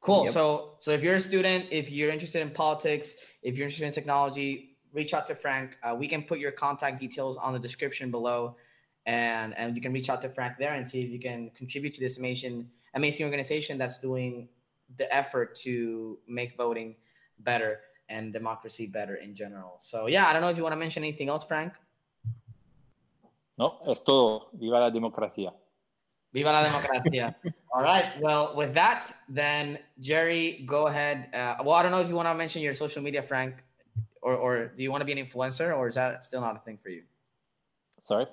Cool. 0.00 0.24
Yep. 0.24 0.32
So 0.32 0.74
so 0.78 0.90
if 0.92 1.02
you're 1.02 1.16
a 1.16 1.20
student, 1.20 1.66
if 1.70 1.90
you're 1.90 2.10
interested 2.10 2.42
in 2.42 2.50
politics, 2.50 3.14
if 3.42 3.56
you're 3.56 3.66
interested 3.66 3.86
in 3.86 3.92
technology, 3.92 4.76
reach 4.92 5.12
out 5.12 5.26
to 5.26 5.34
Frank. 5.34 5.76
Uh, 5.82 5.96
we 5.98 6.06
can 6.06 6.22
put 6.22 6.38
your 6.38 6.52
contact 6.52 7.00
details 7.00 7.36
on 7.36 7.52
the 7.52 7.58
description 7.58 8.10
below, 8.10 8.56
and 9.06 9.56
and 9.58 9.74
you 9.74 9.82
can 9.82 9.92
reach 9.92 10.08
out 10.08 10.22
to 10.22 10.28
Frank 10.28 10.56
there 10.58 10.74
and 10.74 10.86
see 10.86 11.02
if 11.02 11.10
you 11.10 11.18
can 11.18 11.50
contribute 11.50 11.92
to 11.94 12.00
this 12.00 12.18
amazing 12.18 12.68
amazing 12.94 13.26
organization 13.26 13.78
that's 13.78 13.98
doing 13.98 14.48
the 14.96 15.12
effort 15.14 15.54
to 15.56 16.18
make 16.28 16.56
voting 16.56 16.94
better 17.40 17.80
and 18.12 18.32
democracy 18.32 18.86
better 18.86 19.16
in 19.16 19.34
general. 19.34 19.74
So 19.78 20.06
yeah, 20.06 20.28
I 20.28 20.32
don't 20.32 20.42
know 20.42 20.50
if 20.50 20.56
you 20.56 20.62
want 20.62 20.74
to 20.74 20.78
mention 20.78 21.02
anything 21.02 21.28
else, 21.28 21.44
Frank. 21.44 21.72
No, 23.58 23.78
es 23.88 24.02
todo. 24.02 24.48
Viva 24.52 24.78
la 24.80 24.90
democracia. 24.90 25.52
Viva 26.32 26.52
la 26.52 26.62
democracia. 26.64 27.34
All 27.74 27.82
right. 27.82 28.12
Well, 28.20 28.54
with 28.56 28.74
that, 28.74 29.14
then 29.28 29.78
Jerry, 30.00 30.62
go 30.66 30.86
ahead. 30.86 31.28
Uh, 31.34 31.56
well, 31.64 31.74
I 31.74 31.82
don't 31.82 31.90
know 31.90 32.00
if 32.00 32.08
you 32.08 32.14
want 32.14 32.28
to 32.28 32.34
mention 32.34 32.62
your 32.62 32.74
social 32.74 33.02
media, 33.02 33.22
Frank, 33.22 33.54
or 34.20 34.34
or 34.34 34.66
do 34.76 34.82
you 34.82 34.90
want 34.90 35.00
to 35.00 35.04
be 35.04 35.12
an 35.12 35.24
influencer, 35.24 35.76
or 35.76 35.88
is 35.88 35.94
that 35.94 36.24
still 36.24 36.40
not 36.40 36.56
a 36.56 36.60
thing 36.60 36.78
for 36.82 36.90
you? 36.90 37.02
Sorry. 37.98 38.26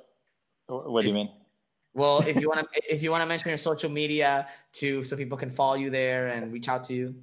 What 0.67 1.01
do 1.01 1.07
you 1.07 1.13
mean? 1.13 1.29
Well, 1.93 2.21
if 2.21 2.39
you 2.39 2.47
want 2.51 2.61
to, 2.61 2.93
if 2.93 3.03
you 3.03 3.11
want 3.11 3.23
to 3.23 3.27
mention 3.27 3.49
your 3.49 3.57
social 3.57 3.89
media 3.89 4.47
to 4.73 5.03
so 5.03 5.15
people 5.17 5.37
can 5.37 5.51
follow 5.51 5.75
you 5.75 5.89
there 5.89 6.27
and 6.27 6.51
reach 6.53 6.69
out 6.69 6.83
to 6.85 6.93
you. 6.93 7.15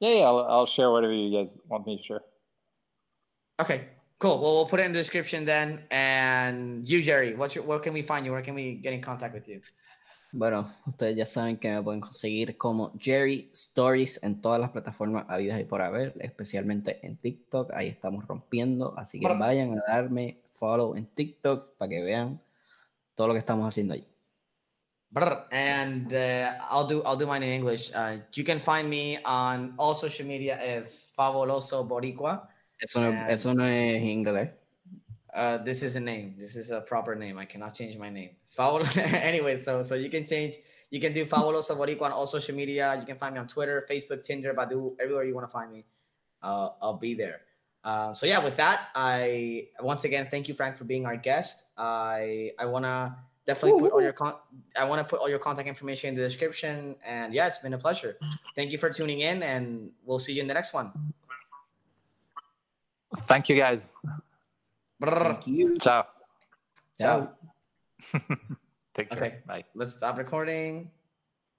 Yeah, 0.00 0.10
yeah, 0.10 0.24
I'll, 0.26 0.46
I'll 0.48 0.66
share 0.66 0.90
whatever 0.90 1.12
you 1.12 1.36
guys 1.36 1.56
want 1.68 1.86
me 1.86 1.96
to 1.96 2.02
share. 2.02 2.20
Okay, 3.58 3.88
cool. 4.18 4.40
Well, 4.40 4.54
we'll 4.54 4.66
put 4.66 4.80
it 4.80 4.84
in 4.84 4.92
the 4.92 4.98
description 4.98 5.44
then. 5.44 5.84
And 5.90 6.86
you, 6.86 7.02
Jerry, 7.02 7.34
what's 7.34 7.54
your, 7.54 7.64
where 7.64 7.78
can 7.78 7.94
we 7.94 8.02
find 8.02 8.26
you? 8.26 8.32
Where 8.32 8.42
can 8.42 8.54
we 8.54 8.74
get 8.74 8.92
in 8.92 9.00
contact 9.00 9.32
with 9.32 9.48
you? 9.48 9.60
Bueno, 10.32 10.70
ustedes 10.86 11.16
ya 11.16 11.24
saben 11.24 11.56
que 11.56 11.70
me 11.70 11.82
pueden 11.82 12.00
conseguir 12.00 12.58
como 12.58 12.92
Jerry 12.98 13.48
Stories 13.54 14.22
en 14.22 14.42
todas 14.42 14.60
las 14.60 14.70
plataformas 14.70 15.24
habidas 15.28 15.58
y 15.58 15.64
por 15.64 15.80
haber, 15.80 16.14
especialmente 16.20 17.00
en 17.06 17.16
TikTok. 17.16 17.72
Ahí 17.72 17.88
estamos 17.88 18.26
rompiendo, 18.26 18.92
así 18.98 19.18
que 19.18 19.28
vayan 19.28 19.78
a 19.78 19.82
darme 19.90 20.42
follow 20.52 20.94
en 20.94 21.06
TikTok 21.06 21.78
para 21.78 21.88
que 21.88 22.02
vean 22.02 22.42
todo 23.14 23.28
lo 23.28 23.32
que 23.32 23.38
estamos 23.38 23.66
haciendo 23.66 23.94
ahí. 23.94 24.06
And 25.16 26.12
uh, 26.12 26.52
I'll 26.68 26.86
do 26.86 27.02
I'll 27.02 27.16
do 27.16 27.26
mine 27.26 27.42
in 27.42 27.48
English. 27.48 27.90
Uh, 27.94 28.18
you 28.34 28.44
can 28.44 28.60
find 28.60 28.88
me 28.88 29.18
on 29.24 29.74
all 29.78 29.94
social 29.94 30.26
media 30.26 30.58
as 30.58 31.08
Fabuloso 31.18 31.88
Boricua. 31.88 32.46
Eso 32.82 33.00
no, 33.00 33.10
and, 33.10 33.30
eso 33.30 33.54
no 33.54 33.64
es 33.64 34.02
inglés. 34.02 34.50
Uh, 35.32 35.58
this 35.58 35.82
is 35.82 35.96
a 35.96 36.00
name. 36.00 36.34
This 36.36 36.56
is 36.56 36.70
a 36.70 36.82
proper 36.82 37.14
name. 37.14 37.38
I 37.38 37.46
cannot 37.46 37.72
change 37.72 37.96
my 37.96 38.10
name. 38.10 38.30
Fabuloso. 38.54 38.98
anyway, 39.14 39.56
so 39.56 39.82
so 39.82 39.94
you 39.94 40.10
can 40.10 40.26
change. 40.26 40.56
You 40.90 41.00
can 41.00 41.14
do 41.14 41.24
Fabuloso 41.24 41.76
Boricua 41.76 42.02
on 42.02 42.12
all 42.12 42.26
social 42.26 42.54
media. 42.54 42.96
You 43.00 43.06
can 43.06 43.16
find 43.16 43.34
me 43.34 43.40
on 43.40 43.48
Twitter, 43.48 43.86
Facebook, 43.88 44.22
Tinder, 44.22 44.52
Badoo, 44.52 44.96
everywhere 45.00 45.24
you 45.24 45.34
want 45.34 45.48
to 45.48 45.52
find 45.52 45.72
me. 45.72 45.84
Uh, 46.42 46.70
I'll 46.82 46.98
be 46.98 47.14
there. 47.14 47.40
Uh, 47.82 48.12
so 48.12 48.26
yeah, 48.26 48.42
with 48.42 48.56
that, 48.56 48.88
I 48.94 49.68
once 49.80 50.04
again 50.04 50.28
thank 50.30 50.48
you, 50.48 50.54
Frank, 50.54 50.76
for 50.76 50.84
being 50.84 51.06
our 51.06 51.16
guest. 51.16 51.64
I 51.78 52.52
I 52.58 52.66
wanna 52.66 53.16
definitely 53.46 53.80
put 53.80 53.92
all 53.92 54.02
your 54.02 54.12
con- 54.12 54.36
I 54.76 54.84
want 54.84 55.00
to 55.00 55.04
put 55.08 55.20
all 55.20 55.28
your 55.28 55.38
contact 55.38 55.68
information 55.68 56.10
in 56.10 56.14
the 56.14 56.22
description. 56.22 56.96
And 57.04 57.32
yeah, 57.32 57.46
it's 57.46 57.58
been 57.58 57.74
a 57.74 57.78
pleasure. 57.78 58.18
Thank 58.54 58.70
you 58.70 58.78
for 58.78 58.90
tuning 58.90 59.20
in, 59.20 59.42
and 59.42 59.90
we'll 60.04 60.18
see 60.18 60.32
you 60.34 60.42
in 60.42 60.48
the 60.48 60.54
next 60.54 60.74
one. 60.74 60.92
Thank 63.28 63.48
you, 63.48 63.56
guys. 63.56 63.88
Thank 65.00 65.46
you. 65.46 65.78
Ciao. 65.78 66.06
Ciao. 67.00 67.30
Take 68.94 69.10
care. 69.10 69.18
Okay. 69.18 69.36
Bye. 69.46 69.64
Let's 69.74 69.94
stop 69.94 70.18
recording. 70.18 70.90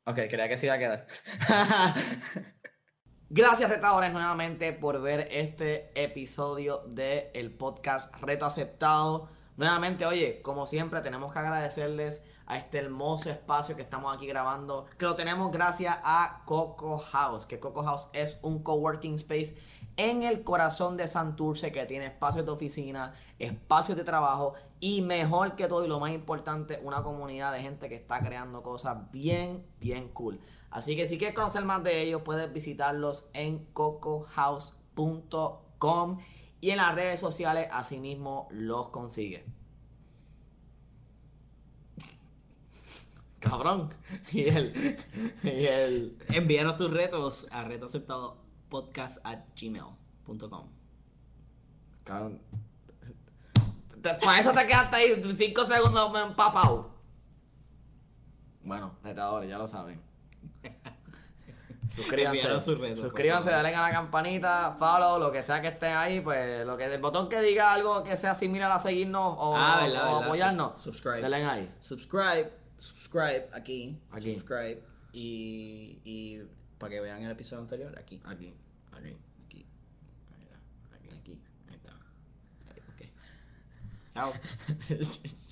Okay, 0.07 0.30
quería 0.30 0.47
que 0.47 0.57
se 0.57 0.68
iba 0.68 0.76
a 0.76 0.80
quedar. 0.80 1.05
Gracias, 3.30 3.69
retadores, 3.69 4.14
nuevamente 4.14 4.72
por 4.72 5.01
ver 5.01 5.27
este 5.31 5.91
episodio 6.01 6.84
del 6.88 7.26
el 7.34 7.51
podcast 7.51 8.15
Reto 8.22 8.45
Aceptado. 8.45 9.30
Nuevamente, 9.58 10.06
oye, 10.06 10.42
como 10.44 10.68
siempre, 10.68 11.02
tenemos 11.02 11.34
que 11.34 11.40
agradecerles 11.40 12.24
a 12.46 12.60
este 12.60 12.78
hermoso 12.78 13.32
espacio 13.32 13.76
que 13.76 13.82
estamos 13.82 14.16
aquí 14.16 14.28
grabando, 14.28 14.86
que 14.98 15.06
lo 15.06 15.16
tenemos 15.16 15.52
gracias 15.52 15.98
a 16.04 16.44
Coco 16.46 17.00
House, 17.00 17.48
que 17.48 17.60
Coco 17.60 17.84
House 17.84 18.08
es 18.14 18.38
un 18.44 18.62
coworking 18.62 19.16
space 19.16 19.58
en 19.98 20.22
el 20.22 20.44
corazón 20.44 20.96
de 20.96 21.08
Santurce 21.08 21.72
que 21.72 21.88
tiene 21.88 22.06
espacios 22.06 22.46
de 22.46 22.52
oficina, 22.52 23.16
espacios 23.40 23.98
de 23.98 24.04
trabajo 24.04 24.54
y 24.80 25.02
mejor 25.02 25.56
que 25.56 25.68
todo 25.68 25.84
y 25.84 25.88
lo 25.88 26.00
más 26.00 26.12
importante, 26.12 26.80
una 26.84 27.02
comunidad 27.02 27.52
de 27.52 27.62
gente 27.62 27.90
que 27.90 27.96
está 27.96 28.20
creando 28.20 28.62
cosas 28.62 29.10
bien, 29.12 29.66
bien 29.80 30.10
cool. 30.10 30.40
Así 30.70 30.96
que 30.96 31.08
si 31.08 31.18
quieres 31.18 31.36
conocer 31.36 31.66
más 31.66 31.84
de 31.84 32.04
ellos, 32.04 32.22
puedes 32.24 32.54
visitarlos 32.54 33.28
en 33.34 33.66
cocohouse.com 33.74 36.20
y 36.60 36.72
en 36.72 36.78
las 36.78 36.96
redes 36.96 37.20
sociales 37.20 37.68
asimismo 37.72 38.48
los 38.52 38.90
consigue. 38.90 39.46
Cabrón. 43.40 43.90
Y 44.32 44.48
el, 44.48 44.98
y 45.44 45.66
el... 45.66 46.18
Envíanos 46.30 46.78
tus 46.78 46.92
retos 46.92 47.48
a 47.52 47.64
gmail.com. 49.60 50.68
Cabrón. 52.04 52.42
Para 54.02 54.40
eso 54.40 54.54
te 54.54 54.66
quedaste 54.66 54.96
ahí 54.96 55.36
5 55.36 55.66
segundos 55.66 56.22
empapado. 56.22 56.92
Bueno, 58.64 58.96
retadores, 59.04 59.50
ya 59.50 59.58
lo 59.58 59.68
saben. 59.68 60.02
Suscríbanse. 61.89 62.95
suscríbanse, 62.95 63.49
dale 63.49 63.73
a 63.73 63.81
la 63.81 63.91
campanita, 63.91 64.76
follow, 64.77 65.19
lo 65.19 65.31
que 65.31 65.41
sea 65.41 65.61
que 65.61 65.69
esté 65.69 65.88
ahí, 65.88 66.22
pues 66.22 66.65
lo 66.65 66.77
que 66.77 66.85
el 66.85 67.01
botón 67.01 67.30
que 67.30 67.41
diga 67.41 67.73
algo 67.73 68.03
que 68.03 68.15
sea 68.18 68.35
similar 68.35 68.72
a 68.72 68.80
seguirnos 68.80 69.35
o, 69.38 69.55
ah, 69.55 70.23
apoyarnos. 70.23 70.81
Subscribe. 70.81 71.22
Denle 71.22 71.45
ahí. 71.45 71.73
Subscribe, 71.80 72.51
subscribe 72.80 73.49
aquí. 73.53 73.99
Aquí. 74.11 74.35
Subscribe 74.35 74.84
y, 75.14 76.01
y 76.03 76.41
para 76.77 76.91
que 76.91 77.01
vean 77.01 77.23
el 77.23 77.31
episodio 77.31 77.64
anterior, 77.64 77.97
aquí. 77.97 78.22
Aquí. 78.26 78.53
Aquí. 78.91 79.18
Aquí. 79.45 79.65
Aquí. 80.93 81.09
Aquí. 81.19 81.41
Ahí 81.68 81.76
está. 81.76 81.91
Ok. 82.89 83.01
Chao. 84.14 84.34